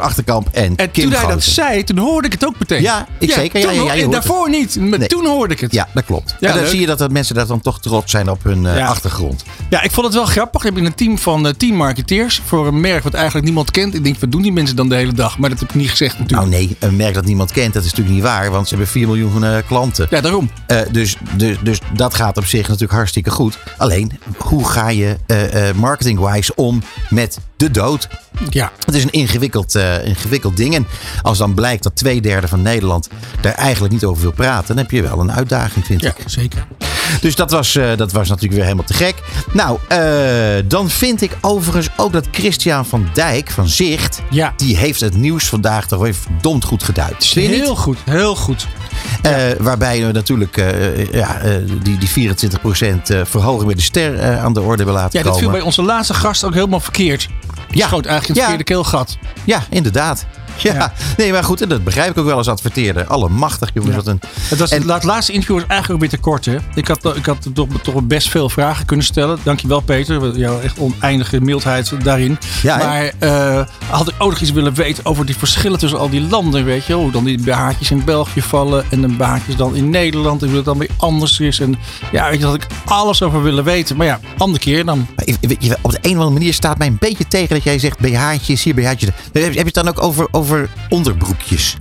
En, 0.51 0.75
en 0.75 0.91
Kim 0.91 1.03
toen 1.03 1.19
hij 1.19 1.27
dat 1.27 1.43
zei, 1.43 1.83
toen 1.83 1.97
hoorde 1.97 2.27
ik 2.27 2.33
het 2.33 2.45
ook 2.45 2.59
meteen. 2.59 2.81
Ja, 2.81 3.07
ik 3.19 3.31
zeker. 3.31 3.59
Ja, 3.59 3.71
ja, 3.71 3.93
ja, 3.93 4.07
daarvoor 4.07 4.49
niet, 4.49 4.75
maar 4.79 4.99
Nee. 4.99 5.07
toen 5.07 5.25
hoorde 5.25 5.53
ik 5.53 5.59
het. 5.59 5.71
Ja, 5.73 5.87
dat 5.93 6.05
klopt. 6.05 6.35
Ja, 6.39 6.47
en 6.47 6.53
dan 6.53 6.61
leuk. 6.61 6.71
zie 6.71 6.79
je 6.79 6.85
dat, 6.85 6.97
dat 6.97 7.11
mensen 7.11 7.35
daar 7.35 7.47
dan 7.47 7.61
toch 7.61 7.79
trots 7.79 8.11
zijn 8.11 8.29
op 8.29 8.43
hun 8.43 8.65
eh, 8.65 8.89
achtergrond. 8.89 9.43
Ja, 9.69 9.81
ik 9.83 9.91
vond 9.91 10.05
het 10.05 10.15
wel 10.15 10.25
grappig. 10.25 10.63
Je 10.63 10.71
hebt 10.71 10.85
een 10.85 10.95
team 10.95 11.17
van 11.17 11.47
eh, 11.47 11.53
tien 11.53 11.75
marketeers 11.75 12.41
voor 12.45 12.67
een 12.67 12.79
merk 12.79 13.03
wat 13.03 13.13
eigenlijk 13.13 13.45
niemand 13.45 13.71
kent. 13.71 13.93
Ik 13.95 14.03
denk, 14.03 14.19
wat 14.19 14.31
doen 14.31 14.41
die 14.41 14.51
mensen 14.51 14.75
dan 14.75 14.89
de 14.89 14.95
hele 14.95 15.13
dag? 15.13 15.37
Maar 15.37 15.49
dat 15.49 15.59
heb 15.59 15.69
ik 15.69 15.75
niet 15.75 15.89
gezegd 15.89 16.19
natuurlijk. 16.19 16.49
Nou 16.49 16.61
nee, 16.63 16.75
een 16.79 16.95
merk 16.95 17.13
dat 17.13 17.25
niemand 17.25 17.51
kent, 17.51 17.73
dat 17.73 17.83
is 17.83 17.89
natuurlijk 17.89 18.15
niet 18.15 18.25
waar. 18.25 18.51
Want 18.51 18.67
ze 18.67 18.75
hebben 18.75 18.91
4 18.93 19.07
miljoen 19.07 19.43
eh, 19.43 19.57
klanten. 19.67 20.07
Ja, 20.09 20.21
daarom. 20.21 20.49
Dus, 20.91 21.15
dus, 21.37 21.57
dus 21.63 21.79
dat 21.93 22.13
gaat 22.13 22.37
op 22.37 22.45
zich 22.45 22.61
natuurlijk 22.61 22.91
hartstikke 22.91 23.29
goed. 23.29 23.57
Alleen, 23.77 24.19
hoe 24.37 24.67
ga 24.67 24.89
je 24.89 25.15
marketing-wise 25.75 26.55
om 26.55 26.81
met 27.09 27.39
de 27.57 27.71
dood? 27.71 28.07
Ja. 28.49 28.71
Het 28.85 28.95
is 28.95 29.03
een 29.03 29.11
ingewikkeld, 29.11 29.75
eh, 29.75 30.05
ingewikkeld 30.05 30.57
ding. 30.57 30.75
En 30.75 30.87
als 31.21 31.37
dan 31.37 31.53
blijkt 31.53 31.83
dat 31.83 31.95
twee 31.95 32.21
derde 32.21 32.47
van 32.47 32.61
Nederland 32.61 33.09
daar 33.41 33.53
eigenlijk 33.53 33.93
niet 33.93 34.03
over 34.05 34.21
wil 34.21 34.31
praten, 34.31 34.67
dan 34.67 34.77
heb 34.77 34.91
je 34.91 35.01
wel 35.01 35.19
een 35.19 35.31
uitdaging, 35.31 35.85
vind 35.85 36.01
Ja, 36.01 36.09
ik. 36.09 36.23
zeker. 36.25 36.67
Dus 37.21 37.35
dat 37.35 37.51
was, 37.51 37.75
eh, 37.75 37.97
dat 37.97 38.11
was 38.11 38.27
natuurlijk 38.27 38.53
weer 38.53 38.63
helemaal 38.63 38.85
te 38.85 38.93
gek. 38.93 39.15
Nou, 39.53 39.79
eh, 39.87 39.99
dan 40.65 40.89
vind 40.89 41.21
ik 41.21 41.37
overigens 41.41 41.89
ook 41.97 42.11
dat 42.13 42.27
Christian 42.31 42.85
van 42.85 43.09
Dijk 43.13 43.49
van 43.51 43.67
Zicht, 43.67 44.21
Ja. 44.29 44.53
die 44.57 44.77
heeft 44.77 44.99
het 44.99 45.15
nieuws 45.15 45.45
vandaag 45.45 45.87
toch 45.87 45.99
weer 46.01 46.13
verdomd 46.15 46.63
goed 46.63 46.83
geduid. 46.83 47.31
Niet? 47.35 47.47
Heel 47.49 47.75
goed, 47.75 47.97
heel 48.05 48.35
goed. 48.35 48.67
Waarbij 49.59 50.05
we 50.05 50.11
natuurlijk 50.11 50.55
ja, 51.11 51.39
die, 51.83 51.97
die 51.97 52.09
24% 52.09 53.09
eh, 53.09 53.21
verhoging 53.23 53.65
bij 53.65 53.75
de 53.75 53.81
ster 53.81 54.37
aan 54.39 54.53
de 54.53 54.61
orde 54.61 54.75
hebben 54.83 54.93
laten 55.01 55.19
Ja, 55.19 55.23
dat 55.25 55.33
viel 55.33 55.41
komen. 55.43 55.57
bij 55.57 55.61
onze 55.67 55.81
laatste 55.81 56.13
gast 56.13 56.43
ook 56.43 56.53
helemaal 56.53 56.79
verkeerd. 56.79 57.27
Die 57.69 57.77
Ja. 57.77 57.87
schoot 57.87 58.05
eigenlijk 58.05 58.39
in 58.39 58.45
Ja. 58.45 58.49
het 58.51 58.59
verkeerde 58.59 58.63
keelgat. 58.91 59.17
Ja, 59.45 59.63
inderdaad. 59.69 60.25
Ja. 60.57 60.73
Ja. 60.73 60.93
nee, 61.17 61.31
maar 61.31 61.43
goed, 61.43 61.61
en 61.61 61.69
dat 61.69 61.83
begrijp 61.83 62.09
ik 62.11 62.17
ook 62.17 62.25
wel 62.25 62.37
als 62.37 62.47
adverteerder. 62.47 63.05
Allemachtig, 63.05 63.69
jongens. 63.73 63.91
Ja. 63.95 63.97
Wat 64.01 64.07
een... 64.07 64.19
Het, 64.49 64.59
was, 64.59 64.71
En- 64.71 64.89
het 64.89 65.03
laatste 65.03 65.31
interview 65.31 65.55
was 65.59 65.67
eigenlijk 65.67 66.03
ook 66.03 66.09
weer 66.09 66.19
te 66.19 66.25
kort. 66.25 66.45
Hè? 66.45 66.57
Ik 66.75 66.87
had, 66.87 67.15
ik 67.15 67.25
had 67.25 67.47
toch, 67.53 67.67
toch 67.83 68.01
best 68.03 68.29
veel 68.29 68.49
vragen 68.49 68.85
kunnen 68.85 69.05
stellen. 69.05 69.39
Dankjewel 69.43 69.79
Peter. 69.79 70.37
Jouw 70.37 70.59
echt 70.59 70.79
oneindige 70.79 71.41
mildheid 71.41 71.93
daarin. 72.03 72.37
Ja, 72.61 72.77
maar 72.77 73.11
eh, 73.19 73.65
had 73.89 74.07
ik 74.07 74.15
ook 74.17 74.29
nog 74.29 74.39
iets 74.39 74.51
willen 74.51 74.73
weten 74.73 75.05
over 75.05 75.25
die 75.25 75.37
verschillen 75.37 75.79
tussen 75.79 75.99
al 75.99 76.09
die 76.09 76.21
landen. 76.21 76.65
Weet 76.65 76.85
je? 76.85 76.93
Hoe 76.93 77.11
dan 77.11 77.23
die 77.23 77.41
BH'tjes 77.43 77.91
in 77.91 78.03
België 78.05 78.41
vallen 78.41 78.85
en 78.89 79.01
de 79.01 79.07
BH'tjes 79.07 79.55
dan 79.55 79.75
in 79.75 79.89
Nederland. 79.89 80.41
En 80.41 80.47
hoe 80.47 80.55
het 80.57 80.65
dan 80.65 80.77
weer 80.77 80.89
anders 80.97 81.39
is. 81.39 81.59
En 81.59 81.75
ja, 82.11 82.29
weet 82.29 82.39
je, 82.39 82.45
had 82.45 82.55
ik 82.55 82.67
alles 82.85 83.21
over 83.21 83.43
willen 83.43 83.63
weten. 83.63 83.97
Maar 83.97 84.05
ja, 84.07 84.19
andere 84.37 84.59
keer 84.59 84.85
dan. 84.85 85.07
Maar 85.15 85.25
ik- 85.25 85.37
weet 85.41 85.63
je, 85.65 85.77
op 85.81 85.91
de 85.91 85.97
een 86.01 86.09
of 86.11 86.15
andere 86.17 86.31
manier 86.39 86.53
staat 86.53 86.77
mij 86.77 86.87
een 86.87 86.97
beetje 86.99 87.27
tegen 87.27 87.55
dat 87.57 87.65
jij 87.65 87.79
zegt 87.79 87.99
BH'tjes, 87.99 88.63
hier 88.63 88.75
BH'tjes. 88.75 89.09
Heb 89.31 89.53
je 89.53 89.59
het 89.59 89.73
dan 89.73 89.87
ook 89.87 90.03
over, 90.03 90.27
over 90.31 90.69
onderbroekjes? 90.89 91.77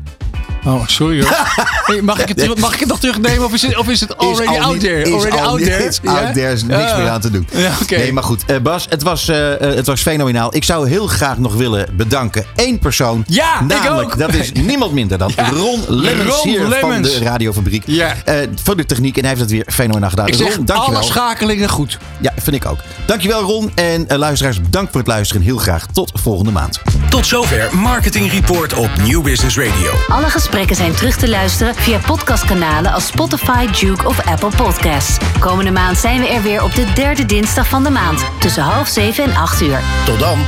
Oh, 0.66 0.86
sorry 0.86 1.22
hoor. 1.22 1.36
Hey, 1.86 2.02
mag, 2.02 2.18
ik 2.18 2.28
het, 2.28 2.58
mag 2.58 2.74
ik 2.74 2.80
het 2.80 2.88
nog 2.88 2.98
terugnemen 3.00 3.44
of 3.44 3.52
is 3.52 3.62
het, 3.62 3.76
of 3.78 3.88
is 3.88 4.00
het 4.00 4.16
already 4.16 4.56
al 4.58 4.60
out 4.64 4.72
niet- 4.72 4.80
there? 4.82 5.02
Is 5.02 5.12
Already 5.12 5.36
al 5.36 5.48
out 5.48 5.58
there? 5.62 5.84
is 5.86 6.00
out 6.04 6.34
there, 6.34 6.52
is 6.52 6.62
niks 6.64 6.82
Ja. 6.90 6.96
meer 6.96 7.08
aan 7.08 7.20
te 7.20 7.30
doen. 7.30 7.48
Ja. 7.52 7.72
Nee, 7.88 8.12
maar 8.12 8.22
goed. 8.22 8.42
Eh, 8.46 8.56
Bas, 8.58 8.86
het 8.88 9.02
was, 9.02 9.28
eh, 9.28 9.52
eh, 9.70 9.76
het 9.76 9.86
was 9.86 10.00
fenomenaal. 10.02 10.54
Ik 10.54 10.64
zou 10.64 10.88
heel 10.88 11.06
graag 11.06 11.38
nog 11.38 11.54
willen 11.54 11.86
bedanken. 11.92 12.44
Één 12.54 12.78
persoon. 12.78 13.24
Ja, 13.26 13.60
ik 13.60 13.66
Namelijk, 13.66 14.12
ook. 14.12 14.18
dat 14.18 14.34
is 14.34 14.52
niemand 14.70 14.92
minder 14.92 15.18
dan 15.18 15.32
Ja. 15.36 15.48
Ron 15.48 15.80
Lemmens 15.88 16.34
Ron 16.34 16.48
hier 16.48 16.60
Lemmens. 16.66 16.80
van 16.80 17.02
de 17.02 17.18
radiofabriek. 17.24 17.82
Ja. 17.86 18.14
Eh, 18.24 18.34
voor 18.62 18.76
de 18.76 18.86
techniek. 18.86 19.14
En 19.16 19.20
hij 19.20 19.28
heeft 19.30 19.42
het 19.42 19.50
weer 19.50 19.66
fenomenaal 19.68 20.10
gedaan. 20.10 20.26
Ik 20.26 20.34
zeg 20.34 20.56
Ron, 20.56 20.64
dankjewel. 20.64 21.00
alle 21.00 21.08
schakelingen 21.08 21.68
goed. 21.68 21.98
Ja, 22.20 22.32
vind 22.36 22.56
ik 22.56 22.66
ook. 22.66 22.78
Dankjewel 23.06 23.40
Ron. 23.42 23.72
En 23.74 24.06
luisteraars, 24.18 24.60
bedankt 24.60 24.90
voor 24.90 25.00
het 25.00 25.08
luisteren. 25.10 25.42
Heel 25.42 25.58
graag 25.58 25.86
tot 25.92 26.12
volgende 26.14 26.50
maand. 26.50 26.80
Tot 27.10 27.26
zover 27.26 27.68
Marketing 27.76 28.30
Report 28.32 28.72
op 28.74 28.90
Nieuw 29.02 29.22
Business 29.22 29.56
Radio. 29.56 29.92
Alle 30.08 30.30
gesprekken 30.56 30.86
zijn 30.86 30.98
terug 30.98 31.16
te 31.16 31.28
luisteren 31.28 31.74
via 31.74 31.98
podcastkanalen 31.98 32.92
als 32.92 33.06
Spotify, 33.06 33.66
Duke 33.66 34.06
of 34.06 34.26
Apple 34.26 34.50
Podcasts. 34.56 35.16
Komende 35.38 35.70
maand 35.70 35.98
zijn 35.98 36.20
we 36.20 36.28
er 36.28 36.42
weer 36.42 36.62
op 36.62 36.74
de 36.74 36.92
derde 36.94 37.26
dinsdag 37.26 37.68
van 37.68 37.84
de 37.84 37.90
maand 37.90 38.24
tussen 38.38 38.62
half 38.62 38.88
zeven 38.88 39.24
en 39.24 39.36
acht 39.36 39.60
uur. 39.60 39.80
Tot 40.04 40.18
dan. 40.18 40.38